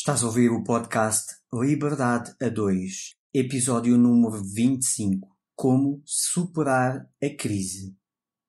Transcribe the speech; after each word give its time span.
Estás 0.00 0.22
a 0.22 0.28
ouvir 0.28 0.50
o 0.50 0.64
podcast 0.64 1.30
Liberdade 1.52 2.34
a 2.42 2.48
2, 2.48 3.16
episódio 3.34 3.98
número 3.98 4.42
25 4.42 5.28
Como 5.54 6.02
superar 6.06 7.06
a 7.22 7.36
crise. 7.36 7.94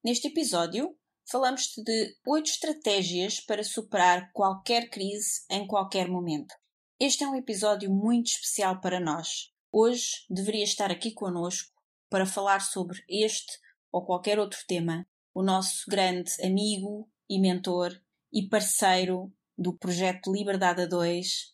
Neste 0.02 0.30
episódio, 0.30 0.96
falamos 1.30 1.74
de 1.76 2.16
8 2.26 2.50
estratégias 2.50 3.42
para 3.42 3.66
superar 3.66 4.32
qualquer 4.32 4.90
crise 4.90 5.42
em 5.50 5.68
qualquer 5.68 6.08
momento. 6.08 6.56
Este 6.98 7.26
é 7.26 7.28
um 7.28 7.36
episódio 7.36 7.92
muito 7.92 8.28
especial 8.28 8.80
para 8.80 9.02
nós. 9.02 9.52
Hoje 9.74 10.26
deveria 10.30 10.64
estar 10.64 10.90
aqui 10.90 11.12
conosco 11.12 11.74
para 12.10 12.26
falar 12.26 12.62
sobre 12.62 13.04
este 13.10 13.60
ou 13.92 14.06
qualquer 14.06 14.40
outro 14.40 14.60
tema, 14.70 15.06
o 15.34 15.44
nosso 15.44 15.84
grande 15.90 16.32
amigo 16.42 17.12
e 17.30 17.38
mentor 17.42 17.92
e 18.32 18.48
parceiro 18.48 19.34
do 19.62 19.78
projeto 19.78 20.32
Liberdade 20.32 20.82
a 20.82 20.86
2, 20.88 21.54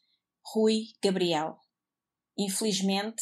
Rui 0.53 0.85
Gabriel. 1.03 1.59
Infelizmente, 2.37 3.21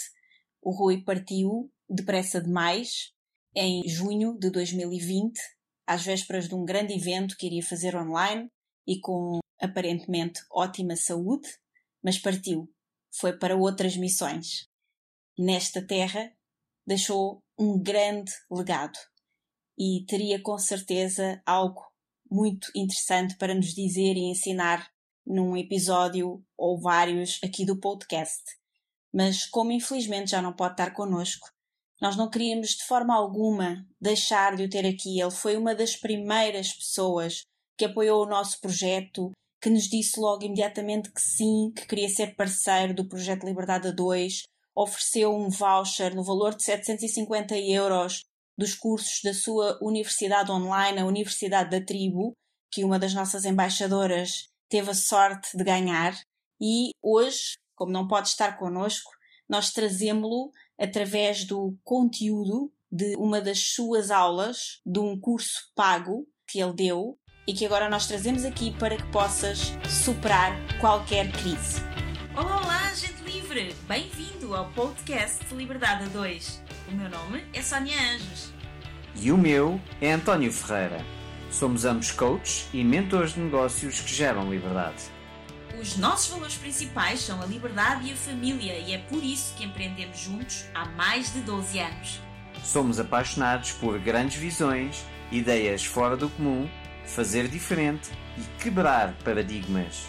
o 0.62 0.72
Rui 0.72 1.04
partiu 1.04 1.72
depressa 1.90 2.40
demais 2.40 3.12
em 3.56 3.88
junho 3.88 4.38
de 4.38 4.52
2020, 4.52 5.40
às 5.88 6.04
vésperas 6.04 6.48
de 6.48 6.54
um 6.54 6.64
grande 6.64 6.94
evento 6.94 7.36
que 7.36 7.48
iria 7.48 7.64
fazer 7.64 7.96
online 7.96 8.50
e 8.88 9.00
com 9.00 9.40
aparentemente 9.60 10.42
ótima 10.52 10.96
saúde, 10.96 11.50
mas 12.04 12.20
partiu. 12.20 12.72
Foi 13.12 13.38
para 13.38 13.56
outras 13.56 13.98
missões. 13.98 14.68
Nesta 15.38 15.86
terra 15.86 16.32
deixou 16.86 17.40
um 17.58 17.82
grande 17.82 18.32
legado 18.52 19.00
e 19.78 20.06
teria 20.08 20.42
com 20.42 20.58
certeza 20.58 21.42
algo 21.46 21.82
muito 22.30 22.72
interessante 22.76 23.36
para 23.38 23.54
nos 23.54 23.74
dizer 23.74 24.16
e 24.16 24.30
ensinar 24.30 24.90
num 25.26 25.58
episódio 25.58 26.44
ou 26.58 26.80
vários 26.80 27.40
aqui 27.44 27.66
do 27.66 27.80
podcast. 27.80 28.44
Mas 29.14 29.46
como 29.46 29.72
infelizmente 29.72 30.32
já 30.32 30.42
não 30.42 30.54
pode 30.54 30.74
estar 30.74 30.92
connosco, 30.94 31.50
nós 32.02 32.16
não 32.16 32.30
queríamos 32.30 32.72
de 32.72 32.84
forma 32.84 33.16
alguma 33.16 33.86
deixar 34.00 34.56
de 34.56 34.64
o 34.64 34.70
ter 34.70 34.86
aqui. 34.86 35.20
Ele 35.20 35.32
foi 35.32 35.56
uma 35.56 35.74
das 35.74 35.96
primeiras 35.96 36.74
pessoas 36.74 37.44
que 37.78 37.86
apoiou 37.86 38.24
o 38.24 38.30
nosso 38.30 38.60
projeto, 38.60 39.32
que 39.62 39.70
nos 39.70 39.84
disse 39.84 40.20
logo 40.20 40.44
imediatamente 40.44 41.12
que 41.12 41.22
sim, 41.22 41.72
que 41.76 41.88
queria 41.88 42.10
ser 42.10 42.36
parceiro 42.36 42.94
do 42.94 43.08
projeto 43.08 43.46
Liberdade 43.46 43.88
a 43.88 43.92
2, 43.92 44.44
ofereceu 44.76 45.34
um 45.34 45.50
voucher 45.50 46.14
no 46.14 46.24
valor 46.24 46.54
de 46.54 46.64
750 46.64 47.58
euros 47.58 48.24
dos 48.58 48.76
cursos 48.76 49.22
da 49.24 49.34
sua 49.34 49.78
universidade 49.82 50.52
online, 50.52 51.00
a 51.00 51.06
Universidade 51.06 51.70
da 51.70 51.86
Tribo, 51.86 52.34
que 52.72 52.84
uma 52.84 53.00
das 53.00 53.14
nossas 53.14 53.46
embaixadoras 53.46 54.48
teve 54.70 54.92
a 54.92 54.96
sorte 54.96 55.58
de 55.58 55.64
ganhar. 55.64 56.14
E 56.60 56.92
hoje, 57.02 57.58
como 57.76 57.92
não 57.92 58.08
pode 58.08 58.30
estar 58.30 58.58
connosco, 58.58 59.12
nós 59.48 59.72
trazemos-lo 59.72 60.52
através 60.80 61.46
do 61.46 61.78
conteúdo 61.84 62.72
de 62.92 63.16
uma 63.18 63.42
das 63.42 63.74
suas 63.74 64.10
aulas, 64.10 64.80
de 64.86 65.00
um 65.00 65.20
curso 65.20 65.72
pago 65.76 66.28
que 66.48 66.60
ele 66.62 66.74
deu 66.74 67.18
e 67.48 67.54
que 67.54 67.66
agora 67.66 67.90
nós 67.90 68.08
trazemos 68.08 68.46
aqui 68.46 68.72
para 68.78 68.98
que 68.98 69.12
possas 69.12 69.74
superar 69.90 70.52
qualquer 70.80 71.32
crise. 71.32 71.82
Olá, 72.36 72.94
gente 72.94 73.24
livre! 73.24 73.74
Bem-vindo 73.88 74.56
ao 74.56 74.72
podcast 74.72 75.54
Liberdade 75.54 76.06
a 76.06 76.08
2. 76.08 76.65
O 76.88 76.92
meu 76.94 77.10
nome 77.10 77.44
é 77.52 77.64
Sónia 77.64 77.98
Anjos. 78.00 78.54
E 79.16 79.32
o 79.32 79.38
meu 79.38 79.82
é 80.00 80.12
António 80.12 80.52
Ferreira. 80.52 81.04
Somos 81.50 81.84
ambos 81.84 82.12
coaches 82.12 82.68
e 82.72 82.84
mentores 82.84 83.34
de 83.34 83.40
negócios 83.40 84.02
que 84.02 84.14
geram 84.14 84.52
liberdade. 84.52 85.04
Os 85.82 85.98
nossos 85.98 86.28
valores 86.28 86.56
principais 86.56 87.22
são 87.22 87.42
a 87.42 87.46
liberdade 87.46 88.08
e 88.08 88.14
a 88.14 88.16
família 88.16 88.78
e 88.78 88.94
é 88.94 89.00
por 89.00 89.24
isso 89.24 89.56
que 89.56 89.64
empreendemos 89.64 90.20
juntos 90.20 90.66
há 90.76 90.86
mais 90.90 91.34
de 91.34 91.40
12 91.40 91.80
anos. 91.80 92.22
Somos 92.64 93.00
apaixonados 93.00 93.72
por 93.72 93.98
grandes 93.98 94.38
visões, 94.38 95.04
ideias 95.32 95.84
fora 95.84 96.16
do 96.16 96.30
comum, 96.30 96.70
fazer 97.04 97.48
diferente 97.48 98.12
e 98.38 98.62
quebrar 98.62 99.14
paradigmas. 99.24 100.06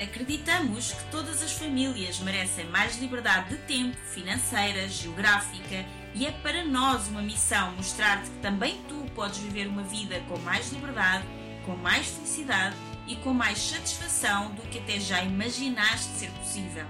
Acreditamos 0.00 0.92
que 0.92 1.04
todas 1.10 1.42
as 1.42 1.52
famílias 1.52 2.20
merecem 2.20 2.66
mais 2.66 2.98
liberdade 2.98 3.50
de 3.50 3.56
tempo, 3.62 3.96
financeira, 4.12 4.88
geográfica 4.88 5.84
e 6.14 6.26
é 6.26 6.30
para 6.30 6.64
nós 6.64 7.08
uma 7.08 7.22
missão 7.22 7.72
mostrar-te 7.72 8.30
que 8.30 8.38
também 8.38 8.80
tu 8.88 8.94
podes 9.14 9.38
viver 9.38 9.66
uma 9.66 9.82
vida 9.82 10.20
com 10.28 10.38
mais 10.38 10.70
liberdade, 10.72 11.24
com 11.64 11.76
mais 11.76 12.06
felicidade 12.08 12.76
e 13.06 13.16
com 13.16 13.32
mais 13.32 13.58
satisfação 13.58 14.54
do 14.54 14.62
que 14.62 14.78
até 14.78 15.00
já 15.00 15.22
imaginaste 15.22 16.12
ser 16.18 16.30
possível. 16.30 16.86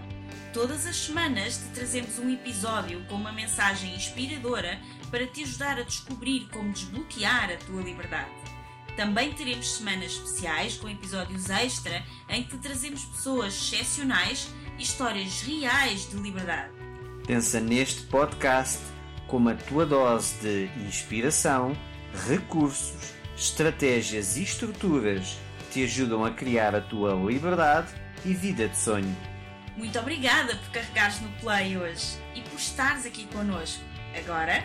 Todas 0.53 0.87
as 0.87 0.97
semanas 0.97 1.56
te 1.56 1.65
trazemos 1.75 2.19
um 2.19 2.31
episódio 2.31 3.03
com 3.06 3.15
uma 3.15 3.32
mensagem 3.32 3.94
inspiradora 3.94 4.78
para 5.11 5.27
te 5.27 5.43
ajudar 5.44 5.78
a 5.78 5.82
descobrir 5.82 6.49
como 6.53 6.72
desbloquear 6.72 7.50
a 7.50 7.56
tua 7.56 7.82
liberdade. 7.82 8.31
Também 8.97 9.32
teremos 9.32 9.77
semanas 9.77 10.12
especiais 10.12 10.77
com 10.77 10.88
episódios 10.88 11.49
extra 11.49 12.05
em 12.28 12.43
que 12.43 12.50
te 12.50 12.59
trazemos 12.59 13.05
pessoas 13.06 13.55
excepcionais 13.55 14.49
e 14.78 14.82
histórias 14.82 15.41
reais 15.41 16.11
de 16.11 16.16
liberdade. 16.16 16.71
Pensa 17.27 17.59
neste 17.59 18.03
podcast 18.03 18.92
como 19.27 19.49
a 19.49 19.55
tua 19.55 19.87
dose 19.87 20.34
de 20.41 20.87
inspiração, 20.87 21.77
recursos, 22.27 23.12
estratégias 23.37 24.37
e 24.37 24.43
estruturas 24.43 25.37
que 25.59 25.65
te 25.72 25.84
ajudam 25.84 26.25
a 26.25 26.31
criar 26.31 26.75
a 26.75 26.81
tua 26.81 27.15
liberdade 27.15 27.88
e 28.25 28.34
vida 28.34 28.69
de 28.69 28.77
sonho. 28.77 29.16
Muito 29.77 29.99
obrigada 29.99 30.55
por 30.56 30.71
carregares 30.71 31.21
no 31.21 31.28
play 31.41 31.77
hoje 31.77 32.19
e 32.34 32.43
por 32.43 32.59
estares 32.59 33.06
aqui 33.06 33.27
connosco. 33.27 33.82
Agora, 34.16 34.62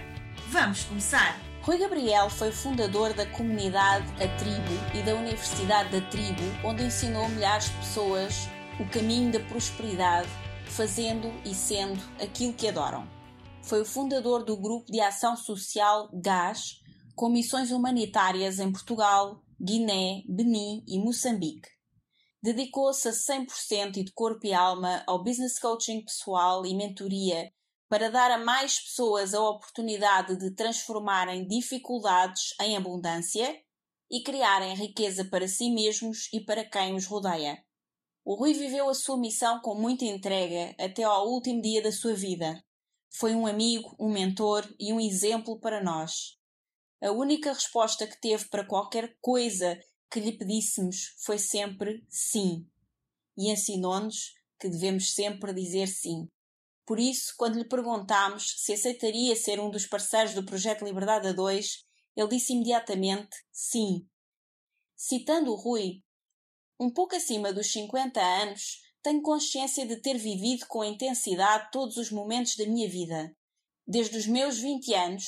vamos 0.50 0.84
começar! 0.84 1.40
Rui 1.62 1.78
Gabriel 1.78 2.30
foi 2.30 2.52
fundador 2.52 3.14
da 3.14 3.26
comunidade 3.26 4.06
A 4.24 4.28
Tribo 4.38 4.98
e 4.98 5.02
da 5.02 5.16
Universidade 5.16 5.90
da 5.90 6.08
Tribo, 6.08 6.44
onde 6.64 6.84
ensinou 6.84 7.28
milhares 7.30 7.66
de 7.66 7.72
pessoas 7.78 8.50
o 8.80 8.86
caminho 8.86 9.32
da 9.32 9.40
prosperidade, 9.40 10.30
fazendo 10.66 11.34
e 11.44 11.54
sendo 11.54 12.00
aquilo 12.22 12.54
que 12.54 12.68
adoram. 12.68 13.08
Foi 13.68 13.82
o 13.82 13.86
fundador 13.86 14.46
do 14.46 14.56
grupo 14.56 14.90
de 14.90 15.02
ação 15.02 15.36
social 15.36 16.10
GAS, 16.14 16.80
com 17.14 17.28
missões 17.28 17.70
humanitárias 17.70 18.60
em 18.60 18.72
Portugal, 18.72 19.44
Guiné, 19.62 20.24
Benin 20.26 20.86
e 20.88 20.98
Moçambique. 20.98 21.68
Dedicou-se 22.42 23.10
a 23.10 23.12
100% 23.12 23.98
e 23.98 24.06
de 24.06 24.14
corpo 24.14 24.48
e 24.48 24.54
alma 24.54 25.04
ao 25.06 25.22
business 25.22 25.60
coaching 25.60 26.02
pessoal 26.02 26.66
e 26.66 26.74
mentoria 26.74 27.52
para 27.90 28.10
dar 28.10 28.32
a 28.32 28.38
mais 28.38 28.80
pessoas 28.80 29.34
a 29.34 29.42
oportunidade 29.42 30.38
de 30.38 30.56
transformarem 30.56 31.46
dificuldades 31.46 32.54
em 32.62 32.78
abundância 32.78 33.54
e 34.10 34.24
criarem 34.24 34.76
riqueza 34.76 35.26
para 35.26 35.46
si 35.46 35.70
mesmos 35.70 36.30
e 36.32 36.40
para 36.40 36.64
quem 36.64 36.96
os 36.96 37.06
rodeia. 37.06 37.62
O 38.24 38.36
Rui 38.36 38.54
viveu 38.54 38.88
a 38.88 38.94
sua 38.94 39.18
missão 39.18 39.60
com 39.60 39.76
muita 39.76 40.06
entrega 40.06 40.74
até 40.80 41.04
ao 41.04 41.28
último 41.28 41.62
dia 41.62 41.84
da 41.84 41.92
sua 41.92 42.14
vida. 42.14 42.64
Foi 43.10 43.34
um 43.34 43.48
amigo, 43.48 43.96
um 44.00 44.12
mentor 44.12 44.68
e 44.80 44.92
um 44.94 45.00
exemplo 45.00 45.60
para 45.60 45.84
nós. 45.84 46.38
A 47.02 47.12
única 47.12 47.54
resposta 47.54 48.08
que 48.08 48.20
teve 48.20 48.46
para 48.50 48.66
qualquer 48.66 49.16
coisa 49.22 49.80
que 50.10 50.20
lhe 50.20 50.32
pedíssemos 50.32 51.16
foi 51.20 51.38
sempre 51.38 52.06
sim. 52.10 52.66
E 53.38 53.52
ensinou-nos 53.52 54.34
que 54.60 54.70
devemos 54.70 55.14
sempre 55.14 55.54
dizer 55.54 55.88
sim. 55.88 56.28
Por 56.86 57.00
isso, 57.00 57.34
quando 57.38 57.58
lhe 57.58 57.68
perguntámos 57.68 58.56
se 58.58 58.74
aceitaria 58.74 59.36
ser 59.36 59.60
um 59.60 59.70
dos 59.70 59.86
parceiros 59.86 60.34
do 60.34 60.46
projeto 60.46 60.86
Liberdade 60.86 61.28
a 61.28 61.34
2, 61.34 61.86
ele 62.16 62.30
disse 62.30 62.54
imediatamente 62.54 63.36
sim. 63.52 64.08
Citando 64.96 65.52
o 65.52 65.56
Rui, 65.56 66.02
um 66.80 66.90
pouco 66.90 67.16
acima 67.16 67.54
dos 67.54 67.72
50 67.72 68.20
anos, 68.20 68.82
tenho 69.08 69.22
consciência 69.22 69.88
de 69.88 69.96
ter 70.02 70.18
vivido 70.18 70.66
com 70.68 70.84
intensidade 70.84 71.70
todos 71.72 71.96
os 71.96 72.12
momentos 72.12 72.58
da 72.58 72.66
minha 72.66 72.90
vida. 72.90 73.34
Desde 73.88 74.18
os 74.18 74.28
meus 74.28 74.60
20 74.60 74.94
anos, 74.94 75.24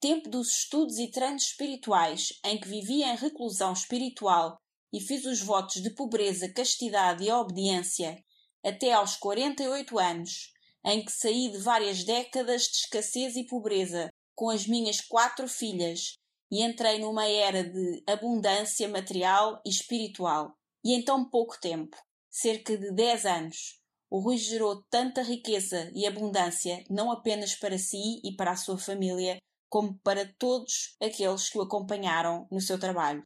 tempo 0.00 0.28
dos 0.28 0.48
estudos 0.48 0.98
e 0.98 1.08
treinos 1.08 1.44
espirituais, 1.44 2.32
em 2.44 2.58
que 2.58 2.66
vivi 2.66 3.04
em 3.04 3.14
reclusão 3.14 3.72
espiritual 3.72 4.56
e 4.92 4.98
fiz 4.98 5.24
os 5.24 5.40
votos 5.40 5.80
de 5.80 5.94
pobreza, 5.94 6.52
castidade 6.52 7.22
e 7.22 7.30
obediência, 7.30 8.20
até 8.64 8.90
aos 8.90 9.14
48 9.14 9.96
anos, 9.96 10.52
em 10.84 11.04
que 11.04 11.12
saí 11.12 11.52
de 11.52 11.58
várias 11.58 12.02
décadas 12.02 12.62
de 12.62 12.78
escassez 12.78 13.36
e 13.36 13.46
pobreza 13.46 14.08
com 14.34 14.50
as 14.50 14.66
minhas 14.66 15.00
quatro 15.00 15.46
filhas 15.46 16.14
e 16.50 16.64
entrei 16.64 16.98
numa 16.98 17.28
era 17.28 17.62
de 17.62 18.02
abundância 18.08 18.88
material 18.88 19.62
e 19.64 19.70
espiritual. 19.70 20.52
E 20.84 20.94
em 20.94 21.04
tão 21.04 21.30
pouco 21.30 21.60
tempo, 21.60 21.96
cerca 22.30 22.78
de 22.78 22.92
dez 22.92 23.26
anos, 23.26 23.80
o 24.08 24.18
Rui 24.20 24.36
gerou 24.36 24.82
tanta 24.90 25.22
riqueza 25.22 25.90
e 25.94 26.06
abundância 26.06 26.84
não 26.88 27.10
apenas 27.10 27.54
para 27.54 27.78
si 27.78 28.20
e 28.24 28.34
para 28.34 28.52
a 28.52 28.56
sua 28.56 28.78
família, 28.78 29.38
como 29.68 29.98
para 30.00 30.32
todos 30.38 30.96
aqueles 31.00 31.48
que 31.48 31.58
o 31.58 31.62
acompanharam 31.62 32.46
no 32.50 32.60
seu 32.60 32.78
trabalho. 32.78 33.22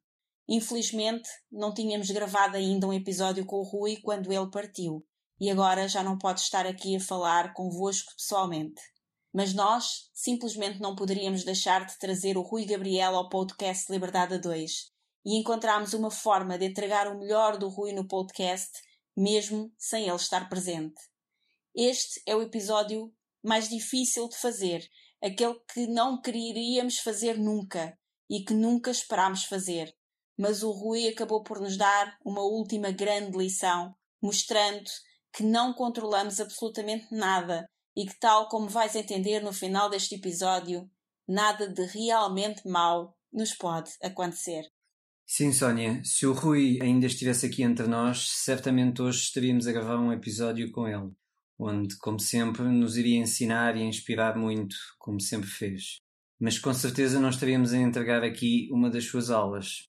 Infelizmente, 0.49 1.29
não 1.51 1.73
tínhamos 1.73 2.11
gravado 2.11 2.56
ainda 2.56 2.87
um 2.87 2.93
episódio 2.93 3.47
com 3.47 3.56
o 3.56 3.62
Rui 3.62 3.97
quando 4.03 4.31
ele 4.31 4.51
partiu, 4.51 5.03
e 5.41 5.51
agora 5.51 5.89
já 5.89 6.03
não 6.03 6.19
pode 6.19 6.41
estar 6.41 6.67
aqui 6.67 6.97
a 6.97 7.01
falar 7.01 7.55
convosco 7.55 8.12
pessoalmente. 8.15 8.81
Mas 9.33 9.55
nós 9.55 10.11
simplesmente 10.12 10.81
não 10.81 10.95
poderíamos 10.95 11.45
deixar 11.45 11.87
de 11.87 11.99
trazer 11.99 12.37
o 12.37 12.43
Rui 12.43 12.67
Gabriel 12.67 13.17
ao 13.17 13.29
podcast 13.29 13.91
Liberdade 13.91 14.35
a 14.35 14.39
2 14.39 14.95
e 15.25 15.39
encontramos 15.39 15.95
uma 15.95 16.11
forma 16.11 16.59
de 16.59 16.67
entregar 16.67 17.09
o 17.09 17.19
melhor 17.19 17.56
do 17.56 17.69
Rui 17.69 17.93
no 17.93 18.06
podcast, 18.06 18.71
mesmo 19.16 19.72
sem 19.78 20.06
ele 20.06 20.16
estar 20.16 20.49
presente. 20.49 21.00
Este 21.75 22.22
é 22.26 22.34
o 22.34 22.43
episódio 22.43 23.12
mais 23.43 23.69
difícil 23.69 24.28
de 24.28 24.37
fazer, 24.37 24.88
aquele 25.22 25.58
que 25.72 25.87
não 25.87 26.20
queríamos 26.20 26.99
fazer 26.99 27.38
nunca 27.38 27.99
e 28.28 28.44
que 28.44 28.55
nunca 28.55 28.90
esperámos 28.90 29.44
fazer. 29.44 29.94
Mas 30.37 30.62
o 30.62 30.70
Rui 30.70 31.08
acabou 31.08 31.43
por 31.43 31.61
nos 31.61 31.76
dar 31.76 32.19
uma 32.25 32.43
última 32.43 32.90
grande 32.90 33.37
lição, 33.37 33.94
mostrando 34.22 34.90
que 35.32 35.43
não 35.43 35.72
controlamos 35.75 36.40
absolutamente 36.40 37.06
nada 37.10 37.69
e 37.96 38.06
que, 38.06 38.19
tal 38.19 38.49
como 38.49 38.69
vais 38.69 38.96
entender 38.96 39.40
no 39.40 39.52
final 39.52 39.88
deste 39.88 40.17
episódio, 40.17 40.90
nada 41.26 41.69
de 41.69 41.84
realmente 41.87 42.67
mau 42.67 43.17
nos 43.32 43.55
pode 43.55 43.93
acontecer. 44.02 44.74
Sim, 45.26 45.53
Sónia, 45.53 46.03
se 46.05 46.26
o 46.26 46.32
Rui 46.32 46.79
ainda 46.82 47.06
estivesse 47.06 47.47
aqui 47.47 47.62
entre 47.62 47.87
nós, 47.87 48.29
certamente 48.31 49.00
hoje 49.00 49.21
estaríamos 49.21 49.67
a 49.67 49.73
gravar 49.73 49.99
um 49.99 50.12
episódio 50.12 50.71
com 50.71 50.87
ele, 50.87 51.11
onde, 51.59 51.97
como 51.97 52.21
sempre, 52.21 52.62
nos 52.65 52.99
iria 52.99 53.19
ensinar 53.19 53.75
e 53.76 53.82
inspirar 53.82 54.37
muito, 54.37 54.76
como 54.99 55.19
sempre 55.19 55.49
fez. 55.49 56.00
Mas 56.38 56.59
com 56.59 56.73
certeza 56.75 57.19
não 57.19 57.31
estaríamos 57.31 57.73
a 57.73 57.79
entregar 57.79 58.23
aqui 58.23 58.69
uma 58.71 58.91
das 58.91 59.06
suas 59.06 59.31
aulas. 59.31 59.88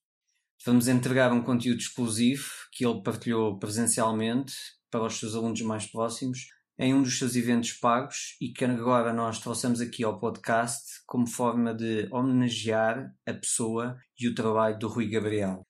Vamos 0.64 0.88
entregar 0.88 1.32
um 1.32 1.42
conteúdo 1.42 1.80
exclusivo 1.80 2.48
que 2.72 2.84
ele 2.84 3.02
partilhou 3.02 3.58
presencialmente 3.58 4.54
para 4.90 5.04
os 5.04 5.18
seus 5.18 5.34
alunos 5.34 5.60
mais 5.60 5.86
próximos 5.86 6.46
em 6.78 6.94
um 6.94 7.02
dos 7.02 7.18
seus 7.18 7.36
eventos 7.36 7.72
pagos 7.72 8.36
e 8.40 8.52
que 8.52 8.64
agora 8.64 9.12
nós 9.12 9.38
trouxemos 9.38 9.80
aqui 9.80 10.04
ao 10.04 10.18
podcast 10.18 10.82
como 11.06 11.26
forma 11.26 11.74
de 11.74 12.08
homenagear 12.12 13.12
a 13.26 13.32
pessoa 13.32 13.96
e 14.18 14.28
o 14.28 14.34
trabalho 14.34 14.78
do 14.78 14.88
Rui 14.88 15.08
Gabriel. 15.08 15.62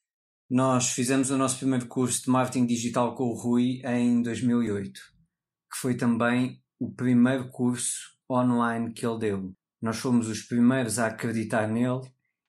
Nós 0.50 0.90
fizemos 0.90 1.30
o 1.30 1.36
nosso 1.36 1.58
primeiro 1.58 1.86
curso 1.86 2.22
de 2.24 2.30
marketing 2.30 2.66
digital 2.66 3.14
com 3.14 3.24
o 3.24 3.34
Rui 3.34 3.80
em 3.84 4.22
2008, 4.22 4.92
que 4.92 5.78
foi 5.80 5.96
também 5.96 6.62
o 6.78 6.92
primeiro 6.92 7.48
curso 7.50 8.16
online 8.30 8.92
que 8.92 9.06
ele 9.06 9.18
deu. 9.18 9.54
Nós 9.80 9.98
fomos 9.98 10.28
os 10.28 10.42
primeiros 10.42 10.98
a 10.98 11.06
acreditar 11.06 11.68
nele 11.68 12.02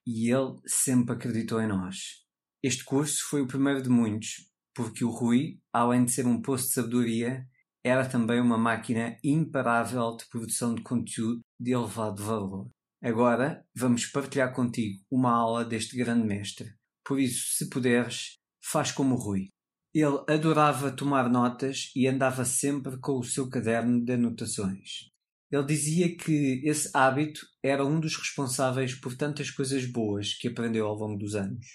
e 0.06 0.32
ele 0.32 0.60
sempre 0.66 1.16
acreditou 1.16 1.62
em 1.62 1.68
nós. 1.68 2.26
Este 2.64 2.84
curso 2.84 3.20
foi 3.30 3.42
o 3.42 3.48
primeiro 3.48 3.82
de 3.82 3.90
muitos, 3.90 4.48
porque 4.74 5.04
o 5.04 5.10
Rui, 5.10 5.60
além 5.72 6.06
de 6.06 6.12
ser 6.12 6.26
um 6.26 6.42
poço 6.42 6.68
de 6.68 6.74
sabedoria, 6.74 7.46
era 7.88 8.08
também 8.08 8.42
uma 8.42 8.58
máquina 8.58 9.18
imparável 9.24 10.16
de 10.18 10.28
produção 10.30 10.76
de 10.76 10.82
conteúdo 10.82 11.40
de 11.60 11.72
elevado 11.72 12.22
valor. 12.22 12.70
Agora 13.02 13.66
vamos 13.76 14.06
partilhar 14.06 14.54
contigo 14.54 15.00
uma 15.10 15.32
aula 15.32 15.64
deste 15.64 15.96
grande 15.96 16.28
mestre. 16.28 16.74
Por 17.06 17.20
isso, 17.20 17.56
se 17.56 17.70
puderes, 17.70 18.38
faz 18.62 18.92
como 18.92 19.16
Rui. 19.16 19.48
Ele 19.94 20.22
adorava 20.28 20.92
tomar 20.92 21.30
notas 21.30 21.92
e 21.96 22.08
andava 22.08 22.44
sempre 22.44 23.00
com 23.00 23.20
o 23.20 23.24
seu 23.24 23.50
caderno 23.50 24.04
de 24.04 24.14
anotações. 24.14 25.10
Ele 25.50 25.64
dizia 25.64 26.16
que 26.18 26.62
esse 26.66 26.90
hábito 26.94 27.40
era 27.64 27.86
um 27.86 28.00
dos 28.00 28.18
responsáveis 28.18 28.94
por 28.96 29.16
tantas 29.16 29.50
coisas 29.50 29.86
boas 29.86 30.34
que 30.34 30.50
aprendeu 30.50 30.86
ao 30.86 30.96
longo 30.96 31.18
dos 31.18 31.36
anos. 31.36 31.66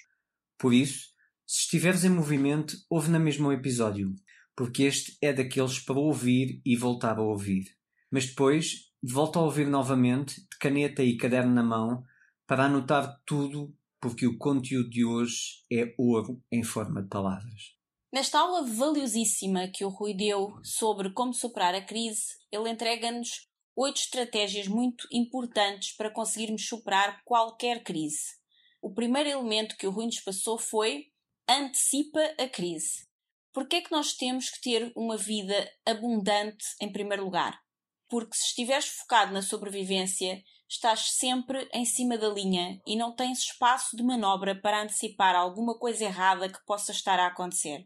Por 0.58 0.74
isso, 0.74 1.06
se 1.46 1.62
estiveres 1.62 2.04
em 2.04 2.10
movimento, 2.10 2.76
ouve 2.90 3.10
na 3.10 3.18
mesma 3.18 3.48
o 3.48 3.52
episódio 3.52 4.14
porque 4.56 4.84
este 4.84 5.16
é 5.20 5.32
daqueles 5.32 5.78
para 5.78 5.98
ouvir 5.98 6.60
e 6.64 6.76
voltar 6.76 7.18
a 7.18 7.22
ouvir. 7.22 7.64
Mas 8.10 8.26
depois 8.26 8.92
volta 9.02 9.38
a 9.38 9.42
ouvir 9.42 9.66
novamente, 9.66 10.40
de 10.40 10.58
caneta 10.58 11.02
e 11.02 11.16
caderno 11.16 11.52
na 11.52 11.62
mão, 11.62 12.04
para 12.46 12.64
anotar 12.64 13.20
tudo, 13.24 13.74
porque 14.00 14.26
o 14.26 14.36
conteúdo 14.36 14.90
de 14.90 15.04
hoje 15.04 15.64
é 15.72 15.94
ouro 15.98 16.42
em 16.50 16.62
forma 16.62 17.02
de 17.02 17.08
palavras. 17.08 17.74
Nesta 18.12 18.38
aula 18.38 18.62
valiosíssima 18.66 19.68
que 19.68 19.84
o 19.84 19.88
Rui 19.88 20.14
deu 20.14 20.58
sobre 20.62 21.10
como 21.10 21.32
superar 21.32 21.74
a 21.74 21.80
crise, 21.80 22.36
ele 22.50 22.68
entrega-nos 22.68 23.48
oito 23.74 23.96
estratégias 23.96 24.68
muito 24.68 25.08
importantes 25.10 25.96
para 25.96 26.10
conseguirmos 26.10 26.68
superar 26.68 27.22
qualquer 27.24 27.82
crise. 27.82 28.36
O 28.82 28.92
primeiro 28.92 29.30
elemento 29.30 29.76
que 29.78 29.86
o 29.86 29.90
Rui 29.90 30.06
nos 30.06 30.20
passou 30.20 30.58
foi 30.58 31.06
antecipa 31.48 32.20
a 32.38 32.46
crise. 32.48 33.06
Porquê 33.52 33.76
é 33.76 33.80
que 33.82 33.92
nós 33.92 34.14
temos 34.14 34.48
que 34.48 34.60
ter 34.62 34.92
uma 34.96 35.16
vida 35.16 35.70
abundante 35.86 36.64
em 36.80 36.90
primeiro 36.90 37.24
lugar? 37.24 37.60
Porque 38.08 38.34
se 38.34 38.46
estiveres 38.46 38.86
focado 38.86 39.32
na 39.32 39.42
sobrevivência, 39.42 40.42
estás 40.68 41.12
sempre 41.12 41.68
em 41.72 41.84
cima 41.84 42.16
da 42.16 42.28
linha 42.28 42.80
e 42.86 42.96
não 42.96 43.14
tens 43.14 43.40
espaço 43.40 43.94
de 43.94 44.02
manobra 44.02 44.58
para 44.58 44.82
antecipar 44.82 45.34
alguma 45.34 45.78
coisa 45.78 46.04
errada 46.04 46.50
que 46.50 46.64
possa 46.64 46.92
estar 46.92 47.20
a 47.20 47.26
acontecer. 47.26 47.84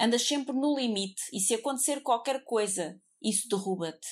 Andas 0.00 0.26
sempre 0.26 0.52
no 0.52 0.76
limite 0.76 1.22
e 1.32 1.38
se 1.38 1.54
acontecer 1.54 2.02
qualquer 2.02 2.42
coisa, 2.42 3.00
isso 3.22 3.48
derruba-te. 3.48 4.08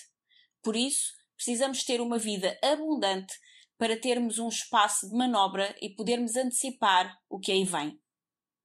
Por 0.63 0.77
isso, 0.77 1.13
precisamos 1.35 1.83
ter 1.83 2.01
uma 2.01 2.19
vida 2.19 2.57
abundante 2.63 3.35
para 3.77 3.99
termos 3.99 4.39
um 4.39 4.47
espaço 4.47 5.09
de 5.09 5.17
manobra 5.17 5.77
e 5.83 5.91
podermos 5.91 6.37
antecipar 6.37 7.19
o 7.29 7.41
que 7.41 7.51
aí 7.51 7.65
vem. 7.65 8.01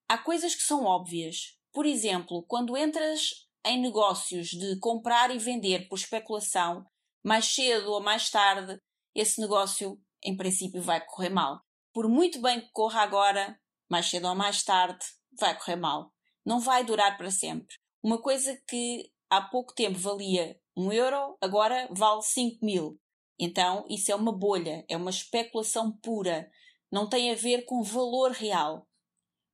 Há 0.07 0.19
coisas 0.19 0.53
que 0.53 0.61
são 0.61 0.83
óbvias, 0.83 1.56
por 1.73 1.85
exemplo, 1.85 2.43
quando 2.47 2.77
entras 2.77 3.47
em 3.65 3.81
negócios 3.81 4.47
de 4.47 4.79
comprar 4.79 5.33
e 5.33 5.37
vender 5.37 5.87
por 5.87 5.97
especulação, 5.97 6.85
mais 7.23 7.45
cedo 7.45 7.91
ou 7.91 8.01
mais 8.01 8.29
tarde, 8.29 8.79
esse 9.13 9.41
negócio, 9.41 9.99
em 10.23 10.35
princípio, 10.37 10.81
vai 10.81 11.03
correr 11.05 11.29
mal. 11.29 11.61
Por 11.93 12.07
muito 12.07 12.41
bem 12.41 12.61
que 12.61 12.71
corra 12.71 13.01
agora, 13.01 13.59
mais 13.89 14.05
cedo 14.09 14.27
ou 14.27 14.35
mais 14.35 14.63
tarde, 14.63 15.05
vai 15.37 15.57
correr 15.57 15.75
mal. 15.75 16.13
Não 16.45 16.59
vai 16.59 16.83
durar 16.83 17.17
para 17.17 17.31
sempre. 17.31 17.75
Uma 18.01 18.21
coisa 18.21 18.57
que 18.67 19.11
há 19.29 19.41
pouco 19.41 19.73
tempo 19.73 19.97
valia 19.97 20.57
um 20.75 20.91
euro, 20.91 21.37
agora 21.41 21.89
vale 21.91 22.21
5 22.21 22.63
mil. 22.63 22.99
Então, 23.39 23.85
isso 23.89 24.11
é 24.11 24.15
uma 24.15 24.31
bolha, 24.31 24.85
é 24.87 24.95
uma 24.95 25.09
especulação 25.09 25.91
pura. 25.91 26.49
Não 26.91 27.09
tem 27.09 27.31
a 27.31 27.35
ver 27.35 27.65
com 27.65 27.83
valor 27.83 28.31
real. 28.31 28.87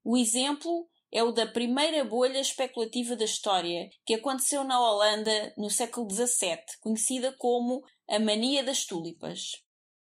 O 0.03 0.17
exemplo 0.17 0.89
é 1.13 1.21
o 1.21 1.31
da 1.31 1.45
primeira 1.45 2.03
bolha 2.03 2.39
especulativa 2.39 3.15
da 3.15 3.23
história, 3.23 3.87
que 4.03 4.15
aconteceu 4.15 4.63
na 4.63 4.81
Holanda 4.81 5.53
no 5.55 5.69
século 5.69 6.09
XVII, 6.09 6.57
conhecida 6.81 7.31
como 7.37 7.83
a 8.09 8.17
mania 8.17 8.63
das 8.63 8.83
tulipas. 8.83 9.61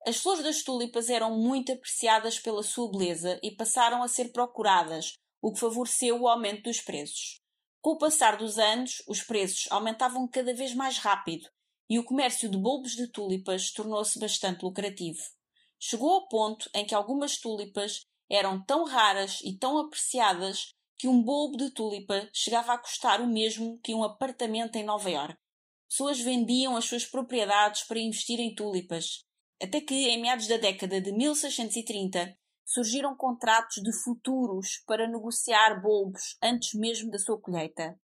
As 0.07 0.17
flores 0.17 0.43
das 0.43 0.63
tulipas 0.63 1.11
eram 1.11 1.37
muito 1.39 1.71
apreciadas 1.71 2.39
pela 2.39 2.63
sua 2.63 2.91
beleza 2.91 3.39
e 3.43 3.51
passaram 3.51 4.03
a 4.03 4.09
ser 4.09 4.33
procuradas, 4.33 5.13
o 5.43 5.53
que 5.53 5.61
favoreceu 5.61 6.19
o 6.19 6.29
aumento 6.29 6.63
dos 6.63 6.81
preços. 6.81 7.43
Com 7.83 7.91
o 7.91 7.99
passar 7.99 8.39
dos 8.39 8.59
anos, 8.59 9.03
os 9.07 9.23
preços 9.23 9.67
aumentavam 9.71 10.27
cada 10.27 10.55
vez 10.55 10.75
mais 10.75 10.97
rápido 10.97 11.47
e 11.91 11.99
o 11.99 12.05
comércio 12.05 12.49
de 12.49 12.57
bulbos 12.57 12.93
de 12.93 13.07
tulipas 13.09 13.71
tornou-se 13.71 14.19
bastante 14.19 14.65
lucrativo. 14.65 15.21
Chegou 15.79 16.11
ao 16.11 16.27
ponto 16.27 16.71
em 16.75 16.87
que 16.87 16.95
algumas 16.95 17.37
tulipas 17.37 18.07
eram 18.31 18.65
tão 18.65 18.85
raras 18.85 19.41
e 19.45 19.57
tão 19.59 19.79
apreciadas 19.79 20.75
que 20.99 21.09
um 21.09 21.23
bulbo 21.23 21.57
de 21.57 21.71
tulipa 21.71 22.29
chegava 22.33 22.73
a 22.73 22.79
custar 22.79 23.21
o 23.21 23.27
mesmo 23.27 23.79
que 23.81 23.95
um 23.95 24.03
apartamento 24.03 24.77
em 24.77 24.85
Nova 24.85 25.11
York. 25.11 25.37
Pessoas 25.89 26.21
vendiam 26.21 26.77
as 26.77 26.85
suas 26.85 27.05
propriedades 27.05 27.85
para 27.85 27.99
investir 27.99 28.41
em 28.41 28.55
tulipas, 28.55 29.25
até 29.63 29.81
que, 29.81 29.95
em 29.95 30.21
meados 30.21 30.49
da 30.49 30.57
década 30.57 31.01
de 31.01 31.13
1630, 31.13 32.37
surgiram 32.65 33.17
contratos 33.17 33.83
de 33.83 33.93
futuros 34.03 34.83
para 34.87 35.07
negociar 35.07 35.81
bulbos 35.81 36.37
antes 36.43 36.75
mesmo 36.75 37.11
da 37.11 37.19
sua 37.19 37.41
colheita. 37.41 37.99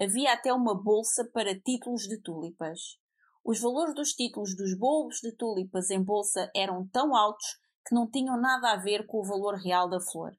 Havia 0.00 0.32
até 0.32 0.52
uma 0.52 0.74
bolsa 0.74 1.24
para 1.32 1.58
títulos 1.58 2.02
de 2.02 2.20
tulipas. 2.20 2.98
Os 3.44 3.60
valores 3.60 3.94
dos 3.94 4.12
títulos 4.12 4.56
dos 4.56 4.76
bulbos 4.76 5.20
de 5.20 5.32
tulipas 5.32 5.90
em 5.90 6.02
bolsa 6.02 6.50
eram 6.54 6.86
tão 6.88 7.14
altos 7.14 7.46
que 7.86 7.94
não 7.94 8.10
tinham 8.10 8.38
nada 8.38 8.72
a 8.72 8.76
ver 8.76 9.06
com 9.06 9.18
o 9.18 9.24
valor 9.24 9.54
real 9.54 9.88
da 9.88 10.00
flor. 10.00 10.36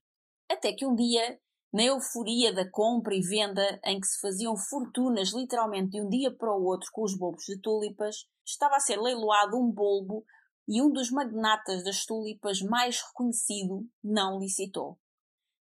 Até 0.49 0.73
que 0.73 0.85
um 0.85 0.95
dia 0.95 1.39
na 1.71 1.83
euforia 1.83 2.53
da 2.53 2.69
compra 2.69 3.13
e 3.15 3.21
venda, 3.21 3.79
em 3.85 3.99
que 3.99 4.07
se 4.07 4.19
faziam 4.19 4.57
fortunas 4.57 5.31
literalmente 5.33 5.91
de 5.91 6.01
um 6.01 6.09
dia 6.09 6.35
para 6.35 6.55
o 6.55 6.63
outro 6.63 6.89
com 6.91 7.03
os 7.03 7.15
bulbos 7.15 7.43
de 7.45 7.59
tulipas, 7.61 8.25
estava 8.45 8.75
a 8.75 8.79
ser 8.79 8.99
leiloado 8.99 9.57
um 9.57 9.71
bulbo 9.71 10.25
e 10.67 10.81
um 10.81 10.91
dos 10.91 11.11
magnatas 11.11 11.83
das 11.83 12.05
tulipas 12.05 12.61
mais 12.61 13.01
reconhecido 13.01 13.87
não 14.03 14.39
licitou. 14.39 14.99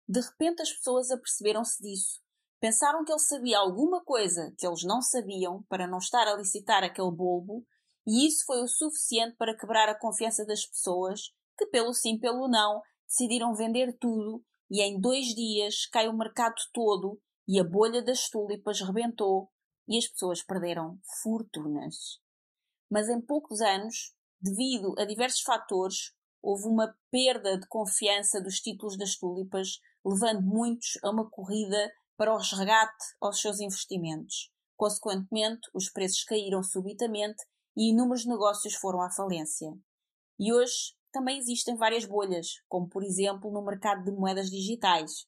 De 0.07 0.21
repente 0.21 0.61
as 0.61 0.71
pessoas 0.71 1.11
aperceberam-se 1.11 1.81
disso. 1.83 2.21
Pensaram 2.59 3.03
que 3.03 3.11
ele 3.11 3.19
sabia 3.19 3.59
alguma 3.59 4.03
coisa 4.03 4.53
que 4.57 4.65
eles 4.65 4.83
não 4.83 5.01
sabiam 5.01 5.63
para 5.69 5.87
não 5.87 5.97
estar 5.97 6.27
a 6.27 6.35
licitar 6.35 6.83
aquele 6.83 7.11
bulbo, 7.11 7.65
e 8.05 8.25
isso 8.25 8.45
foi 8.45 8.61
o 8.61 8.67
suficiente 8.67 9.35
para 9.35 9.55
quebrar 9.55 9.89
a 9.89 9.99
confiança 9.99 10.45
das 10.45 10.65
pessoas, 10.65 11.33
que 11.57 11.65
pelo 11.67 11.93
sim 11.93 12.17
pelo 12.17 12.47
não 12.47 12.81
decidiram 13.07 13.53
vender 13.53 13.97
tudo 13.99 14.43
e 14.69 14.81
em 14.81 14.99
dois 14.99 15.27
dias 15.27 15.85
cai 15.87 16.07
o 16.07 16.17
mercado 16.17 16.55
todo 16.73 17.19
e 17.47 17.59
a 17.59 17.63
bolha 17.63 18.01
das 18.01 18.29
tulipas 18.29 18.81
rebentou, 18.81 19.49
e 19.87 19.97
as 19.97 20.07
pessoas 20.07 20.43
perderam 20.43 20.99
fortunas. 21.23 22.19
Mas 22.89 23.07
em 23.07 23.21
poucos 23.21 23.61
anos, 23.61 24.13
devido 24.41 24.93
a 24.97 25.05
diversos 25.05 25.41
fatores, 25.41 26.13
houve 26.41 26.67
uma 26.67 26.93
perda 27.09 27.57
de 27.57 27.67
confiança 27.67 28.41
dos 28.41 28.59
títulos 28.59 28.97
das 28.97 29.15
tulipas, 29.15 29.79
levando 30.05 30.41
muitos 30.41 30.97
a 31.03 31.09
uma 31.09 31.29
corrida 31.29 31.91
para 32.17 32.33
o 32.33 32.37
resgate 32.37 33.05
aos 33.21 33.39
seus 33.39 33.59
investimentos. 33.59 34.51
Consequentemente, 34.75 35.69
os 35.73 35.89
preços 35.89 36.23
caíram 36.23 36.61
subitamente 36.61 37.43
e 37.75 37.91
inúmeros 37.91 38.25
negócios 38.25 38.75
foram 38.75 39.01
à 39.01 39.09
falência. 39.09 39.71
E 40.39 40.53
hoje 40.53 40.93
também 41.17 41.39
existem 41.39 41.75
várias 41.75 42.05
bolhas, 42.05 42.61
como 42.69 42.87
por 42.87 43.03
exemplo 43.03 43.51
no 43.51 43.63
mercado 43.63 44.03
de 44.03 44.11
moedas 44.11 44.51
digitais. 44.51 45.25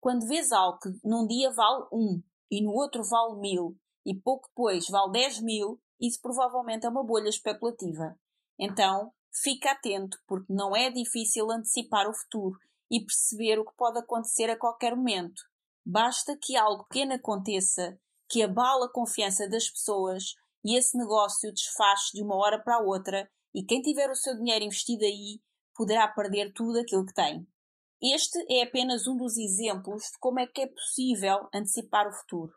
Quando 0.00 0.28
vês 0.28 0.52
algo 0.52 0.78
que 0.78 0.90
num 1.02 1.26
dia 1.26 1.50
vale 1.50 1.86
1 1.92 1.98
um, 1.98 2.22
e 2.50 2.62
no 2.62 2.70
outro 2.70 3.02
vale 3.02 3.40
1000 3.40 3.76
e 4.06 4.14
pouco 4.14 4.48
depois 4.48 4.88
vale 4.88 5.10
10 5.10 5.40
mil, 5.40 5.80
isso 6.00 6.20
provavelmente 6.22 6.86
é 6.86 6.88
uma 6.88 7.02
bolha 7.02 7.28
especulativa. 7.28 8.16
Então, 8.56 9.12
fica 9.42 9.72
atento, 9.72 10.16
porque 10.24 10.52
não 10.52 10.76
é 10.76 10.88
difícil 10.88 11.50
antecipar 11.50 12.08
o 12.08 12.14
futuro 12.14 12.56
e 12.88 13.00
perceber 13.04 13.58
o 13.58 13.64
que 13.64 13.74
pode 13.76 13.98
acontecer 13.98 14.48
a 14.50 14.58
qualquer 14.58 14.94
momento. 14.94 15.42
Basta 15.84 16.38
que 16.40 16.56
algo 16.56 16.84
pequeno 16.84 17.14
aconteça, 17.14 17.98
que 18.28 18.42
abala 18.42 18.86
a 18.86 18.92
confiança 18.92 19.48
das 19.48 19.68
pessoas 19.68 20.34
e 20.64 20.78
esse 20.78 20.96
negócio 20.96 21.52
desfaz 21.52 22.10
de 22.12 22.22
uma 22.22 22.36
hora 22.36 22.62
para 22.62 22.76
a 22.76 22.82
outra 22.82 23.28
e 23.54 23.64
quem 23.64 23.80
tiver 23.80 24.10
o 24.10 24.16
seu 24.16 24.36
dinheiro 24.36 24.64
investido 24.64 25.04
aí 25.04 25.40
poderá 25.74 26.08
perder 26.08 26.52
tudo 26.52 26.78
aquilo 26.80 27.06
que 27.06 27.14
tem. 27.14 27.46
Este 28.02 28.38
é 28.50 28.62
apenas 28.62 29.06
um 29.06 29.16
dos 29.16 29.36
exemplos 29.38 30.02
de 30.02 30.18
como 30.20 30.40
é 30.40 30.46
que 30.46 30.62
é 30.62 30.66
possível 30.66 31.48
antecipar 31.54 32.08
o 32.08 32.12
futuro. 32.12 32.52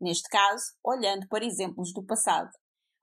Neste 0.00 0.28
caso, 0.28 0.64
olhando 0.84 1.28
para 1.28 1.44
exemplos 1.44 1.92
do 1.92 2.04
passado. 2.04 2.50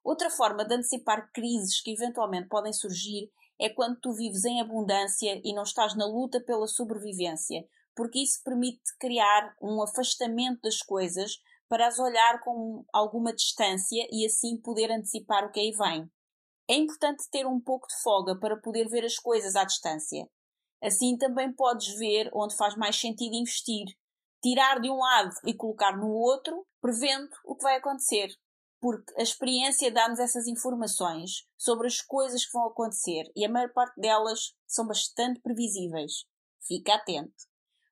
Outra 0.04 0.30
forma 0.30 0.66
de 0.66 0.76
antecipar 0.76 1.32
crises 1.32 1.82
que 1.82 1.92
eventualmente 1.92 2.48
podem 2.48 2.74
surgir 2.74 3.32
é 3.60 3.70
quando 3.70 4.00
tu 4.00 4.14
vives 4.14 4.46
em 4.46 4.62
abundância 4.62 5.42
e 5.44 5.54
não 5.54 5.64
estás 5.64 5.96
na 5.96 6.06
luta 6.06 6.40
pela 6.42 6.68
sobrevivência, 6.68 7.66
porque 7.96 8.20
isso 8.20 8.42
permite 8.44 8.82
criar 9.00 9.56
um 9.62 9.82
afastamento 9.82 10.62
das 10.62 10.80
coisas 10.82 11.40
para 11.68 11.88
as 11.88 12.00
olhar 12.00 12.40
com 12.42 12.86
alguma 12.94 13.34
distância 13.34 14.08
e 14.12 14.26
assim 14.26 14.58
poder 14.62 14.92
antecipar 14.92 15.46
o 15.46 15.52
que 15.52 15.60
aí 15.60 15.72
vem. 15.72 16.10
É 16.70 16.76
importante 16.76 17.24
ter 17.32 17.46
um 17.46 17.62
pouco 17.62 17.88
de 17.88 17.96
folga 18.02 18.38
para 18.38 18.60
poder 18.60 18.90
ver 18.90 19.06
as 19.06 19.16
coisas 19.16 19.56
à 19.56 19.64
distância. 19.64 20.28
Assim 20.84 21.18
também 21.18 21.54
podes 21.54 21.98
ver 21.98 22.30
onde 22.34 22.56
faz 22.56 22.76
mais 22.76 23.00
sentido 23.00 23.36
investir, 23.36 23.86
tirar 24.42 24.80
de 24.80 24.90
um 24.90 24.98
lado 24.98 25.34
e 25.46 25.56
colocar 25.56 25.98
no 25.98 26.12
outro, 26.12 26.68
prevendo 26.82 27.30
o 27.46 27.56
que 27.56 27.64
vai 27.64 27.78
acontecer. 27.78 28.28
Porque 28.80 29.12
a 29.18 29.24
experiência 29.24 29.92
dá-nos 29.92 30.20
essas 30.20 30.46
informações 30.46 31.48
sobre 31.58 31.88
as 31.88 32.02
coisas 32.02 32.46
que 32.46 32.52
vão 32.52 32.68
acontecer 32.68 33.24
e 33.36 33.46
a 33.46 33.50
maior 33.50 33.72
parte 33.74 34.00
delas 34.00 34.54
são 34.68 34.86
bastante 34.86 35.40
previsíveis. 35.42 36.26
Fica 36.68 36.96
atento. 36.96 37.34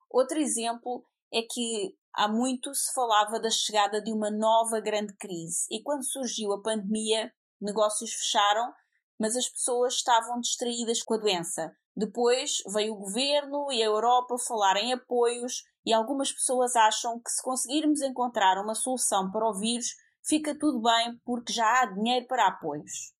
Outro 0.10 0.38
exemplo 0.38 1.04
é 1.34 1.42
que 1.42 1.96
há 2.14 2.28
muito 2.28 2.74
se 2.76 2.94
falava 2.94 3.40
da 3.40 3.50
chegada 3.50 4.02
de 4.02 4.12
uma 4.12 4.30
nova 4.30 4.80
grande 4.80 5.16
crise 5.16 5.66
e 5.72 5.82
quando 5.82 6.06
surgiu 6.06 6.54
a 6.54 6.62
pandemia 6.62 7.34
negócios 7.62 8.14
fecharam, 8.14 8.74
mas 9.20 9.36
as 9.36 9.48
pessoas 9.48 9.96
estavam 9.96 10.40
distraídas 10.40 11.02
com 11.02 11.14
a 11.14 11.18
doença. 11.18 11.76
Depois 11.96 12.62
veio 12.74 12.94
o 12.94 13.00
governo 13.00 13.72
e 13.72 13.82
a 13.82 13.86
Europa 13.86 14.36
falar 14.38 14.76
em 14.78 14.92
apoios, 14.92 15.64
e 15.86 15.94
algumas 15.94 16.32
pessoas 16.32 16.76
acham 16.76 17.22
que 17.22 17.30
se 17.30 17.42
conseguirmos 17.42 18.02
encontrar 18.02 18.62
uma 18.62 18.76
solução 18.76 19.32
para 19.32 19.48
o 19.48 19.54
vírus, 19.54 19.96
fica 20.28 20.58
tudo 20.58 20.82
bem 20.82 21.18
porque 21.24 21.54
já 21.54 21.82
há 21.82 21.86
dinheiro 21.86 22.28
para 22.28 22.48
apoios. 22.48 23.14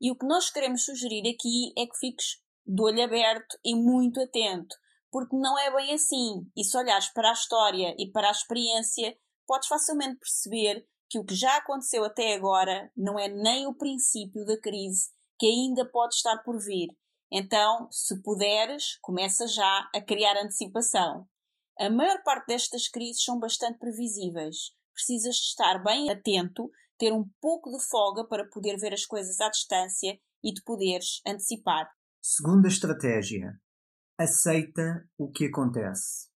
E 0.00 0.10
o 0.10 0.16
que 0.16 0.26
nós 0.26 0.50
queremos 0.50 0.84
sugerir 0.84 1.28
aqui 1.28 1.72
é 1.76 1.86
que 1.86 1.98
fiques 1.98 2.42
de 2.66 2.80
olho 2.82 3.02
aberto 3.02 3.58
e 3.64 3.74
muito 3.74 4.20
atento, 4.20 4.76
porque 5.10 5.36
não 5.36 5.58
é 5.58 5.74
bem 5.74 5.94
assim. 5.94 6.46
E 6.56 6.62
se 6.62 6.76
olhares 6.76 7.08
para 7.12 7.30
a 7.30 7.34
história 7.34 7.94
e 7.98 8.10
para 8.10 8.28
a 8.28 8.32
experiência, 8.32 9.16
podes 9.46 9.68
facilmente 9.68 10.18
perceber 10.18 10.86
que 11.12 11.18
o 11.18 11.24
que 11.24 11.34
já 11.34 11.58
aconteceu 11.58 12.04
até 12.04 12.34
agora 12.34 12.90
não 12.96 13.18
é 13.18 13.28
nem 13.28 13.66
o 13.66 13.74
princípio 13.74 14.46
da 14.46 14.58
crise 14.58 15.10
que 15.38 15.44
ainda 15.44 15.84
pode 15.84 16.14
estar 16.14 16.38
por 16.38 16.58
vir. 16.58 16.88
Então, 17.30 17.86
se 17.90 18.22
puderes, 18.22 18.96
começa 19.02 19.46
já 19.46 19.90
a 19.94 20.00
criar 20.00 20.42
antecipação. 20.42 21.28
A 21.78 21.90
maior 21.90 22.22
parte 22.22 22.46
destas 22.46 22.88
crises 22.88 23.22
são 23.22 23.38
bastante 23.38 23.78
previsíveis. 23.78 24.72
Precisas 24.94 25.36
de 25.36 25.42
estar 25.48 25.82
bem 25.82 26.10
atento, 26.10 26.70
ter 26.96 27.12
um 27.12 27.28
pouco 27.42 27.70
de 27.70 27.84
folga 27.84 28.26
para 28.26 28.48
poder 28.48 28.78
ver 28.78 28.94
as 28.94 29.04
coisas 29.04 29.38
à 29.38 29.50
distância 29.50 30.18
e 30.42 30.50
de 30.50 30.62
poderes 30.62 31.20
antecipar. 31.26 31.90
Segunda 32.22 32.68
estratégia: 32.68 33.60
aceita 34.18 35.06
o 35.18 35.30
que 35.30 35.44
acontece. 35.44 36.30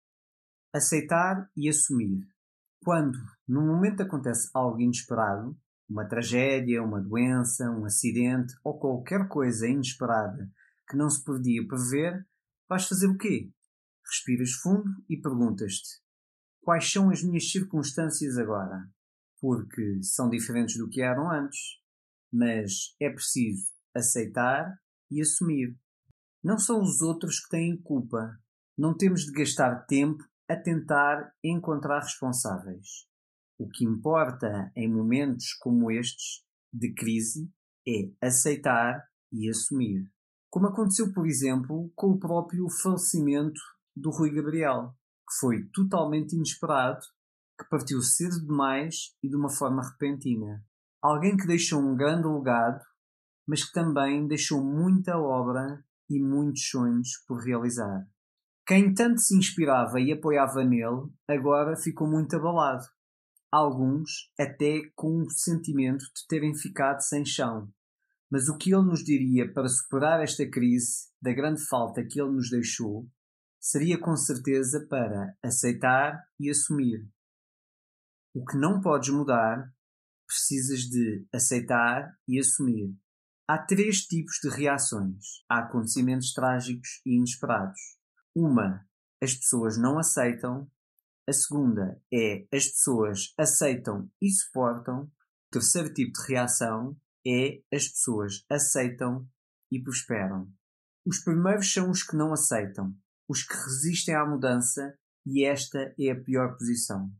Aceitar 0.70 1.50
e 1.56 1.66
assumir. 1.66 2.35
Quando, 2.86 3.18
no 3.48 3.66
momento, 3.66 4.00
acontece 4.04 4.48
algo 4.54 4.80
inesperado, 4.80 5.58
uma 5.90 6.06
tragédia, 6.06 6.80
uma 6.84 7.00
doença, 7.00 7.68
um 7.68 7.84
acidente 7.84 8.54
ou 8.62 8.78
qualquer 8.78 9.26
coisa 9.26 9.66
inesperada 9.66 10.48
que 10.88 10.96
não 10.96 11.10
se 11.10 11.24
podia 11.24 11.66
prever, 11.66 12.24
vais 12.68 12.86
fazer 12.86 13.08
o 13.08 13.18
quê? 13.18 13.50
Respiras 14.08 14.52
fundo 14.52 14.88
e 15.08 15.16
perguntas-te: 15.16 16.00
quais 16.60 16.88
são 16.88 17.10
as 17.10 17.24
minhas 17.24 17.50
circunstâncias 17.50 18.38
agora? 18.38 18.88
Porque 19.40 20.00
são 20.04 20.30
diferentes 20.30 20.78
do 20.78 20.88
que 20.88 21.02
eram 21.02 21.28
antes, 21.28 21.80
mas 22.32 22.94
é 23.00 23.10
preciso 23.10 23.66
aceitar 23.96 24.78
e 25.10 25.20
assumir. 25.20 25.76
Não 26.40 26.56
são 26.56 26.80
os 26.80 27.02
outros 27.02 27.40
que 27.40 27.48
têm 27.48 27.76
culpa. 27.82 28.38
Não 28.78 28.96
temos 28.96 29.22
de 29.22 29.32
gastar 29.32 29.86
tempo 29.86 30.22
a 30.48 30.56
tentar 30.56 31.32
encontrar 31.42 32.00
responsáveis. 32.00 33.06
O 33.58 33.68
que 33.68 33.84
importa 33.84 34.70
em 34.76 34.92
momentos 34.92 35.54
como 35.54 35.90
estes 35.90 36.44
de 36.72 36.92
crise 36.92 37.50
é 37.88 38.10
aceitar 38.26 39.02
e 39.32 39.48
assumir. 39.48 40.10
Como 40.50 40.68
aconteceu, 40.68 41.12
por 41.12 41.26
exemplo, 41.26 41.90
com 41.94 42.12
o 42.12 42.18
próprio 42.18 42.68
falecimento 42.82 43.60
do 43.94 44.10
Rui 44.10 44.30
Gabriel, 44.30 44.94
que 45.28 45.38
foi 45.40 45.64
totalmente 45.72 46.34
inesperado, 46.34 47.00
que 47.58 47.68
partiu 47.68 48.00
cedo 48.02 48.40
demais 48.46 49.16
e 49.22 49.28
de 49.28 49.36
uma 49.36 49.50
forma 49.50 49.82
repentina. 49.82 50.62
Alguém 51.02 51.36
que 51.36 51.46
deixou 51.46 51.80
um 51.80 51.96
grande 51.96 52.28
legado, 52.28 52.82
mas 53.46 53.64
que 53.64 53.72
também 53.72 54.26
deixou 54.26 54.62
muita 54.62 55.16
obra 55.16 55.82
e 56.10 56.20
muitos 56.20 56.68
sonhos 56.68 57.22
por 57.26 57.42
realizar. 57.42 58.06
Quem 58.66 58.92
tanto 58.92 59.20
se 59.20 59.36
inspirava 59.36 60.00
e 60.00 60.10
apoiava 60.10 60.64
nele, 60.64 61.08
agora 61.28 61.76
ficou 61.76 62.10
muito 62.10 62.34
abalado. 62.34 62.84
Alguns 63.48 64.28
até 64.36 64.80
com 64.96 65.22
o 65.22 65.30
sentimento 65.30 66.04
de 66.06 66.26
terem 66.26 66.52
ficado 66.52 67.00
sem 67.00 67.24
chão. 67.24 67.72
Mas 68.28 68.48
o 68.48 68.58
que 68.58 68.74
ele 68.74 68.86
nos 68.86 69.04
diria 69.04 69.52
para 69.52 69.68
superar 69.68 70.20
esta 70.20 70.44
crise 70.50 71.06
da 71.22 71.32
grande 71.32 71.64
falta 71.64 72.04
que 72.04 72.20
ele 72.20 72.32
nos 72.32 72.50
deixou 72.50 73.08
seria 73.60 74.00
com 74.00 74.16
certeza 74.16 74.84
para 74.90 75.32
aceitar 75.44 76.20
e 76.38 76.50
assumir. 76.50 77.08
O 78.34 78.44
que 78.44 78.56
não 78.58 78.80
podes 78.80 79.10
mudar, 79.10 79.72
precisas 80.26 80.80
de 80.80 81.24
aceitar 81.32 82.12
e 82.26 82.40
assumir. 82.40 82.92
Há 83.46 83.58
três 83.58 84.00
tipos 84.00 84.40
de 84.42 84.48
reações 84.50 85.44
a 85.48 85.60
acontecimentos 85.60 86.32
trágicos 86.32 87.00
e 87.06 87.16
inesperados. 87.16 87.95
Uma, 88.38 88.86
as 89.22 89.34
pessoas 89.34 89.78
não 89.78 89.98
aceitam. 89.98 90.70
A 91.26 91.32
segunda 91.32 91.98
é 92.12 92.46
as 92.54 92.66
pessoas 92.66 93.32
aceitam 93.38 94.10
e 94.20 94.30
suportam. 94.30 95.04
O 95.04 95.10
terceiro 95.52 95.90
tipo 95.94 96.12
de 96.12 96.34
reação 96.34 96.94
é 97.26 97.62
as 97.74 97.88
pessoas 97.88 98.44
aceitam 98.50 99.26
e 99.72 99.82
prosperam. 99.82 100.52
Os 101.06 101.20
primeiros 101.20 101.72
são 101.72 101.90
os 101.90 102.02
que 102.02 102.14
não 102.14 102.30
aceitam, 102.34 102.94
os 103.26 103.42
que 103.42 103.54
resistem 103.54 104.14
à 104.14 104.26
mudança, 104.26 104.94
e 105.24 105.42
esta 105.42 105.94
é 105.98 106.10
a 106.10 106.20
pior 106.22 106.58
posição. 106.58 107.10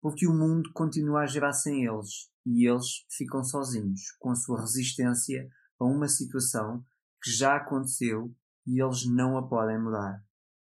Porque 0.00 0.28
o 0.28 0.32
mundo 0.32 0.70
continua 0.72 1.22
a 1.22 1.26
girar 1.26 1.54
sem 1.54 1.84
eles 1.84 2.30
e 2.46 2.68
eles 2.68 3.04
ficam 3.10 3.42
sozinhos, 3.42 4.12
com 4.20 4.30
a 4.30 4.36
sua 4.36 4.60
resistência 4.60 5.50
a 5.80 5.84
uma 5.84 6.06
situação 6.06 6.84
que 7.20 7.32
já 7.32 7.56
aconteceu 7.56 8.32
e 8.64 8.80
eles 8.80 9.04
não 9.06 9.36
a 9.36 9.48
podem 9.48 9.82
mudar. 9.82 10.22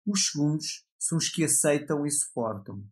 Os 0.06 0.30
segundos 0.30 0.86
são 0.98 1.18
os 1.18 1.28
que 1.28 1.42
aceitam 1.42 2.06
e 2.06 2.10
suportam. 2.10 2.84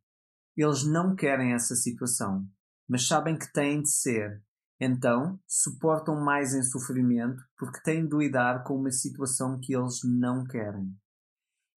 Eles 0.56 0.84
não 0.84 1.14
querem 1.14 1.52
essa 1.52 1.76
situação, 1.76 2.44
mas 2.88 3.06
sabem 3.06 3.38
que 3.38 3.52
têm 3.52 3.82
de 3.82 3.90
ser. 3.90 4.42
Então, 4.80 5.38
suportam 5.46 6.20
mais 6.20 6.54
em 6.54 6.62
sofrimento 6.62 7.40
porque 7.56 7.80
têm 7.82 8.06
de 8.06 8.16
lidar 8.16 8.64
com 8.64 8.76
uma 8.76 8.90
situação 8.90 9.60
que 9.60 9.76
eles 9.76 10.00
não 10.04 10.44
querem. 10.44 10.92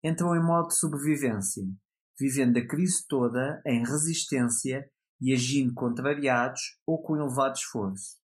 Entram 0.03 0.37
em 0.37 0.43
modo 0.43 0.69
de 0.69 0.77
sobrevivência, 0.77 1.65
vivendo 2.19 2.57
a 2.57 2.67
crise 2.67 3.05
toda 3.09 3.61
em 3.67 3.85
resistência 3.85 4.89
e 5.21 5.33
agindo 5.33 5.75
contrariados 5.75 6.79
ou 6.87 7.03
com 7.03 7.17
elevado 7.17 7.57
esforço. 7.57 8.19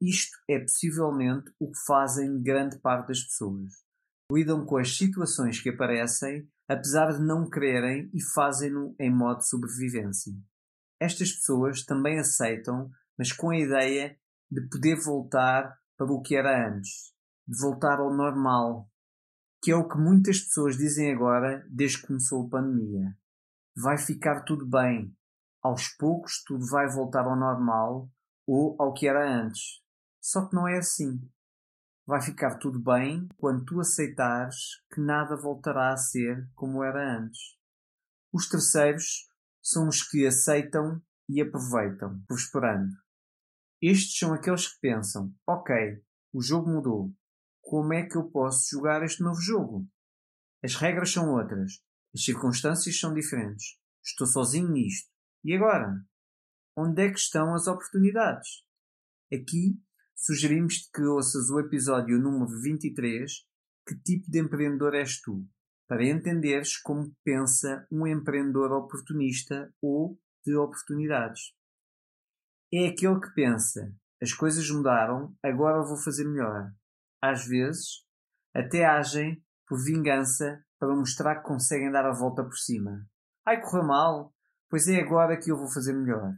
Isto 0.00 0.36
é 0.48 0.58
possivelmente 0.58 1.52
o 1.58 1.70
que 1.70 1.78
fazem 1.86 2.42
grande 2.42 2.78
parte 2.80 3.08
das 3.08 3.22
pessoas. 3.22 3.87
Lidam 4.30 4.66
com 4.66 4.76
as 4.76 4.94
situações 4.96 5.60
que 5.60 5.70
aparecem, 5.70 6.46
apesar 6.68 7.12
de 7.12 7.24
não 7.24 7.48
quererem 7.48 8.10
e 8.12 8.22
fazem-no 8.34 8.94
em 8.98 9.10
modo 9.10 9.38
de 9.38 9.48
sobrevivência. 9.48 10.34
Estas 11.00 11.32
pessoas 11.32 11.82
também 11.84 12.18
aceitam, 12.18 12.90
mas 13.16 13.32
com 13.32 13.50
a 13.50 13.58
ideia 13.58 14.18
de 14.50 14.68
poder 14.68 14.96
voltar 14.96 15.78
para 15.96 16.12
o 16.12 16.20
que 16.20 16.36
era 16.36 16.68
antes, 16.68 17.14
de 17.46 17.58
voltar 17.58 18.00
ao 18.00 18.14
normal, 18.14 18.90
que 19.62 19.70
é 19.70 19.76
o 19.76 19.88
que 19.88 19.96
muitas 19.96 20.40
pessoas 20.40 20.76
dizem 20.76 21.12
agora 21.12 21.66
desde 21.70 22.00
que 22.00 22.08
começou 22.08 22.46
a 22.46 22.50
pandemia. 22.50 23.16
Vai 23.76 23.96
ficar 23.96 24.42
tudo 24.42 24.66
bem. 24.66 25.14
Aos 25.62 25.88
poucos 25.96 26.42
tudo 26.44 26.66
vai 26.66 26.88
voltar 26.88 27.24
ao 27.24 27.36
normal 27.36 28.10
ou 28.46 28.76
ao 28.78 28.92
que 28.92 29.08
era 29.08 29.42
antes. 29.42 29.82
Só 30.20 30.46
que 30.46 30.54
não 30.54 30.68
é 30.68 30.78
assim. 30.78 31.20
Vai 32.08 32.22
ficar 32.22 32.56
tudo 32.56 32.80
bem 32.80 33.28
quando 33.36 33.66
tu 33.66 33.80
aceitares 33.80 34.82
que 34.90 34.98
nada 34.98 35.36
voltará 35.36 35.92
a 35.92 35.96
ser 35.98 36.48
como 36.54 36.82
era 36.82 37.18
antes. 37.18 37.58
Os 38.32 38.48
terceiros 38.48 39.28
são 39.62 39.88
os 39.88 40.02
que 40.02 40.26
aceitam 40.26 41.02
e 41.28 41.42
aproveitam, 41.42 42.18
prosperando. 42.26 42.94
Estes 43.82 44.18
são 44.18 44.32
aqueles 44.32 44.66
que 44.66 44.80
pensam: 44.80 45.34
ok, 45.46 46.02
o 46.32 46.40
jogo 46.40 46.70
mudou. 46.70 47.14
Como 47.60 47.92
é 47.92 48.06
que 48.06 48.16
eu 48.16 48.30
posso 48.30 48.70
jogar 48.70 49.02
este 49.02 49.22
novo 49.22 49.42
jogo? 49.42 49.86
As 50.64 50.76
regras 50.76 51.12
são 51.12 51.34
outras. 51.34 51.84
As 52.14 52.24
circunstâncias 52.24 52.98
são 52.98 53.12
diferentes. 53.12 53.78
Estou 54.02 54.26
sozinho 54.26 54.70
nisto. 54.70 55.10
E 55.44 55.54
agora? 55.54 56.02
Onde 56.74 57.02
é 57.02 57.10
que 57.10 57.18
estão 57.18 57.54
as 57.54 57.66
oportunidades? 57.66 58.64
Aqui 59.30 59.78
sugerimos-te 60.18 60.90
que 60.92 61.02
ouças 61.02 61.48
o 61.48 61.60
episódio 61.60 62.18
número 62.18 62.60
23 62.60 63.32
Que 63.86 63.94
tipo 63.94 64.28
de 64.28 64.40
empreendedor 64.40 64.94
és 64.94 65.20
tu? 65.20 65.46
Para 65.86 66.04
entenderes 66.04 66.76
como 66.76 67.14
pensa 67.24 67.86
um 67.90 68.06
empreendedor 68.06 68.72
oportunista 68.72 69.72
ou 69.80 70.18
de 70.44 70.56
oportunidades. 70.56 71.54
É 72.72 72.88
aquele 72.88 73.20
que 73.20 73.32
pensa: 73.32 73.94
as 74.20 74.32
coisas 74.32 74.68
mudaram, 74.70 75.34
agora 75.42 75.86
vou 75.86 75.96
fazer 75.96 76.24
melhor. 76.24 76.70
Às 77.22 77.46
vezes, 77.46 78.04
até 78.52 78.84
agem 78.84 79.42
por 79.66 79.82
vingança 79.82 80.62
para 80.78 80.94
mostrar 80.94 81.36
que 81.36 81.48
conseguem 81.48 81.90
dar 81.90 82.04
a 82.04 82.12
volta 82.12 82.42
por 82.42 82.56
cima. 82.58 83.08
Ai, 83.46 83.60
correu 83.60 83.86
mal, 83.86 84.34
pois 84.68 84.88
é 84.88 85.00
agora 85.00 85.38
que 85.38 85.50
eu 85.50 85.56
vou 85.56 85.72
fazer 85.72 85.94
melhor. 85.94 86.34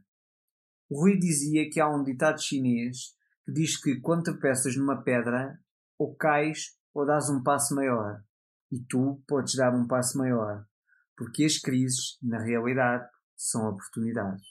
O 0.88 1.00
Rui 1.00 1.18
dizia 1.18 1.68
que 1.68 1.80
há 1.80 1.88
um 1.88 2.04
ditado 2.04 2.40
chinês 2.40 3.18
diz 3.52 3.80
que 3.80 4.00
quando 4.00 4.24
tropeças 4.24 4.76
numa 4.76 5.02
pedra, 5.02 5.58
ou 5.98 6.16
cais 6.16 6.78
ou 6.94 7.06
dás 7.06 7.28
um 7.28 7.42
passo 7.42 7.74
maior. 7.74 8.22
E 8.72 8.82
tu 8.88 9.22
podes 9.26 9.54
dar 9.54 9.74
um 9.74 9.86
passo 9.86 10.16
maior, 10.16 10.64
porque 11.16 11.44
as 11.44 11.58
crises, 11.58 12.16
na 12.22 12.42
realidade, 12.42 13.08
são 13.36 13.68
oportunidades. 13.68 14.46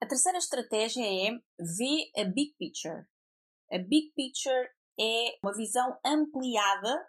A 0.00 0.06
terceira 0.06 0.38
estratégia 0.38 1.02
é 1.02 1.32
ver 1.58 2.10
a 2.16 2.24
big 2.24 2.54
picture. 2.58 3.06
A 3.72 3.78
big 3.78 4.12
picture 4.14 4.68
é 4.98 5.38
uma 5.42 5.54
visão 5.54 5.98
ampliada 6.04 7.06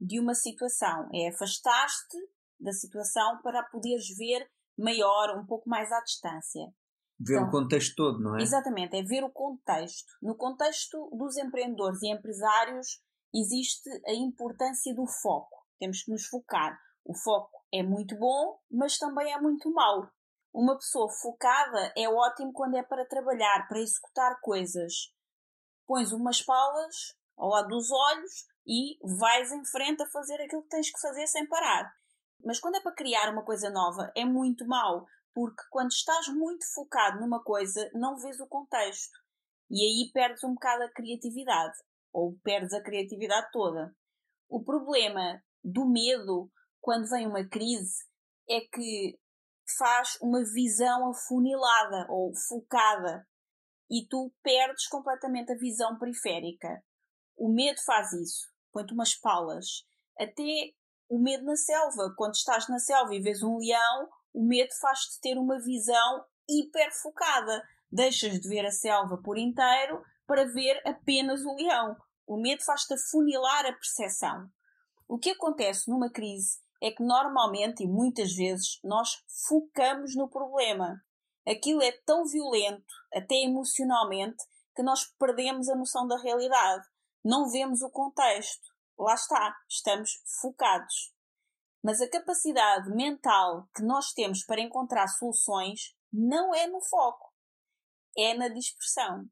de 0.00 0.20
uma 0.20 0.34
situação, 0.34 1.08
é 1.14 1.28
afastar-te 1.28 2.18
da 2.58 2.72
situação 2.72 3.40
para 3.42 3.62
poderes 3.64 4.06
ver 4.16 4.46
maior, 4.78 5.38
um 5.38 5.46
pouco 5.46 5.68
mais 5.68 5.90
à 5.92 6.00
distância. 6.02 6.72
Ver 7.20 7.34
então, 7.34 7.48
o 7.48 7.50
contexto 7.50 7.94
todo, 7.96 8.18
não 8.18 8.38
é? 8.38 8.42
Exatamente, 8.42 8.96
é 8.96 9.02
ver 9.02 9.22
o 9.22 9.30
contexto. 9.30 10.10
No 10.22 10.34
contexto 10.34 11.10
dos 11.12 11.36
empreendedores 11.36 12.02
e 12.02 12.10
empresários 12.10 12.98
existe 13.34 13.90
a 14.06 14.14
importância 14.14 14.94
do 14.94 15.06
foco. 15.06 15.66
Temos 15.78 16.02
que 16.02 16.10
nos 16.10 16.26
focar. 16.26 16.78
O 17.04 17.14
foco 17.14 17.62
é 17.72 17.82
muito 17.82 18.16
bom, 18.18 18.58
mas 18.70 18.96
também 18.96 19.30
é 19.32 19.38
muito 19.38 19.70
mau. 19.70 20.10
Uma 20.52 20.76
pessoa 20.76 21.10
focada 21.10 21.92
é 21.96 22.08
ótimo 22.08 22.52
quando 22.52 22.76
é 22.76 22.82
para 22.82 23.06
trabalhar, 23.06 23.68
para 23.68 23.80
executar 23.80 24.40
coisas. 24.40 25.12
Pões 25.86 26.12
umas 26.12 26.40
palas 26.40 27.14
ao 27.36 27.50
lado 27.50 27.68
dos 27.68 27.90
olhos 27.90 28.46
e 28.66 28.98
vais 29.18 29.52
em 29.52 29.64
frente 29.66 30.02
a 30.02 30.10
fazer 30.10 30.40
aquilo 30.40 30.62
que 30.62 30.70
tens 30.70 30.90
que 30.90 31.00
fazer 31.00 31.26
sem 31.26 31.46
parar. 31.46 31.92
Mas 32.44 32.58
quando 32.58 32.76
é 32.76 32.80
para 32.80 32.94
criar 32.94 33.30
uma 33.30 33.44
coisa 33.44 33.68
nova, 33.68 34.10
é 34.16 34.24
muito 34.24 34.66
mau, 34.66 35.06
porque 35.34 35.62
quando 35.70 35.90
estás 35.90 36.28
muito 36.28 36.64
focado 36.74 37.20
numa 37.20 37.42
coisa, 37.42 37.90
não 37.94 38.16
vês 38.16 38.40
o 38.40 38.46
contexto. 38.46 39.16
E 39.70 39.82
aí 39.82 40.10
perdes 40.12 40.42
um 40.44 40.54
bocado 40.54 40.84
a 40.84 40.92
criatividade, 40.92 41.76
ou 42.12 42.36
perdes 42.42 42.72
a 42.72 42.82
criatividade 42.82 43.48
toda. 43.52 43.94
O 44.48 44.62
problema 44.62 45.42
do 45.62 45.86
medo 45.86 46.50
quando 46.80 47.08
vem 47.08 47.26
uma 47.26 47.46
crise 47.48 48.04
é 48.48 48.60
que 48.60 49.18
faz 49.78 50.18
uma 50.20 50.42
visão 50.42 51.10
afunilada 51.10 52.06
ou 52.08 52.34
focada 52.34 53.26
e 53.88 54.06
tu 54.08 54.32
perdes 54.42 54.88
completamente 54.88 55.52
a 55.52 55.56
visão 55.56 55.98
periférica. 55.98 56.82
O 57.36 57.48
medo 57.48 57.80
faz 57.84 58.12
isso, 58.12 58.48
põe-te 58.72 58.92
umas 58.92 59.14
palas. 59.14 59.84
Até 60.18 60.72
o 61.08 61.18
medo 61.18 61.44
na 61.44 61.56
selva, 61.56 62.14
quando 62.16 62.34
estás 62.34 62.68
na 62.68 62.78
selva 62.78 63.14
e 63.14 63.20
vês 63.20 63.42
um 63.42 63.58
leão, 63.58 64.08
o 64.32 64.44
medo 64.44 64.72
faz-te 64.80 65.20
ter 65.20 65.38
uma 65.38 65.58
visão 65.60 66.24
hiper 66.48 66.92
focada. 67.00 67.62
Deixas 67.90 68.38
de 68.40 68.48
ver 68.48 68.64
a 68.64 68.70
selva 68.70 69.20
por 69.22 69.36
inteiro 69.36 70.02
para 70.26 70.46
ver 70.46 70.80
apenas 70.86 71.44
o 71.44 71.54
leão. 71.54 71.96
O 72.26 72.36
medo 72.36 72.62
faz-te 72.64 72.94
afunilar 72.94 73.66
a 73.66 73.72
percepção. 73.72 74.48
O 75.08 75.18
que 75.18 75.30
acontece 75.30 75.90
numa 75.90 76.10
crise 76.10 76.58
é 76.80 76.90
que 76.90 77.02
normalmente 77.02 77.82
e 77.82 77.88
muitas 77.88 78.32
vezes 78.32 78.78
nós 78.84 79.10
focamos 79.48 80.14
no 80.14 80.28
problema. 80.28 81.02
Aquilo 81.46 81.82
é 81.82 81.92
tão 82.06 82.24
violento, 82.24 82.94
até 83.12 83.34
emocionalmente, 83.34 84.42
que 84.74 84.82
nós 84.82 85.04
perdemos 85.18 85.68
a 85.68 85.74
noção 85.74 86.06
da 86.06 86.16
realidade. 86.16 86.86
Não 87.24 87.50
vemos 87.50 87.82
o 87.82 87.90
contexto. 87.90 88.62
Lá 88.96 89.14
está, 89.14 89.56
estamos 89.68 90.22
focados. 90.40 91.12
Mas 91.82 92.00
a 92.00 92.10
capacidade 92.10 92.90
mental 92.90 93.68
que 93.74 93.82
nós 93.82 94.12
temos 94.12 94.44
para 94.44 94.60
encontrar 94.60 95.08
soluções 95.08 95.94
não 96.12 96.54
é 96.54 96.66
no 96.66 96.80
foco, 96.80 97.32
é 98.16 98.34
na 98.34 98.48
dispersão. 98.48 99.24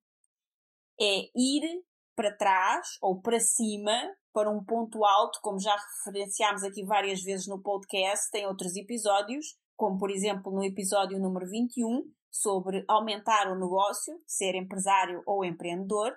É 1.00 1.30
ir 1.36 1.84
para 2.16 2.36
trás 2.36 2.96
ou 3.00 3.20
para 3.20 3.38
cima, 3.38 3.92
para 4.32 4.50
um 4.50 4.64
ponto 4.64 5.04
alto, 5.04 5.38
como 5.42 5.60
já 5.60 5.76
referenciámos 6.04 6.64
aqui 6.64 6.84
várias 6.84 7.22
vezes 7.22 7.46
no 7.46 7.62
podcast, 7.62 8.30
tem 8.30 8.46
outros 8.46 8.74
episódios, 8.74 9.56
como 9.76 9.98
por 9.98 10.10
exemplo 10.10 10.50
no 10.50 10.64
episódio 10.64 11.18
número 11.20 11.46
21, 11.48 12.02
sobre 12.30 12.84
aumentar 12.88 13.48
o 13.48 13.58
negócio, 13.58 14.20
ser 14.26 14.54
empresário 14.54 15.22
ou 15.26 15.44
empreendedor, 15.44 16.12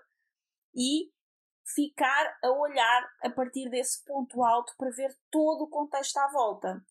e 0.73 1.10
ficar 1.73 2.37
a 2.43 2.51
olhar 2.51 3.09
a 3.21 3.29
partir 3.29 3.69
desse 3.69 4.03
ponto 4.05 4.43
alto 4.43 4.73
para 4.77 4.91
ver 4.91 5.15
todo 5.29 5.63
o 5.63 5.69
contexto 5.69 6.17
à 6.17 6.27
volta. 6.31 6.83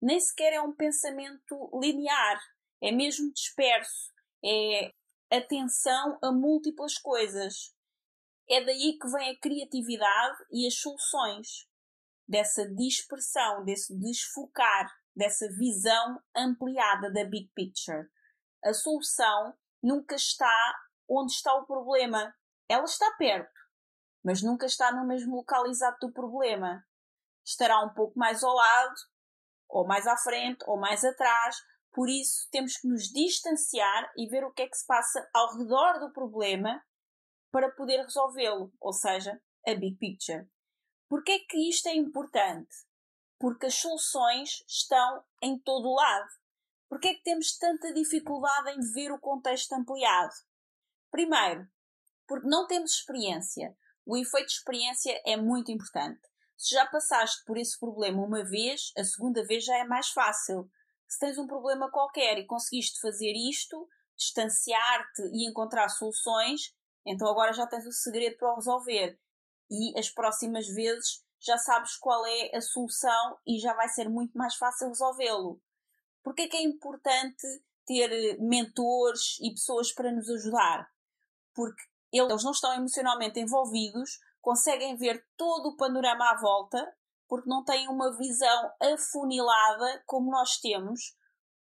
Nem 0.00 0.20
sequer 0.20 0.52
é 0.52 0.60
um 0.60 0.74
pensamento 0.74 1.70
linear, 1.80 2.40
é 2.82 2.92
mesmo 2.92 3.32
disperso, 3.32 4.12
é 4.44 4.90
atenção 5.30 6.18
a 6.22 6.30
múltiplas 6.32 6.98
coisas. 6.98 7.74
É 8.48 8.64
daí 8.64 8.96
que 9.00 9.08
vem 9.08 9.30
a 9.30 9.40
criatividade 9.40 10.36
e 10.52 10.66
as 10.66 10.78
soluções, 10.78 11.66
dessa 12.28 12.68
dispersão, 12.74 13.64
desse 13.64 13.98
desfocar, 13.98 14.88
dessa 15.14 15.48
visão 15.48 16.20
ampliada 16.36 17.10
da 17.10 17.24
big 17.24 17.50
picture. 17.54 18.08
A 18.64 18.72
solução 18.72 19.54
nunca 19.82 20.14
está 20.14 20.74
onde 21.08 21.32
está 21.32 21.54
o 21.54 21.66
problema. 21.66 22.34
Ela 22.68 22.84
está 22.84 23.10
perto, 23.16 23.52
mas 24.26 24.42
nunca 24.42 24.66
está 24.66 24.90
no 24.90 25.06
mesmo 25.06 25.36
local 25.36 25.68
exato 25.68 26.08
do 26.08 26.12
problema. 26.12 26.84
Estará 27.44 27.80
um 27.84 27.94
pouco 27.94 28.18
mais 28.18 28.42
ao 28.42 28.52
lado, 28.52 28.94
ou 29.68 29.86
mais 29.86 30.04
à 30.04 30.16
frente, 30.16 30.64
ou 30.66 30.76
mais 30.76 31.04
atrás. 31.04 31.56
Por 31.92 32.08
isso, 32.08 32.48
temos 32.50 32.76
que 32.76 32.88
nos 32.88 33.04
distanciar 33.04 34.12
e 34.16 34.28
ver 34.28 34.44
o 34.44 34.52
que 34.52 34.62
é 34.62 34.68
que 34.68 34.76
se 34.76 34.84
passa 34.84 35.30
ao 35.32 35.56
redor 35.56 36.00
do 36.00 36.12
problema 36.12 36.84
para 37.52 37.70
poder 37.70 38.02
resolvê-lo, 38.02 38.72
ou 38.80 38.92
seja, 38.92 39.40
a 39.64 39.74
big 39.76 39.96
picture. 39.96 40.44
Porquê 41.08 41.30
é 41.30 41.38
que 41.38 41.70
isto 41.70 41.86
é 41.86 41.94
importante? 41.94 42.74
Porque 43.38 43.66
as 43.66 43.76
soluções 43.76 44.64
estão 44.66 45.24
em 45.40 45.56
todo 45.56 45.86
o 45.86 45.94
lado. 45.94 46.30
Porquê 46.88 47.08
é 47.08 47.14
que 47.14 47.22
temos 47.22 47.56
tanta 47.56 47.94
dificuldade 47.94 48.72
em 48.72 48.80
ver 48.92 49.12
o 49.12 49.20
contexto 49.20 49.72
ampliado? 49.72 50.34
Primeiro, 51.12 51.68
porque 52.26 52.48
não 52.48 52.66
temos 52.66 52.90
experiência. 52.90 53.76
O 54.06 54.16
efeito 54.16 54.46
de 54.46 54.52
experiência 54.52 55.20
é 55.26 55.36
muito 55.36 55.72
importante. 55.72 56.20
Se 56.56 56.74
já 56.74 56.86
passaste 56.86 57.44
por 57.44 57.58
esse 57.58 57.76
problema 57.76 58.22
uma 58.22 58.44
vez, 58.44 58.92
a 58.96 59.02
segunda 59.02 59.44
vez 59.44 59.64
já 59.64 59.76
é 59.78 59.84
mais 59.84 60.10
fácil. 60.10 60.70
Se 61.08 61.18
tens 61.18 61.36
um 61.36 61.46
problema 61.46 61.90
qualquer 61.90 62.38
e 62.38 62.46
conseguiste 62.46 63.00
fazer 63.00 63.32
isto, 63.32 63.88
distanciar-te 64.16 65.22
e 65.32 65.48
encontrar 65.48 65.88
soluções, 65.88 66.72
então 67.04 67.28
agora 67.28 67.52
já 67.52 67.66
tens 67.66 67.84
o 67.84 67.92
segredo 67.92 68.38
para 68.38 68.52
o 68.52 68.54
resolver. 68.54 69.18
E 69.68 69.98
as 69.98 70.08
próximas 70.08 70.68
vezes 70.68 71.24
já 71.40 71.58
sabes 71.58 71.96
qual 71.96 72.24
é 72.24 72.56
a 72.56 72.60
solução 72.60 73.38
e 73.44 73.58
já 73.58 73.74
vai 73.74 73.88
ser 73.88 74.08
muito 74.08 74.38
mais 74.38 74.54
fácil 74.54 74.86
resolvê-lo. 74.88 75.60
Porque 76.22 76.42
é 76.42 76.48
que 76.48 76.56
é 76.56 76.62
importante 76.62 77.44
ter 77.84 78.38
mentores 78.38 79.36
e 79.40 79.50
pessoas 79.50 79.92
para 79.92 80.12
nos 80.12 80.30
ajudar? 80.30 80.88
Porque 81.52 81.82
eles 82.12 82.42
não 82.44 82.52
estão 82.52 82.72
emocionalmente 82.74 83.40
envolvidos, 83.40 84.18
conseguem 84.40 84.96
ver 84.96 85.24
todo 85.36 85.70
o 85.70 85.76
panorama 85.76 86.30
à 86.30 86.40
volta, 86.40 86.94
porque 87.28 87.48
não 87.48 87.64
têm 87.64 87.88
uma 87.88 88.16
visão 88.16 88.72
afunilada 88.80 90.02
como 90.06 90.30
nós 90.30 90.58
temos, 90.58 91.16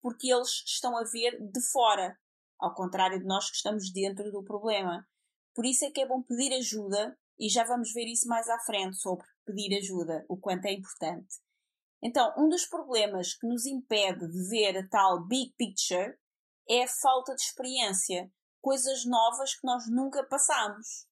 porque 0.00 0.32
eles 0.32 0.62
estão 0.66 0.96
a 0.96 1.04
ver 1.04 1.38
de 1.40 1.60
fora, 1.70 2.18
ao 2.58 2.74
contrário 2.74 3.18
de 3.18 3.26
nós 3.26 3.50
que 3.50 3.56
estamos 3.56 3.92
dentro 3.92 4.30
do 4.32 4.42
problema. 4.42 5.06
Por 5.54 5.66
isso 5.66 5.84
é 5.84 5.90
que 5.90 6.00
é 6.00 6.06
bom 6.06 6.22
pedir 6.22 6.54
ajuda, 6.54 7.18
e 7.38 7.48
já 7.48 7.64
vamos 7.64 7.92
ver 7.92 8.06
isso 8.06 8.28
mais 8.28 8.48
à 8.48 8.58
frente 8.60 8.96
sobre 8.96 9.26
pedir 9.46 9.76
ajuda, 9.78 10.24
o 10.28 10.38
quanto 10.38 10.66
é 10.66 10.72
importante. 10.72 11.36
Então, 12.02 12.32
um 12.38 12.48
dos 12.48 12.66
problemas 12.66 13.34
que 13.34 13.46
nos 13.46 13.66
impede 13.66 14.26
de 14.26 14.48
ver 14.48 14.78
a 14.78 14.88
tal 14.88 15.26
big 15.26 15.52
picture 15.56 16.16
é 16.68 16.84
a 16.84 16.88
falta 16.88 17.34
de 17.34 17.42
experiência, 17.42 18.32
coisas 18.60 19.04
novas 19.04 19.54
que 19.54 19.66
nós 19.66 19.88
nunca 19.90 20.24
passamos. 20.24 21.06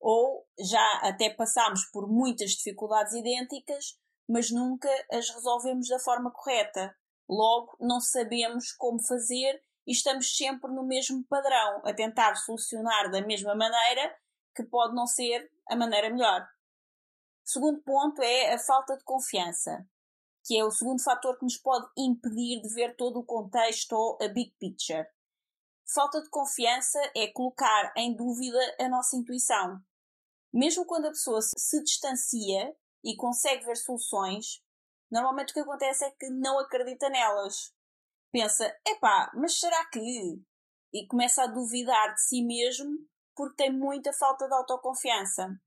Ou 0.00 0.46
já 0.58 1.00
até 1.02 1.30
passamos 1.30 1.84
por 1.86 2.08
muitas 2.08 2.52
dificuldades 2.52 3.12
idênticas, 3.12 3.98
mas 4.28 4.50
nunca 4.50 4.88
as 5.12 5.28
resolvemos 5.28 5.88
da 5.88 5.98
forma 5.98 6.30
correta. 6.30 6.94
Logo, 7.28 7.76
não 7.80 8.00
sabemos 8.00 8.72
como 8.72 9.02
fazer 9.02 9.62
e 9.86 9.92
estamos 9.92 10.36
sempre 10.36 10.70
no 10.72 10.84
mesmo 10.84 11.24
padrão, 11.24 11.82
a 11.84 11.92
tentar 11.92 12.34
solucionar 12.36 13.10
da 13.10 13.20
mesma 13.22 13.54
maneira, 13.54 14.16
que 14.54 14.62
pode 14.62 14.94
não 14.94 15.06
ser 15.06 15.50
a 15.68 15.76
maneira 15.76 16.10
melhor. 16.10 16.46
Segundo 17.44 17.82
ponto 17.82 18.22
é 18.22 18.54
a 18.54 18.58
falta 18.58 18.96
de 18.96 19.04
confiança, 19.04 19.84
que 20.44 20.56
é 20.56 20.64
o 20.64 20.70
segundo 20.70 21.02
fator 21.02 21.36
que 21.38 21.44
nos 21.44 21.56
pode 21.56 21.86
impedir 21.96 22.60
de 22.62 22.72
ver 22.74 22.96
todo 22.96 23.20
o 23.20 23.24
contexto 23.24 23.92
ou 23.92 24.18
a 24.22 24.28
big 24.28 24.54
picture. 24.58 25.06
Falta 25.92 26.22
de 26.22 26.30
confiança 26.30 27.00
é 27.16 27.32
colocar 27.32 27.92
em 27.96 28.14
dúvida 28.14 28.58
a 28.78 28.88
nossa 28.88 29.16
intuição. 29.16 29.82
Mesmo 30.52 30.86
quando 30.86 31.06
a 31.06 31.10
pessoa 31.10 31.40
se 31.42 31.82
distancia 31.82 32.72
e 33.02 33.16
consegue 33.16 33.64
ver 33.64 33.76
soluções, 33.76 34.62
normalmente 35.10 35.50
o 35.50 35.54
que 35.54 35.58
acontece 35.58 36.04
é 36.04 36.10
que 36.12 36.30
não 36.30 36.60
acredita 36.60 37.08
nelas. 37.08 37.74
Pensa, 38.30 38.72
epá, 38.86 39.32
mas 39.34 39.58
será 39.58 39.84
que? 39.86 40.40
E 40.92 41.08
começa 41.08 41.42
a 41.42 41.48
duvidar 41.48 42.14
de 42.14 42.22
si 42.22 42.40
mesmo 42.44 42.96
porque 43.34 43.56
tem 43.56 43.72
muita 43.72 44.12
falta 44.12 44.46
de 44.46 44.54
autoconfiança. 44.54 45.60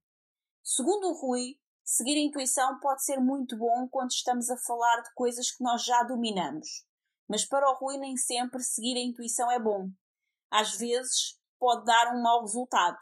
Segundo 0.63 1.09
o 1.09 1.19
Rui, 1.19 1.59
seguir 1.83 2.15
a 2.15 2.21
intuição 2.21 2.79
pode 2.79 3.03
ser 3.03 3.17
muito 3.17 3.57
bom 3.57 3.89
quando 3.89 4.11
estamos 4.11 4.49
a 4.49 4.55
falar 4.55 5.01
de 5.01 5.13
coisas 5.15 5.51
que 5.51 5.61
nós 5.61 5.83
já 5.83 6.01
dominamos. 6.03 6.85
Mas 7.27 7.43
para 7.43 7.69
o 7.69 7.75
Rui, 7.75 7.97
nem 7.97 8.15
sempre 8.15 8.63
seguir 8.63 8.95
a 8.95 9.03
intuição 9.03 9.51
é 9.51 9.59
bom. 9.59 9.91
Às 10.53 10.77
vezes 10.77 11.39
pode 11.59 11.83
dar 11.83 12.15
um 12.15 12.21
mau 12.21 12.41
resultado. 12.41 12.95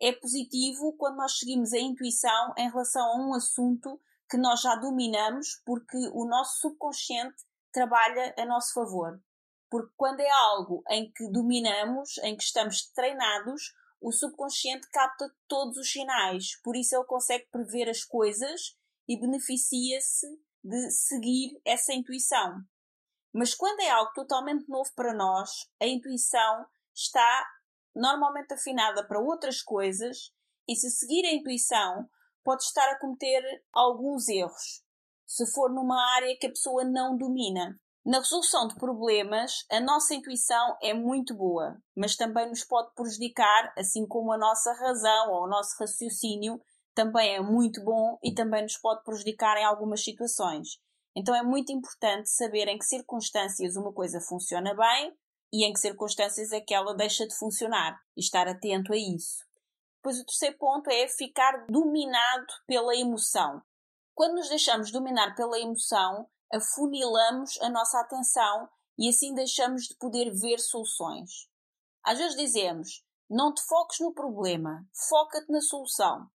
É 0.00 0.12
positivo 0.12 0.96
quando 0.96 1.16
nós 1.16 1.36
seguimos 1.36 1.72
a 1.72 1.80
intuição 1.80 2.54
em 2.56 2.70
relação 2.70 3.02
a 3.02 3.26
um 3.26 3.34
assunto 3.34 4.00
que 4.30 4.36
nós 4.36 4.60
já 4.60 4.76
dominamos, 4.76 5.60
porque 5.64 5.96
o 6.12 6.24
nosso 6.24 6.60
subconsciente 6.60 7.42
trabalha 7.72 8.32
a 8.38 8.44
nosso 8.44 8.72
favor. 8.72 9.20
Porque 9.68 9.92
quando 9.96 10.20
é 10.20 10.30
algo 10.30 10.84
em 10.88 11.10
que 11.10 11.28
dominamos, 11.32 12.18
em 12.18 12.36
que 12.36 12.44
estamos 12.44 12.88
treinados, 12.92 13.74
o 14.00 14.12
subconsciente 14.12 14.88
capta 14.90 15.28
todos 15.48 15.76
os 15.76 15.90
sinais, 15.90 16.60
por 16.62 16.76
isso 16.76 16.94
ele 16.94 17.04
consegue 17.04 17.48
prever 17.50 17.88
as 17.88 18.04
coisas 18.04 18.76
e 19.08 19.18
beneficia-se 19.18 20.26
de 20.62 20.90
seguir 20.92 21.60
essa 21.64 21.92
intuição. 21.92 22.60
Mas 23.32 23.56
quando 23.56 23.80
é 23.80 23.90
algo 23.90 24.12
totalmente 24.14 24.68
novo 24.68 24.90
para 24.94 25.12
nós, 25.12 25.50
a 25.80 25.86
intuição 25.86 26.64
está 26.96 27.46
normalmente 27.94 28.54
afinada 28.54 29.06
para 29.06 29.20
outras 29.20 29.62
coisas 29.62 30.32
e 30.68 30.74
se 30.74 30.90
seguir 30.90 31.26
a 31.26 31.34
intuição 31.34 32.08
pode 32.42 32.62
estar 32.62 32.88
a 32.90 32.98
cometer 32.98 33.42
alguns 33.72 34.28
erros, 34.28 34.82
se 35.26 35.46
for 35.52 35.72
numa 35.72 36.00
área 36.14 36.36
que 36.38 36.46
a 36.46 36.50
pessoa 36.50 36.84
não 36.84 37.16
domina. 37.16 37.78
Na 38.04 38.18
resolução 38.18 38.68
de 38.68 38.76
problemas, 38.76 39.64
a 39.70 39.80
nossa 39.80 40.14
intuição 40.14 40.76
é 40.80 40.94
muito 40.94 41.34
boa, 41.34 41.76
mas 41.96 42.14
também 42.14 42.48
nos 42.48 42.64
pode 42.64 42.94
prejudicar, 42.94 43.72
assim 43.76 44.06
como 44.06 44.32
a 44.32 44.38
nossa 44.38 44.72
razão 44.74 45.32
ou 45.32 45.44
o 45.44 45.48
nosso 45.48 45.76
raciocínio 45.80 46.60
também 46.94 47.34
é 47.34 47.40
muito 47.40 47.82
bom 47.82 48.16
e 48.22 48.32
também 48.32 48.62
nos 48.62 48.78
pode 48.78 49.02
prejudicar 49.02 49.56
em 49.58 49.64
algumas 49.64 50.04
situações. 50.04 50.78
Então 51.16 51.34
é 51.34 51.42
muito 51.42 51.72
importante 51.72 52.30
saber 52.30 52.68
em 52.68 52.78
que 52.78 52.84
circunstâncias 52.84 53.74
uma 53.74 53.92
coisa 53.92 54.20
funciona 54.20 54.72
bem 54.74 55.12
e 55.56 55.64
em 55.64 55.72
que 55.72 55.80
circunstâncias 55.80 56.52
é 56.52 56.60
que 56.60 56.74
ela 56.74 56.94
deixa 56.94 57.26
de 57.26 57.34
funcionar 57.34 57.98
e 58.14 58.20
estar 58.20 58.46
atento 58.46 58.92
a 58.92 58.96
isso. 58.96 59.42
Depois, 59.96 60.20
o 60.20 60.24
terceiro 60.26 60.58
ponto 60.58 60.90
é 60.90 61.08
ficar 61.08 61.66
dominado 61.66 62.52
pela 62.66 62.94
emoção. 62.94 63.62
Quando 64.14 64.34
nos 64.34 64.50
deixamos 64.50 64.90
dominar 64.90 65.34
pela 65.34 65.58
emoção, 65.58 66.28
afunilamos 66.52 67.58
a 67.62 67.70
nossa 67.70 67.98
atenção 68.00 68.68
e 68.98 69.08
assim 69.08 69.34
deixamos 69.34 69.84
de 69.84 69.96
poder 69.96 70.30
ver 70.30 70.58
soluções. 70.58 71.48
Às 72.04 72.18
vezes 72.18 72.36
dizemos: 72.36 73.02
não 73.30 73.54
te 73.54 73.62
foques 73.62 73.98
no 74.00 74.12
problema, 74.12 74.86
foca-te 75.08 75.50
na 75.50 75.62
solução. 75.62 76.30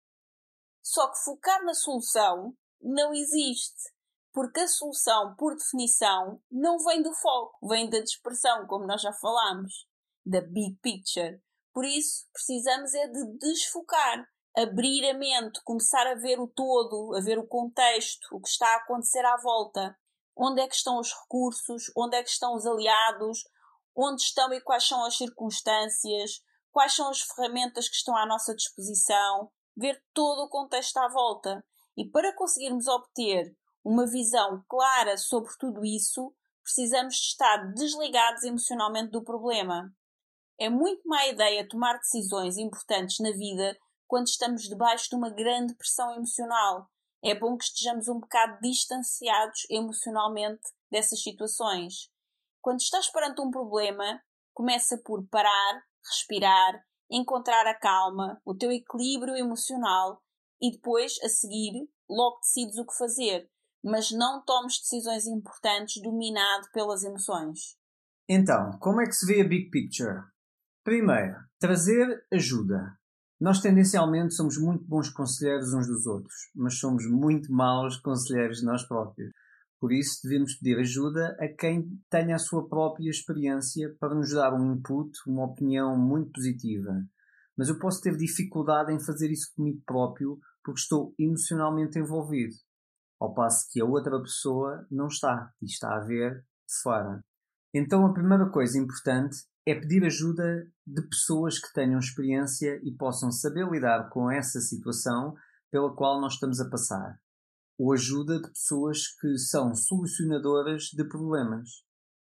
Só 0.82 1.12
que 1.12 1.20
focar 1.26 1.64
na 1.66 1.74
solução 1.74 2.56
não 2.82 3.14
existe, 3.14 3.92
porque 4.34 4.60
a 4.60 4.68
solução, 4.68 5.36
por 5.36 5.56
definição, 5.56 6.42
não 6.52 6.78
vem 6.80 7.02
do 7.02 7.14
foco, 7.14 7.68
vem 7.68 7.90
da 7.90 8.00
dispersão, 8.00 8.68
como 8.68 8.86
nós 8.86 9.02
já 9.02 9.12
falámos, 9.14 9.88
da 10.26 10.42
big 10.42 10.78
picture. 10.82 11.42
Por 11.74 11.86
isso, 11.86 12.26
precisamos 12.34 12.94
é 12.94 13.08
de 13.08 13.38
desfocar, 13.38 14.28
abrir 14.56 15.10
a 15.10 15.14
mente, 15.14 15.62
começar 15.64 16.06
a 16.08 16.16
ver 16.16 16.40
o 16.40 16.48
todo, 16.48 17.16
a 17.16 17.22
ver 17.22 17.40
o 17.40 17.48
contexto, 17.48 18.28
o 18.32 18.42
que 18.42 18.50
está 18.50 18.68
a 18.74 18.78
acontecer 18.78 19.26
à 19.26 19.38
volta. 19.38 19.98
Onde 20.36 20.62
é 20.62 20.68
que 20.68 20.76
estão 20.76 21.00
os 21.00 21.14
recursos? 21.14 21.92
Onde 21.96 22.16
é 22.16 22.24
que 22.24 22.30
estão 22.30 22.56
os 22.56 22.66
aliados? 22.66 23.44
Onde 23.96 24.22
estão 24.22 24.54
e 24.54 24.62
quais 24.62 24.88
são 24.88 25.04
as 25.04 25.18
circunstâncias? 25.18 26.42
Quais 26.72 26.96
são 26.96 27.10
as 27.10 27.22
ferramentas 27.22 27.90
que 27.90 27.96
estão 27.96 28.16
à 28.16 28.26
nossa 28.26 28.56
disposição? 28.56 29.52
Ver 29.76 30.02
todo 30.14 30.44
o 30.44 30.50
contexto 30.50 30.98
à 30.98 31.10
volta. 31.10 31.64
E 31.98 32.10
para 32.10 32.34
conseguirmos 32.36 32.88
obter 32.88 33.54
uma 33.84 34.06
visão 34.06 34.64
clara 34.68 35.18
sobre 35.18 35.52
tudo 35.58 35.86
isso, 35.86 36.34
precisamos 36.64 37.16
de 37.16 37.22
estar 37.22 37.58
desligados 37.74 38.44
emocionalmente 38.44 39.12
do 39.12 39.24
problema. 39.24 39.94
É 40.60 40.70
muito 40.70 41.08
má 41.08 41.26
ideia 41.28 41.68
tomar 41.68 41.98
decisões 41.98 42.58
importantes 42.58 43.20
na 43.20 43.32
vida 43.32 43.78
quando 44.08 44.28
estamos 44.28 44.64
debaixo 44.64 45.10
de 45.10 45.16
uma 45.16 45.30
grande 45.30 45.74
pressão 45.76 46.14
emocional. 46.16 46.90
É 47.24 47.34
bom 47.34 47.58
que 47.58 47.64
estejamos 47.64 48.08
um 48.08 48.20
bocado 48.20 48.60
distanciados 48.62 49.66
emocionalmente 49.70 50.62
dessas 50.92 51.22
situações. 51.22 52.10
Quando 52.62 52.80
estás 52.82 53.10
perante 53.10 53.42
um 53.42 53.52
problema, 53.52 54.22
começa 54.54 54.98
por 54.98 55.26
parar, 55.28 55.84
respirar, 56.06 56.84
encontrar 57.10 57.66
a 57.66 57.74
calma, 57.74 58.42
o 58.46 58.54
teu 58.54 58.72
equilíbrio 58.72 59.36
emocional 59.36 60.22
e 60.62 60.72
depois, 60.72 61.14
a 61.24 61.30
seguir, 61.30 61.90
logo 62.10 62.40
decides 62.42 62.78
o 62.78 62.86
que 62.86 62.98
fazer 62.98 63.50
mas 63.84 64.12
não 64.12 64.44
tomes 64.44 64.80
decisões 64.80 65.26
importantes 65.26 66.02
dominado 66.02 66.68
pelas 66.74 67.04
emoções. 67.04 67.78
Então, 68.28 68.78
como 68.80 69.02
é 69.02 69.06
que 69.06 69.14
se 69.14 69.26
vê 69.26 69.42
a 69.42 69.48
big 69.48 69.70
picture? 69.70 70.24
Primeiro, 70.84 71.36
trazer 71.60 72.24
ajuda. 72.32 72.98
Nós 73.40 73.62
tendencialmente 73.62 74.34
somos 74.34 74.58
muito 74.58 74.84
bons 74.86 75.10
conselheiros 75.10 75.74
uns 75.74 75.88
dos 75.88 76.06
outros, 76.06 76.36
mas 76.54 76.78
somos 76.78 77.10
muito 77.10 77.52
maus 77.52 77.98
conselheiros 77.98 78.62
nós 78.62 78.84
próprios. 78.84 79.32
Por 79.80 79.94
isso, 79.94 80.20
devemos 80.24 80.56
pedir 80.56 80.78
ajuda 80.78 81.38
a 81.40 81.48
quem 81.48 81.98
tenha 82.10 82.36
a 82.36 82.40
sua 82.40 82.68
própria 82.68 83.10
experiência 83.10 83.96
para 83.98 84.14
nos 84.14 84.34
dar 84.34 84.54
um 84.54 84.74
input, 84.74 85.12
uma 85.26 85.46
opinião 85.46 85.98
muito 85.98 86.34
positiva. 86.34 87.02
Mas 87.58 87.70
eu 87.70 87.80
posso 87.80 88.02
ter 88.02 88.16
dificuldade 88.18 88.92
em 88.94 89.00
fazer 89.00 89.32
isso 89.32 89.54
comigo 89.56 89.82
próprio 89.86 90.38
porque 90.62 90.82
estou 90.82 91.16
emocionalmente 91.18 91.98
envolvido 91.98 92.56
ao 93.20 93.34
passo 93.34 93.68
que 93.70 93.82
a 93.82 93.86
outra 93.86 94.20
pessoa 94.22 94.88
não 94.90 95.08
está 95.08 95.52
e 95.62 95.66
está 95.66 95.96
a 95.96 96.00
ver 96.00 96.40
de 96.40 96.82
fora. 96.82 97.24
Então 97.74 98.06
a 98.06 98.14
primeira 98.14 98.50
coisa 98.50 98.80
importante 98.80 99.46
é 99.66 99.76
pedir 99.76 100.04
ajuda 100.04 100.66
de 100.86 101.02
pessoas 101.04 101.60
que 101.60 101.72
tenham 101.74 102.00
experiência 102.00 102.80
e 102.84 102.92
possam 102.92 103.32
saber 103.32 103.70
lidar 103.70 104.10
com 104.10 104.32
essa 104.32 104.60
situação 104.60 105.36
pela 105.72 105.94
qual 105.96 106.20
nós 106.20 106.34
estamos 106.34 106.60
a 106.60 106.70
passar. 106.70 107.20
Ou 107.78 107.94
ajuda 107.94 108.42
de 108.42 108.50
pessoas 108.50 109.08
que 109.20 109.38
são 109.38 109.76
solucionadoras 109.76 110.86
de 110.86 111.04
problemas. 111.04 111.84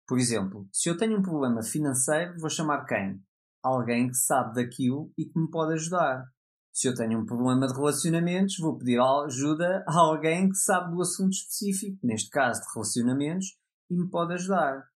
Por 0.07 0.19
exemplo, 0.19 0.69
se 0.71 0.91
eu 0.91 0.97
tenho 0.97 1.19
um 1.19 1.23
problema 1.23 1.63
financeiro, 1.63 2.39
vou 2.39 2.51
chamar 2.51 2.85
quem? 2.85 3.23
Alguém 3.63 4.09
que 4.09 4.17
sabe 4.17 4.55
daquilo 4.55 5.11
e 5.17 5.25
que 5.25 5.39
me 5.39 5.51
pode 5.51 5.75
ajudar. 5.75 6.27
Se 6.73 6.89
eu 6.89 6.95
tenho 6.95 7.21
um 7.21 7.27
problema 7.27 7.67
de 7.67 7.75
relacionamentos, 7.75 8.57
vou 8.59 8.79
pedir 8.79 8.99
ajuda 8.99 9.85
a 9.87 9.99
alguém 9.99 10.49
que 10.49 10.57
sabe 10.57 10.95
do 10.95 11.03
assunto 11.03 11.33
específico, 11.33 11.99
neste 12.03 12.31
caso 12.31 12.63
de 12.63 12.67
relacionamentos, 12.75 13.59
e 13.91 13.95
me 13.95 14.09
pode 14.09 14.33
ajudar. 14.33 14.89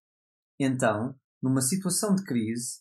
Então, 0.59 1.15
numa 1.43 1.61
situação 1.61 2.15
de 2.15 2.25
crise, 2.25 2.81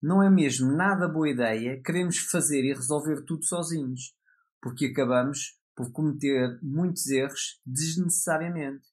não 0.00 0.22
é 0.22 0.30
mesmo 0.30 0.70
nada 0.70 1.08
boa 1.08 1.28
ideia 1.28 1.82
queremos 1.82 2.18
fazer 2.18 2.64
e 2.64 2.72
resolver 2.72 3.24
tudo 3.24 3.44
sozinhos, 3.44 4.14
porque 4.62 4.86
acabamos 4.86 5.58
por 5.74 5.90
cometer 5.90 6.58
muitos 6.62 7.08
erros 7.08 7.60
desnecessariamente. 7.66 8.86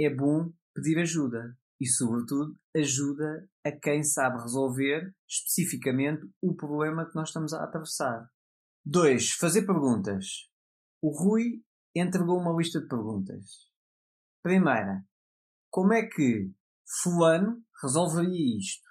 É 0.00 0.08
bom 0.08 0.52
pedir 0.72 0.98
ajuda 1.00 1.56
e, 1.80 1.86
sobretudo, 1.86 2.56
ajuda 2.76 3.48
a 3.64 3.72
quem 3.72 4.04
sabe 4.04 4.40
resolver 4.40 5.12
especificamente 5.28 6.24
o 6.40 6.54
problema 6.54 7.04
que 7.08 7.14
nós 7.16 7.28
estamos 7.30 7.52
a 7.52 7.64
atravessar. 7.64 8.30
2. 8.84 9.32
Fazer 9.32 9.64
perguntas. 9.66 10.48
O 11.00 11.10
Rui 11.10 11.62
entregou 11.94 12.38
uma 12.38 12.52
lista 12.56 12.80
de 12.80 12.88
perguntas. 12.88 13.70
Primeira, 14.42 15.04
como 15.70 15.92
é 15.92 16.06
que 16.06 16.52
Fulano 17.02 17.62
resolveria 17.82 18.58
isto? 18.58 18.88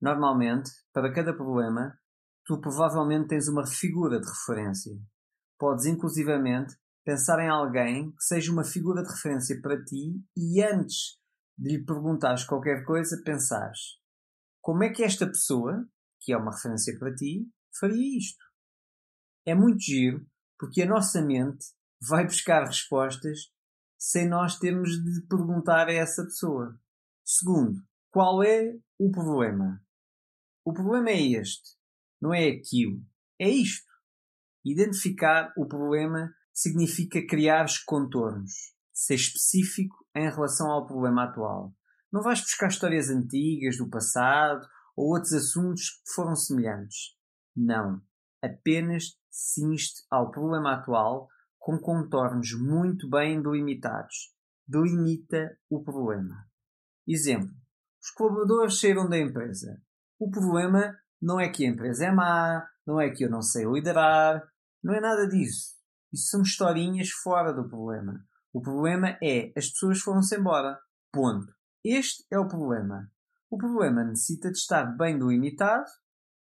Normalmente, 0.00 0.70
para 0.92 1.12
cada 1.12 1.34
problema, 1.34 1.98
tu 2.44 2.60
provavelmente 2.60 3.28
tens 3.28 3.48
uma 3.48 3.66
figura 3.66 4.20
de 4.20 4.26
referência. 4.26 4.92
Podes 5.58 5.86
inclusivamente 5.86 6.74
pensar 7.04 7.38
em 7.40 7.48
alguém 7.48 8.10
que 8.10 8.24
seja 8.24 8.52
uma 8.52 8.64
figura 8.64 9.02
de 9.02 9.08
referência 9.08 9.60
para 9.60 9.82
ti 9.84 10.20
e 10.36 10.62
antes 10.62 11.18
de 11.56 11.76
lhe 11.76 11.84
perguntares 11.84 12.44
qualquer 12.44 12.84
coisa, 12.84 13.22
pensares 13.24 13.98
como 14.66 14.82
é 14.82 14.90
que 14.90 15.04
esta 15.04 15.24
pessoa, 15.28 15.88
que 16.18 16.32
é 16.32 16.36
uma 16.36 16.50
referência 16.50 16.98
para 16.98 17.14
ti, 17.14 17.48
faria 17.78 18.18
isto? 18.18 18.44
É 19.46 19.54
muito 19.54 19.80
giro 19.80 20.26
porque 20.58 20.82
a 20.82 20.86
nossa 20.86 21.22
mente 21.22 21.66
vai 22.00 22.24
buscar 22.24 22.64
respostas 22.66 23.52
sem 23.96 24.28
nós 24.28 24.58
termos 24.58 24.90
de 24.90 25.26
perguntar 25.28 25.88
a 25.88 25.92
essa 25.92 26.24
pessoa. 26.24 26.76
Segundo, 27.24 27.80
qual 28.10 28.42
é 28.42 28.76
o 28.98 29.10
problema? 29.10 29.80
O 30.64 30.72
problema 30.72 31.10
é 31.10 31.20
este, 31.20 31.76
não 32.20 32.34
é 32.34 32.48
aquilo, 32.48 33.00
é 33.40 33.48
isto. 33.48 33.86
Identificar 34.64 35.52
o 35.56 35.66
problema 35.66 36.34
significa 36.52 37.24
criar 37.24 37.66
os 37.66 37.78
contornos, 37.78 38.74
ser 38.92 39.14
específico 39.14 39.94
em 40.14 40.28
relação 40.28 40.70
ao 40.70 40.86
problema 40.86 41.24
atual. 41.24 41.72
Não 42.12 42.20
vais 42.20 42.40
buscar 42.40 42.68
histórias 42.68 43.10
antigas 43.10 43.76
do 43.76 43.88
passado 43.88 44.66
ou 44.96 45.12
outros 45.12 45.32
assuntos 45.34 45.90
que 45.90 46.12
foram 46.14 46.34
semelhantes. 46.34 47.14
Não. 47.54 48.02
Apenas 48.42 49.16
cinste 49.36 50.02
ao 50.10 50.30
problema 50.30 50.74
atual 50.74 51.28
com 51.58 51.78
contornos 51.78 52.52
muito 52.54 53.08
bem 53.08 53.42
delimitados. 53.42 54.34
Delimita 54.66 55.58
o 55.68 55.82
problema. 55.82 56.46
Exemplo: 57.06 57.54
os 58.02 58.10
colaboradores 58.12 58.80
saíram 58.80 59.08
da 59.08 59.18
empresa. 59.18 59.80
O 60.18 60.30
problema 60.30 60.96
não 61.20 61.38
é 61.38 61.48
que 61.48 61.64
a 61.64 61.68
empresa 61.68 62.06
é 62.06 62.10
má, 62.10 62.66
não 62.86 63.00
é 63.00 63.10
que 63.10 63.24
eu 63.24 63.30
não 63.30 63.42
sei 63.42 63.64
liderar, 63.64 64.42
não 64.82 64.94
é 64.94 65.00
nada 65.00 65.28
disso. 65.28 65.76
Isso 66.12 66.30
são 66.30 66.42
historinhas 66.42 67.10
fora 67.10 67.52
do 67.52 67.68
problema. 67.68 68.24
O 68.52 68.60
problema 68.60 69.18
é 69.22 69.52
as 69.56 69.68
pessoas 69.68 70.00
foram-se 70.00 70.36
embora. 70.36 70.78
Ponto. 71.12 71.52
Este 71.84 72.24
é 72.30 72.38
o 72.38 72.48
problema. 72.48 73.10
O 73.50 73.58
problema 73.58 74.02
necessita 74.02 74.50
de 74.50 74.58
estar 74.58 74.84
bem 74.96 75.18
delimitado, 75.18 75.90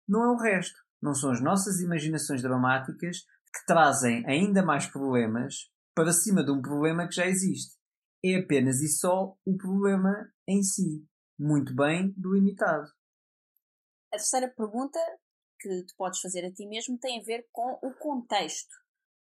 não 0.07 0.23
é 0.23 0.31
o 0.31 0.37
resto. 0.37 0.79
Não 1.01 1.13
são 1.13 1.31
as 1.31 1.41
nossas 1.41 1.79
imaginações 1.79 2.41
dramáticas 2.41 3.19
que 3.53 3.65
trazem 3.65 4.25
ainda 4.27 4.63
mais 4.63 4.85
problemas 4.85 5.69
para 5.95 6.13
cima 6.13 6.43
de 6.43 6.51
um 6.51 6.61
problema 6.61 7.07
que 7.07 7.15
já 7.15 7.25
existe. 7.25 7.77
É 8.23 8.35
apenas 8.35 8.81
e 8.81 8.89
só 8.89 9.35
o 9.45 9.57
problema 9.57 10.31
em 10.47 10.61
si, 10.61 11.05
muito 11.37 11.73
bem 11.73 12.13
delimitado. 12.17 12.87
A 14.11 14.17
terceira 14.17 14.49
pergunta 14.49 14.99
que 15.59 15.83
tu 15.83 15.93
podes 15.97 16.19
fazer 16.19 16.45
a 16.45 16.51
ti 16.51 16.65
mesmo 16.67 16.97
tem 16.97 17.19
a 17.19 17.23
ver 17.23 17.47
com 17.51 17.79
o 17.81 17.93
contexto. 17.93 18.73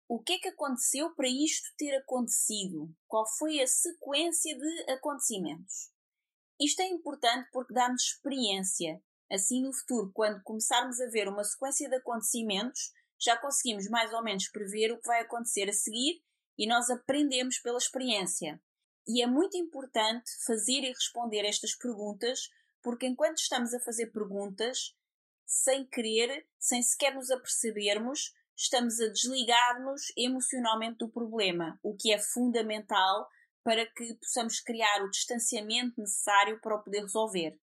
O 0.08 0.20
que 0.22 0.34
é 0.34 0.38
que 0.38 0.48
aconteceu 0.48 1.14
para 1.14 1.28
isto 1.28 1.68
ter 1.76 1.94
acontecido? 1.96 2.92
Qual 3.06 3.24
foi 3.38 3.60
a 3.60 3.66
sequência 3.66 4.56
de 4.56 4.92
acontecimentos? 4.92 5.92
Isto 6.60 6.82
é 6.82 6.88
importante 6.88 7.48
porque 7.52 7.72
dá-nos 7.72 8.02
experiência. 8.02 9.00
Assim, 9.30 9.62
no 9.62 9.72
futuro, 9.72 10.10
quando 10.12 10.42
começarmos 10.42 11.00
a 11.00 11.08
ver 11.08 11.28
uma 11.28 11.44
sequência 11.44 11.88
de 11.88 11.96
acontecimentos, 11.96 12.92
já 13.20 13.36
conseguimos 13.36 13.88
mais 13.88 14.12
ou 14.12 14.22
menos 14.22 14.48
prever 14.48 14.92
o 14.92 15.00
que 15.00 15.06
vai 15.06 15.20
acontecer 15.20 15.68
a 15.68 15.72
seguir 15.72 16.22
e 16.58 16.66
nós 16.66 16.90
aprendemos 16.90 17.58
pela 17.58 17.78
experiência. 17.78 18.60
E 19.06 19.22
é 19.22 19.26
muito 19.26 19.56
importante 19.56 20.30
fazer 20.46 20.82
e 20.82 20.92
responder 20.92 21.44
estas 21.44 21.74
perguntas 21.74 22.50
porque 22.82 23.06
enquanto 23.06 23.38
estamos 23.38 23.74
a 23.74 23.80
fazer 23.80 24.06
perguntas, 24.06 24.94
sem 25.46 25.86
querer, 25.86 26.46
sem 26.58 26.82
sequer 26.82 27.14
nos 27.14 27.30
apercebermos, 27.30 28.32
estamos 28.56 29.00
a 29.00 29.08
desligar-nos 29.08 30.12
emocionalmente 30.16 30.98
do 30.98 31.08
problema, 31.08 31.78
o 31.82 31.96
que 31.96 32.12
é 32.12 32.18
fundamental 32.18 33.28
para 33.62 33.86
que 33.86 34.14
possamos 34.14 34.60
criar 34.60 35.02
o 35.02 35.10
distanciamento 35.10 36.00
necessário 36.00 36.60
para 36.60 36.76
o 36.76 36.82
poder 36.82 37.02
resolver. 37.02 37.58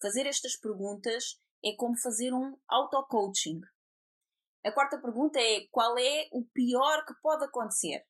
Fazer 0.00 0.26
estas 0.26 0.56
perguntas 0.56 1.38
é 1.62 1.74
como 1.76 1.98
fazer 1.98 2.32
um 2.32 2.56
auto-coaching. 2.66 3.60
A 4.64 4.72
quarta 4.72 4.98
pergunta 4.98 5.38
é: 5.38 5.66
qual 5.70 5.98
é 5.98 6.28
o 6.32 6.44
pior 6.46 7.04
que 7.04 7.14
pode 7.22 7.44
acontecer? 7.44 8.06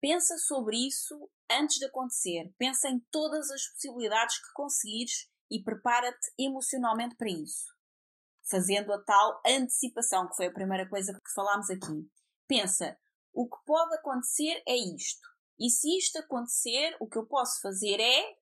Pensa 0.00 0.36
sobre 0.38 0.76
isso 0.76 1.30
antes 1.50 1.78
de 1.78 1.86
acontecer. 1.86 2.54
Pensa 2.58 2.88
em 2.88 3.00
todas 3.10 3.50
as 3.50 3.66
possibilidades 3.68 4.38
que 4.38 4.52
conseguires 4.52 5.30
e 5.50 5.62
prepara-te 5.62 6.32
emocionalmente 6.38 7.16
para 7.16 7.30
isso. 7.30 7.74
Fazendo 8.48 8.92
a 8.92 9.02
tal 9.02 9.40
antecipação, 9.46 10.28
que 10.28 10.36
foi 10.36 10.46
a 10.46 10.52
primeira 10.52 10.88
coisa 10.88 11.12
que 11.12 11.32
falámos 11.34 11.70
aqui. 11.70 12.08
Pensa, 12.46 12.96
o 13.32 13.48
que 13.48 13.56
pode 13.64 13.94
acontecer 13.94 14.62
é 14.66 14.76
isto. 14.76 15.26
E 15.58 15.70
se 15.70 15.96
isto 15.96 16.18
acontecer, 16.18 16.96
o 17.00 17.08
que 17.08 17.18
eu 17.18 17.26
posso 17.26 17.60
fazer 17.60 17.98
é. 17.98 18.36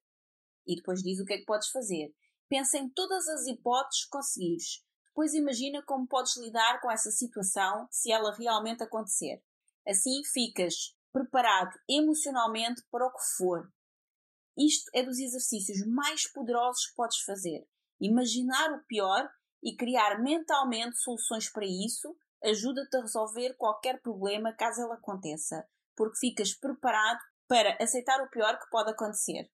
E 0.66 0.76
depois 0.76 1.00
diz 1.00 1.20
o 1.20 1.24
que 1.24 1.34
é 1.34 1.38
que 1.38 1.44
podes 1.44 1.68
fazer. 1.68 2.12
Pensa 2.54 2.78
em 2.78 2.88
todas 2.88 3.26
as 3.26 3.48
hipóteses 3.48 4.04
que 4.04 4.10
conseguires. 4.10 4.84
Depois 5.08 5.34
imagina 5.34 5.82
como 5.82 6.06
podes 6.06 6.36
lidar 6.36 6.80
com 6.80 6.88
essa 6.88 7.10
situação 7.10 7.88
se 7.90 8.12
ela 8.12 8.32
realmente 8.32 8.80
acontecer. 8.80 9.42
Assim 9.84 10.22
ficas 10.32 10.94
preparado 11.12 11.76
emocionalmente 11.90 12.80
para 12.92 13.08
o 13.08 13.10
que 13.10 13.24
for. 13.36 13.68
Isto 14.56 14.88
é 14.94 15.02
dos 15.02 15.18
exercícios 15.18 15.84
mais 15.84 16.30
poderosos 16.30 16.86
que 16.86 16.94
podes 16.94 17.22
fazer. 17.22 17.66
Imaginar 18.00 18.70
o 18.70 18.84
pior 18.84 19.28
e 19.60 19.74
criar 19.74 20.22
mentalmente 20.22 20.96
soluções 20.98 21.50
para 21.50 21.66
isso 21.66 22.16
ajuda-te 22.40 22.96
a 22.96 23.00
resolver 23.00 23.54
qualquer 23.54 24.00
problema 24.00 24.52
caso 24.52 24.80
ele 24.80 24.92
aconteça, 24.92 25.68
porque 25.96 26.20
ficas 26.20 26.54
preparado 26.54 27.18
para 27.48 27.76
aceitar 27.82 28.22
o 28.22 28.30
pior 28.30 28.60
que 28.60 28.70
pode 28.70 28.92
acontecer. 28.92 29.50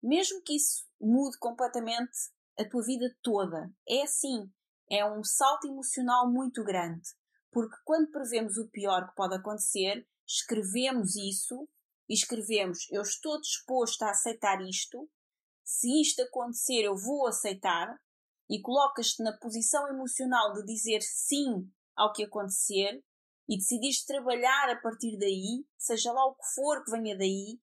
Mesmo 0.00 0.40
que 0.42 0.54
isso 0.54 0.86
mude 1.00 1.36
completamente 1.38 2.32
a 2.58 2.68
tua 2.68 2.82
vida 2.84 3.06
toda, 3.22 3.70
é 3.88 4.02
assim, 4.02 4.50
é 4.90 5.04
um 5.04 5.22
salto 5.24 5.66
emocional 5.66 6.30
muito 6.30 6.62
grande, 6.62 7.08
porque 7.50 7.76
quando 7.84 8.10
prevemos 8.10 8.56
o 8.56 8.68
pior 8.68 9.08
que 9.08 9.14
pode 9.14 9.34
acontecer, 9.34 10.06
escrevemos 10.26 11.16
isso 11.16 11.68
e 12.08 12.14
escrevemos: 12.14 12.86
Eu 12.90 13.02
estou 13.02 13.40
disposto 13.40 14.02
a 14.02 14.10
aceitar 14.10 14.60
isto, 14.62 15.08
se 15.64 16.00
isto 16.00 16.22
acontecer, 16.22 16.82
eu 16.82 16.96
vou 16.96 17.26
aceitar, 17.26 17.96
e 18.48 18.60
colocas-te 18.60 19.22
na 19.22 19.36
posição 19.38 19.88
emocional 19.88 20.52
de 20.52 20.64
dizer 20.64 21.00
sim 21.00 21.70
ao 21.96 22.12
que 22.12 22.24
acontecer 22.24 23.02
e 23.48 23.56
decidires 23.56 24.04
trabalhar 24.04 24.70
a 24.70 24.80
partir 24.80 25.16
daí, 25.18 25.64
seja 25.78 26.12
lá 26.12 26.26
o 26.26 26.34
que 26.34 26.54
for 26.54 26.84
que 26.84 26.90
venha 26.90 27.16
daí, 27.16 27.58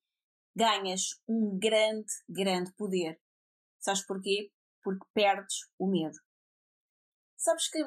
ganhas 0.55 1.21
um 1.27 1.57
grande, 1.57 2.11
grande 2.27 2.71
poder. 2.73 3.19
Sabes 3.79 4.05
porquê? 4.05 4.51
Porque 4.83 5.05
perdes 5.13 5.55
o 5.79 5.87
medo. 5.87 6.17
Sabes 7.37 7.69
que, 7.69 7.83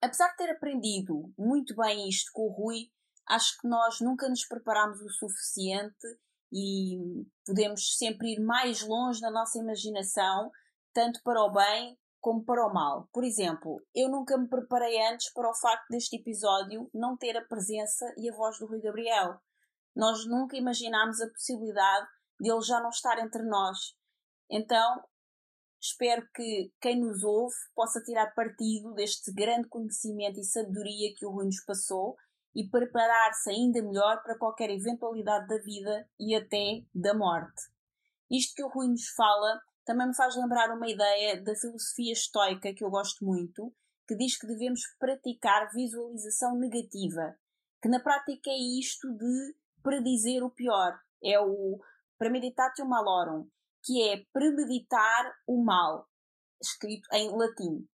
apesar 0.00 0.28
de 0.30 0.36
ter 0.36 0.50
aprendido 0.50 1.32
muito 1.36 1.74
bem 1.76 2.08
isto 2.08 2.30
com 2.32 2.42
o 2.42 2.52
Rui, 2.52 2.90
acho 3.28 3.58
que 3.60 3.68
nós 3.68 4.00
nunca 4.00 4.28
nos 4.28 4.46
preparamos 4.46 5.00
o 5.00 5.08
suficiente 5.10 6.06
e 6.52 7.26
podemos 7.46 7.96
sempre 7.96 8.34
ir 8.34 8.40
mais 8.40 8.82
longe 8.82 9.20
na 9.20 9.30
nossa 9.30 9.58
imaginação, 9.58 10.50
tanto 10.92 11.22
para 11.22 11.42
o 11.42 11.52
bem 11.52 11.98
como 12.20 12.44
para 12.44 12.64
o 12.64 12.72
mal. 12.72 13.08
Por 13.12 13.24
exemplo, 13.24 13.82
eu 13.94 14.08
nunca 14.08 14.38
me 14.38 14.48
preparei 14.48 15.02
antes 15.08 15.32
para 15.32 15.50
o 15.50 15.54
facto 15.54 15.88
deste 15.90 16.16
episódio 16.16 16.88
não 16.94 17.16
ter 17.16 17.36
a 17.36 17.44
presença 17.44 18.06
e 18.16 18.30
a 18.30 18.34
voz 18.34 18.58
do 18.58 18.66
Rui 18.66 18.80
Gabriel. 18.80 19.40
Nós 19.94 20.24
nunca 20.26 20.56
imaginámos 20.56 21.20
a 21.20 21.28
possibilidade 21.28 22.06
de 22.40 22.50
ele 22.50 22.62
já 22.62 22.80
não 22.80 22.90
estar 22.90 23.18
entre 23.18 23.42
nós. 23.42 23.76
Então, 24.48 25.02
espero 25.82 26.24
que 26.32 26.72
quem 26.80 27.00
nos 27.00 27.24
ouve 27.24 27.56
possa 27.74 28.00
tirar 28.00 28.32
partido 28.34 28.94
deste 28.94 29.32
grande 29.32 29.68
conhecimento 29.68 30.38
e 30.38 30.44
sabedoria 30.44 31.12
que 31.16 31.26
o 31.26 31.30
Rui 31.30 31.46
nos 31.46 31.60
passou 31.64 32.16
e 32.54 32.68
preparar-se 32.68 33.50
ainda 33.50 33.82
melhor 33.82 34.22
para 34.22 34.38
qualquer 34.38 34.70
eventualidade 34.70 35.48
da 35.48 35.58
vida 35.58 36.08
e 36.20 36.36
até 36.36 36.82
da 36.94 37.12
morte. 37.12 37.62
Isto 38.30 38.54
que 38.54 38.62
o 38.62 38.68
Rui 38.68 38.88
nos 38.88 39.08
fala 39.08 39.60
também 39.84 40.06
me 40.06 40.14
faz 40.14 40.36
lembrar 40.36 40.70
uma 40.70 40.88
ideia 40.88 41.42
da 41.42 41.56
filosofia 41.56 42.12
estoica 42.12 42.72
que 42.72 42.84
eu 42.84 42.90
gosto 42.90 43.24
muito, 43.24 43.74
que 44.06 44.14
diz 44.14 44.38
que 44.38 44.46
devemos 44.46 44.82
praticar 45.00 45.68
visualização 45.72 46.56
negativa, 46.56 47.34
que 47.82 47.88
na 47.88 47.98
prática 47.98 48.50
é 48.50 48.78
isto 48.78 49.12
de 49.16 49.56
predizer 49.82 50.44
o 50.44 50.50
pior, 50.50 50.96
é 51.24 51.40
o 51.40 51.80
premeditatio 52.16 52.86
malorum, 52.86 53.48
que 53.82 54.02
é 54.08 54.24
premeditar 54.32 55.34
o 55.46 55.62
mal, 55.62 56.06
escrito 56.60 57.08
em 57.12 57.30
latim. 57.36 57.88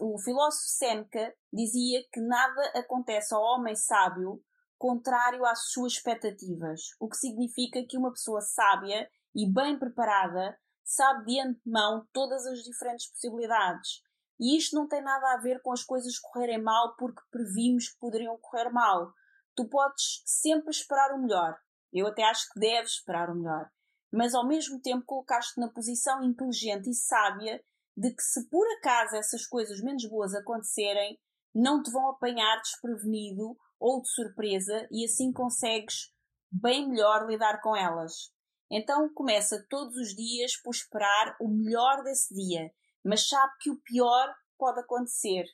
O 0.00 0.18
filósofo 0.18 0.68
Seneca 0.68 1.34
dizia 1.52 2.02
que 2.12 2.20
nada 2.20 2.72
acontece 2.74 3.34
ao 3.34 3.42
homem 3.42 3.74
sábio 3.74 4.42
contrário 4.78 5.44
às 5.44 5.70
suas 5.70 5.94
expectativas, 5.94 6.80
o 7.00 7.08
que 7.08 7.16
significa 7.16 7.84
que 7.84 7.98
uma 7.98 8.12
pessoa 8.12 8.40
sábia 8.40 9.10
e 9.34 9.52
bem 9.52 9.78
preparada 9.78 10.56
sabe 10.84 11.26
de 11.26 11.40
antemão 11.40 12.06
todas 12.12 12.46
as 12.46 12.60
diferentes 12.60 13.10
possibilidades. 13.10 14.02
E 14.40 14.56
isto 14.56 14.76
não 14.76 14.86
tem 14.86 15.02
nada 15.02 15.32
a 15.32 15.40
ver 15.40 15.60
com 15.60 15.72
as 15.72 15.82
coisas 15.82 16.18
correrem 16.18 16.62
mal 16.62 16.94
porque 16.96 17.20
previmos 17.30 17.88
que 17.88 17.98
poderiam 17.98 18.38
correr 18.38 18.70
mal. 18.70 19.12
Tu 19.56 19.68
podes 19.68 20.22
sempre 20.24 20.70
esperar 20.70 21.12
o 21.12 21.20
melhor. 21.20 21.58
Eu 21.92 22.06
até 22.06 22.22
acho 22.22 22.48
que 22.52 22.60
deves 22.60 22.92
esperar 22.92 23.30
o 23.30 23.34
melhor. 23.34 23.68
Mas 24.12 24.34
ao 24.34 24.46
mesmo 24.46 24.80
tempo 24.80 25.04
colocaste 25.04 25.60
na 25.60 25.68
posição 25.68 26.22
inteligente 26.22 26.90
e 26.90 26.94
sábia 26.94 27.62
de 27.96 28.14
que 28.14 28.22
se 28.22 28.48
por 28.48 28.66
acaso 28.78 29.16
essas 29.16 29.46
coisas 29.46 29.80
menos 29.82 30.08
boas 30.08 30.34
acontecerem, 30.34 31.18
não 31.54 31.82
te 31.82 31.90
vão 31.90 32.08
apanhar 32.10 32.60
desprevenido 32.60 33.56
ou 33.78 34.00
de 34.00 34.08
surpresa 34.08 34.86
e 34.90 35.04
assim 35.04 35.32
consegues 35.32 36.12
bem 36.50 36.88
melhor 36.88 37.26
lidar 37.26 37.60
com 37.60 37.76
elas. 37.76 38.32
Então 38.70 39.12
começa 39.12 39.66
todos 39.68 39.96
os 39.96 40.14
dias 40.14 40.56
por 40.62 40.70
esperar 40.70 41.36
o 41.40 41.48
melhor 41.48 42.02
desse 42.02 42.34
dia, 42.34 42.70
mas 43.04 43.28
sabe 43.28 43.52
que 43.60 43.70
o 43.70 43.80
pior 43.80 44.34
pode 44.58 44.80
acontecer. 44.80 45.44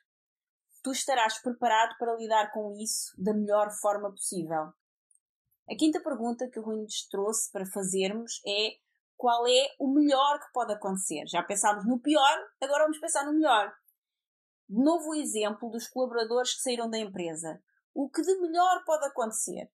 Tu 0.82 0.92
estarás 0.92 1.40
preparado 1.40 1.96
para 1.98 2.16
lidar 2.16 2.52
com 2.52 2.72
isso 2.72 3.14
da 3.16 3.32
melhor 3.32 3.70
forma 3.80 4.10
possível. 4.10 4.72
A 5.68 5.74
quinta 5.76 6.00
pergunta 6.00 6.48
que 6.48 6.58
o 6.58 6.62
Rui 6.62 6.82
nos 6.82 7.06
trouxe 7.08 7.50
para 7.50 7.64
fazermos 7.64 8.40
é 8.46 8.76
qual 9.16 9.46
é 9.46 9.74
o 9.78 9.88
melhor 9.88 10.38
que 10.40 10.52
pode 10.52 10.72
acontecer? 10.72 11.26
Já 11.26 11.42
pensámos 11.42 11.86
no 11.86 11.98
pior, 11.98 12.38
agora 12.60 12.84
vamos 12.84 12.98
pensar 12.98 13.24
no 13.24 13.32
melhor. 13.32 13.72
De 14.68 14.82
novo 14.82 15.14
exemplo 15.14 15.70
dos 15.70 15.88
colaboradores 15.88 16.54
que 16.54 16.62
saíram 16.62 16.90
da 16.90 16.98
empresa. 16.98 17.62
O 17.94 18.10
que 18.10 18.20
de 18.20 18.38
melhor 18.40 18.84
pode 18.84 19.06
acontecer? 19.06 19.70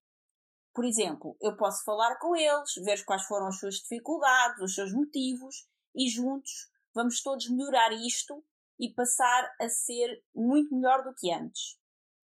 Por 0.73 0.85
exemplo, 0.85 1.35
eu 1.41 1.57
posso 1.57 1.83
falar 1.83 2.17
com 2.19 2.35
eles, 2.35 2.73
ver 2.85 3.03
quais 3.03 3.23
foram 3.23 3.47
as 3.47 3.59
suas 3.59 3.75
dificuldades, 3.75 4.61
os 4.61 4.73
seus 4.73 4.93
motivos 4.93 5.67
e 5.93 6.09
juntos 6.09 6.71
vamos 6.93 7.21
todos 7.21 7.49
melhorar 7.49 7.91
isto 7.91 8.43
e 8.79 8.93
passar 8.93 9.53
a 9.59 9.67
ser 9.69 10.23
muito 10.33 10.73
melhor 10.73 11.03
do 11.03 11.13
que 11.13 11.31
antes. 11.31 11.77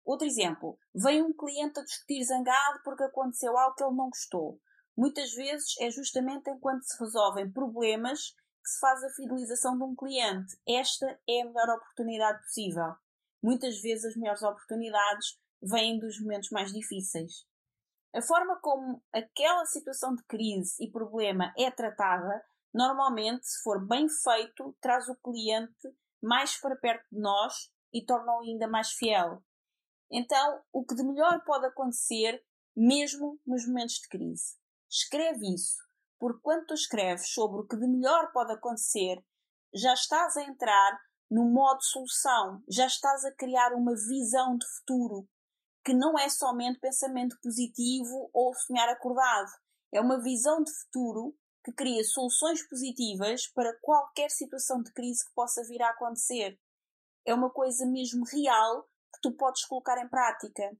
Outro 0.05 0.27
exemplo, 0.27 0.77
vem 0.93 1.23
um 1.23 1.33
cliente 1.33 1.79
a 1.79 1.83
discutir 1.83 2.23
zangado 2.23 2.79
porque 2.83 3.03
aconteceu 3.03 3.57
algo 3.57 3.75
que 3.75 3.83
ele 3.83 3.95
não 3.95 4.09
gostou. 4.09 4.61
Muitas 4.95 5.33
vezes 5.33 5.75
é 5.81 5.89
justamente 5.89 6.49
enquanto 6.49 6.83
se 6.83 6.97
resolvem 6.99 7.51
problemas 7.51 8.29
que 8.63 8.69
se 8.69 8.79
faz 8.79 9.03
a 9.03 9.09
fidelização 9.09 9.75
de 9.75 9.83
um 9.83 9.95
cliente. 9.95 10.55
Esta 10.67 11.19
é 11.27 11.41
a 11.41 11.45
melhor 11.45 11.69
oportunidade 11.69 12.39
possível. 12.43 12.95
Muitas 13.41 13.81
vezes 13.81 14.05
as 14.05 14.15
melhores 14.15 14.43
oportunidades 14.43 15.39
vêm 15.61 15.99
dos 15.99 16.21
momentos 16.21 16.49
mais 16.51 16.71
difíceis. 16.71 17.45
A 18.13 18.21
forma 18.21 18.59
como 18.61 19.03
aquela 19.11 19.65
situação 19.65 20.15
de 20.15 20.23
crise 20.23 20.75
e 20.79 20.89
problema 20.89 21.51
é 21.57 21.69
tratada, 21.69 22.43
normalmente, 22.73 23.45
se 23.45 23.61
for 23.61 23.85
bem 23.85 24.07
feito, 24.07 24.75
traz 24.79 25.09
o 25.09 25.15
cliente 25.15 25.89
mais 26.21 26.57
para 26.57 26.75
perto 26.75 27.05
de 27.11 27.19
nós 27.19 27.69
e 27.91 28.05
torna-o 28.05 28.41
ainda 28.41 28.67
mais 28.67 28.91
fiel. 28.91 29.43
Então, 30.11 30.61
o 30.71 30.85
que 30.85 30.95
de 30.95 31.03
melhor 31.03 31.43
pode 31.43 31.65
acontecer, 31.65 32.43
mesmo 32.75 33.39
nos 33.45 33.67
momentos 33.67 33.95
de 33.95 34.07
crise? 34.07 34.55
Escreve 34.89 35.53
isso, 35.53 35.77
porque 36.19 36.39
quando 36.41 36.67
tu 36.67 36.73
escreves 36.73 37.29
sobre 37.29 37.61
o 37.61 37.67
que 37.67 37.77
de 37.77 37.87
melhor 37.87 38.31
pode 38.31 38.53
acontecer, 38.53 39.23
já 39.73 39.93
estás 39.93 40.37
a 40.37 40.43
entrar 40.43 40.99
no 41.29 41.49
modo 41.49 41.81
solução, 41.81 42.63
já 42.69 42.85
estás 42.85 43.25
a 43.25 43.35
criar 43.35 43.73
uma 43.73 43.93
visão 43.95 44.57
de 44.57 44.65
futuro, 44.77 45.27
que 45.83 45.93
não 45.93 46.17
é 46.17 46.29
somente 46.29 46.79
pensamento 46.79 47.37
positivo 47.41 48.29
ou 48.33 48.53
sonhar 48.53 48.89
acordado. 48.89 49.51
É 49.91 49.99
uma 49.99 50.21
visão 50.21 50.63
de 50.63 50.71
futuro 50.71 51.35
que 51.63 51.73
cria 51.73 52.03
soluções 52.03 52.67
positivas 52.67 53.47
para 53.47 53.77
qualquer 53.81 54.29
situação 54.29 54.81
de 54.81 54.93
crise 54.93 55.25
que 55.25 55.33
possa 55.33 55.63
vir 55.63 55.81
a 55.81 55.89
acontecer. 55.89 56.59
É 57.25 57.33
uma 57.33 57.49
coisa 57.49 57.85
mesmo 57.85 58.23
real 58.25 58.87
que 59.15 59.21
tu 59.21 59.31
podes 59.33 59.65
colocar 59.65 59.97
em 60.03 60.09
prática. 60.09 60.71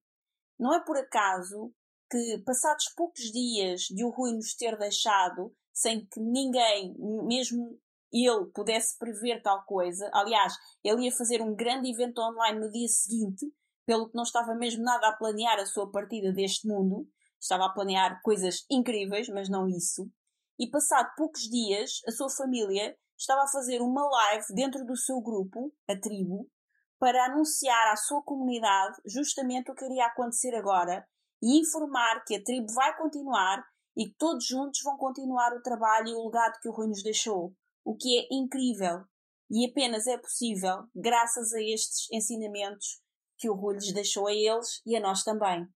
Não 0.60 0.74
é 0.74 0.84
por 0.84 0.98
acaso 0.98 1.74
que, 2.10 2.38
passados 2.45 2.86
poucos 2.95 3.24
dias 3.32 3.82
de 3.82 4.04
o 4.04 4.10
Rui 4.10 4.34
nos 4.34 4.56
ter 4.56 4.78
deixado, 4.78 5.54
sem 5.74 6.06
que 6.06 6.19
ninguém, 6.19 6.95
mesmo 7.26 7.80
ele, 8.12 8.45
pudesse 8.54 8.98
prever 8.98 9.41
tal 9.41 9.65
coisa, 9.65 10.10
aliás, 10.13 10.54
ele 10.84 11.06
ia 11.06 11.12
fazer 11.12 11.41
um 11.41 11.54
grande 11.54 11.91
evento 11.91 12.19
online 12.19 12.60
no 12.60 12.71
dia 12.71 12.88
seguinte, 12.88 13.45
pelo 13.86 14.10
que 14.10 14.15
não 14.15 14.24
estava 14.24 14.56
mesmo 14.56 14.84
nada 14.84 15.10
a 15.10 15.15
planear 15.15 15.60
a 15.60 15.65
sua 15.65 15.91
partida 15.91 16.32
deste 16.32 16.67
mundo, 16.67 17.08
estava 17.39 17.65
a 17.65 17.74
planear 17.74 18.21
coisas 18.24 18.65
incríveis, 18.69 19.28
mas 19.30 19.50
não 19.50 19.67
isso. 19.67 20.10
E 20.58 20.69
passado 20.69 21.13
poucos 21.17 21.41
dias, 21.41 22.02
a 22.08 22.12
sua 22.12 22.30
família 22.30 22.98
estava 23.17 23.43
a 23.43 23.48
fazer 23.48 23.82
uma 23.82 24.08
live 24.08 24.45
dentro 24.54 24.86
do 24.86 24.95
seu 24.95 25.21
grupo, 25.21 25.74
a 25.88 26.00
tribo, 26.00 26.50
para 26.99 27.25
anunciar 27.25 27.91
à 27.91 27.95
sua 27.95 28.21
comunidade 28.23 28.97
justamente 29.05 29.71
o 29.71 29.75
que 29.75 29.86
iria 29.86 30.05
acontecer 30.05 30.55
agora 30.55 31.05
e 31.41 31.60
informar 31.60 32.23
que 32.25 32.36
a 32.36 32.43
tribo 32.43 32.71
vai 32.73 32.95
continuar 32.97 33.65
e 33.95 34.08
que 34.08 34.15
todos 34.17 34.45
juntos 34.45 34.81
vão 34.84 34.97
continuar 34.97 35.53
o 35.53 35.62
trabalho 35.62 36.10
e 36.10 36.15
o 36.15 36.25
legado 36.25 36.60
que 36.62 36.69
o 36.69 36.71
Rui 36.71 36.88
nos 36.88 37.03
deixou, 37.03 37.53
o 37.84 37.95
que 37.95 38.19
é 38.19 38.27
incrível 38.31 39.05
e 39.49 39.69
apenas 39.69 40.08
é 40.08 40.17
possível 40.17 40.88
graças 40.95 41.53
a 41.53 41.62
estes 41.62 42.12
ensinamentos 42.12 43.01
que 43.38 43.49
o 43.49 43.53
Rui 43.53 43.75
lhes 43.75 43.93
deixou 43.93 44.27
a 44.27 44.34
eles 44.34 44.81
e 44.86 44.95
a 44.95 44.99
nós 44.99 45.23
também. 45.23 45.67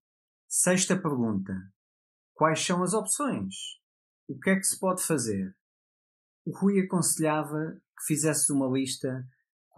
Sexta 0.47 0.99
pergunta: 0.99 1.53
Quais 2.33 2.65
são 2.65 2.81
as 2.81 2.93
opções? 2.93 3.53
O 4.27 4.39
que 4.39 4.49
é 4.49 4.55
que 4.55 4.63
se 4.63 4.79
pode 4.79 5.03
fazer? 5.03 5.55
O 6.45 6.57
Rui 6.57 6.79
aconselhava 6.79 7.79
que 7.97 8.05
fizesse 8.07 8.51
uma 8.51 8.67
lista 8.67 9.23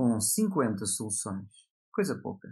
com 0.01 0.19
50 0.19 0.83
soluções. 0.87 1.47
Coisa 1.93 2.19
pouca. 2.19 2.47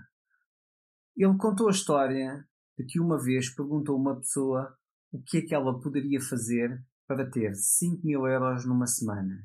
Ele 1.18 1.36
contou 1.36 1.68
a 1.68 1.72
história 1.72 2.48
de 2.78 2.86
que 2.86 3.00
uma 3.00 3.20
vez 3.20 3.50
perguntou 3.50 3.96
a 3.96 4.00
uma 4.00 4.16
pessoa 4.18 4.78
o 5.12 5.20
que 5.24 5.40
é 5.40 5.42
que 5.42 5.56
ela 5.56 5.80
poderia 5.82 6.22
fazer 6.22 6.80
para 7.08 7.28
ter 7.28 7.56
5 7.56 8.06
mil 8.06 8.28
euros 8.28 8.68
numa 8.68 8.86
semana. 8.86 9.44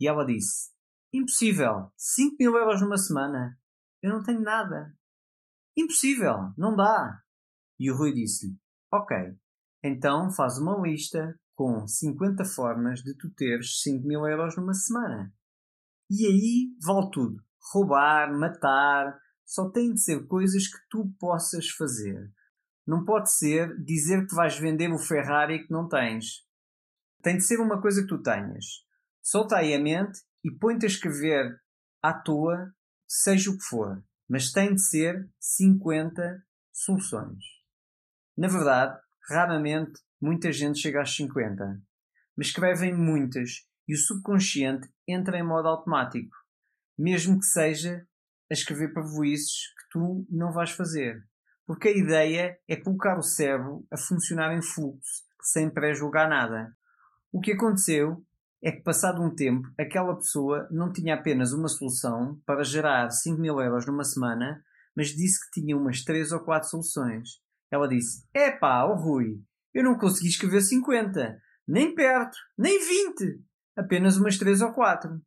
E 0.00 0.08
ela 0.08 0.24
disse: 0.24 0.70
Impossível! 1.12 1.92
5 1.98 2.36
mil 2.40 2.56
euros 2.56 2.80
numa 2.80 2.96
semana! 2.96 3.60
Eu 4.02 4.10
não 4.10 4.22
tenho 4.22 4.40
nada. 4.40 4.96
Impossível, 5.76 6.54
não 6.56 6.74
dá. 6.74 7.22
E 7.78 7.90
o 7.90 7.94
Rui 7.94 8.14
disse-lhe: 8.14 8.56
Ok, 8.90 9.14
então 9.84 10.30
faz 10.30 10.56
uma 10.56 10.80
lista 10.80 11.38
com 11.54 11.86
50 11.86 12.42
formas 12.46 13.02
de 13.02 13.14
tu 13.18 13.30
teres 13.34 13.82
5 13.82 14.06
mil 14.06 14.26
euros 14.26 14.56
numa 14.56 14.72
semana. 14.72 15.30
E 16.10 16.26
aí 16.26 16.76
vale 16.84 17.10
tudo: 17.10 17.42
roubar, 17.72 18.32
matar, 18.32 19.18
só 19.44 19.70
tem 19.70 19.92
de 19.92 20.02
ser 20.02 20.26
coisas 20.26 20.66
que 20.66 20.78
tu 20.90 21.12
possas 21.18 21.68
fazer. 21.70 22.32
Não 22.86 23.04
pode 23.04 23.30
ser 23.32 23.76
dizer 23.82 24.26
que 24.26 24.34
vais 24.34 24.58
vender 24.58 24.90
o 24.90 24.98
Ferrari 24.98 25.66
que 25.66 25.72
não 25.72 25.88
tens. 25.88 26.46
Tem 27.22 27.36
de 27.36 27.44
ser 27.44 27.60
uma 27.60 27.80
coisa 27.80 28.02
que 28.02 28.08
tu 28.08 28.22
tenhas. 28.22 28.64
Solta 29.22 29.56
aí 29.56 29.74
a 29.74 29.80
mente 29.80 30.20
e 30.42 30.50
põe-te 30.50 30.86
a 30.86 30.88
escrever 30.88 31.60
à 32.02 32.14
toa, 32.14 32.72
seja 33.06 33.50
o 33.50 33.58
que 33.58 33.64
for 33.64 34.02
mas 34.28 34.52
tem 34.52 34.74
de 34.74 34.82
ser 34.82 35.28
50 35.40 36.44
soluções. 36.70 37.42
Na 38.36 38.46
verdade, 38.46 39.00
raramente 39.28 39.98
muita 40.20 40.52
gente 40.52 40.78
chega 40.78 41.00
às 41.00 41.16
50, 41.16 41.82
mas 42.36 42.48
escrevem 42.48 42.94
muitas 42.94 43.66
e 43.88 43.94
o 43.94 43.98
subconsciente 43.98 44.88
entra 45.06 45.38
em 45.38 45.42
modo 45.42 45.66
automático, 45.66 46.36
mesmo 46.98 47.38
que 47.38 47.46
seja 47.46 48.06
a 48.50 48.54
escrever 48.54 48.92
parvoices 48.92 49.72
que 49.78 49.88
tu 49.90 50.26
não 50.30 50.52
vais 50.52 50.70
fazer. 50.70 51.26
Porque 51.66 51.88
a 51.88 51.96
ideia 51.96 52.58
é 52.68 52.76
colocar 52.76 53.18
o 53.18 53.22
cérebro 53.22 53.86
a 53.90 53.96
funcionar 53.96 54.54
em 54.54 54.62
fluxo, 54.62 55.24
sem 55.42 55.70
pré-julgar 55.70 56.28
nada. 56.28 56.74
O 57.32 57.40
que 57.40 57.52
aconteceu 57.52 58.24
é 58.62 58.72
que, 58.72 58.82
passado 58.82 59.22
um 59.22 59.34
tempo, 59.34 59.68
aquela 59.78 60.16
pessoa 60.16 60.66
não 60.70 60.92
tinha 60.92 61.14
apenas 61.14 61.52
uma 61.52 61.68
solução 61.68 62.40
para 62.44 62.64
gerar 62.64 63.10
5 63.10 63.40
mil 63.40 63.60
euros 63.60 63.86
numa 63.86 64.04
semana, 64.04 64.62
mas 64.96 65.08
disse 65.08 65.38
que 65.44 65.60
tinha 65.60 65.76
umas 65.76 66.02
3 66.02 66.32
ou 66.32 66.40
4 66.40 66.68
soluções. 66.68 67.28
Ela 67.70 67.86
disse: 67.86 68.26
Epá, 68.34 68.84
oh 68.84 68.96
Rui, 68.96 69.40
eu 69.72 69.84
não 69.84 69.96
consegui 69.96 70.28
escrever 70.28 70.62
50, 70.62 71.40
nem 71.68 71.94
perto, 71.94 72.36
nem 72.56 72.78
20, 72.80 73.44
apenas 73.78 74.16
umas 74.16 74.36
3 74.36 74.60
ou 74.60 74.72
4. 74.72 75.20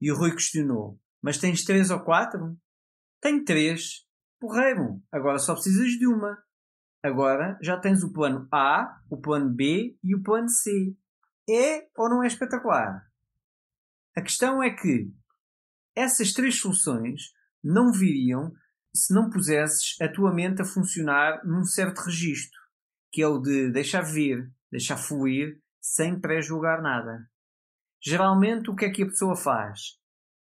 E 0.00 0.10
o 0.10 0.16
Rui 0.16 0.32
questionou: 0.32 0.98
Mas 1.22 1.38
tens 1.38 1.64
3 1.64 1.90
ou 1.90 2.00
4? 2.00 2.56
Tenho 3.20 3.44
3. 3.44 4.04
Porreiro, 4.40 5.00
agora 5.10 5.38
só 5.38 5.54
precisas 5.54 5.92
de 5.92 6.06
uma. 6.06 6.36
Agora 7.02 7.56
já 7.62 7.78
tens 7.78 8.02
o 8.02 8.12
plano 8.12 8.48
A, 8.52 9.00
o 9.08 9.20
plano 9.20 9.50
B 9.50 9.96
e 10.02 10.14
o 10.14 10.22
plano 10.22 10.48
C. 10.48 10.94
É 11.48 11.86
ou 11.96 12.08
não 12.08 12.22
é 12.22 12.26
espetacular? 12.26 13.06
A 14.16 14.22
questão 14.22 14.62
é 14.62 14.70
que 14.70 15.10
essas 15.94 16.32
três 16.32 16.58
soluções 16.58 17.32
não 17.62 17.92
viriam 17.92 18.52
se 18.94 19.12
não 19.12 19.28
pusesses 19.28 19.96
a 20.00 20.08
tua 20.08 20.32
mente 20.32 20.62
a 20.62 20.64
funcionar 20.64 21.44
num 21.44 21.64
certo 21.64 21.98
registro, 21.98 22.58
que 23.10 23.22
é 23.22 23.28
o 23.28 23.38
de 23.38 23.70
deixar 23.70 24.02
vir, 24.02 24.50
deixar 24.70 24.96
fluir, 24.96 25.60
sem 25.80 26.18
pré-julgar 26.18 26.80
nada. 26.80 27.28
Geralmente, 28.04 28.70
o 28.70 28.76
que 28.76 28.84
é 28.84 28.90
que 28.90 29.02
a 29.02 29.06
pessoa 29.06 29.34
faz? 29.34 29.98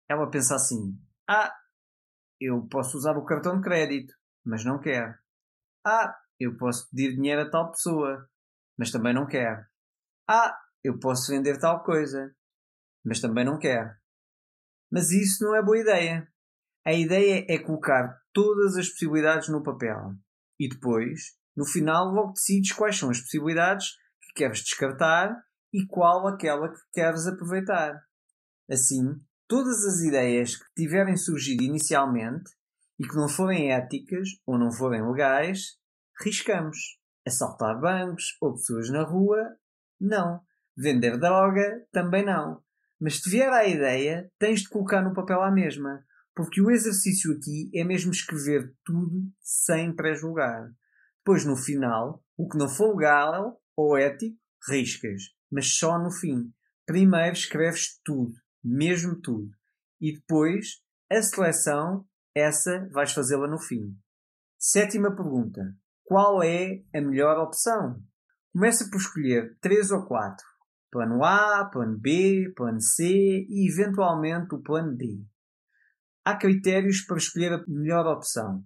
Ela 0.10 0.30
pensa 0.32 0.56
assim: 0.56 0.98
Ah, 1.28 1.54
eu 2.40 2.66
posso 2.68 2.98
usar 2.98 3.18
o 3.18 3.26
cartão 3.26 3.58
de 3.58 3.64
crédito, 3.64 4.14
mas 4.46 4.64
não 4.64 4.80
quero. 4.80 5.14
Ah, 5.86 6.16
eu 6.40 6.56
posso 6.58 6.90
pedir 6.90 7.16
dinheiro 7.16 7.42
a 7.42 7.50
tal 7.50 7.70
pessoa, 7.72 8.30
mas 8.78 8.92
também 8.92 9.14
não 9.14 9.28
quero. 9.28 9.66
Ah, 10.28 10.58
eu 10.82 10.98
posso 11.00 11.32
vender 11.32 11.60
tal 11.60 11.84
coisa, 11.84 12.34
mas 13.04 13.20
também 13.20 13.44
não 13.44 13.60
quero. 13.60 13.94
Mas 14.90 15.12
isso 15.12 15.44
não 15.44 15.54
é 15.54 15.62
boa 15.62 15.78
ideia. 15.78 16.32
A 16.86 16.94
ideia 16.94 17.46
é 17.50 17.60
colocar 17.60 18.22
todas 18.32 18.78
as 18.78 18.88
possibilidades 18.88 19.50
no 19.50 19.62
papel 19.62 20.16
e 20.58 20.70
depois, 20.70 21.38
no 21.56 21.66
final, 21.66 22.06
logo 22.14 22.34
decides 22.34 22.72
quais 22.72 22.98
são 22.98 23.10
as 23.10 23.20
possibilidades 23.20 23.98
que 24.22 24.34
queres 24.34 24.60
descartar 24.60 25.36
e 25.74 25.86
qual 25.86 26.28
aquela 26.28 26.70
que 26.70 26.80
queres 26.94 27.28
aproveitar. 27.28 28.02
Assim, 28.70 29.20
todas 29.48 29.86
as 29.86 30.02
ideias 30.02 30.56
que 30.56 30.66
tiverem 30.76 31.18
surgido 31.18 31.64
inicialmente 31.64 32.52
e 33.00 33.08
que 33.08 33.16
não 33.16 33.30
forem 33.30 33.72
éticas 33.72 34.30
ou 34.46 34.58
não 34.58 34.72
forem 34.72 35.02
legais, 35.02 35.78
riscamos. 36.22 37.00
Assaltar 37.26 37.80
bancos 37.80 38.38
ou 38.42 38.54
pessoas 38.54 38.90
na 38.90 39.04
rua, 39.04 39.56
não. 40.00 40.42
Vender 40.76 41.18
droga, 41.18 41.86
também 41.92 42.26
não. 42.26 42.64
Mas 43.00 43.22
se 43.22 43.30
vier 43.30 43.52
à 43.52 43.66
ideia, 43.66 44.32
tens 44.38 44.62
de 44.62 44.70
colocar 44.70 45.02
no 45.02 45.14
papel 45.14 45.42
a 45.42 45.52
mesma. 45.52 46.04
Porque 46.36 46.62
o 46.62 46.72
exercício 46.72 47.34
aqui 47.34 47.70
é 47.74 47.84
mesmo 47.84 48.12
escrever 48.12 48.74
tudo 48.86 49.30
sem 49.42 49.94
pré-julgar. 49.94 50.70
Depois, 51.18 51.46
no 51.46 51.56
final, 51.56 52.24
o 52.38 52.48
que 52.48 52.58
não 52.58 52.70
for 52.70 52.96
legal 52.96 53.62
ou 53.76 53.98
ético, 53.98 54.38
riscas. 54.70 55.24
Mas 55.52 55.76
só 55.76 55.98
no 55.98 56.12
fim. 56.12 56.54
Primeiro 56.86 57.34
escreves 57.34 58.00
tudo. 58.04 58.34
Mesmo 58.64 59.20
tudo. 59.20 59.52
E 60.02 60.14
depois, 60.14 60.82
a 61.12 61.22
seleção, 61.22 62.06
essa 62.36 62.88
vais 62.92 63.12
fazê-la 63.12 63.48
no 63.48 63.60
fim. 63.60 63.98
Sétima 64.58 65.16
pergunta. 65.16 65.76
Qual 66.04 66.42
é 66.44 66.84
a 66.94 67.02
melhor 67.02 67.38
opção? 67.38 68.02
Começa 68.52 68.90
por 68.90 68.98
escolher 68.98 69.58
três 69.62 69.92
ou 69.92 70.06
quatro. 70.06 70.46
Plano 70.92 71.24
A, 71.24 71.66
plano 71.66 71.98
B, 71.98 72.52
plano 72.56 72.82
C 72.82 73.06
e 73.06 73.72
eventualmente 73.72 74.56
o 74.56 74.62
plano 74.62 74.96
D. 74.96 75.24
Há 76.26 76.36
critérios 76.36 77.02
para 77.02 77.18
escolher 77.18 77.54
a 77.54 77.64
melhor 77.68 78.08
opção: 78.08 78.64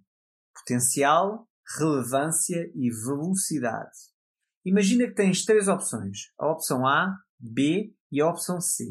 potencial, 0.53 1.47
relevância 1.77 2.71
e 2.73 2.89
velocidade. 2.89 4.12
Imagina 4.66 5.07
que 5.07 5.16
tens 5.16 5.43
três 5.43 5.68
opções: 5.68 6.32
a 6.38 6.47
opção 6.49 6.88
A, 6.88 7.18
B 7.39 7.93
e 8.11 8.22
a 8.22 8.28
opção 8.28 8.61
C, 8.61 8.86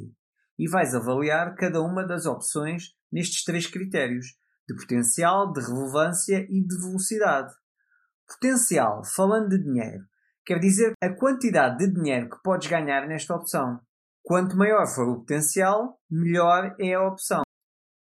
e 0.59 0.69
vais 0.69 0.95
avaliar 0.95 1.55
cada 1.55 1.81
uma 1.81 2.05
das 2.05 2.27
opções 2.27 2.95
nestes 3.11 3.43
três 3.45 3.67
critérios: 3.67 4.37
de 4.69 4.75
potencial, 4.75 5.53
de 5.53 5.61
relevância 5.61 6.47
e 6.51 6.63
de 6.63 6.77
velocidade. 6.77 7.53
Potencial, 8.27 9.03
falando 9.05 9.49
de 9.51 9.63
dinheiro, 9.63 10.05
quer 10.45 10.59
dizer 10.59 10.93
a 11.03 11.11
quantidade 11.11 11.79
de 11.79 11.93
dinheiro 11.93 12.29
que 12.31 12.43
podes 12.43 12.69
ganhar 12.69 13.07
nesta 13.07 13.35
opção. 13.35 13.81
Quanto 14.23 14.57
maior 14.57 14.87
for 14.87 15.09
o 15.09 15.21
potencial, 15.21 16.01
melhor 16.09 16.77
é 16.79 16.95
a 16.95 17.07
opção. 17.07 17.43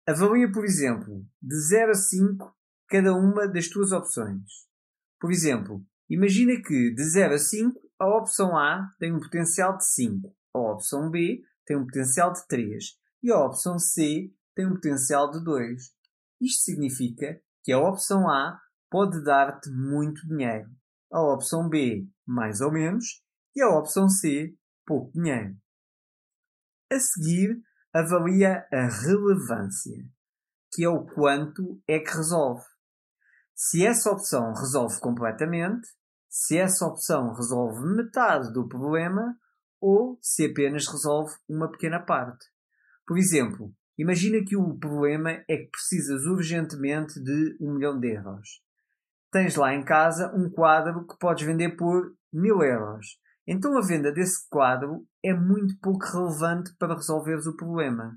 Avalia, 0.07 0.51
por 0.51 0.65
exemplo, 0.65 1.25
de 1.41 1.57
0 1.69 1.91
a 1.91 1.95
5 1.95 2.57
cada 2.89 3.15
uma 3.15 3.49
das 3.49 3.69
tuas 3.69 3.93
opções. 3.93 4.43
Por 5.19 5.31
exemplo, 5.31 5.85
imagina 6.15 6.61
que 6.63 6.95
de 6.95 7.05
0 7.05 7.35
a 7.35 7.39
5 7.39 7.81
a 7.99 8.07
opção 8.07 8.57
A 8.57 8.91
tem 8.99 9.13
um 9.13 9.21
potencial 9.21 9.77
de 9.77 9.87
5, 9.87 10.35
a 10.55 10.59
opção 10.59 11.11
B 11.11 11.43
tem 11.65 11.77
um 11.77 11.87
potencial 11.87 12.33
de 12.33 12.47
3 12.47 12.85
e 13.23 13.31
a 13.31 13.39
opção 13.39 13.79
C 13.79 14.33
tem 14.55 14.67
um 14.67 14.75
potencial 14.75 15.31
de 15.31 15.43
2. 15.43 15.83
Isto 16.41 16.63
significa 16.65 17.41
que 17.63 17.73
a 17.73 17.79
opção 17.79 18.29
A 18.29 18.61
pode 18.91 19.23
dar-te 19.23 19.71
muito 19.71 20.27
dinheiro, 20.27 20.69
a 21.11 21.23
opção 21.23 21.69
B 21.69 22.07
mais 22.27 22.61
ou 22.61 22.73
menos 22.73 23.23
e 23.55 23.63
a 23.63 23.71
opção 23.71 24.09
C 24.09 24.55
pouco 24.85 25.13
dinheiro. 25.13 25.57
A 26.93 26.99
seguir, 26.99 27.63
avalia 27.93 28.67
a 28.71 28.89
relevância, 28.89 30.05
que 30.73 30.85
é 30.85 30.89
o 30.89 31.05
quanto 31.07 31.81
é 31.87 31.99
que 31.99 32.11
resolve. 32.11 32.65
Se 33.55 33.87
essa 33.87 34.11
opção 34.11 34.53
resolve 34.53 34.99
completamente, 35.01 35.89
se 36.33 36.57
essa 36.57 36.87
opção 36.87 37.35
resolve 37.35 37.85
metade 37.95 38.53
do 38.53 38.67
problema 38.67 39.37
ou 39.81 40.19
se 40.23 40.47
apenas 40.47 40.87
resolve 40.87 41.35
uma 41.49 41.71
pequena 41.71 42.01
parte. 42.01 42.47
Por 43.07 43.19
exemplo, 43.19 43.75
imagina 43.99 44.43
que 44.45 44.57
o 44.57 44.79
problema 44.79 45.31
é 45.31 45.57
que 45.57 45.71
precisas 45.71 46.25
urgentemente 46.25 47.21
de 47.21 47.57
um 47.61 47.75
milhão 47.75 47.99
de 48.01 48.15
euros 48.15 48.63
tens 49.33 49.57
lá 49.57 49.75
em 49.75 49.83
casa 49.83 50.31
um 50.35 50.49
quadro 50.51 51.07
que 51.07 51.19
podes 51.19 51.47
vender 51.47 51.71
por 51.71 52.15
mil 52.31 52.63
euros. 52.63 53.19
Então 53.47 53.77
a 53.77 53.81
venda 53.81 54.13
desse 54.13 54.47
quadro 54.49 55.05
é 55.25 55.33
muito 55.33 55.77
pouco 55.81 56.05
relevante 56.05 56.73
para 56.79 56.95
resolveres 56.95 57.47
o 57.47 57.57
problema. 57.57 58.17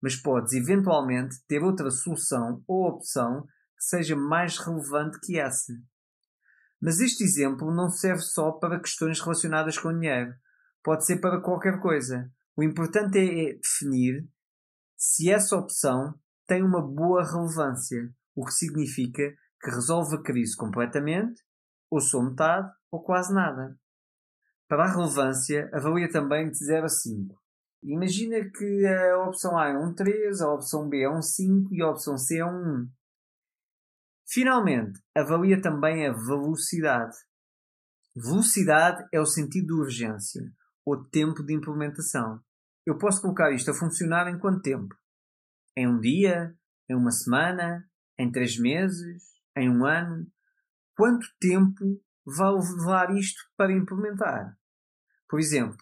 Mas 0.00 0.14
podes 0.14 0.52
eventualmente 0.52 1.36
ter 1.48 1.62
outra 1.62 1.90
solução 1.90 2.62
ou 2.68 2.86
opção 2.86 3.42
que 3.76 3.84
seja 3.84 4.14
mais 4.14 4.56
relevante 4.58 5.18
que 5.20 5.38
essa. 5.38 5.72
Mas 6.80 7.00
este 7.00 7.24
exemplo 7.24 7.74
não 7.74 7.88
serve 7.88 8.22
só 8.22 8.52
para 8.52 8.80
questões 8.80 9.20
relacionadas 9.20 9.78
com 9.78 9.92
dinheiro. 9.92 10.34
Pode 10.82 11.06
ser 11.06 11.20
para 11.20 11.40
qualquer 11.40 11.80
coisa. 11.80 12.30
O 12.56 12.62
importante 12.62 13.18
é 13.18 13.54
definir 13.54 14.28
se 14.96 15.30
essa 15.30 15.56
opção 15.56 16.14
tem 16.46 16.62
uma 16.62 16.80
boa 16.80 17.24
relevância, 17.24 18.10
o 18.34 18.44
que 18.44 18.52
significa 18.52 19.34
que 19.62 19.70
resolve 19.70 20.16
a 20.16 20.22
crise 20.22 20.56
completamente, 20.56 21.42
ou 21.90 22.00
só 22.00 22.22
metade, 22.22 22.70
ou 22.90 23.02
quase 23.02 23.32
nada. 23.32 23.78
Para 24.68 24.84
a 24.84 24.90
relevância, 24.90 25.70
avalia 25.72 26.08
também 26.08 26.50
de 26.50 26.58
0 26.58 26.86
a 26.86 26.88
5. 26.88 27.34
Imagina 27.82 28.36
que 28.50 28.86
a 28.86 29.18
opção 29.26 29.58
A 29.58 29.68
é 29.68 29.76
um 29.76 29.94
3, 29.94 30.40
a 30.40 30.52
opção 30.52 30.88
B 30.88 31.02
é 31.02 31.10
um 31.10 31.20
5 31.20 31.74
e 31.74 31.82
a 31.82 31.90
opção 31.90 32.16
C 32.16 32.38
é 32.38 32.44
um 32.44 32.82
1. 32.82 32.88
Finalmente, 34.34 35.00
avalia 35.16 35.62
também 35.62 36.06
a 36.08 36.12
velocidade. 36.12 37.16
Velocidade 38.16 39.06
é 39.12 39.20
o 39.20 39.26
sentido 39.26 39.68
de 39.68 39.72
urgência, 39.74 40.42
ou 40.84 41.04
tempo 41.04 41.44
de 41.44 41.54
implementação. 41.54 42.40
Eu 42.84 42.98
posso 42.98 43.22
colocar 43.22 43.52
isto 43.52 43.70
a 43.70 43.74
funcionar 43.74 44.28
em 44.28 44.38
quanto 44.38 44.60
tempo? 44.60 44.94
Em 45.76 45.86
um 45.86 46.00
dia? 46.00 46.52
Em 46.90 46.96
uma 46.96 47.12
semana? 47.12 47.88
Em 48.18 48.30
três 48.30 48.58
meses? 48.58 49.34
em 49.56 49.70
um 49.70 49.84
ano, 49.84 50.26
quanto 50.96 51.26
tempo 51.40 52.00
vai 52.24 52.52
levar 52.52 53.14
isto 53.16 53.40
para 53.56 53.72
implementar? 53.72 54.56
Por 55.28 55.38
exemplo, 55.38 55.78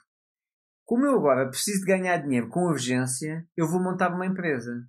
como 0.85 1.07
eu 1.07 1.17
agora 1.17 1.49
preciso 1.49 1.81
de 1.81 1.87
ganhar 1.87 2.19
dinheiro 2.19 2.49
com 2.49 2.67
urgência, 2.67 3.47
eu 3.57 3.67
vou 3.69 3.83
montar 3.83 4.15
uma 4.15 4.27
empresa. 4.27 4.87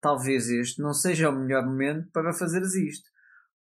Talvez 0.00 0.48
este 0.48 0.80
não 0.80 0.92
seja 0.92 1.28
o 1.28 1.32
melhor 1.32 1.64
momento 1.64 2.08
para 2.12 2.32
fazeres 2.32 2.74
isto, 2.74 3.08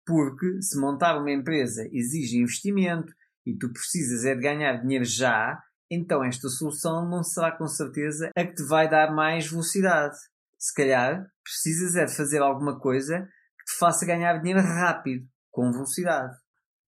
porque 0.07 0.62
se 0.62 0.78
montar 0.80 1.18
uma 1.18 1.30
empresa 1.30 1.87
exige 1.93 2.39
investimento 2.39 3.12
e 3.45 3.57
tu 3.57 3.70
precisas 3.72 4.24
é 4.24 4.35
de 4.35 4.41
ganhar 4.41 4.80
dinheiro 4.80 5.05
já, 5.05 5.62
então 5.91 6.24
esta 6.24 6.49
solução 6.49 7.09
não 7.09 7.22
será 7.22 7.53
com 7.53 7.66
certeza 7.66 8.30
a 8.35 8.45
que 8.45 8.55
te 8.55 8.64
vai 8.64 8.89
dar 8.89 9.14
mais 9.14 9.47
velocidade. 9.51 10.16
Se 10.59 10.72
calhar 10.74 11.26
precisas 11.45 11.97
é 11.97 12.05
de 12.07 12.16
fazer 12.16 12.41
alguma 12.41 12.78
coisa 12.78 13.28
que 13.59 13.64
te 13.72 13.78
faça 13.78 14.07
ganhar 14.07 14.39
dinheiro 14.39 14.62
rápido, 14.62 15.26
com 15.51 15.70
velocidade. 15.70 16.35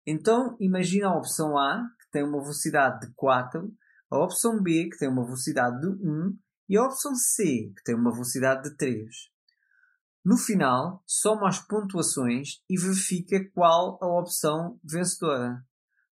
Então, 0.06 0.56
imagina 0.60 1.08
a 1.08 1.18
opção 1.18 1.58
A, 1.58 1.82
que 2.00 2.12
tem 2.12 2.24
uma 2.24 2.41
velocidade 2.41 3.08
de 3.08 3.14
4, 3.14 3.74
a 4.10 4.18
opção 4.20 4.62
B, 4.62 4.89
que 4.89 4.98
tem 4.98 5.10
uma 5.10 5.26
velocidade 5.26 5.80
de 5.82 5.88
1, 5.88 6.38
e 6.70 6.78
a 6.78 6.84
opção 6.84 7.16
C, 7.16 7.72
que 7.76 7.84
tem 7.84 7.96
uma 7.96 8.12
velocidade 8.12 8.70
de 8.70 8.78
3. 8.78 9.33
No 10.26 10.38
final, 10.38 11.03
soma 11.05 11.49
as 11.49 11.59
pontuações 11.59 12.63
e 12.69 12.80
verifica 12.80 13.43
qual 13.53 13.99
a 14.01 14.07
opção 14.07 14.80
vencedora. 14.82 15.61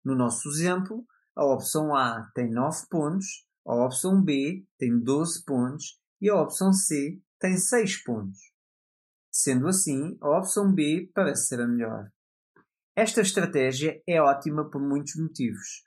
No 0.03 0.15
nosso 0.15 0.49
exemplo, 0.49 1.05
a 1.33 1.45
opção 1.45 1.95
A 1.95 2.29
tem 2.35 2.51
9 2.51 2.87
pontos, 2.89 3.47
a 3.65 3.73
opção 3.73 4.21
B 4.21 4.65
tem 4.77 4.99
12 4.99 5.45
pontos 5.45 5.97
e 6.19 6.29
a 6.29 6.35
opção 6.35 6.73
C 6.73 7.21
tem 7.39 7.57
6 7.57 8.03
pontos. 8.03 8.37
Sendo 9.31 9.69
assim, 9.69 10.17
a 10.19 10.37
opção 10.37 10.73
B 10.73 11.09
parece 11.15 11.47
ser 11.47 11.61
a 11.61 11.67
melhor. 11.67 12.11
Esta 12.93 13.21
estratégia 13.21 14.01
é 14.05 14.21
ótima 14.21 14.69
por 14.69 14.81
muitos 14.81 15.15
motivos. 15.15 15.85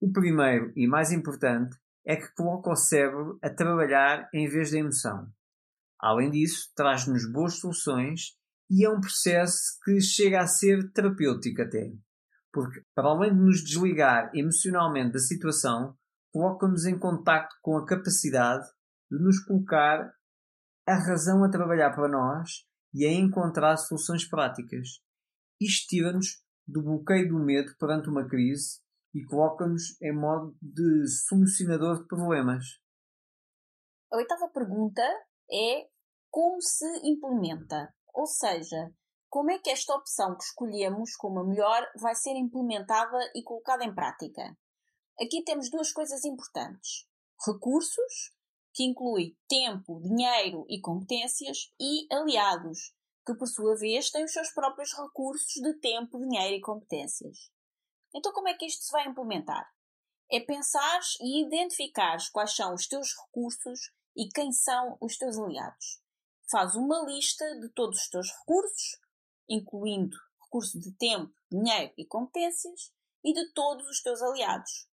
O 0.00 0.10
primeiro 0.10 0.72
e 0.74 0.88
mais 0.88 1.12
importante 1.12 1.78
é 2.04 2.16
que 2.16 2.34
coloca 2.34 2.70
o 2.70 2.74
cérebro 2.74 3.38
a 3.40 3.48
trabalhar 3.48 4.28
em 4.34 4.48
vez 4.48 4.72
da 4.72 4.78
emoção. 4.78 5.32
Além 6.02 6.30
disso, 6.30 6.70
traz-nos 6.74 7.30
boas 7.30 7.58
soluções 7.58 8.36
e 8.70 8.84
é 8.84 8.90
um 8.90 9.00
processo 9.00 9.78
que 9.84 10.00
chega 10.00 10.40
a 10.40 10.46
ser 10.46 10.90
terapêutico 10.92 11.60
até. 11.62 11.92
Porque, 12.52 12.82
para 12.94 13.08
além 13.08 13.34
de 13.34 13.40
nos 13.40 13.62
desligar 13.62 14.30
emocionalmente 14.34 15.12
da 15.12 15.18
situação, 15.18 15.96
coloca-nos 16.32 16.86
em 16.86 16.98
contacto 16.98 17.54
com 17.62 17.76
a 17.76 17.84
capacidade 17.84 18.66
de 19.10 19.18
nos 19.22 19.44
colocar 19.44 20.12
a 20.86 20.94
razão 20.94 21.44
a 21.44 21.50
trabalhar 21.50 21.90
para 21.90 22.08
nós 22.08 22.64
e 22.94 23.04
a 23.04 23.12
encontrar 23.12 23.76
soluções 23.76 24.26
práticas. 24.28 25.00
Isto 25.60 25.88
tira-nos 25.88 26.42
do 26.66 26.82
bloqueio 26.82 27.28
do 27.28 27.38
medo 27.38 27.74
perante 27.78 28.08
uma 28.08 28.26
crise 28.26 28.80
e 29.14 29.24
coloca-nos 29.24 30.00
em 30.00 30.14
modo 30.14 30.56
de 30.62 31.06
solucionador 31.08 32.00
de 32.00 32.08
problemas. 32.08 32.64
A 34.12 34.16
oitava 34.16 34.48
pergunta 34.48 35.02
é 35.52 35.88
como 36.30 36.60
se 36.60 36.86
implementa, 37.04 37.92
ou 38.14 38.26
seja, 38.26 38.92
como 39.28 39.50
é 39.50 39.58
que 39.58 39.70
esta 39.70 39.94
opção 39.94 40.36
que 40.36 40.44
escolhemos 40.44 41.14
como 41.16 41.40
a 41.40 41.44
melhor 41.44 41.86
vai 41.96 42.14
ser 42.14 42.36
implementada 42.36 43.18
e 43.34 43.42
colocada 43.42 43.84
em 43.84 43.94
prática. 43.94 44.56
Aqui 45.20 45.42
temos 45.44 45.70
duas 45.70 45.92
coisas 45.92 46.24
importantes: 46.24 47.06
recursos, 47.46 48.34
que 48.74 48.84
inclui 48.84 49.36
tempo, 49.48 50.00
dinheiro 50.02 50.64
e 50.68 50.80
competências, 50.80 51.72
e 51.80 52.12
aliados, 52.12 52.92
que 53.26 53.34
por 53.34 53.46
sua 53.46 53.76
vez 53.76 54.10
têm 54.10 54.24
os 54.24 54.32
seus 54.32 54.50
próprios 54.50 54.92
recursos 54.92 55.52
de 55.54 55.74
tempo, 55.74 56.18
dinheiro 56.18 56.56
e 56.56 56.60
competências. 56.60 57.50
Então, 58.14 58.32
como 58.32 58.48
é 58.48 58.54
que 58.54 58.66
isto 58.66 58.84
se 58.84 58.92
vai 58.92 59.06
implementar? 59.06 59.64
É 60.30 60.40
pensar 60.40 61.00
e 61.20 61.44
identificar 61.44 62.16
quais 62.32 62.54
são 62.54 62.74
os 62.74 62.86
teus 62.86 63.08
recursos 63.16 63.92
e 64.20 64.28
quem 64.28 64.52
são 64.52 64.98
os 65.00 65.16
teus 65.16 65.38
aliados. 65.38 65.98
Faz 66.50 66.74
uma 66.74 67.02
lista 67.06 67.58
de 67.60 67.70
todos 67.70 68.00
os 68.00 68.08
teus 68.08 68.30
recursos, 68.30 69.00
incluindo 69.48 70.16
recurso 70.42 70.78
de 70.78 70.92
tempo, 70.92 71.32
dinheiro 71.50 71.94
e 71.96 72.04
competências, 72.04 72.92
e 73.24 73.32
de 73.32 73.50
todos 73.52 73.88
os 73.88 74.02
teus 74.02 74.20
aliados. 74.20 74.86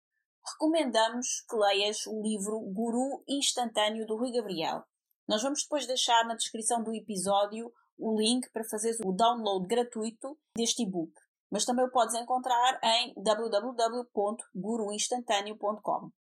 Recomendamos 0.52 1.44
que 1.48 1.56
leias 1.56 2.06
o 2.06 2.22
livro 2.22 2.60
Guru 2.60 3.24
Instantâneo 3.26 4.06
do 4.06 4.16
Rui 4.16 4.30
Gabriel. 4.30 4.84
Nós 5.26 5.42
vamos 5.42 5.62
depois 5.62 5.86
deixar 5.86 6.24
na 6.24 6.36
descrição 6.36 6.84
do 6.84 6.94
episódio 6.94 7.72
o 7.98 8.20
link 8.20 8.48
para 8.52 8.64
fazer 8.64 8.96
o 9.04 9.12
download 9.12 9.66
gratuito 9.66 10.38
deste 10.54 10.82
e-book 10.82 11.12
mas 11.50 11.64
também 11.64 11.84
o 11.84 11.90
podes 11.90 12.14
encontrar 12.14 12.78
em 12.82 13.12
www.guruinstantâneo.com. 13.16 16.12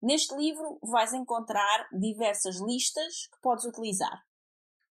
Neste 0.00 0.34
livro 0.36 0.78
vais 0.82 1.12
encontrar 1.12 1.88
diversas 1.92 2.60
listas 2.60 3.26
que 3.26 3.40
podes 3.40 3.64
utilizar. 3.64 4.24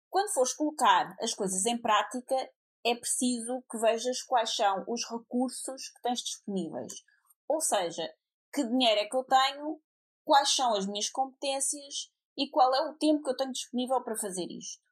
Quando 0.09 0.33
fores 0.33 0.53
colocar 0.53 1.15
as 1.21 1.33
coisas 1.33 1.65
em 1.65 1.77
prática, 1.77 2.35
é 2.85 2.95
preciso 2.95 3.63
que 3.69 3.77
vejas 3.77 4.21
quais 4.23 4.53
são 4.53 4.83
os 4.87 5.09
recursos 5.09 5.89
que 5.89 6.01
tens 6.01 6.19
disponíveis. 6.19 6.93
Ou 7.47 7.61
seja, 7.61 8.13
que 8.53 8.63
dinheiro 8.63 8.99
é 8.99 9.05
que 9.05 9.15
eu 9.15 9.23
tenho, 9.23 9.81
quais 10.25 10.53
são 10.53 10.73
as 10.75 10.85
minhas 10.85 11.09
competências 11.09 12.11
e 12.37 12.49
qual 12.49 12.73
é 12.73 12.89
o 12.89 12.95
tempo 12.95 13.23
que 13.23 13.29
eu 13.29 13.37
tenho 13.37 13.51
disponível 13.51 14.03
para 14.03 14.17
fazer 14.17 14.47
isto. 14.49 14.83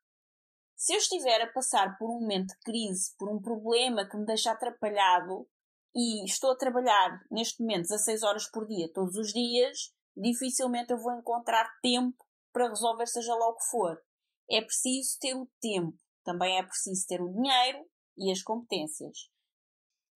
Se 0.75 0.93
eu 0.93 0.97
estiver 0.97 1.41
a 1.41 1.51
passar 1.51 1.97
por 1.97 2.09
um 2.09 2.21
momento 2.21 2.49
de 2.49 2.59
crise, 2.59 3.13
por 3.17 3.29
um 3.29 3.41
problema 3.41 4.07
que 4.07 4.15
me 4.15 4.25
deixa 4.25 4.51
atrapalhado 4.51 5.49
e 5.95 6.23
estou 6.23 6.51
a 6.51 6.57
trabalhar 6.57 7.19
neste 7.31 7.61
momento 7.61 7.87
16 7.87 8.23
horas 8.23 8.49
por 8.49 8.67
dia, 8.67 8.91
todos 8.93 9.15
os 9.15 9.33
dias, 9.33 9.91
dificilmente 10.17 10.91
eu 10.91 10.97
vou 10.97 11.13
encontrar 11.13 11.69
tempo 11.81 12.25
para 12.51 12.69
resolver 12.69 13.07
seja 13.07 13.33
lá 13.35 13.47
o 13.49 13.55
que 13.55 13.65
for. 13.69 14.01
É 14.49 14.61
preciso 14.61 15.17
ter 15.19 15.35
o 15.35 15.47
tempo, 15.61 15.97
também 16.23 16.57
é 16.57 16.63
preciso 16.63 17.05
ter 17.07 17.21
o 17.21 17.31
dinheiro 17.31 17.85
e 18.17 18.31
as 18.31 18.41
competências. 18.41 19.29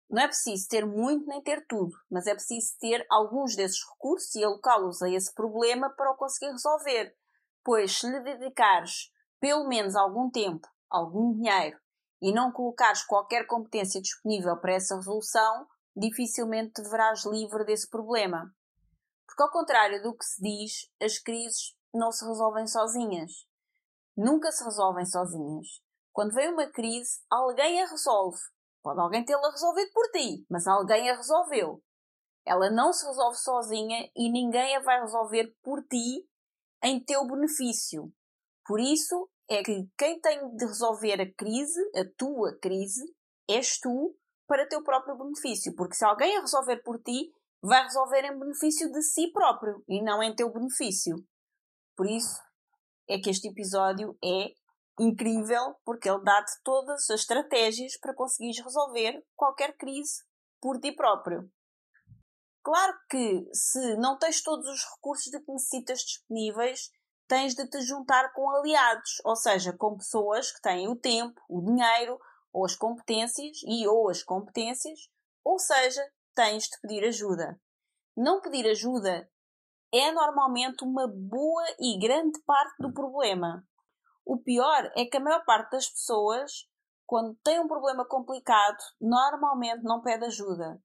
Não 0.10 0.24
é 0.24 0.28
preciso 0.28 0.68
ter 0.68 0.86
muito 0.86 1.28
nem 1.28 1.42
ter 1.42 1.66
tudo, 1.68 1.96
mas 2.10 2.26
é 2.26 2.34
preciso 2.34 2.76
ter 2.80 3.06
alguns 3.12 3.56
desses 3.56 3.80
recursos 3.88 4.34
e 4.36 4.44
alocá-los 4.44 5.02
a 5.02 5.10
esse 5.10 5.34
problema 5.34 5.90
para 5.90 6.12
o 6.12 6.18
conseguir 6.18 6.52
resolver. 6.52 7.16
Pois 7.64 8.00
se 8.00 8.10
lhe 8.10 8.20
dedicares 8.22 9.12
pelo 9.40 9.68
menos 9.68 9.96
algum 9.96 10.30
tempo, 10.32 10.68
algum 10.90 11.34
dinheiro 11.34 11.78
e 12.22 12.34
não 12.34 12.52
colocares 12.52 13.04
qualquer 13.04 13.46
competência 13.46 14.02
disponível 14.02 14.58
para 14.58 14.74
essa 14.74 14.96
resolução, 14.96 15.68
dificilmente 15.96 16.74
te 16.74 16.90
verás 16.90 17.26
livre 17.26 17.64
desse 17.66 17.90
problema. 17.90 18.54
Porque, 19.30 19.44
ao 19.44 19.52
contrário 19.52 20.02
do 20.02 20.18
que 20.18 20.26
se 20.26 20.42
diz, 20.42 20.90
as 21.00 21.20
crises 21.20 21.76
não 21.94 22.12
se 22.12 22.26
resolvem 22.26 22.66
sozinhas. 22.66 23.32
Nunca 24.18 24.52
se 24.52 24.64
resolvem 24.64 25.06
sozinhas. 25.06 25.68
Quando 26.12 26.34
vem 26.34 26.52
uma 26.52 26.66
crise, 26.72 27.22
alguém 27.30 27.80
a 27.80 27.86
resolve. 27.86 28.40
Pode 28.82 29.00
alguém 29.00 29.24
tê-la 29.24 29.52
resolvido 29.52 29.92
por 29.94 30.10
ti, 30.10 30.44
mas 30.50 30.66
alguém 30.66 31.12
a 31.12 31.16
resolveu. 31.16 31.80
Ela 32.44 32.72
não 32.72 32.92
se 32.92 33.06
resolve 33.06 33.38
sozinha 33.38 34.10
e 34.16 34.32
ninguém 34.32 34.76
a 34.76 34.80
vai 34.80 35.00
resolver 35.00 35.56
por 35.62 35.84
ti 35.84 36.28
em 36.84 37.00
teu 37.00 37.24
benefício. 37.28 38.12
Por 38.66 38.80
isso 38.80 39.30
é 39.48 39.62
que 39.62 39.88
quem 39.96 40.20
tem 40.20 40.56
de 40.56 40.66
resolver 40.66 41.22
a 41.22 41.34
crise, 41.36 41.80
a 41.96 42.04
tua 42.18 42.58
crise, 42.60 43.04
és 43.48 43.80
tu 43.80 44.18
para 44.48 44.68
teu 44.68 44.84
próprio 44.84 45.16
benefício. 45.16 45.76
Porque 45.76 45.96
se 45.96 46.04
alguém 46.04 46.36
a 46.36 46.42
resolver 46.42 46.78
por 46.78 47.00
ti, 47.04 47.32
vai 47.62 47.84
resolver 47.84 48.24
em 48.26 48.40
benefício 48.40 48.92
de 48.92 49.02
si 49.02 49.32
próprio 49.32 49.84
e 49.88 50.02
não 50.02 50.24
em 50.24 50.36
teu 50.36 50.52
benefício. 50.52 51.16
Por 51.96 52.08
isso 52.10 52.42
é 53.08 53.20
que 53.20 53.30
este 53.30 53.50
episódio 53.50 54.18
é 54.24 54.54
incrível 55.00 55.76
porque 55.84 56.10
ele 56.10 56.24
dá-te 56.24 56.52
todas 56.64 57.10
as 57.10 57.22
estratégias 57.22 57.98
para 57.98 58.14
conseguires 58.14 58.64
resolver 58.64 59.24
qualquer 59.36 59.76
crise 59.76 60.24
por 60.62 60.80
ti 60.80 60.92
próprio. 60.92 61.50
Claro 62.62 62.94
que 63.10 63.50
se 63.54 63.96
não 63.98 64.18
tens 64.18 64.44
todos 64.44 64.68
os 64.68 64.84
recursos 64.96 65.32
de 65.32 65.40
que 65.40 65.52
necessitas 65.52 66.00
disponíveis, 66.00 66.92
tens 67.28 67.56
de 67.56 67.68
te 67.68 67.82
juntar 67.82 68.34
com 68.34 68.50
aliados, 68.50 69.22
ou 69.24 69.36
seja, 69.36 69.72
com 69.74 69.98
pessoas 69.98 70.52
que 70.52 70.62
têm 70.62 70.88
o 70.88 70.96
tempo, 70.96 71.40
o 71.48 71.62
dinheiro 71.62 72.20
ou 72.52 72.66
as 72.66 72.76
competências 72.76 73.58
e 73.66 73.88
ou 73.88 74.10
as 74.10 74.24
competências, 74.24 75.00
ou 75.44 75.58
seja, 75.58 76.02
tens 76.40 76.64
de 76.70 76.80
pedir 76.82 77.04
ajuda. 77.06 77.60
Não 78.16 78.40
pedir 78.40 78.66
ajuda 78.70 79.30
é 79.94 80.10
normalmente 80.14 80.86
uma 80.86 81.06
boa 81.06 81.66
e 81.78 82.00
grande 82.00 82.40
parte 82.46 82.76
do 82.80 82.94
problema. 82.94 83.62
O 84.26 84.38
pior 84.38 84.90
é 84.96 85.04
que 85.04 85.18
a 85.18 85.20
maior 85.20 85.44
parte 85.44 85.72
das 85.72 85.90
pessoas, 85.90 86.66
quando 87.06 87.38
tem 87.44 87.60
um 87.60 87.68
problema 87.68 88.08
complicado, 88.08 88.78
normalmente 89.02 89.84
não 89.84 90.02
pede 90.02 90.28
ajuda 90.28 90.82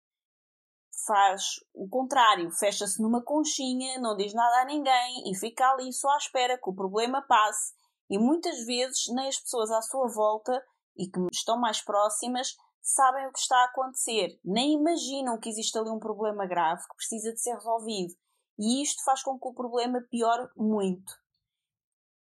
faz 1.07 1.43
o 1.75 1.89
contrário, 1.89 2.51
fecha-se 2.53 3.03
numa 3.03 3.23
conchinha, 3.23 4.01
não 4.01 4.17
diz 4.17 4.33
nada 4.33 4.63
a 4.63 4.65
ninguém 4.65 5.31
e 5.31 5.37
fica 5.37 5.69
ali 5.71 5.93
só 5.93 6.09
à 6.09 6.17
espera 6.17 6.57
que 6.57 6.71
o 6.71 6.75
problema 6.75 7.21
passe. 7.21 7.75
E 8.09 8.17
muitas 8.17 8.65
vezes 8.65 9.07
nem 9.09 9.29
as 9.29 9.39
pessoas 9.39 9.71
à 9.71 9.83
sua 9.83 10.09
volta 10.09 10.65
e 10.97 11.09
que 11.09 11.21
estão 11.33 11.59
mais 11.59 11.83
próximas 11.83 12.55
sabem 12.85 13.27
o 13.27 13.33
que 13.33 13.39
está 13.39 13.57
a 13.57 13.65
acontecer, 13.65 14.39
nem 14.45 14.75
imaginam 14.75 15.39
que 15.39 15.49
existe 15.49 15.77
ali 15.79 15.91
um 15.91 15.99
problema 15.99 16.47
grave 16.47 16.83
que 16.83 16.97
precisa 16.97 17.33
de 17.33 17.41
ser 17.41 17.55
resolvido. 17.55 18.15
E 18.59 18.83
isto 18.83 19.03
faz 19.05 19.23
com 19.23 19.39
que 19.39 19.49
o 19.49 19.55
problema 19.55 20.01
piore 20.09 20.49
muito. 20.57 21.13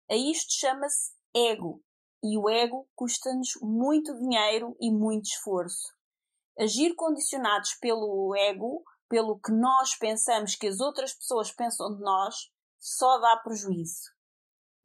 A 0.10 0.16
isto 0.16 0.54
chama-se 0.54 1.12
ego. 1.36 1.84
E 2.24 2.38
o 2.38 2.50
ego 2.50 2.88
custa-nos 2.96 3.50
muito 3.62 4.18
dinheiro 4.18 4.78
e 4.80 4.90
muito 4.90 5.26
esforço 5.26 5.92
agir 6.60 6.96
condicionados 6.96 7.74
pelo 7.76 8.36
ego, 8.36 8.84
pelo 9.10 9.40
que 9.40 9.52
nós 9.52 9.96
pensamos 9.96 10.56
que 10.56 10.68
as 10.68 10.80
outras 10.80 11.14
pessoas 11.14 11.52
pensam 11.52 11.96
de 11.96 12.02
nós, 12.02 12.36
só 12.80 13.20
dá 13.20 13.38
prejuízo. 13.38 14.12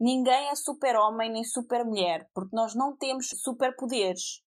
Ninguém 0.01 0.49
é 0.49 0.55
super-homem 0.55 1.33
nem 1.33 1.45
super-mulher, 1.45 2.31
porque 2.33 2.55
nós 2.55 2.75
não 2.75 2.97
temos 2.97 3.29
superpoderes. 3.43 4.43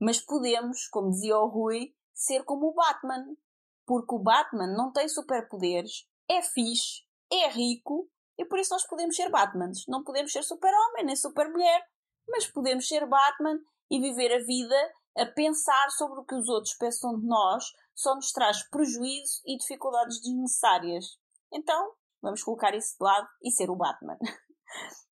Mas 0.00 0.20
podemos, 0.20 0.88
como 0.88 1.10
dizia 1.10 1.38
o 1.38 1.48
Rui, 1.48 1.94
ser 2.14 2.44
como 2.44 2.68
o 2.68 2.74
Batman. 2.74 3.36
Porque 3.86 4.14
o 4.14 4.18
Batman 4.18 4.66
não 4.66 4.92
tem 4.92 5.08
superpoderes, 5.08 6.08
é 6.28 6.42
fixe, 6.42 7.02
é 7.30 7.48
rico 7.48 8.10
e 8.38 8.44
por 8.44 8.58
isso 8.58 8.72
nós 8.72 8.86
podemos 8.86 9.16
ser 9.16 9.30
Batmans. 9.30 9.84
Não 9.88 10.04
podemos 10.04 10.32
ser 10.32 10.42
super-homem 10.42 11.04
nem 11.04 11.16
super-mulher, 11.16 11.86
mas 12.28 12.46
podemos 12.46 12.86
ser 12.86 13.06
Batman 13.06 13.58
e 13.90 14.00
viver 14.00 14.32
a 14.32 14.44
vida 14.44 14.94
a 15.16 15.26
pensar 15.26 15.90
sobre 15.90 16.20
o 16.20 16.24
que 16.24 16.34
os 16.34 16.48
outros 16.48 16.74
pensam 16.74 17.18
de 17.18 17.26
nós 17.26 17.64
só 17.94 18.14
nos 18.14 18.30
traz 18.32 18.62
prejuízo 18.68 19.40
e 19.46 19.56
dificuldades 19.56 20.20
desnecessárias. 20.20 21.18
Então, 21.50 21.92
vamos 22.20 22.42
colocar 22.42 22.74
isso 22.74 22.96
de 22.98 23.04
lado 23.04 23.28
e 23.42 23.50
ser 23.50 23.70
o 23.70 23.76
Batman. 23.76 24.18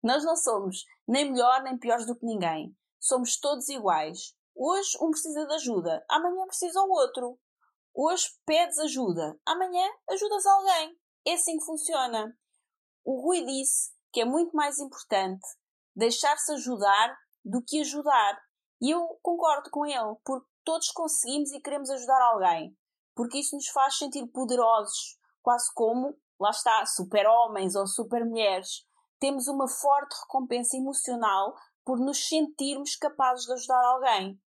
Nós 0.00 0.24
não 0.24 0.36
somos 0.36 0.84
nem 1.08 1.32
melhor 1.32 1.64
nem 1.64 1.76
piores 1.76 2.06
do 2.06 2.14
que 2.14 2.24
ninguém. 2.24 2.76
Somos 3.00 3.36
todos 3.36 3.68
iguais. 3.68 4.32
Hoje 4.60 4.98
um 5.00 5.12
precisa 5.12 5.46
de 5.46 5.54
ajuda, 5.54 6.04
amanhã 6.10 6.44
precisa 6.48 6.82
o 6.82 6.90
outro. 6.90 7.38
Hoje 7.94 8.26
pedes 8.44 8.76
ajuda, 8.80 9.38
amanhã 9.46 9.88
ajudas 10.10 10.44
alguém. 10.44 10.98
É 11.24 11.34
assim 11.34 11.58
que 11.58 11.64
funciona. 11.64 12.36
O 13.04 13.20
Rui 13.22 13.44
disse 13.46 13.92
que 14.12 14.20
é 14.20 14.24
muito 14.24 14.56
mais 14.56 14.80
importante 14.80 15.46
deixar-se 15.94 16.54
ajudar 16.54 17.16
do 17.44 17.62
que 17.64 17.82
ajudar. 17.82 18.42
E 18.82 18.90
eu 18.90 19.16
concordo 19.22 19.70
com 19.70 19.86
ele, 19.86 20.16
porque 20.24 20.48
todos 20.64 20.90
conseguimos 20.90 21.52
e 21.52 21.60
queremos 21.60 21.88
ajudar 21.90 22.20
alguém. 22.20 22.76
Porque 23.14 23.38
isso 23.38 23.54
nos 23.54 23.68
faz 23.68 23.96
sentir 23.96 24.26
poderosos, 24.26 25.20
quase 25.40 25.72
como, 25.72 26.18
lá 26.40 26.50
está, 26.50 26.84
super-homens 26.84 27.76
ou 27.76 27.86
super-mulheres. 27.86 28.84
Temos 29.20 29.46
uma 29.46 29.68
forte 29.68 30.16
recompensa 30.22 30.76
emocional 30.76 31.54
por 31.84 32.00
nos 32.00 32.26
sentirmos 32.26 32.96
capazes 32.96 33.46
de 33.46 33.52
ajudar 33.52 33.84
alguém. 33.84 34.40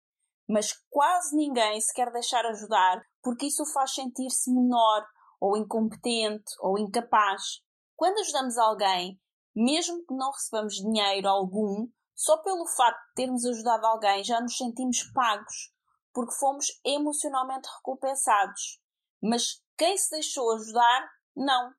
Mas 0.49 0.73
quase 0.89 1.35
ninguém 1.35 1.79
se 1.79 1.93
quer 1.93 2.11
deixar 2.11 2.43
ajudar 2.47 3.05
porque 3.21 3.45
isso 3.45 3.61
o 3.61 3.67
faz 3.67 3.93
sentir-se 3.93 4.51
menor, 4.51 5.05
ou 5.39 5.55
incompetente, 5.55 6.51
ou 6.59 6.79
incapaz. 6.79 7.61
Quando 7.95 8.19
ajudamos 8.19 8.57
alguém, 8.57 9.21
mesmo 9.55 10.03
que 10.05 10.15
não 10.15 10.31
recebamos 10.31 10.73
dinheiro 10.73 11.27
algum, 11.27 11.87
só 12.15 12.37
pelo 12.37 12.65
facto 12.65 12.99
de 13.09 13.13
termos 13.15 13.45
ajudado 13.45 13.85
alguém 13.85 14.23
já 14.23 14.41
nos 14.41 14.57
sentimos 14.57 15.03
pagos, 15.13 15.71
porque 16.13 16.33
fomos 16.35 16.65
emocionalmente 16.83 17.69
recompensados. 17.77 18.81
Mas 19.21 19.61
quem 19.77 19.97
se 19.97 20.09
deixou 20.09 20.51
ajudar, 20.55 21.09
não. 21.35 21.73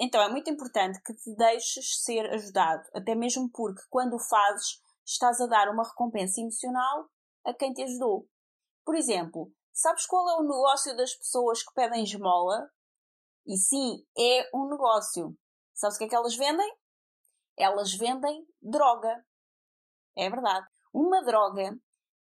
Então 0.00 0.22
é 0.22 0.30
muito 0.30 0.48
importante 0.48 1.00
que 1.02 1.14
te 1.14 1.34
deixes 1.36 2.02
ser 2.02 2.32
ajudado, 2.32 2.82
até 2.94 3.14
mesmo 3.14 3.50
porque 3.50 3.82
quando 3.90 4.14
o 4.14 4.18
fazes, 4.18 4.80
estás 5.04 5.40
a 5.40 5.46
dar 5.46 5.68
uma 5.68 5.86
recompensa 5.86 6.40
emocional 6.40 7.08
a 7.48 7.54
quem 7.54 7.72
te 7.72 7.82
ajudou. 7.82 8.28
Por 8.84 8.94
exemplo, 8.94 9.50
sabes 9.72 10.06
qual 10.06 10.28
é 10.28 10.34
o 10.36 10.42
negócio 10.42 10.94
das 10.96 11.14
pessoas 11.14 11.62
que 11.62 11.72
pedem 11.72 12.04
esmola? 12.04 12.70
E 13.46 13.56
sim, 13.56 14.04
é 14.16 14.50
um 14.54 14.68
negócio. 14.68 15.34
Sabes 15.72 15.96
o 15.96 15.98
que 15.98 16.04
é 16.04 16.08
que 16.08 16.14
elas 16.14 16.36
vendem? 16.36 16.70
Elas 17.56 17.94
vendem 17.94 18.46
droga. 18.60 19.24
É 20.14 20.28
verdade. 20.28 20.66
Uma 20.92 21.24
droga 21.24 21.74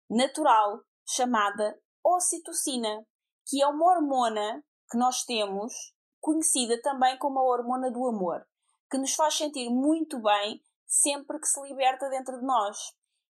natural 0.08 0.82
chamada 1.08 1.80
ocitocina, 2.04 3.04
que 3.48 3.64
é 3.64 3.68
uma 3.68 3.94
hormona 3.94 4.64
que 4.92 4.98
nós 4.98 5.24
temos, 5.24 5.74
conhecida 6.20 6.80
também 6.82 7.18
como 7.18 7.40
a 7.40 7.44
hormona 7.44 7.90
do 7.90 8.08
amor, 8.08 8.46
que 8.92 8.98
nos 8.98 9.16
faz 9.16 9.36
sentir 9.36 9.70
muito 9.70 10.22
bem 10.22 10.62
sempre 10.86 11.40
que 11.40 11.48
se 11.48 11.60
liberta 11.64 12.10
dentro 12.10 12.40
de 12.40 12.46
nós. 12.46 12.78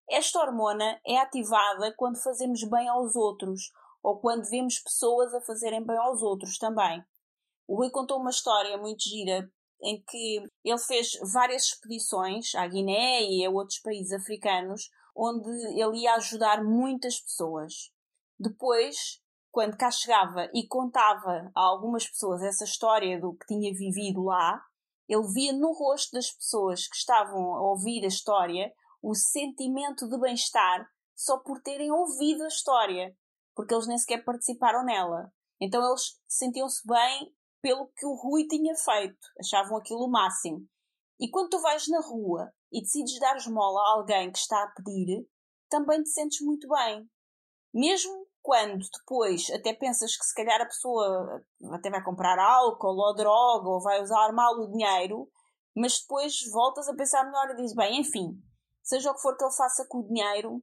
Esta 0.08 0.40
hormona 0.40 1.00
é 1.04 1.18
ativada 1.18 1.92
quando 1.96 2.22
fazemos 2.22 2.62
bem 2.64 2.88
aos 2.88 3.16
outros 3.16 3.72
ou 4.02 4.20
quando 4.20 4.48
vemos 4.48 4.78
pessoas 4.78 5.34
a 5.34 5.40
fazerem 5.40 5.84
bem 5.84 5.96
aos 5.96 6.22
outros 6.22 6.58
também. 6.58 7.04
O 7.66 7.76
Rui 7.76 7.90
contou 7.90 8.20
uma 8.20 8.30
história 8.30 8.78
muito 8.78 9.02
gira 9.02 9.50
em 9.82 10.02
que 10.08 10.42
ele 10.64 10.78
fez 10.78 11.18
várias 11.32 11.64
expedições 11.64 12.54
à 12.54 12.66
Guiné 12.66 13.22
e 13.24 13.44
a 13.44 13.50
outros 13.50 13.80
países 13.80 14.12
africanos, 14.12 14.88
onde 15.14 15.50
ele 15.78 15.98
ia 15.98 16.14
ajudar 16.14 16.62
muitas 16.62 17.20
pessoas. 17.20 17.90
Depois, 18.38 19.20
quando 19.50 19.76
cá 19.76 19.90
chegava 19.90 20.48
e 20.54 20.66
contava 20.68 21.50
a 21.54 21.60
algumas 21.60 22.06
pessoas 22.06 22.42
essa 22.42 22.64
história 22.64 23.20
do 23.20 23.34
que 23.34 23.46
tinha 23.46 23.72
vivido 23.74 24.22
lá, 24.22 24.62
ele 25.08 25.26
via 25.32 25.52
no 25.52 25.72
rosto 25.72 26.12
das 26.12 26.30
pessoas 26.30 26.86
que 26.86 26.96
estavam 26.96 27.54
a 27.54 27.62
ouvir 27.70 28.04
a 28.04 28.08
história 28.08 28.72
o 29.08 29.14
sentimento 29.14 30.08
de 30.08 30.18
bem-estar 30.18 30.84
só 31.14 31.38
por 31.38 31.62
terem 31.62 31.92
ouvido 31.92 32.42
a 32.42 32.48
história, 32.48 33.16
porque 33.54 33.72
eles 33.72 33.86
nem 33.86 33.96
sequer 33.96 34.24
participaram 34.24 34.84
nela. 34.84 35.32
Então 35.60 35.80
eles 35.86 36.18
sentiam-se 36.26 36.84
bem 36.84 37.32
pelo 37.62 37.86
que 37.96 38.04
o 38.04 38.16
Rui 38.16 38.48
tinha 38.48 38.74
feito, 38.74 39.16
achavam 39.38 39.78
aquilo 39.78 40.06
o 40.06 40.10
máximo. 40.10 40.66
E 41.20 41.30
quando 41.30 41.50
tu 41.50 41.60
vais 41.60 41.86
na 41.86 42.00
rua 42.00 42.52
e 42.72 42.80
decides 42.80 43.20
dar 43.20 43.36
esmola 43.36 43.80
a 43.80 43.92
alguém 43.92 44.32
que 44.32 44.38
está 44.38 44.60
a 44.60 44.72
pedir, 44.72 45.24
também 45.70 46.02
te 46.02 46.10
sentes 46.10 46.44
muito 46.44 46.66
bem. 46.68 47.08
Mesmo 47.72 48.26
quando 48.42 48.84
depois 48.98 49.48
até 49.50 49.72
pensas 49.72 50.16
que 50.16 50.24
se 50.24 50.34
calhar 50.34 50.60
a 50.60 50.66
pessoa 50.66 51.44
até 51.74 51.90
vai 51.90 52.02
comprar 52.02 52.40
álcool 52.40 52.98
ou 52.98 53.14
droga 53.14 53.68
ou 53.68 53.80
vai 53.80 54.02
usar 54.02 54.32
mal 54.32 54.52
o 54.54 54.70
dinheiro, 54.72 55.30
mas 55.76 56.00
depois 56.00 56.34
voltas 56.52 56.88
a 56.88 56.94
pensar 56.96 57.24
melhor 57.24 57.50
e 57.50 57.56
dizes, 57.56 57.76
bem, 57.76 58.00
enfim, 58.00 58.36
seja 58.86 59.10
o 59.10 59.14
que 59.14 59.20
for 59.20 59.36
que 59.36 59.44
ele 59.44 59.52
faça 59.52 59.84
com 59.88 59.98
o 59.98 60.06
dinheiro, 60.06 60.62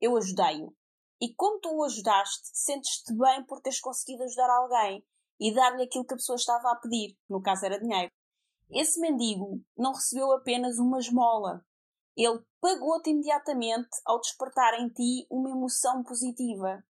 eu 0.00 0.16
ajudei-o. 0.16 0.74
E 1.20 1.34
como 1.34 1.60
tu 1.60 1.68
o 1.68 1.84
ajudaste, 1.84 2.48
sentes-te 2.54 3.12
bem 3.14 3.44
por 3.44 3.60
teres 3.60 3.80
conseguido 3.80 4.22
ajudar 4.22 4.50
alguém 4.50 5.04
e 5.38 5.54
dar-lhe 5.54 5.82
aquilo 5.82 6.06
que 6.06 6.14
a 6.14 6.16
pessoa 6.16 6.36
estava 6.36 6.70
a 6.70 6.76
pedir, 6.76 7.16
no 7.28 7.42
caso 7.42 7.66
era 7.66 7.78
dinheiro. 7.78 8.10
Esse 8.70 9.00
mendigo 9.00 9.60
não 9.76 9.92
recebeu 9.92 10.32
apenas 10.32 10.78
uma 10.78 10.98
esmola. 10.98 11.64
Ele 12.16 12.40
pagou-te 12.60 13.10
imediatamente 13.10 13.88
ao 14.04 14.20
despertar 14.20 14.74
em 14.80 14.88
ti 14.88 15.26
uma 15.30 15.50
emoção 15.50 16.02
positiva. 16.02 16.82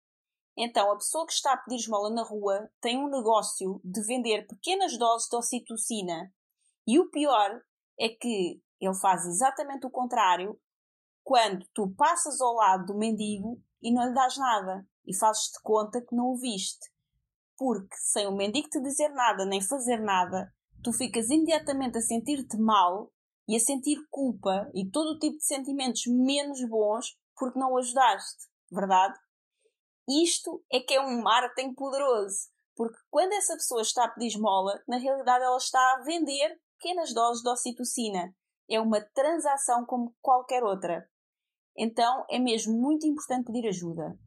Então, 0.56 0.90
a 0.90 0.96
pessoa 0.96 1.26
que 1.26 1.32
está 1.32 1.52
a 1.52 1.56
pedir 1.56 1.80
esmola 1.80 2.10
na 2.10 2.22
rua 2.22 2.70
tem 2.80 2.98
um 2.98 3.08
negócio 3.08 3.80
de 3.84 4.02
vender 4.02 4.46
pequenas 4.46 4.96
doses 4.98 5.28
de 5.28 5.36
ocitocina. 5.36 6.32
E 6.86 6.98
o 6.98 7.10
pior 7.10 7.60
é 7.98 8.08
que 8.08 8.62
ele 8.80 8.94
faz 8.94 9.24
exatamente 9.26 9.86
o 9.86 9.90
contrário 9.90 10.58
quando 11.26 11.66
tu 11.74 11.90
passas 11.96 12.40
ao 12.40 12.54
lado 12.54 12.86
do 12.86 12.96
mendigo 12.96 13.60
e 13.82 13.92
não 13.92 14.06
lhe 14.06 14.14
dás 14.14 14.36
nada 14.36 14.86
e 15.04 15.12
fazes-te 15.12 15.60
conta 15.60 16.00
que 16.00 16.14
não 16.14 16.26
o 16.28 16.36
viste. 16.36 16.88
Porque 17.56 17.96
sem 17.96 18.28
o 18.28 18.36
mendigo 18.36 18.68
te 18.68 18.80
dizer 18.80 19.08
nada 19.08 19.44
nem 19.44 19.60
fazer 19.60 19.98
nada, 19.98 20.54
tu 20.84 20.92
ficas 20.92 21.28
imediatamente 21.28 21.98
a 21.98 22.00
sentir-te 22.00 22.56
mal 22.56 23.12
e 23.48 23.56
a 23.56 23.58
sentir 23.58 23.98
culpa 24.08 24.70
e 24.72 24.88
todo 24.88 25.16
o 25.16 25.18
tipo 25.18 25.36
de 25.38 25.44
sentimentos 25.44 26.02
menos 26.06 26.64
bons 26.68 27.18
porque 27.36 27.58
não 27.58 27.72
o 27.72 27.78
ajudaste, 27.78 28.46
verdade? 28.70 29.18
Isto 30.08 30.64
é 30.72 30.78
que 30.78 30.94
é 30.94 31.00
um 31.00 31.22
marketing 31.22 31.74
poderoso, 31.74 32.50
porque 32.76 32.98
quando 33.10 33.32
essa 33.32 33.54
pessoa 33.54 33.82
está 33.82 34.04
a 34.04 34.08
pedir 34.10 34.28
esmola, 34.28 34.80
na 34.86 34.96
realidade 34.96 35.44
ela 35.44 35.56
está 35.56 35.80
a 35.80 36.04
vender 36.04 36.56
pequenas 36.78 37.12
doses 37.12 37.42
de 37.42 37.50
ocitocina. 37.50 38.32
É 38.70 38.78
uma 38.78 39.00
transação 39.00 39.84
como 39.84 40.14
qualquer 40.22 40.62
outra. 40.62 41.08
Então 41.76 42.24
é 42.30 42.38
mesmo 42.38 42.72
muito 42.80 43.06
importante 43.06 43.46
pedir 43.46 43.68
ajuda, 43.68 44.18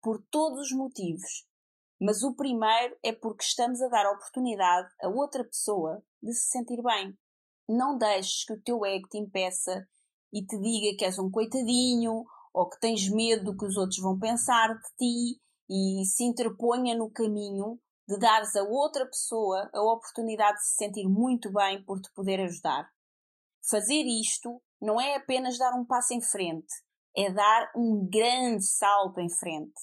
por 0.00 0.22
todos 0.30 0.66
os 0.66 0.72
motivos. 0.72 1.46
Mas 2.00 2.22
o 2.22 2.34
primeiro 2.34 2.96
é 3.02 3.12
porque 3.12 3.44
estamos 3.44 3.80
a 3.80 3.88
dar 3.88 4.10
oportunidade 4.10 4.88
a 5.02 5.08
outra 5.08 5.44
pessoa 5.44 6.02
de 6.22 6.32
se 6.32 6.50
sentir 6.50 6.82
bem. 6.82 7.16
Não 7.68 7.96
deixes 7.96 8.44
que 8.44 8.52
o 8.52 8.60
teu 8.60 8.84
ego 8.84 9.08
te 9.08 9.18
impeça 9.18 9.86
e 10.32 10.44
te 10.44 10.58
diga 10.58 10.96
que 10.96 11.04
és 11.04 11.18
um 11.18 11.30
coitadinho 11.30 12.24
ou 12.52 12.68
que 12.68 12.80
tens 12.80 13.08
medo 13.08 13.44
do 13.44 13.56
que 13.56 13.64
os 13.64 13.76
outros 13.76 14.00
vão 14.00 14.18
pensar 14.18 14.74
de 14.74 14.88
ti 14.98 15.40
e 15.70 16.04
se 16.04 16.24
interponha 16.24 16.96
no 16.96 17.10
caminho 17.10 17.80
de 18.08 18.18
dares 18.18 18.54
a 18.56 18.62
outra 18.62 19.06
pessoa 19.06 19.70
a 19.72 19.82
oportunidade 19.82 20.58
de 20.58 20.66
se 20.66 20.74
sentir 20.74 21.08
muito 21.08 21.52
bem 21.52 21.82
por 21.84 22.00
te 22.00 22.12
poder 22.12 22.40
ajudar. 22.40 22.88
Fazer 23.70 24.02
isto 24.02 24.60
não 24.80 25.00
é 25.00 25.14
apenas 25.14 25.56
dar 25.56 25.72
um 25.78 25.84
passo 25.84 26.12
em 26.12 26.20
frente, 26.20 26.74
é 27.16 27.30
dar 27.30 27.70
um 27.76 28.08
grande 28.08 28.64
salto 28.64 29.20
em 29.20 29.28
frente. 29.28 29.80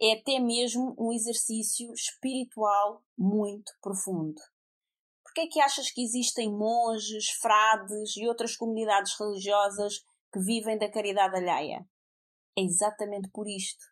É 0.00 0.14
até 0.14 0.40
mesmo 0.40 0.94
um 0.98 1.12
exercício 1.12 1.92
espiritual 1.92 3.02
muito 3.16 3.72
profundo. 3.80 4.40
Por 5.22 5.32
que 5.34 5.40
é 5.42 5.46
que 5.46 5.60
achas 5.60 5.90
que 5.90 6.02
existem 6.02 6.50
monges, 6.50 7.30
frades 7.40 8.16
e 8.16 8.26
outras 8.26 8.56
comunidades 8.56 9.18
religiosas 9.18 10.00
que 10.32 10.40
vivem 10.40 10.76
da 10.76 10.90
caridade 10.90 11.36
alheia? 11.36 11.86
É 12.58 12.62
exatamente 12.62 13.30
por 13.30 13.48
isto. 13.48 13.84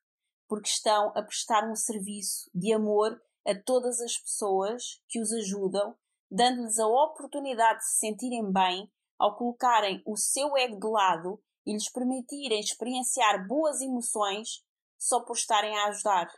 Porque 0.49 0.69
estão 0.69 1.11
a 1.17 1.23
prestar 1.23 1.71
um 1.71 1.77
serviço 1.77 2.51
de 2.53 2.73
amor 2.73 3.19
a 3.47 3.55
todas 3.55 4.01
as 4.01 4.19
pessoas 4.19 5.01
que 5.09 5.21
os 5.21 5.33
ajudam, 5.33 5.97
dando-lhes 6.31 6.79
a 6.79 6.87
oportunidade 6.87 7.79
de 7.79 7.87
se 7.87 7.99
sentirem 7.99 8.53
bem 8.53 8.91
ao 9.19 9.37
colocarem 9.37 10.03
o 10.05 10.17
seu 10.17 10.57
ego 10.57 10.79
de 10.79 10.89
lado 10.89 11.43
e 11.67 11.73
lhes 11.73 11.91
permitirem 11.91 12.61
experienciar 12.61 13.47
boas 13.47 13.81
emoções 13.81 14.65
só 14.99 15.21
por 15.21 15.37
estarem 15.37 15.77
a 15.77 15.87
ajudar. 15.87 16.29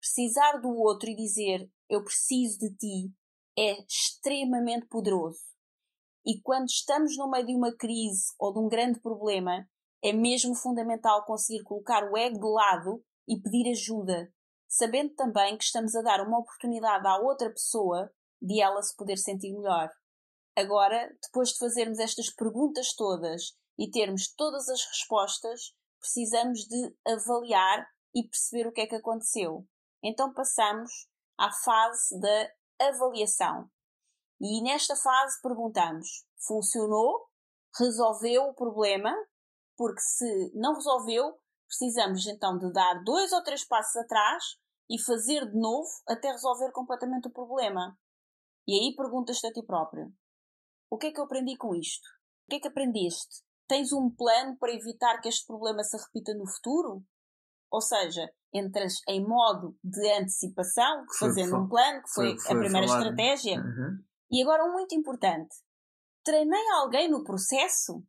Precisar 0.00 0.58
do 0.58 0.70
outro 0.70 1.08
e 1.08 1.16
dizer 1.16 1.70
eu 1.88 2.04
preciso 2.04 2.58
de 2.58 2.74
ti 2.76 3.12
é 3.58 3.82
extremamente 3.84 4.86
poderoso. 4.86 5.40
E 6.24 6.40
quando 6.42 6.68
estamos 6.68 7.16
no 7.16 7.30
meio 7.30 7.46
de 7.46 7.54
uma 7.54 7.74
crise 7.74 8.26
ou 8.38 8.52
de 8.52 8.58
um 8.58 8.68
grande 8.68 9.00
problema, 9.00 9.66
é 10.02 10.12
mesmo 10.12 10.54
fundamental 10.54 11.24
conseguir 11.24 11.64
colocar 11.64 12.04
o 12.04 12.16
ego 12.16 12.38
de 12.38 12.46
lado 12.46 13.04
e 13.26 13.40
pedir 13.40 13.70
ajuda, 13.70 14.32
sabendo 14.68 15.14
também 15.14 15.56
que 15.56 15.64
estamos 15.64 15.94
a 15.94 16.02
dar 16.02 16.20
uma 16.20 16.38
oportunidade 16.38 17.06
à 17.06 17.16
outra 17.16 17.50
pessoa 17.50 18.12
de 18.40 18.60
ela 18.60 18.82
se 18.82 18.94
poder 18.94 19.16
sentir 19.16 19.52
melhor. 19.52 19.90
Agora, 20.54 21.10
depois 21.22 21.50
de 21.50 21.58
fazermos 21.58 21.98
estas 21.98 22.30
perguntas 22.30 22.94
todas 22.94 23.56
e 23.78 23.90
termos 23.90 24.32
todas 24.34 24.68
as 24.68 24.84
respostas, 24.84 25.72
precisamos 26.00 26.60
de 26.60 26.96
avaliar 27.06 27.86
e 28.14 28.26
perceber 28.28 28.68
o 28.68 28.72
que 28.72 28.80
é 28.80 28.86
que 28.86 28.96
aconteceu. 28.96 29.66
Então 30.02 30.32
passamos 30.32 31.08
à 31.38 31.50
fase 31.52 32.18
da 32.20 32.86
avaliação. 32.88 33.70
E 34.40 34.62
nesta 34.62 34.96
fase 34.96 35.40
perguntamos: 35.42 36.26
funcionou? 36.46 37.28
Resolveu 37.78 38.44
o 38.44 38.54
problema? 38.54 39.14
Porque 39.76 40.00
se 40.00 40.52
não 40.54 40.74
resolveu, 40.74 41.38
precisamos 41.66 42.26
então 42.26 42.58
de 42.58 42.72
dar 42.72 43.02
dois 43.04 43.30
ou 43.32 43.42
três 43.42 43.64
passos 43.64 43.94
atrás 43.96 44.42
e 44.90 45.00
fazer 45.00 45.46
de 45.46 45.56
novo 45.56 45.88
até 46.08 46.32
resolver 46.32 46.72
completamente 46.72 47.28
o 47.28 47.32
problema. 47.32 47.96
E 48.66 48.72
aí 48.72 48.96
perguntas-te 48.96 49.46
a 49.46 49.52
ti 49.52 49.62
próprio: 49.62 50.12
o 50.90 50.96
que 50.96 51.08
é 51.08 51.12
que 51.12 51.20
eu 51.20 51.24
aprendi 51.24 51.56
com 51.56 51.74
isto? 51.74 52.08
O 52.46 52.50
que 52.50 52.56
é 52.56 52.60
que 52.60 52.68
aprendeste? 52.68 53.42
Tens 53.68 53.92
um 53.92 54.10
plano 54.10 54.56
para 54.58 54.72
evitar 54.72 55.20
que 55.20 55.28
este 55.28 55.46
problema 55.46 55.84
se 55.84 55.96
repita 55.96 56.34
no 56.34 56.46
futuro? 56.46 57.04
Ou 57.70 57.82
seja, 57.82 58.26
entras 58.52 58.94
em 59.06 59.22
modo 59.22 59.76
de 59.84 60.12
antecipação, 60.12 61.04
fazendo 61.18 61.56
um 61.56 61.68
plano, 61.68 62.02
que 62.02 62.10
foi, 62.14 62.38
foi 62.38 62.56
a 62.56 62.58
primeira 62.58 62.86
estratégia. 62.86 63.58
Uhum. 63.58 63.98
E 64.30 64.42
agora 64.42 64.64
um 64.64 64.72
muito 64.72 64.94
importante. 64.94 65.54
Treinei 66.24 66.68
alguém 66.80 67.10
no 67.10 67.22
processo? 67.22 68.02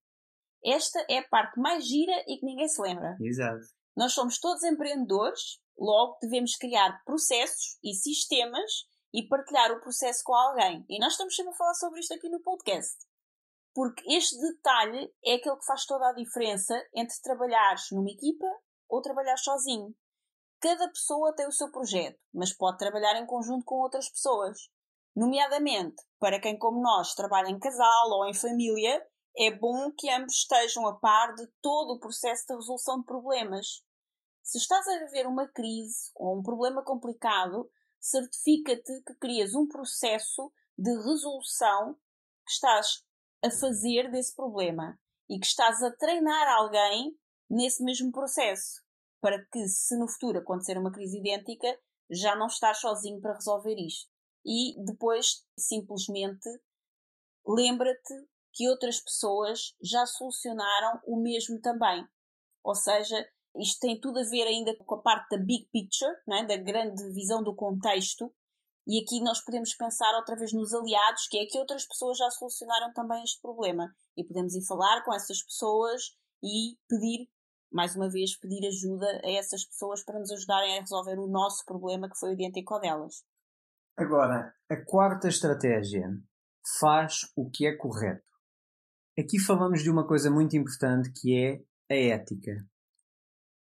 Esta 0.63 1.05
é 1.09 1.19
a 1.19 1.27
parte 1.27 1.59
mais 1.59 1.85
gira 1.85 2.13
e 2.27 2.37
que 2.37 2.45
ninguém 2.45 2.67
se 2.67 2.81
lembra. 2.81 3.17
Exato. 3.19 3.65
Nós 3.95 4.13
somos 4.13 4.39
todos 4.39 4.63
empreendedores, 4.63 5.59
logo 5.77 6.17
devemos 6.21 6.55
criar 6.55 7.01
processos 7.03 7.77
e 7.83 7.93
sistemas 7.93 8.87
e 9.13 9.27
partilhar 9.27 9.71
o 9.71 9.81
processo 9.81 10.21
com 10.23 10.33
alguém. 10.33 10.85
E 10.89 10.99
nós 10.99 11.13
estamos 11.13 11.35
sempre 11.35 11.53
a 11.53 11.57
falar 11.57 11.73
sobre 11.73 11.99
isto 11.99 12.13
aqui 12.13 12.29
no 12.29 12.41
podcast. 12.41 12.97
Porque 13.73 14.03
este 14.11 14.37
detalhe 14.39 15.13
é 15.23 15.35
aquele 15.35 15.57
que 15.57 15.65
faz 15.65 15.85
toda 15.85 16.09
a 16.09 16.13
diferença 16.13 16.75
entre 16.93 17.15
trabalhares 17.21 17.91
numa 17.91 18.09
equipa 18.09 18.47
ou 18.87 19.01
trabalhar 19.01 19.37
sozinho. 19.37 19.95
Cada 20.59 20.89
pessoa 20.89 21.33
tem 21.33 21.47
o 21.47 21.51
seu 21.51 21.71
projeto, 21.71 22.19
mas 22.33 22.53
pode 22.53 22.77
trabalhar 22.77 23.15
em 23.17 23.25
conjunto 23.25 23.63
com 23.63 23.75
outras 23.75 24.09
pessoas. 24.09 24.57
Nomeadamente, 25.15 26.03
para 26.19 26.39
quem, 26.39 26.57
como 26.57 26.81
nós, 26.81 27.13
trabalha 27.13 27.49
em 27.49 27.59
casal 27.59 28.09
ou 28.09 28.25
em 28.25 28.33
família, 28.33 29.05
é 29.37 29.51
bom 29.51 29.91
que 29.91 30.09
ambos 30.09 30.33
estejam 30.33 30.85
a 30.87 30.99
par 30.99 31.33
de 31.35 31.47
todo 31.61 31.93
o 31.93 31.99
processo 31.99 32.45
de 32.47 32.55
resolução 32.55 32.99
de 32.99 33.05
problemas. 33.05 33.83
Se 34.43 34.57
estás 34.57 34.87
a 34.87 34.99
viver 35.05 35.27
uma 35.27 35.47
crise 35.47 36.11
ou 36.15 36.37
um 36.37 36.43
problema 36.43 36.83
complicado, 36.83 37.69
certifica-te 37.99 39.01
que 39.03 39.15
crias 39.15 39.53
um 39.53 39.67
processo 39.67 40.51
de 40.77 40.91
resolução 40.91 41.93
que 42.45 42.51
estás 42.51 43.05
a 43.43 43.49
fazer 43.49 44.11
desse 44.11 44.35
problema 44.35 44.99
e 45.29 45.39
que 45.39 45.45
estás 45.45 45.81
a 45.83 45.91
treinar 45.91 46.47
alguém 46.57 47.15
nesse 47.49 47.83
mesmo 47.83 48.11
processo, 48.11 48.81
para 49.21 49.43
que, 49.51 49.67
se 49.67 49.97
no 49.97 50.07
futuro 50.07 50.39
acontecer 50.39 50.77
uma 50.77 50.91
crise 50.91 51.19
idêntica, 51.19 51.79
já 52.09 52.35
não 52.35 52.47
estás 52.47 52.79
sozinho 52.79 53.19
para 53.21 53.33
resolver 53.33 53.75
isto. 53.75 54.09
E 54.45 54.75
depois, 54.83 55.45
simplesmente, 55.57 56.49
lembra-te 57.45 58.13
que 58.53 58.67
outras 58.67 58.99
pessoas 58.99 59.75
já 59.81 60.05
solucionaram 60.05 60.99
o 61.05 61.21
mesmo 61.21 61.59
também. 61.61 62.05
Ou 62.63 62.75
seja, 62.75 63.27
isto 63.57 63.79
tem 63.79 63.99
tudo 63.99 64.19
a 64.19 64.23
ver 64.23 64.43
ainda 64.47 64.75
com 64.75 64.95
a 64.95 65.01
parte 65.01 65.37
da 65.37 65.43
big 65.43 65.69
picture, 65.71 66.11
é? 66.31 66.45
da 66.45 66.57
grande 66.57 67.11
visão 67.13 67.43
do 67.43 67.55
contexto, 67.55 68.33
e 68.89 69.03
aqui 69.03 69.21
nós 69.21 69.39
podemos 69.39 69.75
pensar 69.75 70.15
outra 70.15 70.35
vez 70.35 70.51
nos 70.51 70.73
aliados, 70.73 71.27
que 71.27 71.37
é 71.37 71.45
que 71.45 71.59
outras 71.59 71.85
pessoas 71.85 72.17
já 72.17 72.27
solucionaram 72.31 72.91
também 72.91 73.23
este 73.23 73.39
problema. 73.39 73.93
E 74.17 74.23
podemos 74.23 74.55
ir 74.55 74.65
falar 74.65 75.03
com 75.05 75.13
essas 75.13 75.43
pessoas 75.43 76.17
e 76.43 76.75
pedir 76.89 77.29
mais 77.71 77.95
uma 77.95 78.09
vez, 78.09 78.35
pedir 78.35 78.67
ajuda 78.67 79.05
a 79.23 79.31
essas 79.31 79.63
pessoas 79.63 80.03
para 80.03 80.17
nos 80.17 80.31
ajudarem 80.31 80.77
a 80.77 80.81
resolver 80.81 81.19
o 81.19 81.27
nosso 81.27 81.63
problema 81.65 82.09
que 82.09 82.17
foi 82.17 82.33
idêntico 82.33 82.73
ao 82.73 82.79
delas. 82.79 83.23
Agora, 83.95 84.55
a 84.67 84.85
quarta 84.85 85.27
estratégia 85.27 86.09
faz 86.79 87.31
o 87.35 87.47
que 87.47 87.67
é 87.67 87.75
correto. 87.75 88.27
Aqui 89.19 89.37
falamos 89.37 89.83
de 89.83 89.91
uma 89.91 90.07
coisa 90.07 90.31
muito 90.31 90.57
importante 90.57 91.11
que 91.11 91.37
é 91.37 91.61
a 91.93 92.15
ética. 92.15 92.65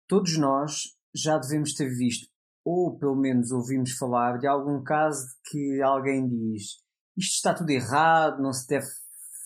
Todos 0.08 0.38
nós 0.38 0.96
já 1.14 1.36
devemos 1.36 1.74
ter 1.74 1.88
visto, 1.90 2.31
ou 2.64 2.98
pelo 2.98 3.16
menos 3.16 3.50
ouvimos 3.50 3.92
falar, 3.92 4.38
de 4.38 4.46
algum 4.46 4.82
caso 4.82 5.26
que 5.50 5.80
alguém 5.82 6.28
diz 6.28 6.82
isto 7.16 7.34
está 7.34 7.52
tudo 7.54 7.70
errado, 7.70 8.42
não 8.42 8.52
se 8.52 8.66
deve 8.66 8.86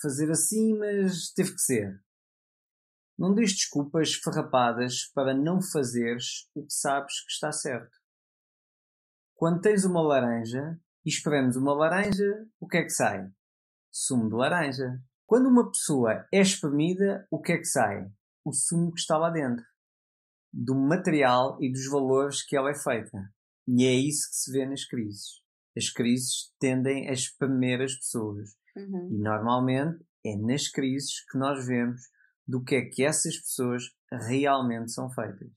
fazer 0.01 0.31
assim, 0.31 0.79
mas 0.79 1.33
teve 1.33 1.53
que 1.53 1.61
ser. 1.61 2.01
Não 3.19 3.35
dês 3.35 3.53
desculpas 3.53 4.15
farrapadas 4.15 5.11
para 5.15 5.35
não 5.35 5.61
fazeres 5.61 6.49
o 6.55 6.65
que 6.65 6.73
sabes 6.73 7.25
que 7.25 7.33
está 7.33 7.51
certo. 7.51 7.91
Quando 9.35 9.61
tens 9.61 9.85
uma 9.85 10.03
laranja 10.03 10.79
e 11.05 11.09
espremos 11.09 11.57
uma 11.57 11.75
laranja, 11.75 12.47
o 12.61 12.69
que 12.69 12.77
é 12.77 12.83
que 12.83 12.91
sai? 12.91 13.29
Sumo 13.91 14.29
de 14.29 14.37
laranja. 14.37 15.01
Quando 15.27 15.49
uma 15.49 15.69
pessoa 15.69 16.27
é 16.33 16.41
espremida, 16.41 17.27
o 17.31 17.41
que 17.41 17.53
é 17.53 17.59
que 17.59 17.65
sai? 17.65 18.09
O 18.45 18.53
sumo 18.53 18.93
que 18.93 19.01
está 19.01 19.19
lá 19.19 19.31
dentro. 19.31 19.65
Do 20.59 20.75
material 20.75 21.59
e 21.61 21.71
dos 21.71 21.87
valores 21.87 22.43
que 22.43 22.57
ela 22.57 22.71
é 22.71 22.75
feita. 22.75 23.31
E 23.69 23.85
é 23.85 23.93
isso 23.93 24.31
que 24.31 24.37
se 24.37 24.53
vê 24.53 24.65
nas 24.65 24.85
crises. 24.85 25.43
As 25.77 25.91
crises 25.91 26.53
tendem 26.59 27.09
a 27.11 27.13
espremer 27.13 27.83
as 27.83 27.95
pessoas. 27.95 28.51
Uhum. 28.75 29.11
E 29.13 29.19
normalmente 29.19 30.03
é 30.25 30.37
nas 30.37 30.69
crises 30.69 31.25
que 31.31 31.39
nós 31.39 31.67
vemos 31.67 32.01
do 32.47 32.63
que 32.63 32.77
é 32.77 32.83
que 32.83 33.05
essas 33.05 33.37
pessoas 33.37 33.85
realmente 34.29 34.93
são 34.93 35.11
feitas. 35.11 35.51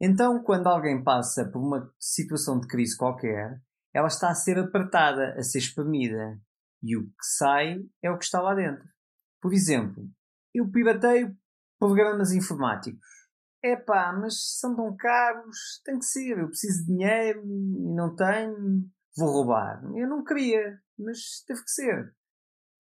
Então, 0.00 0.42
quando 0.42 0.66
alguém 0.66 1.02
passa 1.02 1.48
por 1.50 1.60
uma 1.60 1.90
situação 1.98 2.60
de 2.60 2.66
crise 2.66 2.96
qualquer, 2.96 3.60
ela 3.94 4.08
está 4.08 4.28
a 4.28 4.34
ser 4.34 4.58
apertada, 4.58 5.34
a 5.38 5.42
ser 5.42 5.58
espamida, 5.58 6.38
e 6.82 6.96
o 6.96 7.04
que 7.04 7.24
sai 7.38 7.78
é 8.02 8.10
o 8.10 8.18
que 8.18 8.24
está 8.24 8.42
lá 8.42 8.54
dentro. 8.54 8.84
Por 9.40 9.54
exemplo, 9.54 10.06
eu 10.52 10.70
pirateio 10.70 11.34
programas 11.78 12.32
informáticos. 12.32 13.00
Epá, 13.66 14.12
mas 14.12 14.58
são 14.58 14.76
tão 14.76 14.94
caros, 14.94 15.80
tem 15.84 15.98
que 15.98 16.04
ser, 16.04 16.38
eu 16.38 16.48
preciso 16.48 16.80
de 16.80 16.86
dinheiro 16.86 17.42
e 17.42 17.94
não 17.94 18.14
tenho, 18.14 18.84
vou 19.16 19.30
roubar. 19.30 19.82
Eu 19.94 20.08
não 20.08 20.22
queria, 20.22 20.78
mas 20.98 21.42
teve 21.46 21.62
que 21.62 21.70
ser 21.70 22.14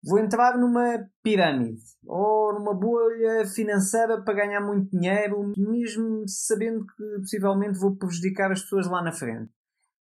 vou 0.04 0.18
entrar 0.18 0.58
numa 0.58 1.08
pirâmide 1.22 1.80
ou 2.04 2.54
numa 2.54 2.74
bolha 2.74 3.46
financeira 3.46 4.20
para 4.22 4.34
ganhar 4.34 4.60
muito 4.60 4.90
dinheiro, 4.90 5.52
mesmo 5.56 6.24
sabendo 6.26 6.84
que 6.84 7.20
possivelmente 7.20 7.78
vou 7.78 7.96
prejudicar 7.96 8.50
as 8.50 8.62
pessoas 8.62 8.86
lá 8.88 9.02
na 9.02 9.12
frente. 9.12 9.50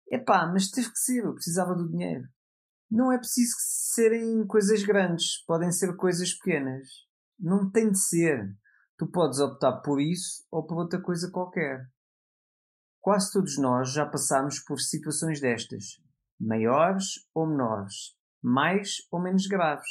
Epá, 0.09 0.45
mas 0.45 0.69
teve 0.69 0.89
que 0.91 0.99
ser, 0.99 1.23
eu 1.23 1.33
precisava 1.33 1.73
do 1.73 1.89
dinheiro. 1.89 2.23
Não 2.89 3.11
é 3.11 3.17
preciso 3.17 3.55
serem 3.57 4.45
coisas 4.45 4.83
grandes, 4.83 5.43
podem 5.45 5.71
ser 5.71 5.95
coisas 5.95 6.33
pequenas. 6.33 6.87
Não 7.39 7.69
tem 7.69 7.91
de 7.91 7.99
ser. 7.99 8.55
Tu 8.97 9.05
podes 9.05 9.39
optar 9.39 9.81
por 9.81 10.01
isso 10.01 10.43
ou 10.51 10.65
por 10.65 10.77
outra 10.77 10.99
coisa 10.99 11.29
qualquer. 11.29 11.87
Quase 12.99 13.31
todos 13.31 13.57
nós 13.57 13.93
já 13.93 14.05
passamos 14.05 14.59
por 14.59 14.79
situações 14.79 15.39
destas, 15.39 16.01
maiores 16.39 17.27
ou 17.33 17.45
menores, 17.45 18.17
mais 18.41 18.95
ou 19.11 19.21
menos 19.21 19.45
graves. 19.45 19.89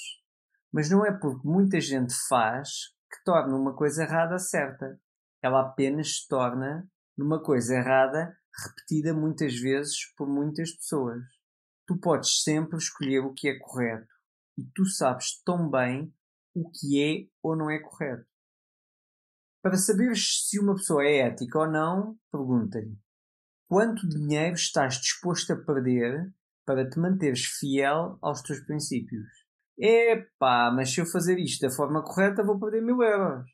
Mas 0.73 0.91
não 0.91 1.07
é 1.07 1.13
porque 1.13 1.47
muita 1.47 1.81
gente 1.81 2.15
faz 2.29 2.69
que 3.11 3.23
torna 3.25 3.57
uma 3.57 3.75
coisa 3.75 4.03
errada 4.03 4.39
certa. 4.39 5.01
Ela 5.41 5.61
apenas 5.61 6.17
se 6.17 6.29
torna 6.29 6.91
numa 7.17 7.41
coisa 7.41 7.77
errada 7.77 8.37
repetida 8.65 9.15
muitas 9.15 9.55
vezes 9.55 10.13
por 10.17 10.29
muitas 10.29 10.73
pessoas. 10.73 11.23
Tu 11.87 11.97
podes 11.99 12.43
sempre 12.43 12.77
escolher 12.77 13.21
o 13.21 13.33
que 13.33 13.49
é 13.49 13.59
correto 13.59 14.13
e 14.59 14.65
tu 14.75 14.85
sabes 14.85 15.41
tão 15.45 15.71
bem 15.71 16.13
o 16.55 16.69
que 16.71 17.01
é 17.01 17.31
ou 17.43 17.55
não 17.55 17.71
é 17.71 17.79
correto. 17.79 18.36
Para 19.67 19.79
saberes 19.79 20.47
se 20.49 20.61
uma 20.61 20.77
pessoa 20.77 21.05
é 21.05 21.27
ética 21.27 21.59
ou 21.59 21.69
não, 21.69 22.17
pergunta-lhe: 22.31 22.97
quanto 23.69 24.09
dinheiro 24.09 24.55
estás 24.55 24.95
disposto 24.95 25.53
a 25.53 25.57
perder 25.57 26.33
para 26.65 26.89
te 26.89 27.01
manteres 27.01 27.47
fiel 27.47 28.17
aos 28.23 28.43
teus 28.43 28.61
princípios. 28.61 29.27
Epá, 29.77 30.71
mas 30.71 30.95
se 30.95 31.01
eu 31.01 31.07
fazer 31.07 31.41
isto 31.41 31.67
da 31.67 31.75
forma 31.75 32.05
correta 32.05 32.45
vou 32.45 32.61
perder 32.61 32.81
mil 32.81 33.03
euros. 33.03 33.51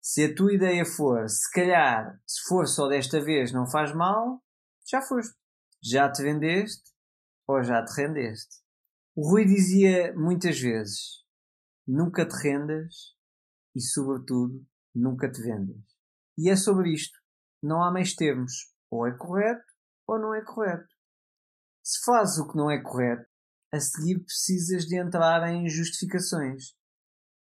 Se 0.00 0.24
a 0.24 0.34
tua 0.34 0.54
ideia 0.54 0.86
for, 0.86 1.28
se 1.28 1.52
calhar, 1.52 2.18
se 2.26 2.48
for 2.48 2.66
só 2.66 2.88
desta 2.88 3.22
vez 3.22 3.52
não 3.52 3.70
faz 3.70 3.94
mal, 3.94 4.42
já 4.88 5.02
foste. 5.02 5.36
Já 5.84 6.10
te 6.10 6.22
vendeste 6.22 6.94
ou 7.46 7.62
já 7.62 7.84
te 7.84 7.92
rendeste? 7.94 8.56
O 9.14 9.32
Rui 9.32 9.44
dizia 9.44 10.14
muitas 10.14 10.58
vezes: 10.58 11.26
nunca 11.86 12.26
te 12.26 12.32
rendas 12.42 13.14
e, 13.76 13.82
sobretudo, 13.82 14.66
nunca 14.94 15.30
te 15.30 15.42
vendas. 15.42 15.76
E 16.36 16.48
é 16.48 16.56
sobre 16.56 16.92
isto. 16.92 17.18
Não 17.62 17.82
há 17.82 17.92
meios 17.92 18.14
termos. 18.14 18.72
Ou 18.90 19.06
é 19.06 19.16
correto 19.16 19.64
ou 20.06 20.18
não 20.18 20.34
é 20.34 20.44
correto. 20.44 20.88
Se 21.84 22.04
fazes 22.04 22.38
o 22.38 22.48
que 22.48 22.56
não 22.56 22.70
é 22.70 22.82
correto, 22.82 23.24
a 23.72 23.78
seguir 23.78 24.18
precisas 24.24 24.84
de 24.84 24.98
entrar 24.98 25.48
em 25.48 25.68
justificações. 25.68 26.74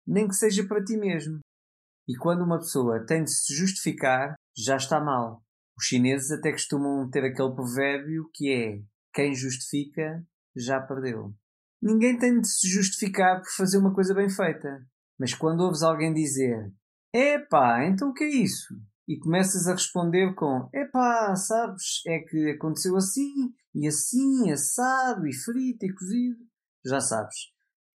Nem 0.05 0.27
que 0.27 0.33
seja 0.33 0.67
para 0.67 0.83
ti 0.83 0.97
mesmo. 0.97 1.39
E 2.07 2.15
quando 2.17 2.43
uma 2.43 2.59
pessoa 2.59 3.05
tem 3.05 3.23
de 3.23 3.31
se 3.31 3.53
justificar, 3.53 4.35
já 4.57 4.77
está 4.77 4.99
mal. 4.99 5.43
Os 5.77 5.85
chineses 5.85 6.31
até 6.31 6.51
costumam 6.51 7.09
ter 7.09 7.23
aquele 7.23 7.53
provérbio 7.53 8.29
que 8.33 8.51
é 8.51 8.81
quem 9.13 9.33
justifica 9.35 10.25
já 10.55 10.79
perdeu. 10.79 11.33
Ninguém 11.81 12.17
tem 12.17 12.39
de 12.39 12.47
se 12.47 12.67
justificar 12.67 13.41
por 13.41 13.51
fazer 13.51 13.77
uma 13.77 13.93
coisa 13.93 14.13
bem 14.13 14.29
feita. 14.29 14.87
Mas 15.19 15.33
quando 15.33 15.61
ouves 15.61 15.83
alguém 15.83 16.13
dizer 16.13 16.73
Epá, 17.17 17.85
então 17.85 18.09
o 18.09 18.13
que 18.13 18.25
é 18.25 18.29
isso? 18.29 18.77
E 19.07 19.17
começas 19.17 19.69
a 19.69 19.71
responder 19.71 20.35
com 20.35 20.69
Epá, 20.73 21.33
sabes, 21.37 22.01
é 22.05 22.19
que 22.19 22.49
aconteceu 22.49 22.97
assim, 22.97 23.53
e 23.73 23.87
assim, 23.87 24.51
assado, 24.51 25.25
e 25.25 25.33
frito, 25.33 25.85
e 25.85 25.93
cozido. 25.93 26.45
Já 26.83 26.99
sabes, 26.99 27.53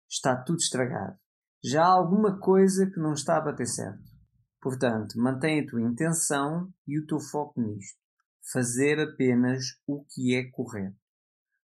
está 0.09 0.41
tudo 0.41 0.59
estragado. 0.59 1.19
Já 1.61 1.83
há 1.83 1.91
alguma 1.91 2.39
coisa 2.39 2.89
que 2.89 2.97
não 2.97 3.11
está 3.11 3.35
a 3.35 3.41
bater 3.41 3.67
certo. 3.67 4.09
Portanto, 4.61 5.19
mantém 5.19 5.59
a 5.59 5.67
tua 5.67 5.81
intenção 5.81 6.73
e 6.87 6.97
o 6.97 7.05
teu 7.05 7.19
foco 7.19 7.59
nisto. 7.59 7.99
Fazer 8.53 9.01
apenas 9.01 9.65
o 9.85 10.05
que 10.05 10.33
é 10.33 10.49
correto. 10.49 10.95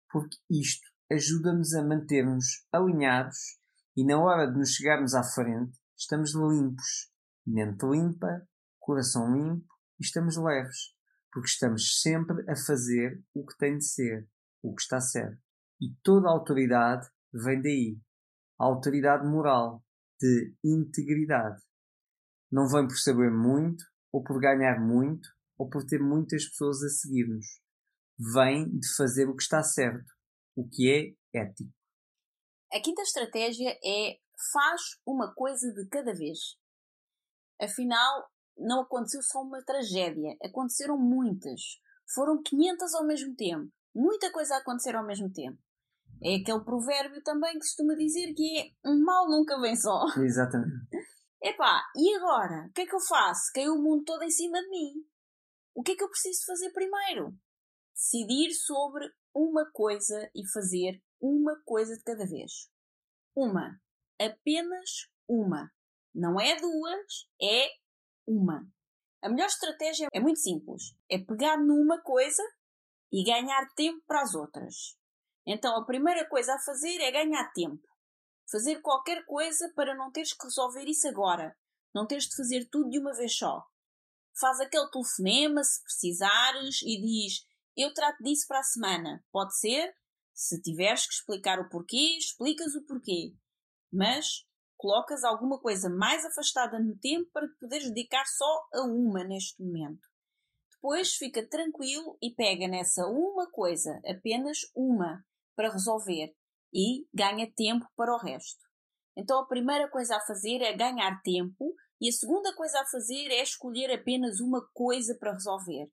Porque 0.09 0.37
isto 0.49 0.87
ajuda-nos 1.11 1.75
a 1.75 1.83
manter-nos 1.83 2.65
alinhados 2.71 3.59
e 3.97 4.07
na 4.07 4.21
hora 4.21 4.47
de 4.47 4.57
nos 4.57 4.71
chegarmos 4.71 5.15
à 5.15 5.25
frente, 5.25 5.77
estamos 5.97 6.33
limpos. 6.33 7.11
Mente 7.53 7.85
limpa, 7.85 8.47
coração 8.79 9.35
limpo 9.35 9.67
e 9.99 10.05
estamos 10.05 10.37
leves. 10.37 10.95
Porque 11.33 11.49
estamos 11.49 12.01
sempre 12.01 12.49
a 12.49 12.55
fazer 12.57 13.25
o 13.35 13.45
que 13.45 13.57
tem 13.59 13.77
de 13.77 13.85
ser, 13.85 14.29
o 14.63 14.75
que 14.75 14.83
está 14.83 15.01
certo. 15.01 15.41
E 15.81 15.93
toda 16.03 16.29
a 16.29 16.33
autoridade 16.33 17.09
vem 17.33 17.61
daí. 17.61 17.99
A 18.59 18.67
autoridade 18.67 19.27
moral, 19.27 19.83
de 20.21 20.55
integridade. 20.65 21.61
Não 22.53 22.69
vem 22.69 22.87
por 22.87 22.97
saber 22.97 23.31
muito, 23.31 23.85
ou 24.13 24.23
por 24.23 24.41
ganhar 24.41 24.79
muito, 24.81 25.29
ou 25.59 25.69
por 25.69 25.85
ter 25.85 26.01
muitas 26.01 26.49
pessoas 26.49 26.83
a 26.83 26.89
seguir-nos. 26.89 27.47
Vem 28.35 28.69
de 28.79 28.95
fazer 28.97 29.29
o 29.29 29.35
que 29.35 29.43
está 29.43 29.63
certo, 29.63 30.13
o 30.55 30.69
que 30.69 31.17
é 31.33 31.41
ético. 31.41 31.73
A 32.73 32.81
quinta 32.81 33.03
estratégia 33.03 33.77
é 33.85 34.19
faz 34.53 34.81
uma 35.05 35.35
coisa 35.35 35.73
de 35.73 35.89
cada 35.89 36.13
vez. 36.15 36.60
Afinal, 37.61 38.31
não 38.57 38.83
aconteceu 38.83 39.23
só 39.23 39.43
uma 39.43 39.63
tragédia, 39.63 40.37
aconteceram 40.43 40.99
muitas. 40.99 41.61
Foram 42.15 42.43
500 42.43 42.95
ao 42.95 43.07
mesmo 43.07 43.35
tempo. 43.35 43.71
Muita 43.95 44.31
coisa 44.33 44.55
a 44.55 44.59
acontecer 44.59 44.95
ao 44.95 45.07
mesmo 45.07 45.33
tempo. 45.33 45.59
É 46.23 46.37
aquele 46.37 46.65
provérbio 46.65 47.23
também 47.23 47.53
que 47.53 47.61
costuma 47.61 47.95
dizer 47.95 48.35
que 48.35 48.59
é 48.59 48.89
um 48.89 49.03
mal 49.03 49.29
nunca 49.29 49.59
vem 49.61 49.75
só. 49.75 50.05
Exatamente. 50.19 50.87
Epá, 51.43 51.83
e 51.97 52.15
agora? 52.17 52.67
O 52.69 52.73
que 52.73 52.83
é 52.83 52.87
que 52.87 52.95
eu 52.95 53.01
faço? 53.01 53.51
Caiu 53.55 53.73
o 53.73 53.83
mundo 53.83 54.05
todo 54.05 54.23
em 54.23 54.31
cima 54.31 54.61
de 54.61 54.69
mim. 54.69 54.93
O 55.75 55.83
que 55.83 55.93
é 55.93 55.97
que 55.97 56.05
eu 56.05 56.11
preciso 56.11 56.45
fazer 56.45 56.71
primeiro? 56.71 57.35
Decidir 57.95 58.53
sobre 58.53 59.11
uma 59.35 59.71
coisa 59.73 60.31
e 60.35 60.47
fazer 60.53 61.03
uma 61.21 61.59
coisa 61.65 61.97
de 61.97 62.03
cada 62.03 62.27
vez. 62.27 62.69
Uma. 63.35 63.81
Apenas 64.21 65.09
uma. 65.27 65.71
Não 66.15 66.41
é 66.41 66.57
duas, 66.57 67.29
é 67.41 67.69
uma. 68.27 68.67
A 69.23 69.29
melhor 69.29 69.47
estratégia 69.47 70.09
é 70.13 70.21
muito 70.21 70.41
simples. 70.41 70.95
É 71.09 71.19
pegar 71.19 71.59
numa 71.59 72.01
coisa 72.01 72.43
e 73.13 73.25
ganhar 73.25 73.69
tempo 73.75 74.03
para 74.07 74.23
as 74.23 74.35
outras. 74.35 74.97
Então 75.47 75.77
a 75.77 75.85
primeira 75.85 76.29
coisa 76.29 76.55
a 76.55 76.61
fazer 76.61 77.01
é 77.01 77.11
ganhar 77.11 77.53
tempo. 77.53 77.87
Fazer 78.51 78.81
qualquer 78.81 79.25
coisa 79.27 79.71
para 79.75 79.95
não 79.95 80.11
teres 80.11 80.33
que 80.33 80.45
resolver 80.45 80.85
isso 80.85 81.07
agora. 81.07 81.57
Não 81.95 82.07
teres 82.07 82.25
de 82.25 82.37
fazer 82.37 82.69
tudo 82.71 82.91
de 82.91 82.99
uma 82.99 83.13
vez 83.13 83.37
só. 83.37 83.65
Faz 84.39 84.61
aquele 84.61 84.91
telefonema 84.91 85.63
se 85.63 85.83
precisares 85.83 86.83
e 86.83 87.01
diz: 87.01 87.47
Eu 87.77 87.93
trato 87.93 88.23
disso 88.23 88.47
para 88.49 88.61
a 88.61 88.65
semana. 88.65 89.25
Pode 89.31 89.59
ser? 89.59 89.95
Se 90.33 90.61
tiveres 90.63 91.07
que 91.07 91.13
explicar 91.13 91.59
o 91.61 91.69
porquê, 91.69 92.17
explicas 92.17 92.75
o 92.75 92.83
porquê. 92.87 93.35
Mas 93.93 94.47
colocas 94.81 95.25
alguma 95.25 95.61
coisa 95.61 95.91
mais 95.91 96.25
afastada 96.25 96.79
no 96.79 96.97
tempo 96.99 97.31
para 97.33 97.47
te 97.47 97.55
poderes 97.59 97.89
dedicar 97.89 98.25
só 98.25 98.67
a 98.73 98.83
uma 98.83 99.23
neste 99.23 99.63
momento. 99.63 100.09
Depois 100.73 101.13
fica 101.17 101.47
tranquilo 101.47 102.17
e 102.23 102.35
pega 102.35 102.67
nessa 102.67 103.07
uma 103.07 103.51
coisa, 103.51 104.01
apenas 104.07 104.61
uma, 104.75 105.23
para 105.55 105.71
resolver 105.71 106.35
e 106.73 107.07
ganha 107.13 107.53
tempo 107.55 107.87
para 107.95 108.15
o 108.15 108.19
resto. 108.19 108.65
Então 109.15 109.39
a 109.39 109.47
primeira 109.47 109.87
coisa 109.91 110.17
a 110.17 110.25
fazer 110.25 110.63
é 110.63 110.75
ganhar 110.75 111.21
tempo 111.23 111.75
e 112.01 112.09
a 112.09 112.13
segunda 112.13 112.55
coisa 112.57 112.81
a 112.81 112.87
fazer 112.87 113.27
é 113.31 113.43
escolher 113.43 113.93
apenas 113.93 114.41
uma 114.41 114.67
coisa 114.73 115.15
para 115.21 115.35
resolver. 115.35 115.91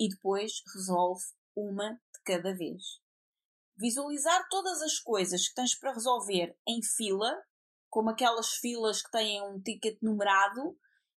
E 0.00 0.08
depois 0.08 0.62
resolve 0.74 1.22
uma 1.54 1.92
de 1.92 2.22
cada 2.24 2.56
vez. 2.56 2.82
Visualizar 3.76 4.48
todas 4.48 4.80
as 4.80 4.98
coisas 4.98 5.46
que 5.46 5.54
tens 5.54 5.78
para 5.78 5.92
resolver 5.92 6.56
em 6.66 6.80
fila, 6.96 7.36
como 7.90 8.10
aquelas 8.10 8.54
filas 8.54 9.02
que 9.02 9.10
têm 9.10 9.42
um 9.42 9.60
ticket 9.60 9.98
numerado, 10.02 10.76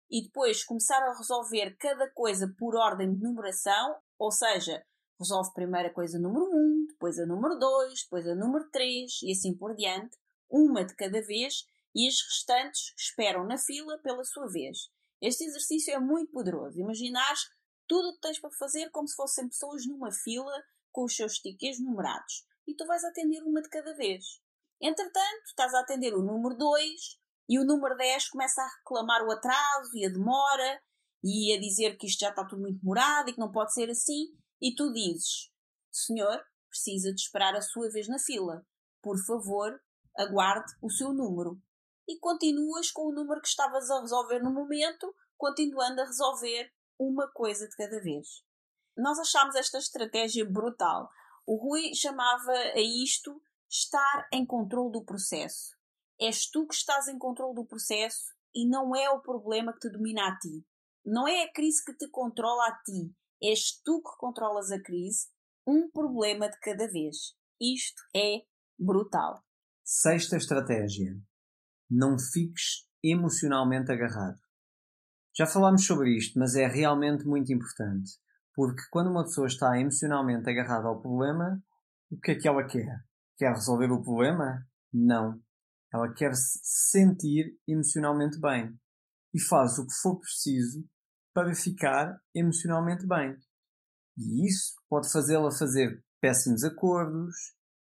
e 0.09 0.23
depois 0.23 0.63
começar 0.63 1.01
a 1.01 1.17
resolver 1.17 1.75
cada 1.77 2.09
coisa 2.09 2.53
por 2.57 2.75
ordem 2.75 3.13
de 3.13 3.23
numeração, 3.23 3.95
ou 4.19 4.31
seja, 4.31 4.85
resolve 5.17 5.53
primeiro 5.53 5.87
a 5.87 5.93
coisa 5.93 6.19
número 6.19 6.45
1, 6.45 6.87
depois 6.87 7.17
a 7.17 7.25
número 7.25 7.57
2, 7.57 8.03
depois 8.03 8.27
a 8.27 8.35
número 8.35 8.69
3 8.69 9.21
e 9.23 9.31
assim 9.31 9.55
por 9.55 9.73
diante, 9.73 10.17
uma 10.49 10.83
de 10.83 10.93
cada 10.95 11.21
vez, 11.21 11.65
e 11.95 12.07
as 12.07 12.21
restantes 12.21 12.93
esperam 12.97 13.45
na 13.45 13.57
fila 13.57 13.97
pela 13.99 14.23
sua 14.25 14.47
vez. 14.47 14.89
Este 15.21 15.45
exercício 15.45 15.93
é 15.93 15.99
muito 15.99 16.31
poderoso. 16.31 16.79
Imaginares 16.79 17.49
tudo 17.87 18.09
o 18.09 18.13
que 18.15 18.21
tens 18.21 18.39
para 18.39 18.49
fazer 18.51 18.89
como 18.89 19.07
se 19.07 19.15
fossem 19.15 19.47
pessoas 19.47 19.85
numa 19.85 20.11
fila 20.11 20.51
com 20.91 21.05
os 21.05 21.15
seus 21.15 21.37
tickets 21.39 21.79
numerados. 21.79 22.45
E 22.67 22.75
tu 22.75 22.85
vais 22.85 23.03
atender 23.03 23.43
uma 23.43 23.61
de 23.61 23.69
cada 23.69 23.93
vez. 23.93 24.40
Entretanto, 24.81 25.43
estás 25.45 25.73
a 25.73 25.81
atender 25.81 26.13
o 26.15 26.23
número 26.23 26.55
2 26.57 27.19
e 27.47 27.59
o 27.59 27.65
número 27.65 27.95
10 27.95 28.29
começa 28.29 28.61
a 28.61 28.67
reclamar 28.67 29.23
o 29.23 29.31
atraso 29.31 29.91
e 29.93 30.05
a 30.05 30.09
demora 30.09 30.81
e 31.23 31.53
a 31.53 31.59
dizer 31.59 31.97
que 31.97 32.07
isto 32.07 32.21
já 32.21 32.29
está 32.29 32.43
tudo 32.45 32.61
muito 32.61 32.79
demorado 32.79 33.29
e 33.29 33.33
que 33.33 33.39
não 33.39 33.51
pode 33.51 33.73
ser 33.73 33.89
assim 33.91 34.35
e 34.59 34.73
tu 34.73 34.91
dizes: 34.91 35.51
Senhor, 35.91 36.43
precisa 36.67 37.13
de 37.13 37.21
esperar 37.21 37.55
a 37.55 37.61
sua 37.61 37.89
vez 37.91 38.07
na 38.07 38.17
fila. 38.17 38.65
Por 39.03 39.17
favor, 39.25 39.79
aguarde 40.17 40.71
o 40.81 40.89
seu 40.89 41.13
número. 41.13 41.61
E 42.07 42.17
continuas 42.19 42.91
com 42.91 43.07
o 43.07 43.13
número 43.13 43.41
que 43.41 43.47
estavas 43.47 43.89
a 43.89 44.01
resolver 44.01 44.39
no 44.39 44.51
momento, 44.51 45.13
continuando 45.37 46.01
a 46.01 46.05
resolver 46.05 46.71
uma 46.99 47.31
coisa 47.31 47.67
de 47.67 47.75
cada 47.75 48.01
vez. 48.01 48.27
Nós 48.97 49.19
achámos 49.19 49.55
esta 49.55 49.77
estratégia 49.77 50.45
brutal. 50.45 51.09
O 51.45 51.55
Rui 51.55 51.93
chamava 51.95 52.51
a 52.51 52.79
isto 52.79 53.41
estar 53.71 54.27
em 54.33 54.45
controle 54.45 54.91
do 54.91 55.05
processo. 55.05 55.75
És 56.19 56.49
tu 56.49 56.67
que 56.67 56.75
estás 56.75 57.07
em 57.07 57.17
controle 57.17 57.55
do 57.55 57.65
processo 57.65 58.33
e 58.53 58.67
não 58.67 58.95
é 58.95 59.09
o 59.09 59.21
problema 59.21 59.73
que 59.73 59.79
te 59.79 59.89
domina 59.89 60.27
a 60.27 60.37
ti. 60.37 60.65
Não 61.05 61.27
é 61.27 61.43
a 61.43 61.51
crise 61.51 61.83
que 61.83 61.95
te 61.95 62.07
controla 62.09 62.67
a 62.67 62.75
ti, 62.83 63.15
És 63.41 63.81
tu 63.83 64.03
que 64.03 64.17
controlas 64.19 64.71
a 64.71 64.79
crise, 64.79 65.27
um 65.65 65.89
problema 65.89 66.47
de 66.47 66.59
cada 66.59 66.87
vez. 66.87 67.33
Isto 67.59 68.01
é 68.15 68.43
brutal. 68.77 69.43
Sexta 69.83 70.37
estratégia: 70.37 71.17
não 71.89 72.19
fiques 72.19 72.87
emocionalmente 73.03 73.91
agarrado. 73.91 74.39
Já 75.35 75.47
falámos 75.47 75.85
sobre 75.87 76.15
isto, 76.15 76.37
mas 76.37 76.55
é 76.55 76.67
realmente 76.67 77.25
muito 77.25 77.51
importante. 77.51 78.11
Porque 78.53 78.83
quando 78.91 79.09
uma 79.09 79.23
pessoa 79.23 79.47
está 79.47 79.79
emocionalmente 79.79 80.47
agarrada 80.47 80.87
ao 80.87 81.01
problema, 81.01 81.63
o 82.11 82.19
que 82.19 82.31
é 82.31 82.35
que 82.35 82.47
ela 82.47 82.67
quer? 82.67 83.03
Quer 83.41 83.53
resolver 83.53 83.91
o 83.91 84.03
problema? 84.03 84.63
Não. 84.93 85.41
Ela 85.91 86.13
quer 86.13 86.35
se 86.35 86.59
sentir 86.63 87.57
emocionalmente 87.67 88.39
bem. 88.39 88.79
E 89.33 89.41
faz 89.41 89.79
o 89.79 89.87
que 89.87 89.93
for 89.99 90.19
preciso 90.19 90.87
para 91.33 91.55
ficar 91.55 92.21
emocionalmente 92.35 93.07
bem. 93.07 93.35
E 94.15 94.47
isso 94.47 94.75
pode 94.87 95.11
fazê-la 95.11 95.49
fazer 95.51 96.05
péssimos 96.21 96.63
acordos, 96.63 97.35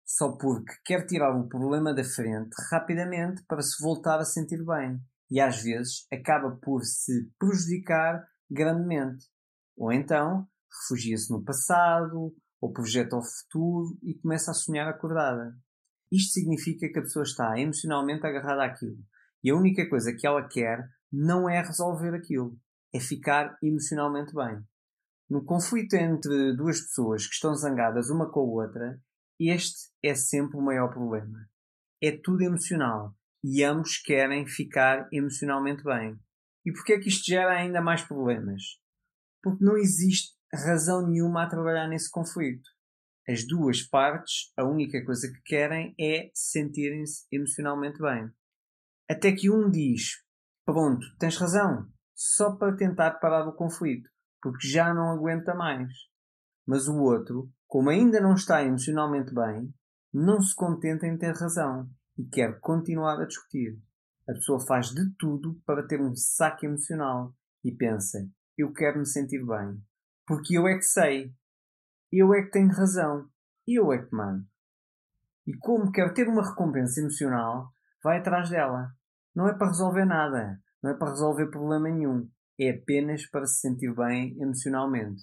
só 0.07 0.35
porque 0.35 0.73
quer 0.83 1.05
tirar 1.05 1.39
o 1.39 1.47
problema 1.47 1.93
da 1.93 2.05
frente 2.05 2.55
rapidamente 2.71 3.45
para 3.47 3.61
se 3.61 3.83
voltar 3.83 4.19
a 4.21 4.25
sentir 4.25 4.65
bem. 4.65 4.99
E 5.31 5.43
às 5.43 5.63
vezes 5.63 6.07
acaba 6.11 6.57
por 6.57 6.83
se 6.85 7.31
prejudicar 7.39 8.27
grandemente. 8.51 9.27
Ou 9.77 9.93
então 9.93 10.49
refugia-se 10.73 11.31
no 11.31 11.45
passado, 11.45 12.35
ou 12.65 12.73
projeta 12.73 13.15
o 13.15 13.23
futuro 13.23 13.99
e 14.03 14.15
começa 14.15 14.51
a 14.51 14.55
sonhar 14.55 14.89
acordada. 14.89 15.55
Isto 16.11 16.33
significa 16.33 16.89
que 16.89 16.99
a 16.99 17.03
pessoa 17.03 17.23
está 17.23 17.61
emocionalmente 17.61 18.27
agarrada 18.27 18.65
àquilo 18.65 18.97
e 19.43 19.51
a 19.51 19.55
única 19.55 19.87
coisa 19.87 20.15
que 20.15 20.27
ela 20.27 20.49
quer 20.49 20.89
não 21.13 21.47
é 21.47 21.61
resolver 21.61 22.15
aquilo, 22.15 22.59
é 22.91 22.99
ficar 22.99 23.59
emocionalmente 23.63 24.35
bem. 24.35 24.65
No 25.29 25.45
conflito 25.45 25.93
entre 25.93 26.57
duas 26.57 26.81
pessoas 26.81 27.27
que 27.27 27.35
estão 27.35 27.55
zangadas 27.55 28.09
uma 28.09 28.31
com 28.31 28.41
a 28.41 28.65
outra, 28.65 28.99
este 29.39 29.91
é 30.03 30.15
sempre 30.15 30.57
o 30.57 30.63
maior 30.63 30.89
problema. 30.91 31.47
É 32.03 32.13
tudo 32.13 32.45
emocional 32.45 33.15
e 33.43 33.63
ambos 33.63 33.99
querem 33.99 34.47
ficar 34.47 35.07
emocionalmente 35.13 35.85
bem. 35.85 36.19
E 36.65 36.73
porquê 36.73 36.95
é 36.95 36.99
que 36.99 37.11
isto 37.11 37.27
gera 37.27 37.53
ainda 37.53 37.83
mais 37.83 38.03
problemas? 38.03 38.63
Porque 39.43 39.63
não 39.63 39.77
existe 39.77 40.35
razão 40.55 41.07
nenhuma 41.07 41.45
a 41.45 41.49
trabalhar 41.49 41.89
nesse 41.89 42.11
conflito. 42.11 42.69
As 43.29 43.47
duas 43.47 43.83
partes, 43.83 44.53
a 44.57 44.65
única 44.65 45.03
coisa 45.05 45.29
que 45.29 45.41
querem 45.45 45.95
é 45.99 46.31
sentirem-se 46.35 47.25
emocionalmente 47.33 47.99
bem. 47.99 48.31
Até 49.09 49.33
que 49.33 49.51
um 49.51 49.71
diz: 49.71 50.23
Pronto, 50.65 51.07
tens 51.19 51.37
razão, 51.37 51.89
só 52.15 52.57
para 52.57 52.77
tentar 52.77 53.13
parar 53.13 53.47
o 53.49 53.55
conflito, 53.55 54.09
porque 54.43 54.67
já 54.67 54.93
não 54.93 55.11
aguenta 55.11 55.55
mais. 55.55 55.91
Mas 56.67 56.89
o 56.89 56.99
outro, 56.99 57.51
como 57.67 57.91
ainda 57.91 58.21
não 58.21 58.35
está 58.35 58.63
emocionalmente 58.63 59.35
bem, 59.35 59.73
não 60.13 60.41
se 60.41 60.55
contenta 60.55 61.07
em 61.07 61.19
ter 61.19 61.35
razão 61.35 61.91
e 62.17 62.25
quer 62.25 62.61
continuar 62.61 63.21
a 63.21 63.27
discutir. 63.27 63.79
A 64.29 64.33
pessoa 64.33 64.65
faz 64.65 64.89
de 64.89 65.15
tudo 65.19 65.61
para 65.67 65.87
ter 65.87 66.01
um 66.01 66.15
saque 66.15 66.67
emocional 66.67 67.35
e 67.63 67.73
pensa: 67.73 68.19
eu 68.57 68.73
quero 68.73 69.01
me 69.01 69.07
sentir 69.07 69.45
bem, 69.45 69.83
porque 70.27 70.57
eu 70.57 70.67
é 70.67 70.77
que 70.77 70.85
sei, 70.85 71.33
eu 72.13 72.33
é 72.35 72.43
que 72.43 72.51
tenho 72.51 72.69
razão, 72.69 73.29
eu 73.67 73.93
é 73.93 73.99
que 73.99 74.15
mando. 74.15 74.47
E 75.47 75.55
como 75.59 75.93
quer 75.93 76.13
ter 76.15 76.29
uma 76.29 76.49
recompensa 76.49 77.01
emocional, 77.01 77.73
vai 78.03 78.19
atrás 78.19 78.49
dela. 78.49 78.93
Não 79.35 79.49
é 79.49 79.53
para 79.53 79.69
resolver 79.69 80.05
nada, 80.05 80.61
não 80.83 80.93
é 80.93 80.95
para 80.95 81.11
resolver 81.11 81.51
problema 81.51 81.89
nenhum, 81.89 82.29
é 82.59 82.71
apenas 82.71 83.27
para 83.27 83.47
se 83.47 83.61
sentir 83.61 83.95
bem 83.95 84.37
emocionalmente. 84.41 85.23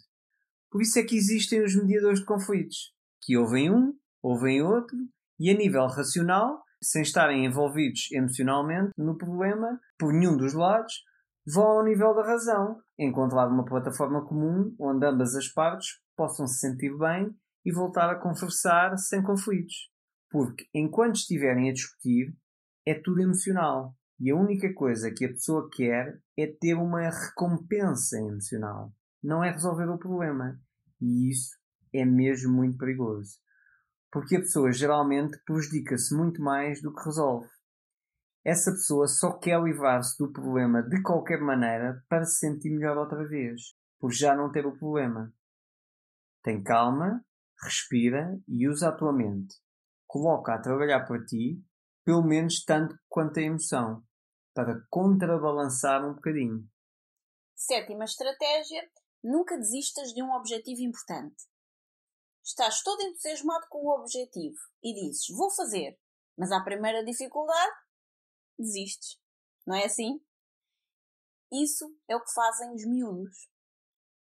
Por 0.70 0.82
isso 0.82 1.00
é 1.00 1.04
que 1.04 1.18
existem 1.18 1.64
os 1.64 1.76
mediadores 1.76 2.20
de 2.20 2.26
conflitos, 2.26 2.94
que 3.22 3.38
ouvem 3.38 3.72
um, 3.72 3.94
ouvem 4.22 4.62
outro, 4.62 4.98
e 5.40 5.50
a 5.50 5.54
nível 5.54 5.88
racional 5.88 6.64
sem 6.82 7.02
estarem 7.04 7.46
envolvidos 7.46 8.12
emocionalmente 8.12 8.92
no 8.98 9.18
problema 9.18 9.80
por 9.98 10.14
nenhum 10.14 10.36
dos 10.36 10.54
lados, 10.54 11.04
vão 11.46 11.64
ao 11.64 11.84
nível 11.84 12.14
da 12.14 12.24
razão, 12.24 12.82
encontrar 12.98 13.48
uma 13.48 13.66
plataforma 13.66 14.26
comum 14.26 14.76
onde 14.80 15.06
ambas 15.06 15.36
as 15.36 15.48
partes 15.48 16.00
possam 16.16 16.48
se 16.48 16.60
sentir 16.60 16.98
bem 16.98 17.36
e 17.66 17.72
voltar 17.72 18.10
a 18.10 18.20
conversar 18.20 18.98
sem 18.98 19.22
conflitos. 19.22 19.92
Porque 20.30 20.66
enquanto 20.74 21.16
estiverem 21.16 21.70
a 21.70 21.74
discutir, 21.74 22.36
é 22.86 22.94
tudo 22.94 23.22
emocional. 23.22 23.96
E 24.20 24.30
a 24.30 24.36
única 24.36 24.72
coisa 24.74 25.12
que 25.12 25.26
a 25.26 25.30
pessoa 25.30 25.68
quer 25.72 26.22
é 26.38 26.48
ter 26.48 26.76
uma 26.76 27.10
recompensa 27.10 28.20
emocional. 28.20 28.94
Não 29.22 29.44
é 29.44 29.52
resolver 29.52 29.90
o 29.90 29.98
problema. 29.98 30.60
E 31.00 31.30
isso 31.30 31.58
é 31.94 32.06
mesmo 32.06 32.54
muito 32.54 32.78
perigoso 32.78 33.42
porque 34.12 34.36
a 34.36 34.40
pessoa 34.40 34.74
geralmente 34.74 35.40
prejudica-se 35.46 36.14
muito 36.14 36.42
mais 36.42 36.82
do 36.82 36.94
que 36.94 37.04
resolve. 37.06 37.48
Essa 38.44 38.72
pessoa 38.72 39.08
só 39.08 39.34
quer 39.38 39.62
livrar-se 39.62 40.18
do 40.18 40.32
problema 40.32 40.82
de 40.82 41.02
qualquer 41.04 41.40
maneira 41.40 42.04
para 42.10 42.26
se 42.26 42.40
sentir 42.40 42.72
melhor 42.72 42.98
outra 42.98 43.24
vez, 43.28 43.76
por 44.00 44.12
já 44.12 44.36
não 44.36 44.52
ter 44.52 44.66
o 44.66 44.76
problema. 44.76 45.32
Tem 46.42 46.64
calma, 46.64 47.24
respira 47.64 48.36
e 48.48 48.68
usa 48.68 48.90
a 48.90 48.92
tua 48.92 49.14
mente. 49.14 49.56
Coloca 50.08 50.56
a 50.56 50.60
trabalhar 50.60 51.06
para 51.06 51.24
ti, 51.24 51.64
pelo 52.04 52.24
menos 52.24 52.66
tanto 52.66 52.98
quanto 53.08 53.40
a 53.40 53.44
emoção, 53.44 54.04
para 54.56 54.82
contrabalançar 54.90 56.04
um 56.04 56.16
bocadinho. 56.16 56.68
Sétima 57.56 58.06
estratégia: 58.06 58.90
nunca 59.24 59.56
desistas 59.56 60.12
de 60.14 60.24
um 60.24 60.34
objetivo 60.34 60.82
importante. 60.82 61.46
Estás 62.44 62.82
todo 62.82 63.04
entusiasmado 63.04 63.68
com 63.70 63.86
o 63.86 64.00
objetivo 64.00 64.58
e 64.84 64.96
dizes 64.96 65.28
vou 65.30 65.52
fazer, 65.52 66.00
mas 66.36 66.52
à 66.52 66.60
primeira 66.64 67.06
dificuldade 67.06 67.72
desistes. 68.62 69.20
Não 69.66 69.76
é 69.76 69.86
assim? 69.86 70.22
Isso 71.52 71.94
é 72.08 72.16
o 72.16 72.24
que 72.24 72.34
fazem 72.34 72.74
os 72.74 72.86
miúdos. 72.86 73.50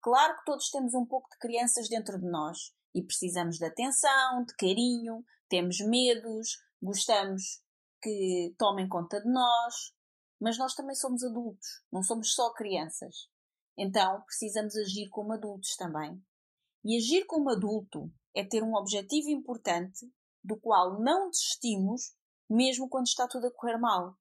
Claro 0.02 0.36
que 0.36 0.44
todos 0.44 0.70
temos 0.70 0.94
um 0.94 1.06
pouco 1.06 1.28
de 1.30 1.38
crianças 1.38 1.88
dentro 1.88 2.18
de 2.18 2.26
nós 2.26 2.74
e 2.94 3.02
precisamos 3.02 3.58
de 3.58 3.64
atenção, 3.64 4.44
de 4.44 4.54
carinho, 4.56 5.24
temos 5.48 5.78
medos, 5.80 6.58
gostamos 6.82 7.62
que 8.02 8.54
tomem 8.58 8.88
conta 8.88 9.20
de 9.20 9.30
nós, 9.30 9.94
mas 10.40 10.56
nós 10.58 10.74
também 10.74 10.94
somos 10.94 11.22
adultos, 11.22 11.68
não 11.92 12.02
somos 12.02 12.34
só 12.34 12.52
crianças. 12.52 13.28
Então 13.76 14.22
precisamos 14.22 14.74
agir 14.76 15.08
como 15.10 15.32
adultos 15.32 15.76
também. 15.76 16.20
E 16.84 16.96
agir 16.96 17.26
como 17.26 17.50
adulto 17.50 18.10
é 18.34 18.44
ter 18.44 18.62
um 18.62 18.74
objetivo 18.74 19.28
importante 19.28 20.10
do 20.42 20.58
qual 20.58 20.98
não 20.98 21.28
desistimos, 21.30 22.14
mesmo 22.48 22.88
quando 22.88 23.06
está 23.06 23.28
tudo 23.28 23.46
a 23.46 23.52
correr 23.52 23.76
mal. 23.76 24.16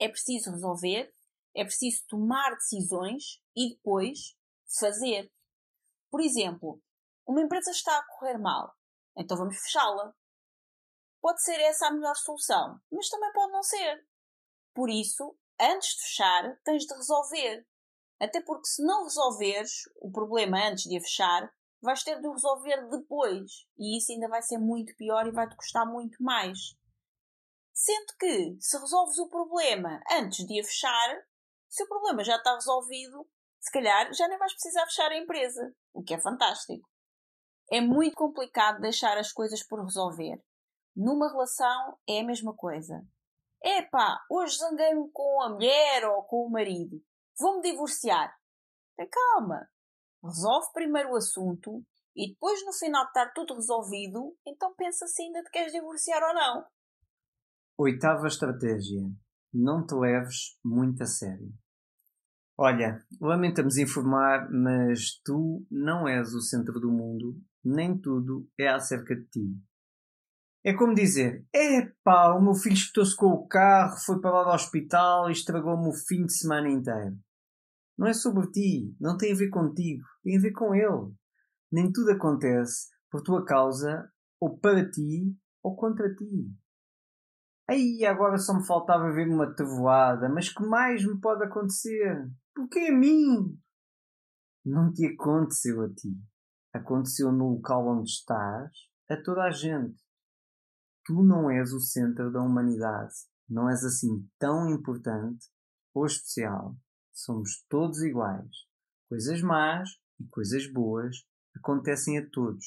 É 0.00 0.08
preciso 0.08 0.50
resolver, 0.50 1.12
é 1.54 1.64
preciso 1.64 2.04
tomar 2.08 2.50
decisões 2.54 3.40
e 3.56 3.74
depois 3.74 4.36
fazer. 4.78 5.32
Por 6.10 6.20
exemplo, 6.20 6.82
uma 7.26 7.40
empresa 7.40 7.70
está 7.70 7.96
a 7.96 8.06
correr 8.06 8.38
mal, 8.38 8.74
então 9.16 9.36
vamos 9.36 9.56
fechá-la. 9.58 10.14
Pode 11.20 11.42
ser 11.42 11.58
essa 11.60 11.86
a 11.86 11.92
melhor 11.92 12.14
solução, 12.16 12.78
mas 12.92 13.08
também 13.08 13.32
pode 13.32 13.52
não 13.52 13.62
ser. 13.62 14.06
Por 14.74 14.90
isso, 14.90 15.36
antes 15.58 15.96
de 15.96 16.02
fechar, 16.02 16.60
tens 16.64 16.84
de 16.84 16.94
resolver. 16.94 17.66
Até 18.20 18.42
porque 18.42 18.66
se 18.66 18.84
não 18.84 19.04
resolveres 19.04 19.70
o 19.96 20.10
problema 20.10 20.68
antes 20.68 20.84
de 20.84 20.96
a 20.96 21.00
fechar, 21.00 21.52
vais 21.80 22.02
ter 22.02 22.20
de 22.20 22.28
resolver 22.28 22.88
depois. 22.88 23.66
E 23.78 23.98
isso 23.98 24.12
ainda 24.12 24.28
vai 24.28 24.42
ser 24.42 24.58
muito 24.58 24.94
pior 24.96 25.26
e 25.26 25.32
vai-te 25.32 25.56
custar 25.56 25.86
muito 25.86 26.22
mais. 26.22 26.58
Sendo 27.74 28.14
que, 28.18 28.56
se 28.60 28.78
resolves 28.78 29.18
o 29.18 29.28
problema 29.28 30.00
antes 30.12 30.46
de 30.46 30.60
a 30.60 30.64
fechar, 30.64 31.26
se 31.68 31.82
o 31.82 31.88
problema 31.88 32.22
já 32.22 32.36
está 32.36 32.54
resolvido, 32.54 33.28
se 33.60 33.70
calhar 33.72 34.12
já 34.14 34.28
nem 34.28 34.38
vais 34.38 34.52
precisar 34.52 34.84
fechar 34.86 35.10
a 35.10 35.18
empresa, 35.18 35.74
o 35.92 36.02
que 36.02 36.14
é 36.14 36.20
fantástico. 36.20 36.88
É 37.70 37.80
muito 37.80 38.14
complicado 38.14 38.80
deixar 38.80 39.18
as 39.18 39.32
coisas 39.32 39.62
por 39.66 39.82
resolver. 39.82 40.40
Numa 40.94 41.28
relação 41.30 41.98
é 42.08 42.20
a 42.20 42.24
mesma 42.24 42.54
coisa. 42.54 43.02
Epá, 43.62 44.22
hoje 44.30 44.56
zanguei-me 44.58 45.10
com 45.10 45.42
a 45.42 45.50
mulher 45.50 46.04
ou 46.04 46.22
com 46.22 46.46
o 46.46 46.50
marido. 46.50 47.02
Vou-me 47.38 47.62
divorciar. 47.62 48.32
Tem 48.96 49.08
calma 49.08 49.68
resolve 50.24 50.72
primeiro 50.72 51.10
o 51.10 51.16
assunto 51.16 51.84
e 52.16 52.28
depois, 52.32 52.64
no 52.64 52.72
final 52.72 53.02
de 53.04 53.08
estar 53.08 53.32
tudo 53.32 53.54
resolvido, 53.54 54.36
então 54.46 54.72
pensa 54.74 55.06
se 55.06 55.22
ainda 55.22 55.42
te 55.42 55.50
queres 55.50 55.72
divorciar 55.72 56.22
ou 56.22 56.34
não. 56.34 56.64
Oitava 57.76 58.28
estratégia. 58.28 59.02
Não 59.52 59.84
te 59.84 59.96
leves 59.96 60.56
muito 60.64 61.02
a 61.02 61.06
sério. 61.06 61.52
Olha, 62.56 63.04
lamentamos 63.20 63.76
informar, 63.76 64.48
mas 64.48 65.20
tu 65.24 65.66
não 65.68 66.06
és 66.06 66.32
o 66.34 66.40
centro 66.40 66.78
do 66.78 66.92
mundo, 66.92 67.36
nem 67.64 67.98
tudo 67.98 68.48
é 68.56 68.68
acerca 68.68 69.16
de 69.16 69.24
ti. 69.24 69.58
É 70.62 70.72
como 70.72 70.94
dizer: 70.94 71.44
epá, 71.52 72.32
o 72.36 72.40
meu 72.40 72.54
filho 72.54 72.74
espetou-se 72.74 73.16
com 73.16 73.26
o 73.26 73.48
carro, 73.48 73.96
foi 74.06 74.20
para 74.20 74.30
lá 74.30 74.44
do 74.44 74.54
hospital 74.54 75.28
e 75.28 75.32
estragou-me 75.32 75.88
o 75.88 76.06
fim 76.06 76.26
de 76.26 76.32
semana 76.32 76.70
inteiro. 76.70 77.18
Não 77.98 78.06
é 78.06 78.14
sobre 78.14 78.52
ti, 78.52 78.94
não 79.00 79.16
tem 79.16 79.32
a 79.32 79.36
ver 79.36 79.50
contigo, 79.50 80.04
tem 80.22 80.38
a 80.38 80.40
ver 80.40 80.52
com 80.52 80.72
ele. 80.76 81.12
Nem 81.72 81.90
tudo 81.90 82.12
acontece 82.12 82.88
por 83.10 83.20
tua 83.20 83.44
causa, 83.44 84.08
ou 84.40 84.56
para 84.56 84.88
ti, 84.88 85.36
ou 85.60 85.74
contra 85.74 86.14
ti. 86.14 86.54
Aí 87.68 88.04
agora 88.04 88.38
só 88.38 88.54
me 88.54 88.66
faltava 88.66 89.12
ver 89.12 89.28
uma 89.28 89.54
tevoada, 89.54 90.28
mas 90.28 90.50
que 90.50 90.62
mais 90.62 91.04
me 91.04 91.18
pode 91.20 91.44
acontecer? 91.44 92.30
Porque 92.54 92.78
a 92.78 92.92
mim? 92.92 93.58
Não 94.64 94.92
te 94.92 95.06
aconteceu 95.06 95.82
a 95.82 95.88
ti. 95.88 96.16
Aconteceu 96.72 97.32
no 97.32 97.54
local 97.54 97.86
onde 97.86 98.10
estás, 98.10 98.70
a 99.08 99.16
toda 99.16 99.44
a 99.44 99.50
gente. 99.50 100.02
Tu 101.06 101.22
não 101.22 101.50
és 101.50 101.72
o 101.72 101.80
centro 101.80 102.32
da 102.32 102.42
humanidade. 102.42 103.14
Não 103.48 103.68
és 103.68 103.84
assim 103.84 104.28
tão 104.38 104.70
importante 104.70 105.46
ou 105.94 106.06
especial 106.06 106.74
somos 107.14 107.64
todos 107.68 108.02
iguais. 108.02 108.66
Coisas 109.08 109.40
más 109.40 109.88
e 110.18 110.26
coisas 110.26 110.70
boas 110.70 111.16
acontecem 111.56 112.18
a 112.18 112.28
todos. 112.30 112.64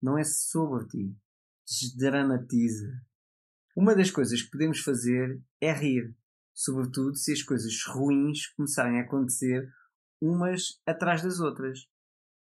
Não 0.00 0.18
é 0.18 0.24
sobre 0.24 0.86
ti. 0.88 1.16
Desdramatiza. 1.66 2.88
Uma 3.74 3.94
das 3.94 4.10
coisas 4.10 4.42
que 4.42 4.50
podemos 4.50 4.80
fazer 4.80 5.40
é 5.60 5.72
rir, 5.72 6.14
sobretudo 6.54 7.16
se 7.16 7.32
as 7.32 7.42
coisas 7.42 7.74
ruins 7.86 8.46
começarem 8.54 9.00
a 9.00 9.02
acontecer 9.02 9.66
umas 10.20 10.80
atrás 10.86 11.22
das 11.22 11.40
outras. 11.40 11.80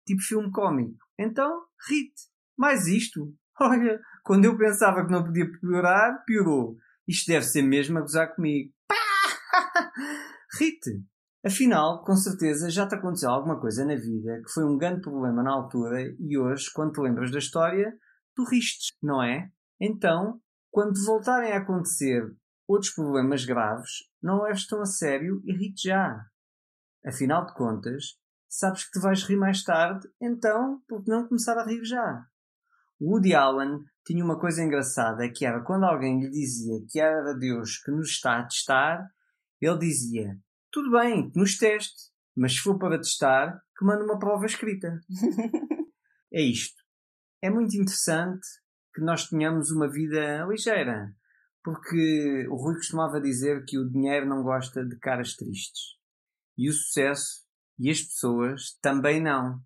Tipo 0.06 0.22
filme 0.22 0.52
cómico. 0.52 0.98
Então, 1.18 1.66
rite. 1.88 2.30
Mais 2.58 2.88
isto? 2.88 3.34
Olha, 3.60 4.00
quando 4.24 4.46
eu 4.46 4.58
pensava 4.58 5.06
que 5.06 5.12
não 5.12 5.24
podia 5.24 5.50
piorar, 5.60 6.24
piorou. 6.26 6.78
Isto 7.08 7.28
deve 7.28 7.46
ser 7.46 7.62
mesmo 7.62 7.98
a 7.98 8.02
gozar 8.02 8.36
comigo. 8.36 8.74
Rite, 10.60 11.04
afinal, 11.46 12.04
com 12.04 12.16
certeza 12.16 12.70
já 12.70 12.88
te 12.88 12.96
aconteceu 12.96 13.30
alguma 13.30 13.60
coisa 13.60 13.86
na 13.86 13.96
vida 13.96 14.42
que 14.42 14.52
foi 14.52 14.66
um 14.66 14.78
grande 14.78 15.02
problema 15.02 15.44
na 15.44 15.52
altura 15.52 16.02
e 16.20 16.38
hoje, 16.38 16.72
quando 16.74 16.94
te 16.94 17.02
lembras 17.02 17.32
da 17.32 17.40
história, 17.40 17.94
tu 18.36 18.44
ristes, 18.44 18.96
não 19.02 19.22
é? 19.22 19.50
Então, 19.80 20.42
quando 20.76 21.02
voltarem 21.06 21.54
a 21.54 21.60
acontecer 21.60 22.36
outros 22.68 22.92
problemas 22.92 23.46
graves, 23.46 23.92
não 24.22 24.42
leves 24.42 24.68
tão 24.68 24.82
a 24.82 24.86
sério 24.86 25.42
e 25.46 25.54
rite 25.54 25.88
já. 25.88 26.20
Afinal 27.06 27.46
de 27.46 27.54
contas, 27.54 28.20
sabes 28.50 28.84
que 28.84 28.92
te 28.92 29.00
vais 29.00 29.24
rir 29.24 29.38
mais 29.38 29.64
tarde, 29.64 30.06
então 30.20 30.82
por 30.86 31.02
que 31.02 31.10
não 31.10 31.30
começar 31.30 31.58
a 31.58 31.66
rir 31.66 31.82
já? 31.86 32.26
Woody 33.00 33.34
Allen 33.34 33.86
tinha 34.06 34.22
uma 34.22 34.38
coisa 34.38 34.62
engraçada 34.62 35.32
que 35.32 35.46
era 35.46 35.64
quando 35.64 35.86
alguém 35.86 36.20
lhe 36.20 36.30
dizia 36.30 36.86
que 36.90 37.00
era 37.00 37.34
Deus 37.34 37.78
que 37.78 37.92
nos 37.92 38.10
está 38.10 38.40
a 38.40 38.44
testar, 38.44 39.10
ele 39.62 39.78
dizia: 39.78 40.38
Tudo 40.70 40.92
bem, 40.92 41.32
que 41.32 41.40
nos 41.40 41.58
teste, 41.58 42.12
mas 42.36 42.52
se 42.52 42.60
for 42.60 42.78
para 42.78 42.98
testar, 42.98 43.62
que 43.78 43.86
mande 43.86 44.04
uma 44.04 44.20
prova 44.20 44.46
escrita. 44.46 45.00
é 46.34 46.42
isto. 46.42 46.84
É 47.42 47.50
muito 47.50 47.78
interessante 47.78 48.46
que 48.96 49.02
nós 49.02 49.28
tenhamos 49.28 49.72
uma 49.72 49.90
vida 49.90 50.46
ligeira, 50.46 51.14
porque 51.62 52.48
o 52.50 52.56
Rui 52.56 52.76
costumava 52.76 53.20
dizer 53.20 53.66
que 53.66 53.78
o 53.78 53.90
dinheiro 53.90 54.26
não 54.26 54.42
gosta 54.42 54.86
de 54.86 54.98
caras 54.98 55.36
tristes. 55.36 55.98
E 56.58 56.70
o 56.70 56.74
sucesso 56.74 57.44
e 57.78 57.92
as 57.92 58.02
pessoas 58.02 58.78
também 58.82 59.22
não. 59.22 59.62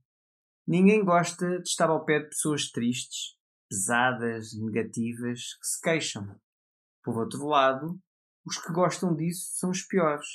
Ninguém 0.68 1.06
gosta 1.06 1.62
de 1.62 1.70
estar 1.70 1.92
ao 1.92 2.04
pé 2.04 2.20
de 2.20 2.30
pessoas 2.30 2.72
tristes, 2.72 3.38
pesadas, 3.70 4.54
negativas, 4.54 5.54
que 5.62 5.68
se 5.68 5.80
queixam. 5.80 6.36
Por 7.04 7.16
outro 7.16 7.46
lado, 7.46 8.00
os 8.44 8.58
que 8.58 8.74
gostam 8.74 9.16
disso 9.16 9.52
são 9.60 9.70
os 9.70 9.84
piores, 9.84 10.26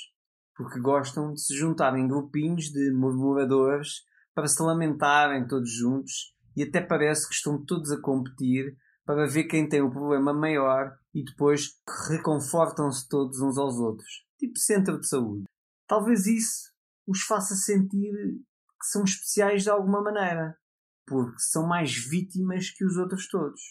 porque 0.55 0.79
gostam 0.79 1.33
de 1.33 1.41
se 1.41 1.53
juntar 1.53 1.97
em 1.97 2.07
grupinhos 2.07 2.65
de 2.65 2.91
murmuradores 2.91 4.03
para 4.33 4.47
se 4.47 4.61
lamentarem 4.63 5.45
todos 5.47 5.69
juntos 5.69 6.33
e 6.55 6.63
até 6.63 6.79
parece 6.79 7.27
que 7.27 7.33
estão 7.35 7.61
todos 7.61 7.91
a 7.91 7.99
competir 7.99 8.77
para 9.05 9.27
ver 9.27 9.45
quem 9.45 9.69
tem 9.69 9.81
o 9.81 9.91
problema 9.91 10.33
maior 10.33 10.97
e 11.13 11.23
depois 11.23 11.79
reconfortam-se 12.09 13.07
todos 13.07 13.39
uns 13.39 13.57
aos 13.57 13.75
outros, 13.75 14.25
tipo 14.37 14.57
centro 14.57 14.99
de 14.99 15.07
saúde. 15.07 15.45
Talvez 15.87 16.25
isso 16.25 16.73
os 17.07 17.21
faça 17.21 17.55
sentir 17.55 18.11
que 18.11 18.87
são 18.87 19.03
especiais 19.03 19.63
de 19.63 19.69
alguma 19.69 20.01
maneira, 20.01 20.57
porque 21.05 21.39
são 21.39 21.67
mais 21.67 21.93
vítimas 21.93 22.71
que 22.71 22.83
os 22.83 22.97
outros 22.97 23.29
todos. 23.29 23.61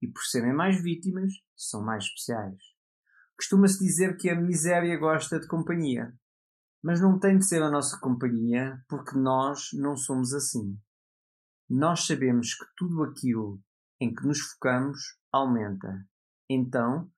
E 0.00 0.08
por 0.08 0.22
serem 0.22 0.54
mais 0.54 0.82
vítimas, 0.82 1.32
são 1.54 1.82
mais 1.82 2.04
especiais. 2.04 2.56
Costuma-se 3.36 3.78
dizer 3.78 4.16
que 4.16 4.30
a 4.30 4.40
miséria 4.40 4.96
gosta 4.98 5.38
de 5.38 5.46
companhia, 5.46 6.12
mas 6.82 7.00
não 7.00 7.18
tem 7.18 7.36
de 7.36 7.46
ser 7.46 7.62
a 7.62 7.70
nossa 7.70 7.98
companhia 8.00 8.82
porque 8.88 9.16
nós 9.18 9.68
não 9.74 9.96
somos 9.96 10.32
assim. 10.32 10.78
Nós 11.68 12.06
sabemos 12.06 12.54
que 12.54 12.64
tudo 12.76 13.02
aquilo 13.02 13.60
em 14.00 14.14
que 14.14 14.26
nos 14.26 14.40
focamos 14.40 14.98
aumenta. 15.32 16.04
Então, 16.48 17.10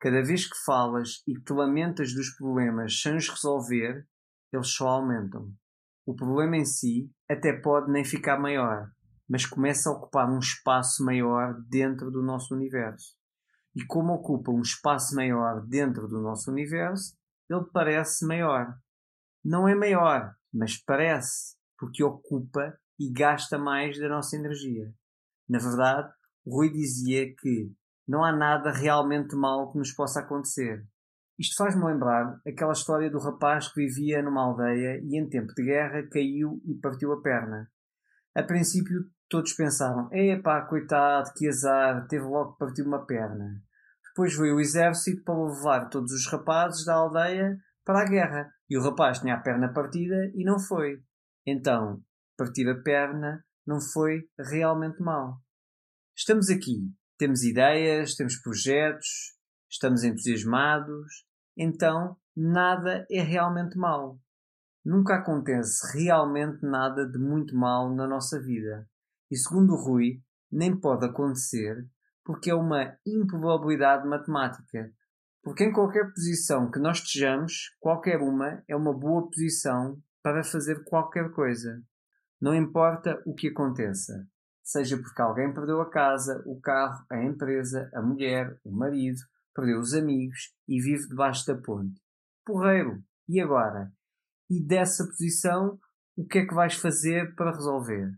cada 0.00 0.22
vez 0.22 0.46
que 0.46 0.56
falas 0.64 1.22
e 1.26 1.34
que 1.34 1.42
te 1.42 1.52
lamentas 1.52 2.12
dos 2.14 2.30
problemas 2.36 3.00
sem 3.00 3.16
os 3.16 3.28
resolver, 3.28 4.06
eles 4.52 4.68
só 4.68 4.88
aumentam. 4.88 5.52
O 6.06 6.14
problema 6.14 6.56
em 6.56 6.64
si 6.64 7.10
até 7.28 7.52
pode 7.52 7.90
nem 7.90 8.04
ficar 8.04 8.38
maior, 8.38 8.90
mas 9.28 9.46
começa 9.46 9.88
a 9.88 9.92
ocupar 9.92 10.30
um 10.30 10.38
espaço 10.38 11.04
maior 11.04 11.54
dentro 11.68 12.10
do 12.10 12.22
nosso 12.22 12.54
universo. 12.54 13.16
E 13.74 13.84
como 13.86 14.12
ocupa 14.12 14.52
um 14.52 14.60
espaço 14.60 15.14
maior 15.16 15.64
dentro 15.66 16.06
do 16.06 16.20
nosso 16.20 16.50
universo, 16.50 17.16
ele 17.48 17.64
parece 17.72 18.26
maior. 18.26 18.74
Não 19.44 19.66
é 19.66 19.74
maior, 19.74 20.34
mas 20.52 20.76
parece, 20.76 21.56
porque 21.78 22.04
ocupa 22.04 22.78
e 22.98 23.10
gasta 23.10 23.58
mais 23.58 23.98
da 23.98 24.08
nossa 24.08 24.36
energia. 24.36 24.92
Na 25.48 25.58
verdade, 25.58 26.12
Rui 26.46 26.70
dizia 26.70 27.34
que 27.34 27.72
não 28.06 28.24
há 28.24 28.32
nada 28.32 28.70
realmente 28.70 29.34
mal 29.34 29.70
que 29.72 29.78
nos 29.78 29.92
possa 29.92 30.20
acontecer. 30.20 30.86
Isto 31.38 31.56
faz-me 31.56 31.84
lembrar 31.84 32.38
aquela 32.46 32.72
história 32.72 33.10
do 33.10 33.18
rapaz 33.18 33.68
que 33.68 33.80
vivia 33.80 34.22
numa 34.22 34.42
aldeia 34.42 35.00
e 35.02 35.18
em 35.18 35.28
tempo 35.28 35.52
de 35.54 35.64
guerra 35.64 36.06
caiu 36.10 36.60
e 36.64 36.74
partiu 36.74 37.12
a 37.12 37.20
perna. 37.20 37.68
A 38.34 38.42
princípio 38.42 39.04
todos 39.28 39.52
pensaram, 39.54 40.08
epá, 40.12 40.62
coitado, 40.62 41.32
que 41.34 41.48
azar, 41.48 42.06
teve 42.06 42.24
logo 42.24 42.52
que 42.52 42.58
partir 42.58 42.82
uma 42.82 43.04
perna. 43.04 43.60
Depois 44.08 44.36
veio 44.36 44.56
o 44.56 44.60
exército 44.60 45.24
para 45.24 45.34
levar 45.34 45.88
todos 45.88 46.12
os 46.12 46.26
rapazes 46.30 46.84
da 46.84 46.94
aldeia 46.94 47.58
para 47.84 48.02
a 48.02 48.08
guerra 48.08 48.52
e 48.70 48.78
o 48.78 48.82
rapaz 48.82 49.18
tinha 49.18 49.34
a 49.34 49.40
perna 49.40 49.72
partida 49.72 50.30
e 50.34 50.44
não 50.44 50.60
foi. 50.60 51.02
Então, 51.44 52.00
partir 52.36 52.68
a 52.68 52.80
perna 52.80 53.44
não 53.66 53.80
foi 53.80 54.28
realmente 54.38 55.00
mal. 55.00 55.40
Estamos 56.16 56.48
aqui, 56.48 56.92
temos 57.18 57.42
ideias, 57.42 58.14
temos 58.14 58.36
projetos, 58.36 59.36
estamos 59.70 60.04
entusiasmados, 60.04 61.26
então 61.56 62.16
nada 62.36 63.06
é 63.10 63.20
realmente 63.20 63.76
mal. 63.76 64.20
Nunca 64.84 65.16
acontece 65.16 65.96
realmente 65.96 66.62
nada 66.62 67.06
de 67.06 67.18
muito 67.18 67.56
mal 67.56 67.94
na 67.94 68.06
nossa 68.06 68.40
vida. 68.40 68.88
E 69.30 69.36
segundo 69.36 69.72
o 69.72 69.82
Rui, 69.82 70.22
nem 70.52 70.78
pode 70.78 71.06
acontecer 71.06 71.88
porque 72.24 72.50
é 72.50 72.54
uma 72.54 72.96
improbabilidade 73.06 74.06
matemática. 74.08 74.90
Porque 75.42 75.64
em 75.64 75.72
qualquer 75.72 76.10
posição 76.10 76.70
que 76.70 76.78
nós 76.78 76.98
estejamos, 76.98 77.76
qualquer 77.78 78.18
uma 78.18 78.62
é 78.66 78.74
uma 78.74 78.98
boa 78.98 79.28
posição 79.28 80.00
para 80.22 80.42
fazer 80.42 80.82
qualquer 80.84 81.30
coisa. 81.32 81.82
Não 82.44 82.54
importa 82.54 83.22
o 83.24 83.32
que 83.32 83.48
aconteça. 83.48 84.28
Seja 84.62 84.98
porque 84.98 85.22
alguém 85.22 85.54
perdeu 85.54 85.80
a 85.80 85.88
casa, 85.88 86.42
o 86.44 86.60
carro, 86.60 87.02
a 87.10 87.24
empresa, 87.24 87.90
a 87.94 88.02
mulher, 88.02 88.60
o 88.62 88.70
marido, 88.70 89.18
perdeu 89.54 89.80
os 89.80 89.94
amigos 89.94 90.54
e 90.68 90.78
vive 90.78 91.08
debaixo 91.08 91.46
da 91.46 91.56
ponte. 91.56 91.98
Porreiro! 92.44 93.02
E 93.26 93.40
agora? 93.40 93.90
E 94.50 94.62
dessa 94.62 95.06
posição, 95.06 95.78
o 96.18 96.26
que 96.26 96.40
é 96.40 96.46
que 96.46 96.54
vais 96.54 96.74
fazer 96.74 97.34
para 97.34 97.50
resolver? 97.50 98.12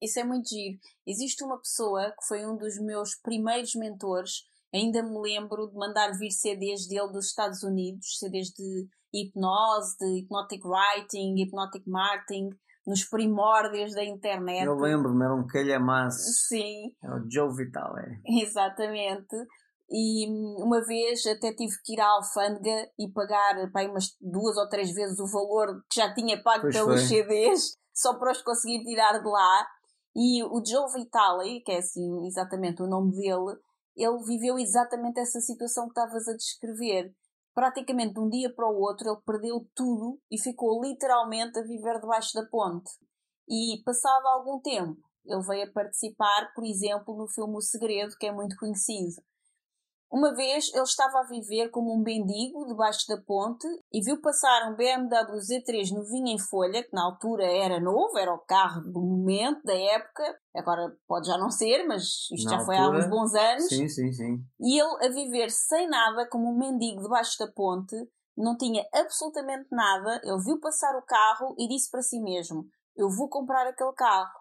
Isso 0.00 0.18
é 0.18 0.24
muito 0.24 0.48
giro. 0.48 0.78
Existe 1.06 1.44
uma 1.44 1.58
pessoa 1.58 2.12
que 2.12 2.26
foi 2.26 2.46
um 2.46 2.56
dos 2.56 2.80
meus 2.80 3.16
primeiros 3.16 3.74
mentores. 3.74 4.46
Ainda 4.72 5.02
me 5.02 5.20
lembro 5.20 5.68
de 5.68 5.74
mandar 5.74 6.12
vir 6.12 6.30
CDs 6.30 6.88
dele 6.88 7.12
dos 7.12 7.26
Estados 7.26 7.62
Unidos, 7.62 8.18
CDs 8.18 8.48
de 8.48 8.88
hipnose, 9.12 9.98
de 9.98 10.20
hypnotic 10.20 10.62
writing, 10.64 11.34
hypnotic 11.38 11.86
marketing, 11.86 12.48
nos 12.90 13.04
primórdios 13.04 13.94
da 13.94 14.04
internet. 14.04 14.66
Eu 14.66 14.74
lembro-me, 14.74 15.24
era 15.24 15.34
um 15.34 15.46
calhamaço. 15.46 16.18
Sim. 16.48 16.92
É 17.02 17.08
o 17.08 17.24
Joe 17.30 17.54
Vitale. 17.54 18.20
Exatamente 18.26 19.36
e 19.90 20.28
uma 20.62 20.80
vez 20.84 21.26
até 21.26 21.52
tive 21.52 21.74
que 21.84 21.94
ir 21.94 22.00
à 22.00 22.06
alfândega 22.06 22.88
e 22.96 23.10
pagar 23.10 23.70
pá, 23.72 23.82
umas 23.82 24.16
duas 24.20 24.56
ou 24.56 24.68
três 24.68 24.92
vezes 24.92 25.18
o 25.18 25.26
valor 25.26 25.82
que 25.90 26.00
já 26.00 26.14
tinha 26.14 26.40
pago 26.40 26.62
pois 26.62 26.76
pelos 26.76 27.00
foi. 27.00 27.08
CDs 27.08 27.76
só 27.92 28.16
para 28.16 28.30
os 28.30 28.40
conseguir 28.40 28.84
tirar 28.84 29.18
de 29.18 29.28
lá. 29.28 29.66
E 30.14 30.44
o 30.44 30.62
Joe 30.64 30.92
Vitale, 30.92 31.60
que 31.62 31.72
é 31.72 31.78
assim 31.78 32.26
exatamente 32.26 32.82
o 32.82 32.86
nome 32.86 33.12
dele, 33.12 33.56
ele 33.96 34.24
viveu 34.24 34.58
exatamente 34.58 35.18
essa 35.18 35.40
situação 35.40 35.84
que 35.84 35.90
estavas 35.90 36.28
a 36.28 36.36
descrever. 36.36 37.12
Praticamente 37.60 38.14
de 38.14 38.20
um 38.20 38.30
dia 38.30 38.50
para 38.54 38.66
o 38.66 38.80
outro 38.80 39.06
ele 39.06 39.20
perdeu 39.26 39.68
tudo 39.74 40.18
e 40.30 40.40
ficou 40.40 40.82
literalmente 40.82 41.58
a 41.58 41.62
viver 41.62 42.00
debaixo 42.00 42.32
da 42.32 42.46
ponte. 42.46 42.90
E 43.46 43.82
passado 43.84 44.26
algum 44.28 44.62
tempo 44.62 44.96
ele 45.26 45.42
veio 45.42 45.68
a 45.68 45.70
participar, 45.70 46.54
por 46.54 46.64
exemplo, 46.64 47.14
no 47.14 47.28
filme 47.28 47.58
O 47.58 47.60
Segredo, 47.60 48.16
que 48.18 48.24
é 48.24 48.32
muito 48.32 48.56
conhecido. 48.56 49.22
Uma 50.12 50.34
vez 50.34 50.74
ele 50.74 50.82
estava 50.82 51.20
a 51.20 51.26
viver 51.28 51.70
como 51.70 51.94
um 51.94 52.02
bendigo 52.02 52.66
debaixo 52.66 53.06
da 53.06 53.16
ponte 53.22 53.64
e 53.92 54.02
viu 54.02 54.20
passar 54.20 54.68
um 54.68 54.74
BMW 54.74 55.38
Z3 55.38 55.94
novinho 55.94 56.34
em 56.34 56.38
folha, 56.38 56.82
que 56.82 56.92
na 56.92 57.04
altura 57.04 57.44
era 57.44 57.78
novo, 57.78 58.18
era 58.18 58.34
o 58.34 58.44
carro 58.44 58.80
do 58.80 59.00
momento, 59.00 59.62
da 59.62 59.72
época. 59.72 60.36
Agora 60.56 60.92
pode 61.06 61.28
já 61.28 61.38
não 61.38 61.48
ser, 61.48 61.86
mas 61.86 62.02
isto 62.32 62.44
na 62.44 62.50
já 62.50 62.56
altura, 62.56 62.76
foi 62.76 62.76
há 62.76 62.90
uns 62.90 63.08
bons 63.08 63.34
anos. 63.34 63.68
Sim, 63.68 63.88
sim, 63.88 64.12
sim. 64.12 64.44
E 64.58 64.80
ele 64.80 65.06
a 65.06 65.08
viver 65.10 65.48
sem 65.48 65.88
nada, 65.88 66.28
como 66.28 66.50
um 66.50 66.58
mendigo 66.58 67.02
debaixo 67.02 67.38
da 67.38 67.46
ponte, 67.52 67.94
não 68.36 68.56
tinha 68.56 68.84
absolutamente 68.92 69.68
nada. 69.70 70.20
Ele 70.24 70.42
viu 70.42 70.58
passar 70.58 70.98
o 70.98 71.06
carro 71.06 71.54
e 71.56 71.68
disse 71.68 71.88
para 71.88 72.02
si 72.02 72.20
mesmo: 72.20 72.64
Eu 72.96 73.08
vou 73.08 73.28
comprar 73.28 73.64
aquele 73.64 73.92
carro. 73.92 74.40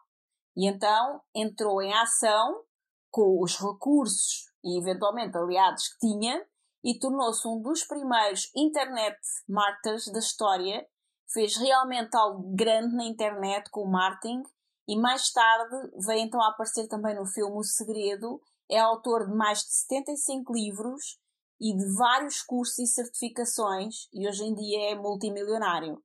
E 0.57 0.67
então 0.67 1.21
entrou 1.35 1.79
em 1.79 1.93
ação 1.93 2.63
com 3.11 3.39
os 3.43 3.55
recursos 3.55 4.48
e 4.63 4.79
eventualmente 4.79 5.37
aliados 5.37 5.87
que 5.87 5.99
tinha 5.99 6.45
e 6.83 6.97
tornou-se 6.97 7.47
um 7.47 7.61
dos 7.61 7.83
primeiros 7.83 8.49
internet 8.55 9.17
marketers 9.47 10.11
da 10.11 10.19
história. 10.19 10.85
Fez 11.31 11.55
realmente 11.57 12.15
algo 12.15 12.55
grande 12.55 12.95
na 12.95 13.05
internet 13.05 13.69
com 13.69 13.81
o 13.81 13.91
marketing 13.91 14.41
e 14.87 14.97
mais 14.99 15.31
tarde 15.31 15.75
veio 16.05 16.21
então 16.21 16.41
a 16.41 16.49
aparecer 16.49 16.87
também 16.87 17.15
no 17.15 17.25
filme 17.25 17.57
O 17.57 17.63
Segredo. 17.63 18.41
É 18.69 18.79
autor 18.79 19.27
de 19.27 19.35
mais 19.35 19.59
de 19.59 19.73
75 19.73 20.53
livros 20.53 21.19
e 21.59 21.75
de 21.75 21.95
vários 21.95 22.41
cursos 22.41 22.79
e 22.79 22.87
certificações 22.87 24.07
e 24.13 24.27
hoje 24.27 24.43
em 24.43 24.53
dia 24.53 24.91
é 24.91 24.95
multimilionário. 24.95 26.01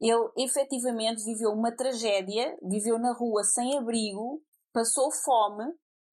Ele 0.00 0.30
efetivamente 0.36 1.24
viveu 1.24 1.50
uma 1.50 1.74
tragédia, 1.74 2.56
viveu 2.62 2.98
na 2.98 3.12
rua 3.12 3.42
sem 3.42 3.76
abrigo, 3.78 4.42
passou 4.72 5.10
fome, 5.10 5.64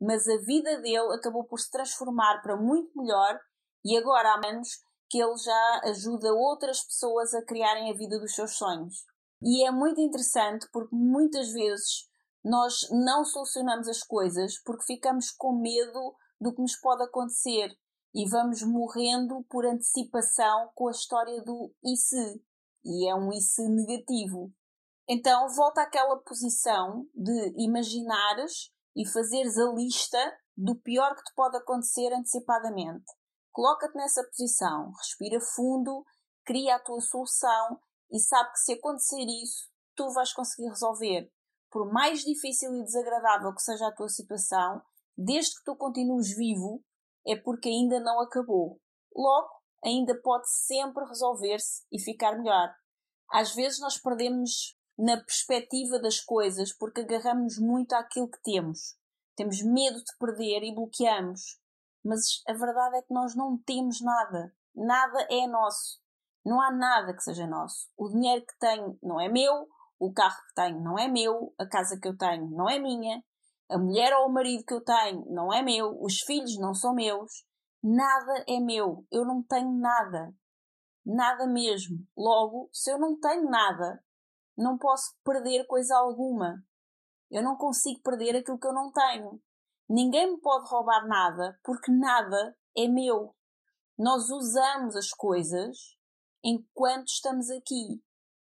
mas 0.02 0.28
a 0.28 0.38
vida 0.38 0.82
dele 0.82 1.14
acabou 1.14 1.44
por 1.44 1.60
se 1.60 1.70
transformar 1.70 2.42
para 2.42 2.58
muito 2.58 2.92
melhor 2.98 3.40
e 3.86 3.96
agora 3.96 4.34
há 4.34 4.48
anos 4.50 4.70
que 5.08 5.22
ele 5.22 5.38
já 5.38 5.82
ajuda 5.84 6.34
outras 6.34 6.82
pessoas 6.84 7.34
a 7.36 7.46
criarem 7.46 7.92
a 7.92 7.96
vida 7.96 8.20
dos 8.20 8.34
seus 8.34 8.58
sonhos. 8.58 9.06
E 9.44 9.68
é 9.68 9.72
muito 9.72 10.02
interessante 10.02 10.68
porque 10.72 10.96
muitas 10.96 11.52
vezes 11.52 12.10
nós 12.44 12.88
não 12.90 13.24
solucionamos 13.24 13.88
as 13.88 14.02
coisas 14.02 14.60
porque 14.64 14.86
ficamos 14.86 15.30
com 15.32 15.54
medo 15.54 16.16
do 16.40 16.54
que 16.54 16.62
nos 16.62 16.76
pode 16.80 17.04
acontecer 17.04 17.70
e 18.14 18.28
vamos 18.28 18.64
morrendo 18.64 19.46
por 19.50 19.66
antecipação 19.66 20.72
com 20.74 20.88
a 20.88 20.92
história 20.92 21.44
do 21.44 21.72
e 21.84 21.96
se. 21.96 22.42
E 22.84 23.08
é 23.08 23.14
um 23.14 23.32
e 23.32 23.40
se 23.40 23.68
negativo. 23.70 24.52
Então 25.08 25.48
volta 25.50 25.84
àquela 25.84 26.18
posição 26.18 27.06
de 27.14 27.54
imaginares 27.58 28.72
e 28.96 29.08
fazeres 29.08 29.58
a 29.58 29.72
lista 29.74 30.18
do 30.56 30.76
pior 30.76 31.16
que 31.16 31.24
te 31.24 31.34
pode 31.36 31.58
acontecer 31.58 32.14
antecipadamente. 32.14 33.06
Coloca-te 33.52 33.96
nessa 33.96 34.24
posição, 34.24 34.92
respira 34.98 35.40
fundo, 35.56 36.06
cria 36.46 36.76
a 36.76 36.80
tua 36.80 37.02
solução 37.02 37.80
e 38.12 38.20
sabe 38.20 38.52
que 38.52 38.60
se 38.60 38.74
acontecer 38.74 39.26
isso, 39.44 39.70
tu 39.96 40.10
vais 40.14 40.34
conseguir 40.34 40.70
resolver. 40.70 41.32
Por 41.70 41.92
mais 41.92 42.22
difícil 42.22 42.74
e 42.76 42.84
desagradável 42.84 43.54
que 43.54 43.62
seja 43.62 43.88
a 43.88 43.96
tua 43.96 44.10
situação, 44.10 44.82
desde 45.18 45.56
que 45.56 45.64
tu 45.66 45.76
continues 45.76 46.36
vivo, 46.36 46.84
é 47.26 47.36
porque 47.36 47.70
ainda 47.70 48.00
não 48.00 48.20
acabou. 48.22 48.80
Logo, 49.16 49.50
ainda 49.84 50.20
pode 50.22 50.50
sempre 50.50 51.06
resolver-se 51.06 51.86
e 51.92 52.00
ficar 52.00 52.38
melhor. 52.38 52.74
Às 53.32 53.54
vezes 53.54 53.80
nós 53.80 53.98
perdemos 53.98 54.78
na 55.02 55.18
perspectiva 55.18 56.00
das 56.00 56.20
coisas 56.20 56.72
porque 56.78 57.02
agarramos 57.02 57.58
muito 57.58 57.94
àquilo 57.94 58.30
que 58.30 58.40
temos. 58.44 58.96
Temos 59.36 59.60
medo 59.64 59.98
de 59.98 60.16
perder 60.20 60.62
e 60.62 60.76
bloqueamos. 60.76 61.60
Mas 62.06 62.44
a 62.48 62.54
verdade 62.54 62.98
é 62.98 63.02
que 63.02 63.14
nós 63.14 63.36
não 63.36 63.58
temos 63.58 64.00
nada. 64.00 64.56
Nada 64.76 65.28
é 65.32 65.48
nosso. 65.48 66.00
Não 66.46 66.62
há 66.62 66.72
nada 66.72 67.16
que 67.16 67.24
seja 67.24 67.48
nosso. 67.48 67.90
O 67.98 68.10
dinheiro 68.10 68.46
que 68.46 68.58
tenho 68.60 69.00
não 69.02 69.20
é 69.20 69.28
meu, 69.28 69.68
o 70.00 70.14
carro 70.14 70.38
que 70.48 70.54
tenho 70.54 70.80
não 70.80 71.00
é 71.00 71.08
meu, 71.08 71.52
a 71.58 71.66
casa 71.66 72.00
que 72.00 72.08
eu 72.08 72.16
tenho 72.16 72.52
não 72.52 72.70
é 72.70 72.78
minha, 72.78 73.24
a 73.72 73.80
mulher 73.80 74.16
ou 74.18 74.28
o 74.28 74.32
marido 74.32 74.64
que 74.66 74.74
eu 74.74 74.84
tenho 74.84 75.26
não 75.32 75.52
é 75.52 75.64
meu, 75.64 76.00
os 76.00 76.20
filhos 76.28 76.60
não 76.60 76.76
são 76.76 76.94
meus, 76.94 77.44
nada 77.84 78.44
é 78.48 78.60
meu, 78.60 79.06
eu 79.12 79.26
não 79.26 79.42
tenho 79.42 79.72
nada. 79.72 80.32
Nada 81.04 81.48
mesmo. 81.48 82.06
Logo, 82.16 82.70
se 82.72 82.92
eu 82.92 83.00
não 83.00 83.20
tenho 83.20 83.50
nada, 83.50 84.04
não 84.62 84.78
posso 84.78 85.16
perder 85.24 85.66
coisa 85.66 85.98
alguma. 85.98 86.64
Eu 87.30 87.44
não 87.44 87.58
consigo 87.58 88.02
perder 88.02 88.36
aquilo 88.36 88.60
que 88.60 88.68
eu 88.68 88.74
não 88.74 88.92
tenho. 88.92 89.42
Ninguém 89.90 90.32
me 90.32 90.40
pode 90.40 90.70
roubar 90.70 91.08
nada 91.08 91.60
porque 91.64 91.92
nada 91.92 92.56
é 92.78 92.88
meu. 92.88 93.36
Nós 93.98 94.30
usamos 94.30 94.96
as 94.96 95.10
coisas 95.10 95.78
enquanto 96.44 97.08
estamos 97.08 97.50
aqui 97.50 98.02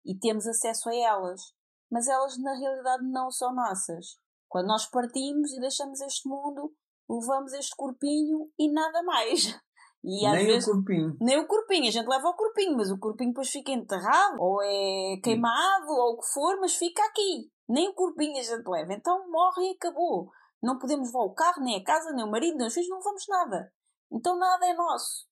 e 0.05 0.17
temos 0.17 0.47
acesso 0.47 0.89
a 0.89 0.95
elas, 0.95 1.41
mas 1.89 2.07
elas 2.07 2.37
na 2.37 2.53
realidade 2.53 3.03
não 3.03 3.31
são 3.31 3.53
nossas. 3.53 4.17
Quando 4.47 4.67
nós 4.67 4.85
partimos 4.87 5.51
e 5.53 5.59
deixamos 5.59 6.01
este 6.01 6.27
mundo, 6.27 6.73
levamos 7.09 7.53
este 7.53 7.75
corpinho 7.75 8.51
e 8.57 8.71
nada 8.71 9.03
mais. 9.03 9.57
E 10.03 10.27
nem 10.29 10.45
vezes, 10.47 10.67
o 10.67 10.73
corpinho. 10.73 11.17
Nem 11.19 11.39
o 11.39 11.47
corpinho. 11.47 11.87
A 11.87 11.91
gente 11.91 12.07
leva 12.07 12.27
o 12.27 12.35
corpinho, 12.35 12.75
mas 12.75 12.91
o 12.91 12.97
corpinho 12.97 13.29
depois 13.29 13.49
fica 13.49 13.71
enterrado, 13.71 14.35
ou 14.39 14.61
é 14.63 15.19
queimado, 15.23 15.85
Sim. 15.85 15.91
ou 15.91 16.13
o 16.13 16.19
que 16.19 16.27
for, 16.33 16.59
mas 16.59 16.75
fica 16.75 17.03
aqui. 17.05 17.51
Nem 17.69 17.89
o 17.89 17.93
corpinho 17.93 18.39
a 18.39 18.43
gente 18.43 18.67
leva. 18.67 18.93
Então 18.93 19.29
morre 19.29 19.69
e 19.69 19.75
acabou. 19.75 20.31
Não 20.61 20.77
podemos 20.77 21.07
levar 21.07 21.25
o 21.25 21.33
carro, 21.33 21.61
nem 21.61 21.77
a 21.77 21.83
casa, 21.83 22.11
nem 22.13 22.25
o 22.25 22.31
marido, 22.31 22.57
nem 22.57 22.67
os 22.67 22.73
filhos, 22.73 22.89
não 22.89 23.01
vamos 23.01 23.25
nada. 23.27 23.71
Então 24.11 24.37
nada 24.37 24.65
é 24.67 24.73
nosso. 24.73 25.27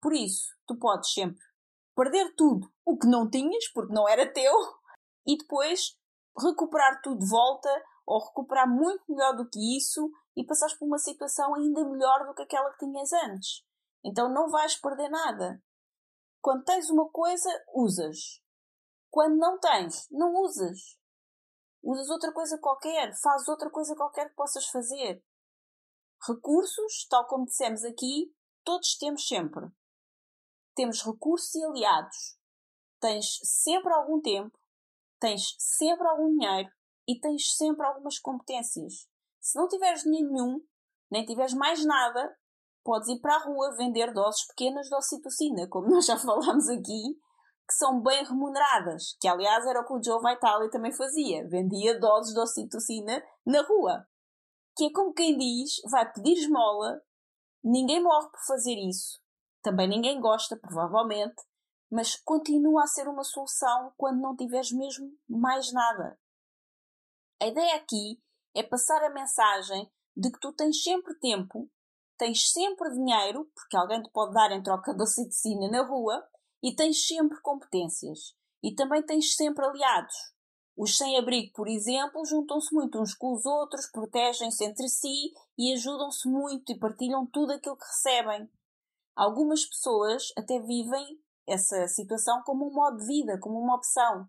Por 0.00 0.14
isso, 0.14 0.54
tu 0.66 0.78
podes 0.78 1.12
sempre 1.12 1.42
perder 1.94 2.34
tudo 2.34 2.66
o 2.84 2.96
que 2.96 3.06
não 3.06 3.28
tinhas, 3.28 3.68
porque 3.74 3.92
não 3.92 4.08
era 4.08 4.32
teu, 4.32 4.54
e 5.26 5.36
depois 5.36 5.96
recuperar 6.38 7.00
tudo 7.02 7.18
de 7.18 7.28
volta 7.28 7.68
ou 8.06 8.24
recuperar 8.24 8.68
muito 8.68 9.04
melhor 9.08 9.36
do 9.36 9.48
que 9.48 9.76
isso 9.76 10.10
e 10.36 10.44
passares 10.44 10.76
por 10.78 10.86
uma 10.86 10.98
situação 10.98 11.54
ainda 11.54 11.84
melhor 11.84 12.26
do 12.26 12.34
que 12.34 12.42
aquela 12.42 12.70
que 12.72 12.78
tinhas 12.78 13.12
antes. 13.12 13.62
Então 14.04 14.32
não 14.32 14.48
vais 14.48 14.76
perder 14.76 15.08
nada. 15.08 15.62
Quando 16.40 16.64
tens 16.64 16.88
uma 16.88 17.08
coisa, 17.10 17.50
usas. 17.74 18.42
Quando 19.10 19.36
não 19.36 19.58
tens, 19.58 20.08
não 20.10 20.32
usas. 20.34 20.98
Usas 21.82 22.08
outra 22.10 22.32
coisa 22.32 22.58
qualquer, 22.58 23.12
fazes 23.20 23.48
outra 23.48 23.70
coisa 23.70 23.94
qualquer 23.94 24.28
que 24.28 24.36
possas 24.36 24.66
fazer. 24.66 25.24
Recursos, 26.26 27.06
tal 27.08 27.26
como 27.26 27.46
dissemos 27.46 27.84
aqui, 27.84 28.34
todos 28.64 28.96
temos 28.96 29.26
sempre. 29.26 29.66
Temos 30.74 31.02
recursos 31.02 31.54
e 31.54 31.64
aliados. 31.64 32.38
Tens 33.00 33.40
sempre 33.42 33.92
algum 33.92 34.20
tempo, 34.20 34.58
tens 35.18 35.56
sempre 35.58 36.06
algum 36.06 36.36
dinheiro 36.36 36.70
e 37.08 37.18
tens 37.18 37.56
sempre 37.56 37.86
algumas 37.86 38.18
competências. 38.18 39.08
Se 39.40 39.58
não 39.58 39.68
tiveres 39.68 40.02
dinheiro 40.02 40.30
nenhum, 40.30 40.66
nem 41.10 41.24
tiveres 41.24 41.54
mais 41.54 41.84
nada, 41.84 42.38
podes 42.84 43.08
ir 43.08 43.20
para 43.20 43.36
a 43.36 43.44
rua 43.44 43.76
vender 43.76 44.12
doses 44.12 44.46
pequenas 44.48 44.88
de 44.88 44.94
ocitocina, 44.94 45.68
como 45.68 45.88
nós 45.90 46.06
já 46.06 46.18
falámos 46.18 46.68
aqui, 46.68 47.18
que 47.68 47.74
são 47.74 48.02
bem 48.02 48.24
remuneradas, 48.24 49.16
que 49.20 49.28
aliás 49.28 49.64
era 49.66 49.80
o 49.80 49.86
que 49.86 49.92
o 49.94 50.02
Joe 50.02 50.20
Vitale 50.20 50.70
também 50.70 50.92
fazia, 50.92 51.46
vendia 51.48 51.98
doses 51.98 52.34
de 52.34 52.40
ocitocina 52.40 53.22
na 53.46 53.62
rua. 53.62 54.06
Que 54.76 54.86
é 54.86 54.92
como 54.92 55.12
quem 55.12 55.38
diz, 55.38 55.74
vai 55.90 56.10
pedir 56.12 56.32
esmola, 56.32 57.00
ninguém 57.62 58.02
morre 58.02 58.28
por 58.30 58.40
fazer 58.46 58.74
isso, 58.74 59.20
também 59.62 59.88
ninguém 59.88 60.20
gosta, 60.20 60.56
provavelmente, 60.56 61.36
mas 61.90 62.16
continua 62.16 62.84
a 62.84 62.86
ser 62.86 63.08
uma 63.08 63.24
solução 63.24 63.92
quando 63.96 64.20
não 64.20 64.36
tiveres 64.36 64.72
mesmo 64.72 65.12
mais 65.28 65.72
nada. 65.72 66.18
A 67.40 67.46
ideia 67.46 67.76
aqui 67.76 68.20
é 68.54 68.62
passar 68.62 69.02
a 69.04 69.10
mensagem 69.10 69.90
de 70.16 70.30
que 70.30 70.38
tu 70.40 70.52
tens 70.52 70.82
sempre 70.82 71.18
tempo, 71.18 71.70
tens 72.20 72.52
sempre 72.52 72.90
dinheiro, 72.90 73.50
porque 73.54 73.74
alguém 73.74 74.02
te 74.02 74.10
pode 74.10 74.34
dar 74.34 74.52
em 74.52 74.62
troca 74.62 74.92
da 74.92 75.06
citocina 75.06 75.70
na 75.70 75.82
rua, 75.82 76.22
e 76.62 76.76
tens 76.76 77.06
sempre 77.06 77.40
competências. 77.40 78.34
E 78.62 78.74
também 78.74 79.02
tens 79.02 79.34
sempre 79.34 79.64
aliados. 79.64 80.14
Os 80.76 80.98
sem-abrigo, 80.98 81.50
por 81.54 81.66
exemplo, 81.66 82.22
juntam-se 82.26 82.74
muito 82.74 83.00
uns 83.00 83.14
com 83.14 83.32
os 83.32 83.46
outros, 83.46 83.90
protegem-se 83.90 84.62
entre 84.64 84.86
si 84.90 85.32
e 85.56 85.72
ajudam-se 85.72 86.28
muito 86.28 86.70
e 86.70 86.78
partilham 86.78 87.26
tudo 87.26 87.52
aquilo 87.52 87.78
que 87.78 87.86
recebem. 87.86 88.50
Algumas 89.16 89.64
pessoas 89.64 90.24
até 90.36 90.58
vivem 90.60 91.18
essa 91.46 91.88
situação 91.88 92.42
como 92.44 92.68
um 92.68 92.74
modo 92.74 92.98
de 92.98 93.06
vida, 93.06 93.38
como 93.40 93.58
uma 93.58 93.76
opção. 93.76 94.28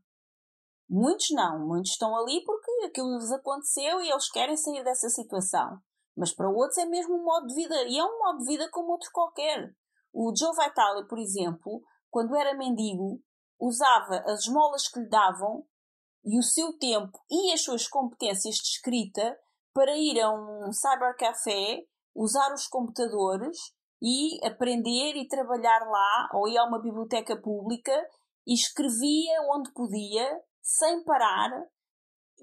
Muitos 0.90 1.30
não, 1.32 1.68
muitos 1.68 1.92
estão 1.92 2.16
ali 2.16 2.42
porque 2.46 2.72
aquilo 2.86 3.18
lhes 3.18 3.32
aconteceu 3.32 4.02
e 4.02 4.10
eles 4.10 4.32
querem 4.32 4.56
sair 4.56 4.84
dessa 4.84 5.10
situação. 5.10 5.82
Mas 6.16 6.34
para 6.34 6.50
outros 6.50 6.78
é 6.78 6.86
mesmo 6.86 7.16
um 7.16 7.24
modo 7.24 7.48
de 7.48 7.56
vida 7.56 7.76
e 7.84 7.98
é 7.98 8.04
um 8.04 8.20
modo 8.20 8.40
de 8.40 8.46
vida 8.46 8.70
como 8.72 8.92
outro 8.92 9.10
qualquer. 9.12 9.74
O 10.14 10.34
Joe 10.36 10.52
Vitale, 10.52 11.08
por 11.08 11.18
exemplo, 11.18 11.82
quando 12.10 12.36
era 12.36 12.58
mendigo, 12.58 13.22
usava 13.60 14.18
as 14.26 14.42
esmolas 14.42 14.88
que 14.88 15.00
lhe 15.00 15.10
davam 15.10 15.66
e 16.26 16.38
o 16.38 16.44
seu 16.44 16.78
tempo 16.78 17.18
e 17.30 17.54
as 17.54 17.64
suas 17.64 17.88
competências 17.88 18.56
de 18.56 18.68
escrita 18.68 19.38
para 19.74 19.96
ir 19.96 20.20
a 20.20 20.30
um 20.30 20.72
cybercafé, 20.74 21.86
usar 22.14 22.54
os 22.54 22.68
computadores 22.68 23.58
e 24.02 24.46
aprender 24.46 25.16
e 25.16 25.28
trabalhar 25.28 25.80
lá, 25.88 26.30
ou 26.34 26.48
ir 26.48 26.58
a 26.58 26.66
uma 26.66 26.82
biblioteca 26.82 27.40
pública 27.40 27.94
e 28.46 28.54
escrevia 28.54 29.42
onde 29.54 29.72
podia 29.72 30.42
sem 30.62 31.04
parar 31.04 31.50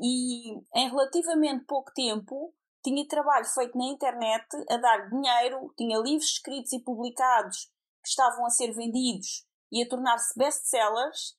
e 0.01 0.55
em 0.74 0.89
relativamente 0.89 1.65
pouco 1.65 1.93
tempo 1.93 2.55
tinha 2.82 3.06
trabalho 3.06 3.44
feito 3.46 3.76
na 3.76 3.86
internet 3.86 4.46
a 4.70 4.76
dar 4.76 5.09
dinheiro, 5.09 5.72
tinha 5.76 5.98
livros 5.98 6.30
escritos 6.30 6.72
e 6.72 6.82
publicados 6.82 7.70
que 8.02 8.09
estavam 8.09 8.46
a 8.46 8.50
ser 8.50 8.72
vendidos 8.72 9.46
e 9.70 9.82
a 9.82 9.88
tornar-se 9.88 10.38
best-sellers 10.38 11.36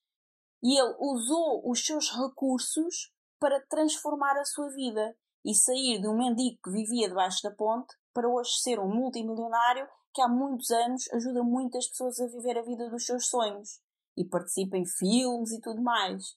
e 0.62 0.80
ele 0.80 0.96
usou 1.00 1.70
os 1.70 1.86
seus 1.86 2.10
recursos 2.12 3.12
para 3.40 3.62
transformar 3.68 4.38
a 4.38 4.46
sua 4.46 4.70
vida 4.70 5.16
e 5.46 5.56
sair 5.56 6.02
de 6.02 6.08
um 6.08 6.18
mendigo 6.18 6.60
que 6.64 6.72
vivia 6.72 7.08
debaixo 7.08 7.42
da 7.44 7.52
ponte 7.52 7.96
para 8.14 8.28
hoje 8.28 8.52
ser 8.62 8.80
um 8.80 8.94
multimilionário 8.94 9.88
que 10.14 10.22
há 10.22 10.28
muitos 10.28 10.70
anos 10.72 11.10
ajuda 11.14 11.44
muitas 11.44 11.88
pessoas 11.88 12.20
a 12.20 12.28
viver 12.28 12.58
a 12.58 12.62
vida 12.62 12.90
dos 12.90 13.06
seus 13.06 13.28
sonhos 13.28 13.80
e 14.18 14.26
participa 14.26 14.76
em 14.76 14.86
filmes 14.86 15.52
e 15.52 15.62
tudo 15.62 15.82
mais. 15.82 16.36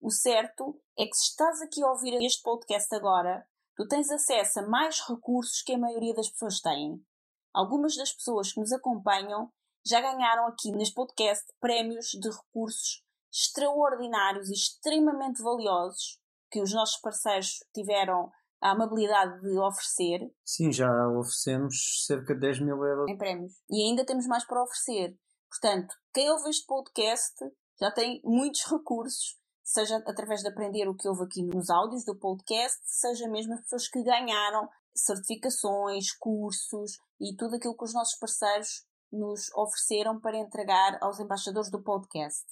O 0.00 0.10
certo 0.10 0.80
é 0.98 1.04
que 1.04 1.14
se 1.14 1.30
estás 1.30 1.60
aqui 1.60 1.82
a 1.82 1.90
ouvir 1.90 2.14
este 2.24 2.42
podcast 2.42 2.94
agora, 2.94 3.46
tu 3.80 3.88
tens 3.88 4.10
acesso 4.10 4.60
a 4.60 4.68
mais 4.68 5.00
recursos 5.08 5.62
que 5.62 5.72
a 5.72 5.78
maioria 5.78 6.12
das 6.12 6.28
pessoas 6.28 6.60
têm. 6.60 7.02
Algumas 7.50 7.96
das 7.96 8.12
pessoas 8.12 8.52
que 8.52 8.60
nos 8.60 8.72
acompanham 8.72 9.50
já 9.86 10.02
ganharam 10.02 10.46
aqui 10.48 10.70
neste 10.72 10.94
podcast 10.94 11.46
prémios 11.58 12.08
de 12.08 12.28
recursos 12.28 13.02
extraordinários 13.32 14.50
e 14.50 14.52
extremamente 14.52 15.42
valiosos 15.42 16.20
que 16.50 16.60
os 16.60 16.74
nossos 16.74 17.00
parceiros 17.00 17.60
tiveram 17.72 18.30
a 18.60 18.72
amabilidade 18.72 19.40
de 19.40 19.58
oferecer. 19.58 20.30
Sim, 20.44 20.70
já 20.70 20.90
oferecemos 21.18 22.04
cerca 22.04 22.34
de 22.34 22.40
10 22.40 22.60
mil 22.60 22.84
euros 22.84 23.08
em 23.08 23.16
prémios. 23.16 23.54
E 23.70 23.82
ainda 23.82 24.04
temos 24.04 24.26
mais 24.26 24.44
para 24.46 24.62
oferecer. 24.62 25.16
Portanto, 25.48 25.94
quem 26.12 26.30
ouve 26.30 26.50
este 26.50 26.66
podcast 26.66 27.34
já 27.80 27.90
tem 27.90 28.20
muitos 28.24 28.60
recursos, 28.70 29.39
seja 29.70 29.96
através 29.98 30.40
de 30.40 30.48
aprender 30.48 30.88
o 30.88 30.94
que 30.96 31.08
houve 31.08 31.22
aqui 31.22 31.42
nos 31.44 31.70
áudios 31.70 32.04
do 32.04 32.16
podcast, 32.16 32.80
seja 32.84 33.28
mesmo 33.28 33.54
as 33.54 33.60
pessoas 33.60 33.88
que 33.88 34.02
ganharam 34.02 34.68
certificações, 34.92 36.12
cursos 36.18 36.98
e 37.20 37.36
tudo 37.36 37.54
aquilo 37.54 37.76
que 37.76 37.84
os 37.84 37.94
nossos 37.94 38.18
parceiros 38.18 38.84
nos 39.12 39.52
ofereceram 39.54 40.20
para 40.20 40.38
entregar 40.38 40.98
aos 41.00 41.20
embaixadores 41.20 41.70
do 41.70 41.82
podcast. 41.82 42.44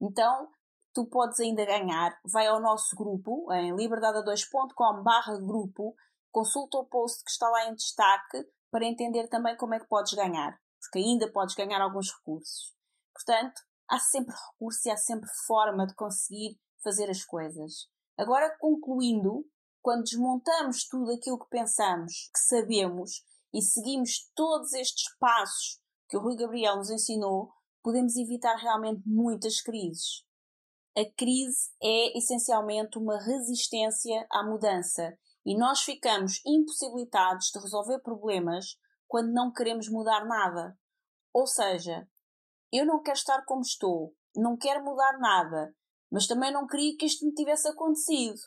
Então, 0.00 0.48
tu 0.94 1.04
podes 1.06 1.40
ainda 1.40 1.64
ganhar. 1.66 2.18
Vai 2.24 2.46
ao 2.46 2.60
nosso 2.60 2.96
grupo 2.96 3.52
em 3.52 3.74
liberdade2.com 3.74 5.46
grupo, 5.46 5.94
consulta 6.30 6.78
o 6.78 6.86
post 6.86 7.22
que 7.22 7.30
está 7.30 7.48
lá 7.50 7.68
em 7.68 7.74
destaque 7.74 8.46
para 8.70 8.86
entender 8.86 9.28
também 9.28 9.56
como 9.58 9.74
é 9.74 9.78
que 9.78 9.88
podes 9.88 10.14
ganhar, 10.14 10.58
porque 10.80 10.98
ainda 10.98 11.30
podes 11.30 11.54
ganhar 11.54 11.82
alguns 11.82 12.10
recursos. 12.10 12.74
Portanto, 13.12 13.60
há 13.88 13.98
sempre 13.98 14.34
recurso 14.34 14.88
e 14.88 14.90
há 14.90 14.96
sempre 14.96 15.28
forma 15.46 15.86
de 15.86 15.94
conseguir 15.94 16.58
fazer 16.82 17.10
as 17.10 17.24
coisas. 17.24 17.88
Agora, 18.18 18.56
concluindo, 18.58 19.44
quando 19.82 20.04
desmontamos 20.04 20.86
tudo 20.88 21.12
aquilo 21.12 21.38
que 21.38 21.48
pensamos, 21.48 22.30
que 22.34 22.40
sabemos 22.40 23.22
e 23.52 23.62
seguimos 23.62 24.30
todos 24.34 24.72
estes 24.72 25.16
passos 25.18 25.80
que 26.08 26.16
o 26.16 26.20
Rui 26.20 26.36
Gabriel 26.36 26.76
nos 26.76 26.90
ensinou, 26.90 27.50
podemos 27.82 28.16
evitar 28.16 28.56
realmente 28.56 29.02
muitas 29.06 29.60
crises 29.60 30.26
a 30.96 31.04
crise 31.14 31.70
é 31.82 32.16
essencialmente 32.16 32.96
uma 32.96 33.22
resistência 33.22 34.26
à 34.32 34.42
mudança 34.42 35.14
e 35.44 35.54
nós 35.54 35.82
ficamos 35.82 36.40
impossibilitados 36.46 37.50
de 37.52 37.60
resolver 37.60 37.98
problemas 37.98 38.78
quando 39.06 39.30
não 39.30 39.52
queremos 39.52 39.90
mudar 39.90 40.24
nada. 40.24 40.74
Ou 41.34 41.46
seja, 41.46 42.08
eu 42.72 42.84
não 42.84 43.02
quero 43.02 43.16
estar 43.16 43.44
como 43.44 43.62
estou, 43.62 44.14
não 44.34 44.56
quero 44.56 44.84
mudar 44.84 45.18
nada, 45.18 45.74
mas 46.10 46.26
também 46.26 46.52
não 46.52 46.66
queria 46.66 46.96
que 46.96 47.06
isto 47.06 47.24
me 47.24 47.34
tivesse 47.34 47.68
acontecido. 47.68 48.38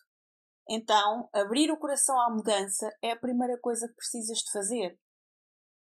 Então, 0.69 1.27
abrir 1.33 1.71
o 1.71 1.77
coração 1.77 2.19
à 2.19 2.29
mudança 2.29 2.89
é 3.01 3.11
a 3.11 3.19
primeira 3.19 3.57
coisa 3.59 3.87
que 3.87 3.95
precisas 3.95 4.37
de 4.39 4.51
fazer. 4.51 4.99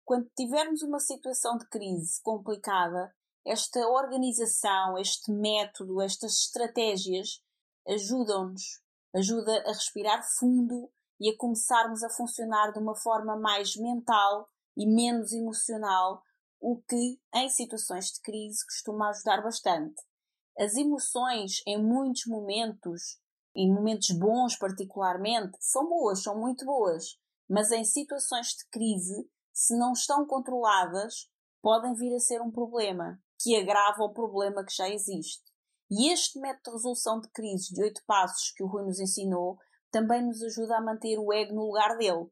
Quando 0.04 0.30
tivermos 0.36 0.82
uma 0.82 1.00
situação 1.00 1.58
de 1.58 1.68
crise 1.70 2.22
complicada, 2.22 3.14
esta 3.46 3.80
organização, 3.88 4.98
este 4.98 5.32
método, 5.32 6.02
estas 6.02 6.40
estratégias 6.42 7.42
ajudam-nos, 7.88 8.82
ajuda 9.16 9.64
a 9.66 9.70
respirar 9.70 10.22
fundo 10.38 10.92
e 11.20 11.30
a 11.30 11.38
começarmos 11.38 12.04
a 12.04 12.10
funcionar 12.10 12.72
de 12.72 12.80
uma 12.80 12.96
forma 12.96 13.38
mais 13.38 13.76
mental 13.76 14.50
e 14.76 14.86
menos 14.86 15.32
emocional, 15.32 16.22
o 16.68 16.82
que 16.82 17.22
em 17.36 17.48
situações 17.48 18.06
de 18.06 18.22
crise 18.22 18.66
costuma 18.66 19.10
ajudar 19.10 19.44
bastante. 19.44 20.02
As 20.58 20.74
emoções 20.74 21.62
em 21.68 21.80
muitos 21.80 22.26
momentos, 22.26 23.20
em 23.56 23.72
momentos 23.72 24.10
bons 24.18 24.58
particularmente, 24.58 25.56
são 25.62 25.88
boas, 25.88 26.24
são 26.24 26.40
muito 26.40 26.66
boas, 26.66 27.20
mas 27.48 27.70
em 27.70 27.86
situações 27.86 28.48
de 28.48 28.68
crise, 28.72 29.30
se 29.54 29.78
não 29.78 29.94
estão 29.94 30.26
controladas, 30.26 31.30
podem 31.62 31.94
vir 31.94 32.16
a 32.16 32.20
ser 32.20 32.42
um 32.42 32.50
problema 32.50 33.22
que 33.40 33.56
agrava 33.56 34.02
o 34.02 34.12
problema 34.12 34.66
que 34.66 34.74
já 34.74 34.90
existe. 34.90 35.44
E 35.92 36.12
este 36.12 36.40
método 36.40 36.64
de 36.64 36.72
resolução 36.78 37.22
de 37.22 37.30
crises 37.30 37.68
de 37.68 37.84
oito 37.84 38.02
passos 38.08 38.52
que 38.56 38.64
o 38.64 38.68
Rui 38.68 38.86
nos 38.86 39.00
ensinou 39.00 39.60
também 39.92 40.26
nos 40.26 40.42
ajuda 40.42 40.78
a 40.78 40.82
manter 40.82 41.20
o 41.20 41.32
ego 41.32 41.54
no 41.54 41.68
lugar 41.68 41.96
dele. 42.00 42.26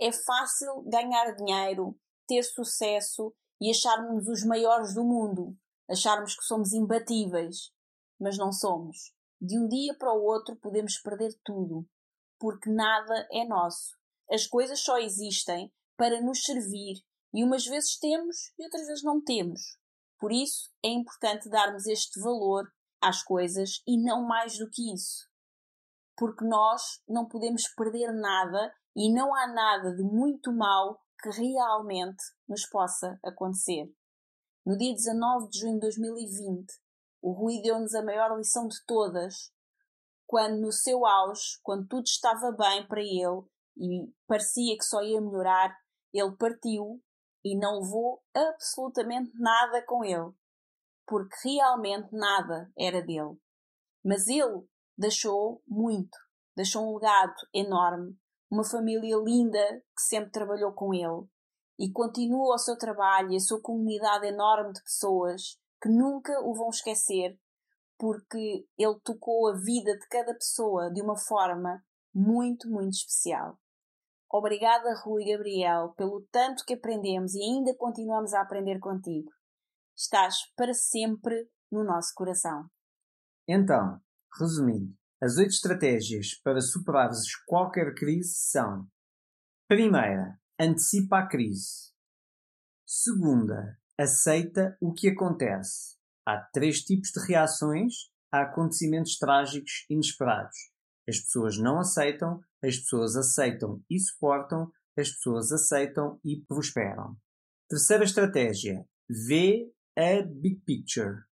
É 0.00 0.10
fácil 0.10 0.82
ganhar 0.86 1.34
dinheiro, 1.36 1.98
ter 2.26 2.42
sucesso 2.42 3.34
e 3.60 3.70
acharmos 3.70 4.28
os 4.28 4.44
maiores 4.44 4.94
do 4.94 5.04
mundo, 5.04 5.56
acharmos 5.88 6.36
que 6.36 6.44
somos 6.44 6.72
imbatíveis, 6.72 7.70
mas 8.20 8.36
não 8.36 8.52
somos. 8.52 9.14
De 9.40 9.58
um 9.58 9.68
dia 9.68 9.94
para 9.98 10.12
o 10.12 10.22
outro 10.22 10.56
podemos 10.56 10.98
perder 10.98 11.38
tudo, 11.44 11.86
porque 12.38 12.70
nada 12.70 13.26
é 13.32 13.44
nosso. 13.46 13.96
As 14.30 14.46
coisas 14.46 14.80
só 14.80 14.98
existem 14.98 15.72
para 15.96 16.20
nos 16.20 16.42
servir 16.42 17.02
e 17.32 17.44
umas 17.44 17.64
vezes 17.64 17.98
temos 17.98 18.52
e 18.58 18.64
outras 18.64 18.86
vezes 18.86 19.02
não 19.02 19.22
temos. 19.22 19.78
Por 20.18 20.32
isso, 20.32 20.70
é 20.82 20.88
importante 20.88 21.48
darmos 21.48 21.86
este 21.86 22.18
valor 22.20 22.64
às 23.00 23.22
coisas 23.22 23.82
e 23.86 24.02
não 24.02 24.26
mais 24.26 24.56
do 24.58 24.68
que 24.70 24.92
isso. 24.92 25.28
Porque 26.16 26.44
nós 26.44 27.02
não 27.06 27.28
podemos 27.28 27.68
perder 27.74 28.12
nada 28.12 28.74
e 28.96 29.12
não 29.12 29.34
há 29.34 29.46
nada 29.46 29.94
de 29.94 30.02
muito 30.02 30.50
mal 30.50 30.98
que 31.20 31.30
realmente 31.30 32.22
nos 32.48 32.66
possa 32.66 33.18
acontecer. 33.24 33.92
No 34.64 34.76
dia 34.76 34.94
19 34.94 35.48
de 35.48 35.58
junho 35.60 35.74
de 35.74 35.80
2020, 35.80 36.66
o 37.22 37.32
Rui 37.32 37.60
deu-nos 37.62 37.94
a 37.94 38.02
maior 38.04 38.36
lição 38.36 38.68
de 38.68 38.76
todas, 38.86 39.52
quando 40.26 40.60
no 40.60 40.72
seu 40.72 41.06
auge, 41.06 41.58
quando 41.62 41.86
tudo 41.86 42.04
estava 42.04 42.52
bem 42.52 42.86
para 42.86 43.00
ele 43.00 43.42
e 43.76 44.12
parecia 44.26 44.76
que 44.76 44.84
só 44.84 45.02
ia 45.02 45.20
melhorar, 45.20 45.76
ele 46.12 46.36
partiu 46.36 47.02
e 47.44 47.56
não 47.56 47.80
levou 47.80 48.22
absolutamente 48.34 49.30
nada 49.38 49.84
com 49.86 50.04
ele, 50.04 50.32
porque 51.06 51.36
realmente 51.44 52.08
nada 52.12 52.70
era 52.76 53.00
dele. 53.00 53.38
Mas 54.04 54.26
ele 54.26 54.66
deixou 54.96 55.62
muito, 55.66 56.16
deixou 56.56 56.82
um 56.82 56.94
legado 56.94 57.34
enorme, 57.54 58.18
uma 58.50 58.64
família 58.64 59.16
linda 59.16 59.82
que 59.94 60.02
sempre 60.02 60.30
trabalhou 60.30 60.72
com 60.72 60.94
ele 60.94 61.28
e 61.78 61.90
continua 61.92 62.54
o 62.54 62.58
seu 62.58 62.76
trabalho 62.76 63.32
e 63.32 63.36
a 63.36 63.40
sua 63.40 63.60
comunidade 63.60 64.26
enorme 64.26 64.72
de 64.72 64.82
pessoas 64.82 65.58
que 65.82 65.88
nunca 65.88 66.32
o 66.40 66.54
vão 66.54 66.70
esquecer 66.70 67.38
porque 67.98 68.66
ele 68.78 69.00
tocou 69.02 69.48
a 69.48 69.56
vida 69.56 69.96
de 69.96 70.06
cada 70.08 70.34
pessoa 70.34 70.90
de 70.90 71.02
uma 71.02 71.16
forma 71.16 71.82
muito, 72.14 72.68
muito 72.68 72.94
especial. 72.94 73.58
Obrigada, 74.30 75.00
Rui 75.04 75.24
Gabriel, 75.24 75.94
pelo 75.96 76.26
tanto 76.30 76.64
que 76.64 76.74
aprendemos 76.74 77.34
e 77.34 77.42
ainda 77.42 77.74
continuamos 77.76 78.34
a 78.34 78.42
aprender 78.42 78.78
contigo. 78.80 79.30
Estás 79.96 80.36
para 80.54 80.74
sempre 80.74 81.48
no 81.70 81.84
nosso 81.84 82.12
coração. 82.14 82.68
Então, 83.48 84.00
resumindo, 84.38 84.92
as 85.22 85.38
oito 85.38 85.50
estratégias 85.50 86.34
para 86.44 86.60
superares 86.60 87.34
qualquer 87.46 87.94
crise 87.94 88.34
são: 88.34 88.86
primeira, 89.66 90.38
antecipa 90.60 91.20
a 91.20 91.26
crise. 91.26 91.92
Segunda, 92.86 93.78
aceita 93.98 94.76
o 94.80 94.92
que 94.92 95.08
acontece. 95.08 95.96
Há 96.26 96.38
três 96.52 96.80
tipos 96.80 97.10
de 97.10 97.26
reações 97.26 98.10
a 98.30 98.42
acontecimentos 98.42 99.16
trágicos 99.16 99.86
inesperados. 99.88 100.56
As 101.08 101.18
pessoas 101.20 101.56
não 101.56 101.78
aceitam, 101.78 102.40
as 102.62 102.76
pessoas 102.76 103.16
aceitam 103.16 103.82
e 103.88 103.98
suportam, 103.98 104.70
as 104.98 105.10
pessoas 105.10 105.52
aceitam 105.52 106.20
e 106.24 106.44
prosperam. 106.46 107.16
Terceira 107.68 108.04
estratégia: 108.04 108.84
vê 109.08 109.72
a 109.96 110.22
big 110.22 110.60
picture. 110.66 111.24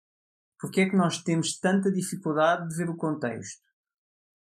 Porque 0.59 0.83
é 0.83 0.89
que 0.89 0.97
nós 0.97 1.23
temos 1.23 1.59
tanta 1.59 1.93
dificuldade 1.93 2.69
de 2.69 2.77
ver 2.77 2.89
o 2.89 2.97
contexto? 2.97 3.64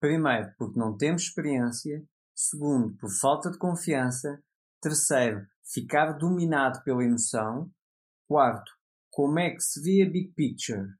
Primeiro, 0.05 0.53
porque 0.59 0.79
não 0.79 0.95
temos 0.95 1.23
experiência. 1.23 2.07
Segundo, 2.35 2.95
por 2.99 3.09
falta 3.11 3.51
de 3.51 3.57
confiança. 3.57 4.39
Terceiro, 4.79 5.47
ficar 5.73 6.13
dominado 6.19 6.83
pela 6.85 7.03
emoção. 7.03 7.71
Quarto, 8.29 8.71
como 9.11 9.39
é 9.39 9.55
que 9.55 9.63
se 9.63 9.81
vê 9.81 10.03
a 10.03 10.11
big 10.11 10.35
picture? 10.35 10.91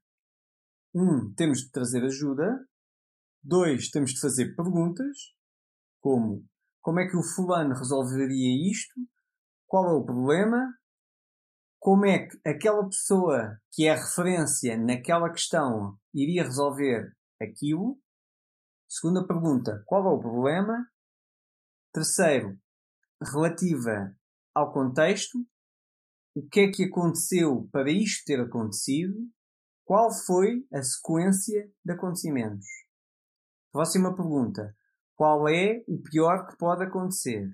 Um, 0.91 1.31
temos 1.35 1.59
de 1.59 1.69
trazer 1.69 2.03
ajuda. 2.03 2.67
Dois, 3.43 3.91
temos 3.91 4.09
de 4.13 4.19
fazer 4.19 4.55
perguntas, 4.55 5.15
como 6.01 6.43
como 6.81 6.99
é 6.99 7.07
que 7.07 7.15
o 7.15 7.21
fulano 7.21 7.75
resolveria 7.75 8.71
isto? 8.71 8.99
Qual 9.67 9.85
é 9.87 9.93
o 9.93 10.03
problema? 10.03 10.67
Como 11.79 12.07
é 12.07 12.27
que 12.27 12.39
aquela 12.43 12.83
pessoa 12.89 13.55
que 13.71 13.85
é 13.85 13.93
referência 13.93 14.75
naquela 14.75 15.29
questão 15.29 15.95
iria 16.11 16.43
resolver 16.43 17.13
aquilo? 17.39 18.03
Segunda 18.87 19.25
pergunta, 19.25 19.83
qual 19.85 20.05
é 20.05 20.09
o 20.09 20.19
problema? 20.19 20.87
Terceiro, 21.93 22.57
relativa 23.21 24.15
ao 24.53 24.71
contexto, 24.71 25.37
o 26.35 26.47
que 26.47 26.61
é 26.61 26.71
que 26.71 26.83
aconteceu 26.83 27.67
para 27.71 27.89
isto 27.89 28.25
ter 28.25 28.39
acontecido? 28.39 29.15
Qual 29.85 30.11
foi 30.11 30.65
a 30.73 30.81
sequência 30.81 31.71
de 31.83 31.93
acontecimentos? 31.93 32.65
Próxima 33.71 34.15
pergunta. 34.15 34.75
Qual 35.15 35.47
é 35.47 35.83
o 35.87 36.01
pior 36.01 36.47
que 36.47 36.57
pode 36.57 36.83
acontecer? 36.83 37.49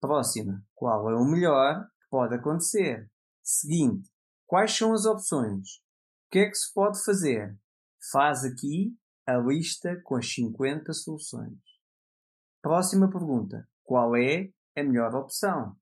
Próxima. 0.00 0.64
Qual 0.74 1.10
é 1.10 1.14
o 1.14 1.24
melhor 1.24 1.84
que 1.84 2.08
pode 2.10 2.34
acontecer? 2.34 3.10
Seguinte. 3.42 4.10
Quais 4.46 4.76
são 4.76 4.92
as 4.92 5.04
opções? 5.04 5.76
O 6.26 6.30
que 6.30 6.38
é 6.40 6.48
que 6.48 6.54
se 6.54 6.72
pode 6.72 7.02
fazer? 7.04 7.56
Faz 8.10 8.44
aqui 8.44 8.96
a 9.28 9.36
lista 9.36 10.00
com 10.04 10.16
as 10.16 10.26
50 10.32 10.90
soluções. 10.94 11.58
Próxima 12.62 13.10
pergunta. 13.10 13.68
Qual 13.84 14.16
é 14.16 14.48
a 14.74 14.82
melhor 14.82 15.14
opção? 15.14 15.76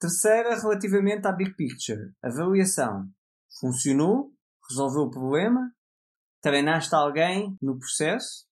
Terceira, 0.00 0.60
relativamente 0.60 1.24
à 1.24 1.30
Big 1.30 1.54
Picture. 1.54 2.12
Avaliação. 2.20 3.08
Funcionou? 3.60 4.32
Resolveu 4.68 5.02
o 5.02 5.10
problema? 5.10 5.72
Treinaste 6.42 6.92
alguém 6.96 7.56
no 7.62 7.78
processo? 7.78 8.44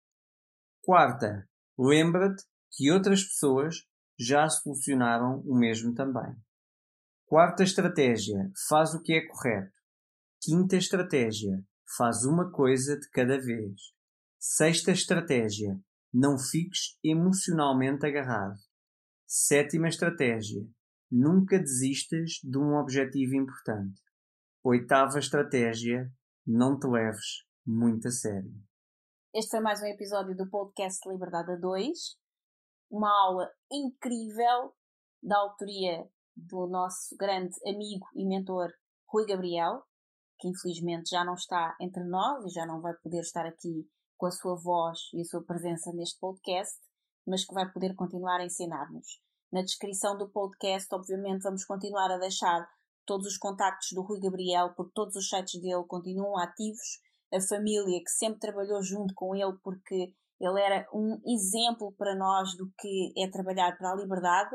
Quarta, 0.84 1.48
lembra-te 1.76 2.44
que 2.70 2.92
outras 2.92 3.24
pessoas 3.24 3.74
já 4.16 4.48
solucionaram 4.48 5.40
o 5.40 5.58
mesmo 5.58 5.94
também. 5.94 6.36
Quarta 7.26 7.64
estratégia, 7.64 8.52
faz 8.68 8.94
o 8.94 9.02
que 9.02 9.14
é 9.14 9.26
correto. 9.26 9.72
Quinta 10.40 10.76
estratégia, 10.76 11.60
faz 11.96 12.24
uma 12.24 12.52
coisa 12.52 12.96
de 12.96 13.08
cada 13.10 13.36
vez. 13.38 13.91
Sexta 14.44 14.90
estratégia, 14.90 15.80
não 16.12 16.36
fiques 16.36 16.98
emocionalmente 17.04 18.04
agarrado. 18.04 18.58
Sétima 19.24 19.86
estratégia, 19.86 20.66
nunca 21.08 21.60
desistas 21.60 22.40
de 22.42 22.58
um 22.58 22.74
objetivo 22.74 23.36
importante. 23.36 24.02
Oitava 24.64 25.20
estratégia, 25.20 26.12
não 26.44 26.76
te 26.76 26.88
leves 26.88 27.46
muito 27.64 28.08
a 28.08 28.10
sério. 28.10 28.52
Este 29.32 29.52
foi 29.52 29.60
mais 29.60 29.80
um 29.80 29.86
episódio 29.86 30.36
do 30.36 30.50
podcast 30.50 31.08
Liberdade 31.08 31.52
a 31.52 31.56
2. 31.56 32.18
Uma 32.90 33.12
aula 33.26 33.48
incrível 33.70 34.74
da 35.22 35.38
autoria 35.38 36.04
do 36.36 36.66
nosso 36.66 37.16
grande 37.16 37.54
amigo 37.64 38.08
e 38.16 38.26
mentor 38.26 38.72
Rui 39.06 39.24
Gabriel, 39.24 39.84
que 40.40 40.48
infelizmente 40.48 41.10
já 41.10 41.24
não 41.24 41.34
está 41.34 41.76
entre 41.80 42.02
nós 42.02 42.44
e 42.44 42.52
já 42.52 42.66
não 42.66 42.80
vai 42.80 42.92
poder 42.94 43.20
estar 43.20 43.46
aqui 43.46 43.88
com 44.22 44.26
a 44.26 44.30
sua 44.30 44.54
voz 44.54 45.10
e 45.12 45.20
a 45.20 45.24
sua 45.24 45.42
presença 45.42 45.92
neste 45.92 46.16
podcast, 46.20 46.78
mas 47.26 47.44
que 47.44 47.52
vai 47.52 47.68
poder 47.72 47.92
continuar 47.96 48.38
a 48.38 48.44
ensinar-nos. 48.44 49.20
Na 49.50 49.62
descrição 49.62 50.16
do 50.16 50.28
podcast, 50.28 50.86
obviamente, 50.94 51.42
vamos 51.42 51.64
continuar 51.64 52.08
a 52.08 52.18
deixar 52.18 52.64
todos 53.04 53.26
os 53.26 53.36
contactos 53.36 53.88
do 53.90 54.00
Rui 54.00 54.20
Gabriel, 54.20 54.74
porque 54.76 54.92
todos 54.94 55.16
os 55.16 55.28
sites 55.28 55.60
dele 55.60 55.82
continuam 55.88 56.38
ativos 56.38 57.00
a 57.34 57.40
família 57.40 57.98
que 57.98 58.10
sempre 58.10 58.38
trabalhou 58.38 58.80
junto 58.80 59.12
com 59.12 59.34
ele, 59.34 59.58
porque 59.60 60.14
ele 60.40 60.60
era 60.60 60.88
um 60.94 61.20
exemplo 61.26 61.92
para 61.98 62.14
nós 62.14 62.56
do 62.56 62.70
que 62.78 63.12
é 63.18 63.28
trabalhar 63.28 63.76
para 63.76 63.90
a 63.90 63.96
liberdade, 63.96 64.54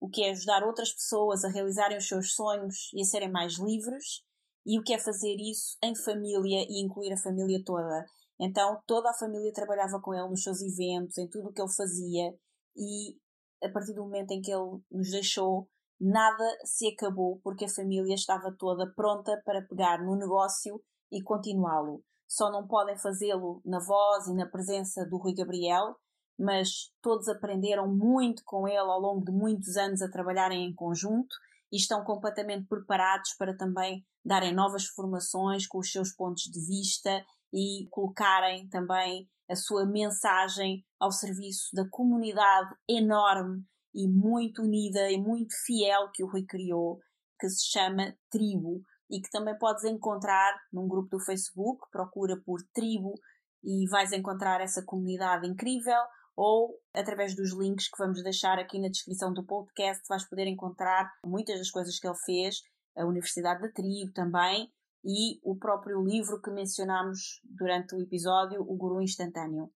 o 0.00 0.08
que 0.08 0.24
é 0.24 0.32
ajudar 0.32 0.64
outras 0.64 0.92
pessoas 0.92 1.44
a 1.44 1.48
realizarem 1.48 1.98
os 1.98 2.08
seus 2.08 2.34
sonhos 2.34 2.90
e 2.92 3.00
a 3.00 3.04
serem 3.04 3.30
mais 3.30 3.60
livres, 3.60 4.24
e 4.66 4.76
o 4.76 4.82
que 4.82 4.92
é 4.92 4.98
fazer 4.98 5.36
isso 5.36 5.78
em 5.84 5.94
família 5.94 6.66
e 6.68 6.82
incluir 6.84 7.12
a 7.12 7.16
família 7.16 7.62
toda. 7.64 8.04
Então 8.40 8.80
toda 8.86 9.10
a 9.10 9.14
família 9.14 9.52
trabalhava 9.52 10.00
com 10.00 10.14
ele 10.14 10.28
nos 10.28 10.42
seus 10.42 10.60
eventos, 10.60 11.18
em 11.18 11.28
tudo 11.28 11.48
o 11.48 11.52
que 11.52 11.60
ele 11.60 11.72
fazia, 11.72 12.34
e 12.76 13.16
a 13.62 13.70
partir 13.70 13.94
do 13.94 14.02
momento 14.02 14.32
em 14.32 14.40
que 14.40 14.52
ele 14.52 14.80
nos 14.90 15.10
deixou, 15.10 15.68
nada 16.00 16.44
se 16.64 16.88
acabou 16.88 17.40
porque 17.42 17.64
a 17.64 17.68
família 17.68 18.14
estava 18.14 18.54
toda 18.58 18.92
pronta 18.94 19.40
para 19.44 19.62
pegar 19.62 20.02
no 20.02 20.16
negócio 20.16 20.82
e 21.10 21.22
continuá-lo. 21.22 22.02
Só 22.28 22.50
não 22.50 22.66
podem 22.66 22.98
fazê-lo 22.98 23.62
na 23.64 23.78
voz 23.78 24.26
e 24.26 24.34
na 24.34 24.46
presença 24.46 25.06
do 25.06 25.18
Rui 25.18 25.34
Gabriel, 25.34 25.94
mas 26.38 26.90
todos 27.00 27.28
aprenderam 27.28 27.86
muito 27.86 28.42
com 28.44 28.66
ele 28.66 28.76
ao 28.78 29.00
longo 29.00 29.24
de 29.24 29.30
muitos 29.30 29.76
anos 29.76 30.02
a 30.02 30.10
trabalharem 30.10 30.68
em 30.68 30.74
conjunto 30.74 31.34
e 31.70 31.76
estão 31.76 32.02
completamente 32.04 32.66
preparados 32.66 33.34
para 33.38 33.56
também 33.56 34.04
darem 34.24 34.54
novas 34.54 34.86
formações 34.86 35.66
com 35.66 35.78
os 35.78 35.90
seus 35.90 36.12
pontos 36.14 36.44
de 36.44 36.60
vista 36.66 37.24
e 37.54 37.86
colocarem 37.88 38.68
também 38.68 39.28
a 39.48 39.54
sua 39.54 39.86
mensagem 39.86 40.84
ao 40.98 41.12
serviço 41.12 41.68
da 41.72 41.88
comunidade 41.88 42.74
enorme 42.88 43.62
e 43.94 44.08
muito 44.08 44.62
unida 44.62 45.08
e 45.10 45.16
muito 45.16 45.54
fiel 45.64 46.10
que 46.12 46.24
o 46.24 46.26
Rui 46.26 46.44
criou, 46.44 46.98
que 47.38 47.48
se 47.48 47.70
chama 47.70 48.16
Tribo 48.28 48.82
e 49.08 49.20
que 49.20 49.30
também 49.30 49.56
podes 49.56 49.84
encontrar 49.84 50.52
num 50.72 50.88
grupo 50.88 51.10
do 51.10 51.24
Facebook, 51.24 51.86
procura 51.92 52.36
por 52.44 52.60
Tribo 52.74 53.14
e 53.62 53.88
vais 53.88 54.12
encontrar 54.12 54.60
essa 54.60 54.82
comunidade 54.84 55.46
incrível 55.46 56.00
ou 56.36 56.76
através 56.92 57.36
dos 57.36 57.56
links 57.56 57.88
que 57.88 57.98
vamos 57.98 58.20
deixar 58.24 58.58
aqui 58.58 58.80
na 58.80 58.88
descrição 58.88 59.32
do 59.32 59.44
podcast 59.44 60.02
vais 60.08 60.28
poder 60.28 60.48
encontrar 60.48 61.12
muitas 61.24 61.58
das 61.58 61.70
coisas 61.70 62.00
que 62.00 62.08
ele 62.08 62.18
fez, 62.24 62.56
a 62.96 63.04
Universidade 63.04 63.62
da 63.62 63.70
Tribo 63.70 64.12
também 64.12 64.68
e 65.04 65.38
o 65.42 65.56
próprio 65.56 66.02
livro 66.02 66.40
que 66.40 66.50
mencionámos 66.50 67.40
durante 67.44 67.94
o 67.94 68.00
episódio, 68.00 68.62
O 68.62 68.76
Guru 68.76 69.02
Instantâneo. 69.02 69.70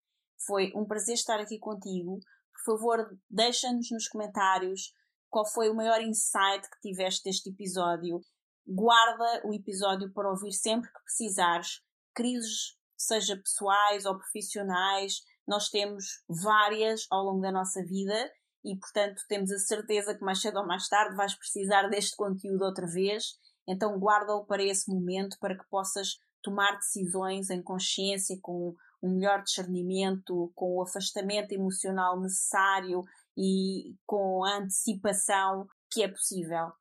Foi 0.46 0.72
um 0.74 0.84
prazer 0.84 1.14
estar 1.14 1.40
aqui 1.40 1.58
contigo. 1.58 2.18
Por 2.52 2.76
favor, 2.76 3.18
deixa-nos 3.28 3.90
nos 3.90 4.08
comentários 4.08 4.92
qual 5.28 5.44
foi 5.44 5.68
o 5.68 5.74
maior 5.74 6.00
insight 6.00 6.68
que 6.70 6.88
tiveste 6.88 7.24
deste 7.24 7.50
episódio 7.50 8.20
guarda 8.66 9.46
o 9.46 9.54
episódio 9.54 10.12
para 10.12 10.28
ouvir 10.28 10.52
sempre 10.52 10.90
que 10.90 11.02
precisares. 11.04 11.80
Crises, 12.14 12.76
seja 12.96 13.36
pessoais 13.36 14.04
ou 14.04 14.16
profissionais, 14.16 15.22
nós 15.46 15.68
temos 15.68 16.22
várias 16.28 17.06
ao 17.10 17.22
longo 17.22 17.42
da 17.42 17.52
nossa 17.52 17.84
vida 17.84 18.32
e, 18.64 18.76
portanto, 18.76 19.22
temos 19.28 19.52
a 19.52 19.58
certeza 19.58 20.14
que 20.14 20.24
mais 20.24 20.40
cedo 20.40 20.58
ou 20.58 20.66
mais 20.66 20.88
tarde 20.88 21.14
vais 21.14 21.34
precisar 21.34 21.88
deste 21.88 22.16
conteúdo 22.16 22.64
outra 22.64 22.86
vez. 22.86 23.38
Então, 23.68 23.98
guarda-o 23.98 24.44
para 24.44 24.62
esse 24.62 24.90
momento 24.90 25.36
para 25.40 25.56
que 25.56 25.66
possas 25.68 26.18
tomar 26.42 26.76
decisões 26.76 27.50
em 27.50 27.62
consciência, 27.62 28.38
com 28.40 28.74
um 29.02 29.14
melhor 29.14 29.42
discernimento, 29.42 30.52
com 30.54 30.76
o 30.76 30.82
afastamento 30.82 31.52
emocional 31.52 32.20
necessário 32.20 33.02
e 33.36 33.94
com 34.06 34.44
a 34.44 34.58
antecipação 34.58 35.66
que 35.90 36.02
é 36.02 36.08
possível. 36.08 36.72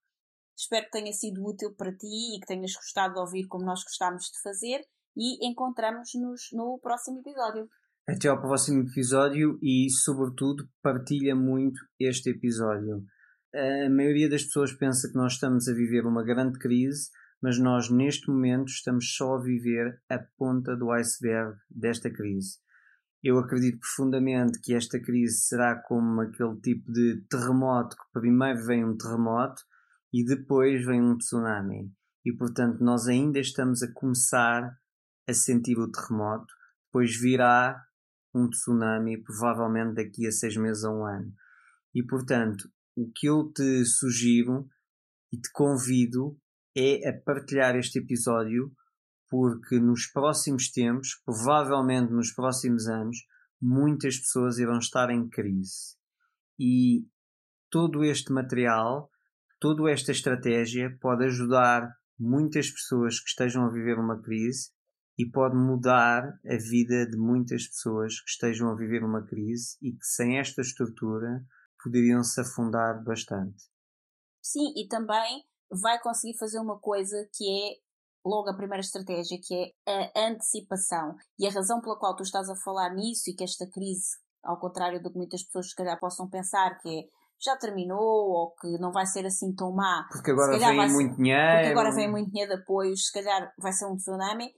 Espero 0.57 0.86
que 0.86 0.91
tenha 0.91 1.12
sido 1.12 1.45
útil 1.45 1.74
para 1.76 1.91
ti 1.91 2.36
e 2.36 2.40
que 2.40 2.48
tenhas 2.48 2.74
gostado 2.74 3.16
de 3.16 3.20
ouvir 3.20 3.48
como 3.48 3.66
nós 3.66 3.84
gostámos 3.84 4.26
de 4.26 4.41
fazer 4.41 4.82
e 5.18 5.48
encontramos-nos 5.48 6.49
no 6.53 6.80
próximo 6.82 7.20
episódio. 7.20 7.68
Até 8.07 8.30
ao 8.30 8.40
próximo 8.40 8.84
episódio 8.84 9.57
e, 9.62 9.90
sobretudo, 9.90 10.70
partilha 10.82 11.36
muito 11.36 11.80
este 11.99 12.30
episódio. 12.30 13.03
A 13.56 13.90
maioria 13.90 14.30
das 14.30 14.44
pessoas 14.44 14.73
pensa 14.73 15.07
que 15.07 15.15
nós 15.15 15.34
estamos 15.34 15.69
a 15.69 15.73
viver 15.73 16.06
uma 16.06 16.26
grande 16.26 16.60
crise, 16.60 17.10
mas 17.41 17.57
nós, 17.57 17.90
neste 17.90 18.30
momento, 18.30 18.68
estamos 18.68 19.15
só 19.15 19.36
a 19.36 19.41
viver 19.41 19.98
a 20.10 20.19
ponta 20.19 20.76
do 20.76 20.91
iceberg 20.91 21.57
desta 21.69 22.10
crise. 22.10 22.57
Eu 23.23 23.40
acredito 23.40 23.80
profundamente 23.80 24.60
que 24.60 24.73
esta 24.73 24.99
crise 24.99 25.40
será 25.40 25.73
como 25.73 26.19
aquele 26.19 26.60
tipo 26.60 26.91
de 26.91 27.22
terremoto 27.30 27.95
que 27.95 28.19
primeiro 28.19 28.61
vem 28.65 28.84
um 28.84 28.98
terremoto 28.98 29.61
e 30.11 30.26
depois 30.26 30.86
vem 30.86 31.02
um 31.02 31.18
tsunami. 31.18 31.90
E 32.26 32.34
portanto, 32.34 32.84
nós 32.84 33.07
ainda 33.07 33.40
estamos 33.40 33.82
a 33.82 33.94
começar 33.94 34.77
a 35.30 35.34
sentir 35.34 35.77
o 35.80 35.90
terremoto, 35.90 36.53
depois 36.88 37.15
virá 37.15 37.82
um 38.34 38.49
tsunami, 38.49 39.23
provavelmente 39.23 39.95
daqui 39.95 40.27
a 40.27 40.32
seis 40.32 40.57
meses 40.57 40.84
a 40.84 40.91
um 40.91 41.06
ano. 41.06 41.32
E 41.94 42.03
portanto, 42.03 42.69
o 42.96 43.12
que 43.12 43.28
eu 43.28 43.52
te 43.52 43.86
sugiro 43.86 44.68
e 45.32 45.38
te 45.38 45.52
convido 45.52 46.38
é 46.76 47.10
a 47.10 47.22
partilhar 47.22 47.76
este 47.76 48.00
episódio, 48.00 48.72
porque 49.30 49.80
nos 49.80 50.08
próximos 50.08 50.70
tempos, 50.72 51.22
provavelmente 51.26 52.12
nos 52.12 52.32
próximos 52.32 52.88
anos, 52.88 53.18
muitas 53.62 54.18
pessoas 54.18 54.58
irão 54.58 54.78
estar 54.78 55.10
em 55.10 55.28
crise. 55.28 55.96
E 56.60 57.06
todo 57.70 58.04
este 58.04 58.32
material 58.32 59.10
toda 59.60 59.90
esta 59.90 60.12
estratégia 60.12 60.96
pode 61.02 61.26
ajudar 61.26 61.90
muitas 62.20 62.70
pessoas 62.70 63.20
que 63.20 63.30
estejam 63.30 63.66
a 63.66 63.72
viver 63.72 63.98
uma 63.98 64.22
crise 64.22 64.70
e 65.18 65.26
pode 65.26 65.56
mudar 65.56 66.24
a 66.46 66.58
vida 66.58 67.10
de 67.10 67.18
muitas 67.18 67.68
pessoas 67.68 68.20
que 68.22 68.30
estejam 68.30 68.70
a 68.70 68.76
viver 68.76 69.04
uma 69.04 69.26
crise 69.26 69.78
e 69.82 69.92
que 69.92 70.06
sem 70.06 70.38
esta 70.38 70.62
estrutura 70.62 71.44
poderiam 71.86 72.24
se 72.24 72.41
afundar 72.41 73.03
bastante. 73.03 73.64
Sim, 74.41 74.74
e 74.76 74.88
também 74.88 75.44
vai 75.72 75.99
conseguir 76.02 76.38
fazer 76.38 76.60
uma 76.60 76.80
coisa 76.80 77.16
que 77.32 77.45
é 77.48 77.76
logo 78.28 78.49
a 78.49 78.57
primeira 78.57 78.82
estratégia, 78.82 79.40
que 79.41 79.74
é 79.88 80.12
a 80.16 80.28
antecipação. 80.30 81.16
E 81.38 81.48
a 81.48 81.52
razão 81.52 81.80
pela 81.80 81.98
qual 81.98 82.16
tu 82.16 82.24
estás 82.24 82.49
a 82.49 82.56
falar 82.56 82.94
nisso 82.95 83.30
e 83.30 83.36
que 83.36 83.44
esta 83.44 83.70
crise, 83.70 84.18
ao 84.44 84.60
contrário 84.60 85.02
do 85.02 85.12
que 85.12 85.18
muitas 85.18 85.44
pessoas 85.44 85.70
se 85.70 85.76
calhar 85.76 85.99
possam 85.99 86.28
pensar, 86.28 86.78
que 86.80 86.90
é 86.90 87.03
já 87.40 87.56
terminou 87.57 87.99
ou 87.99 88.56
que 88.56 88.78
não 88.80 88.91
vai 88.91 89.06
ser 89.06 89.26
assim 89.26 89.53
tão 89.53 89.72
má. 89.74 90.07
Porque 90.10 90.32
agora 90.32 90.57
vem 90.57 90.91
muito 90.91 91.16
dinheiro. 91.18 91.52
Porque 91.53 91.72
agora 91.72 91.91
vem 91.91 92.10
muito 92.10 92.32
dinheiro 92.32 92.56
de 92.56 92.62
apoios, 92.62 93.07
se 93.07 93.12
calhar 93.12 93.53
vai 93.60 93.74
ser 93.74 93.86
um 93.86 93.95
tsunami. 93.95 94.52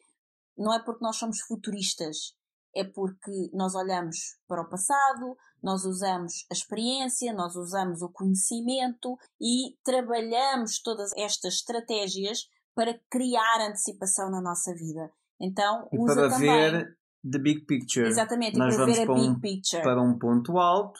não 0.57 0.73
é 0.73 0.83
porque 0.83 1.03
nós 1.03 1.17
somos 1.17 1.39
futuristas, 1.41 2.33
é 2.77 2.83
porque 2.83 3.49
nós 3.53 3.73
olhamos 3.73 4.37
para 4.47 4.61
o 4.61 4.69
passado, 4.69 5.35
nós 5.63 5.83
usamos 5.83 6.45
a 6.51 6.53
experiência, 6.53 7.33
nós 7.33 7.55
usamos 7.55 8.03
o 8.03 8.11
conhecimento 8.11 9.17
e 9.41 9.75
trabalhamos 9.83 10.79
todas 10.83 11.11
estas 11.17 11.55
estratégias 11.55 12.41
para 12.75 12.99
criar 13.09 13.67
antecipação 13.67 14.29
na 14.29 14.39
nossa 14.39 14.71
vida. 14.75 15.09
Então, 15.41 15.87
e 15.91 15.97
usa 15.97 16.13
para 16.13 16.29
também. 16.29 16.49
ver 16.49 16.97
the 17.29 17.39
big 17.39 17.65
picture. 17.65 18.07
Exatamente, 18.07 18.57
Nós 18.57 18.75
e 18.75 18.77
para 18.77 18.85
vamos 18.85 18.97
ver 18.97 19.03
a 19.03 19.05
para 19.07 19.15
big 19.15 19.29
um, 19.29 19.39
picture. 19.39 19.83
para 19.83 20.01
um 20.01 20.19
ponto 20.19 20.57
alto 20.59 20.99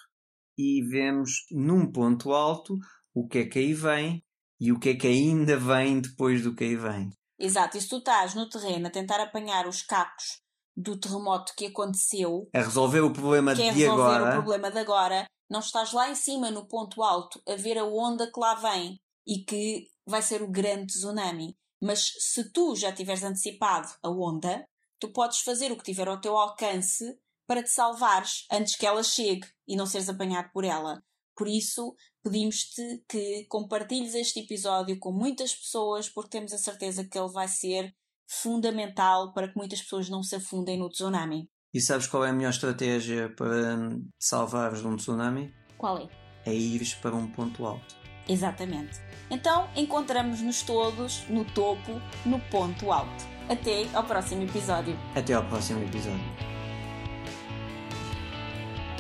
e 0.58 0.82
vemos 0.90 1.32
num 1.52 1.92
ponto 1.92 2.34
alto 2.34 2.74
o 3.14 3.28
que 3.28 3.40
é 3.40 3.46
que 3.46 3.60
aí 3.60 3.74
vem 3.76 4.24
e 4.60 4.72
o 4.72 4.80
que 4.80 4.90
é 4.90 4.96
que 4.96 5.06
ainda 5.06 5.56
vem 5.58 6.02
depois 6.02 6.42
do 6.42 6.56
que 6.56 6.64
aí 6.64 6.76
vem. 6.76 7.12
Exato, 7.40 7.78
e 7.78 7.82
se 7.82 7.88
tu 7.88 7.98
estás 7.98 8.34
no 8.34 8.50
terreno 8.50 8.88
a 8.88 8.90
tentar 8.90 9.22
apanhar 9.22 9.68
os 9.68 9.84
cacos 9.84 10.42
do 10.78 10.96
terremoto 11.00 11.54
que 11.58 11.66
aconteceu, 11.66 12.48
A 12.54 12.60
resolver 12.60 13.02
o 13.02 13.12
problema 13.12 13.56
que 13.56 13.64
é 13.64 13.74
de 13.74 13.80
resolver 13.80 14.04
agora. 14.04 14.30
o 14.30 14.34
problema 14.34 14.70
de 14.72 14.78
agora, 14.78 15.28
não 15.50 15.60
estás 15.60 15.92
lá 15.92 16.10
em 16.10 16.16
cima 16.16 16.52
no 16.52 16.68
ponto 16.68 17.02
alto 17.02 17.42
a 17.48 17.56
ver 17.56 17.80
a 17.80 17.84
onda 17.86 18.32
que 18.32 18.40
lá 18.40 18.54
vem 18.54 19.00
e 19.26 19.40
que 19.44 19.88
vai 20.06 20.22
ser 20.22 20.44
o 20.44 20.52
grande 20.52 20.94
tsunami. 20.94 21.58
Mas 21.82 22.12
se 22.20 22.52
tu 22.52 22.76
já 22.76 22.92
tiveres 22.92 23.24
antecipado 23.24 23.88
a 24.04 24.10
onda, 24.10 24.64
tu 25.00 25.12
podes 25.12 25.40
fazer 25.40 25.72
o 25.72 25.78
que 25.78 25.84
tiver 25.84 26.08
ao 26.08 26.22
teu 26.22 26.38
alcance 26.38 27.04
para 27.48 27.64
te 27.64 27.70
salvares 27.70 28.46
antes 28.52 28.76
que 28.76 28.86
ela 28.86 29.02
chegue 29.02 29.48
e 29.68 29.76
não 29.76 29.86
seres 29.86 30.10
apanhado 30.10 30.52
por 30.52 30.64
ela. 30.64 31.02
Por 31.36 31.48
isso, 31.48 31.96
pedimos-te 32.24 33.04
que 33.08 33.46
compartilhes 33.46 34.16
este 34.16 34.42
episódio 34.42 35.00
com 35.00 35.12
muitas 35.12 35.56
pessoas, 35.56 36.10
porque 36.10 36.32
temos 36.32 36.52
a 36.52 36.58
certeza 36.58 37.06
que 37.06 37.18
ele 37.18 37.32
vai 37.32 37.48
ser 37.48 37.96
fundamental 38.28 39.34
para 39.34 39.48
que 39.48 39.58
muitas 39.58 39.82
pessoas 39.82 40.10
não 40.10 40.22
se 40.22 40.36
afundem 40.36 40.78
no 40.78 40.90
tsunami. 40.90 41.50
E 41.74 41.82
sabes 41.82 42.08
qual 42.08 42.26
é 42.26 42.30
a 42.30 42.34
melhor 42.34 42.50
estratégia 42.50 43.34
para 43.36 43.76
hum, 43.76 44.02
te 44.20 44.28
salvares 44.28 44.82
de 44.82 44.88
um 44.88 44.96
tsunami? 44.96 45.54
Qual 45.78 45.98
é? 45.98 46.08
É 46.46 46.54
ires 46.54 46.94
para 46.96 47.16
um 47.16 47.28
ponto 47.28 47.66
alto. 47.66 47.96
Exatamente. 48.28 49.00
Então 49.30 49.70
encontramos-nos 49.76 50.62
todos 50.62 51.24
no 51.30 51.46
topo, 51.46 52.02
no 52.26 52.40
ponto 52.40 52.92
alto. 52.92 53.26
Até 53.50 53.88
ao 53.94 54.04
próximo 54.04 54.44
episódio. 54.44 54.98
Até 55.16 55.34
ao 55.34 55.46
próximo 55.46 55.84
episódio. 55.84 56.48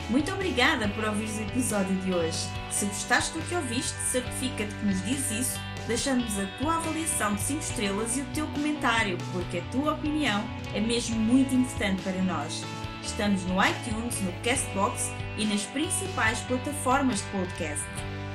Muito 0.10 0.32
obrigada 0.32 0.88
por 0.90 1.04
ouvires 1.04 1.38
o 1.38 1.42
episódio 1.42 1.94
de 1.98 2.14
hoje. 2.14 2.38
Se 2.72 2.86
gostaste 2.86 3.38
do 3.38 3.46
que 3.46 3.56
ouviste, 3.56 3.98
certifica-te 4.10 4.74
que 4.74 4.86
nos 4.86 5.04
dizes 5.04 5.32
isso, 5.32 5.60
deixando-nos 5.88 6.38
a 6.38 6.46
tua 6.60 6.76
avaliação 6.78 7.34
de 7.36 7.42
5 7.42 7.60
estrelas 7.62 8.18
e 8.18 8.22
o 8.22 8.26
teu 8.34 8.46
comentário, 8.48 9.18
porque 9.32 9.60
a 9.60 9.64
tua 9.72 9.94
opinião 9.94 10.44
é 10.74 10.80
mesmo 10.80 11.18
muito 11.18 11.56
importante 11.56 12.02
para 12.02 12.22
nós. 12.22 12.64
Estamos 13.02 13.44
no 13.46 13.56
iTunes, 13.66 14.22
no 14.22 14.34
Castbox 14.44 15.12
e 15.38 15.46
nas 15.46 15.64
principais 15.64 16.40
plataformas 16.42 17.20
de 17.20 17.28
podcast. 17.28 17.86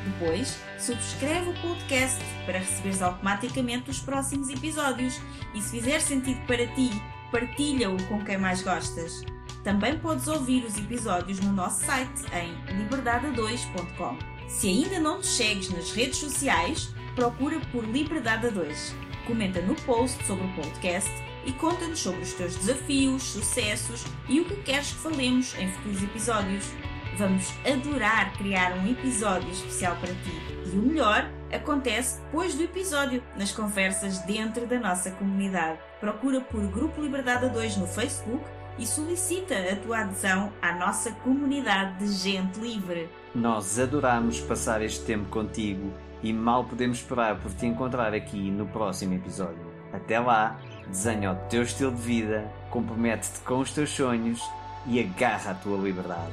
Depois, 0.04 0.58
subscreve 0.78 1.50
o 1.50 1.60
podcast 1.60 2.18
para 2.46 2.58
receberes 2.58 3.02
automaticamente 3.02 3.90
os 3.90 4.00
próximos 4.00 4.48
episódios 4.48 5.20
e, 5.54 5.60
se 5.60 5.70
fizer 5.70 6.00
sentido 6.00 6.40
para 6.46 6.66
ti, 6.68 6.90
partilha-o 7.30 8.02
com 8.04 8.24
quem 8.24 8.38
mais 8.38 8.62
gostas. 8.62 9.22
Também 9.62 9.96
podes 9.98 10.26
ouvir 10.26 10.64
os 10.64 10.76
episódios 10.76 11.38
no 11.38 11.52
nosso 11.52 11.84
site 11.84 12.22
em 12.32 12.52
liberdade2.com. 12.78 14.18
Se 14.48 14.68
ainda 14.68 14.98
não 14.98 15.18
nos 15.18 15.28
segues 15.28 15.70
nas 15.70 15.92
redes 15.92 16.18
sociais, 16.18 16.92
procura 17.14 17.60
por 17.70 17.84
Liberdade 17.84 18.50
2. 18.50 18.94
Comenta 19.26 19.60
no 19.60 19.74
post 19.74 20.24
sobre 20.24 20.44
o 20.46 20.54
podcast 20.54 21.10
e 21.44 21.52
conta-nos 21.52 22.00
sobre 22.00 22.22
os 22.22 22.32
teus 22.32 22.56
desafios, 22.56 23.22
sucessos 23.22 24.04
e 24.28 24.40
o 24.40 24.44
que 24.44 24.56
queres 24.62 24.92
que 24.92 24.98
falemos 24.98 25.54
em 25.58 25.70
futuros 25.70 26.02
episódios. 26.02 26.70
Vamos 27.18 27.52
adorar 27.66 28.32
criar 28.38 28.72
um 28.78 28.90
episódio 28.90 29.50
especial 29.50 29.96
para 29.96 30.14
ti. 30.14 30.40
E 30.66 30.70
o 30.70 30.82
melhor 30.82 31.30
acontece 31.52 32.20
depois 32.22 32.54
do 32.54 32.62
episódio, 32.62 33.22
nas 33.36 33.52
conversas 33.52 34.18
dentro 34.20 34.66
da 34.66 34.78
nossa 34.80 35.10
comunidade. 35.10 35.78
Procura 36.00 36.40
por 36.40 36.66
Grupo 36.68 37.02
Liberdade 37.02 37.50
2 37.50 37.76
no 37.76 37.86
Facebook 37.86 38.42
e 38.78 38.86
solicita 38.86 39.54
a 39.54 39.76
tua 39.76 40.00
adesão 40.00 40.50
à 40.62 40.72
nossa 40.74 41.12
comunidade 41.12 41.98
de 41.98 42.12
gente 42.12 42.58
livre. 42.58 43.10
Nós 43.34 43.78
adoramos 43.78 44.40
passar 44.40 44.80
este 44.80 45.04
tempo 45.04 45.28
contigo 45.28 45.92
e 46.22 46.32
mal 46.32 46.64
podemos 46.64 46.98
esperar 46.98 47.36
por 47.40 47.52
te 47.52 47.66
encontrar 47.66 48.14
aqui 48.14 48.50
no 48.50 48.66
próximo 48.66 49.14
episódio. 49.14 49.72
Até 49.92 50.18
lá, 50.18 50.58
desenha 50.86 51.32
o 51.32 51.36
teu 51.48 51.62
estilo 51.62 51.92
de 51.92 52.00
vida, 52.00 52.50
compromete-te 52.70 53.40
com 53.40 53.58
os 53.58 53.72
teus 53.72 53.90
sonhos 53.90 54.40
e 54.86 55.00
agarra 55.00 55.50
a 55.50 55.54
tua 55.54 55.76
liberdade. 55.76 56.32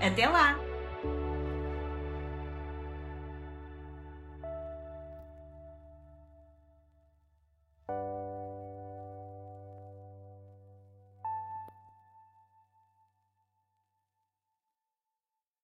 Até 0.00 0.28
lá! 0.28 0.73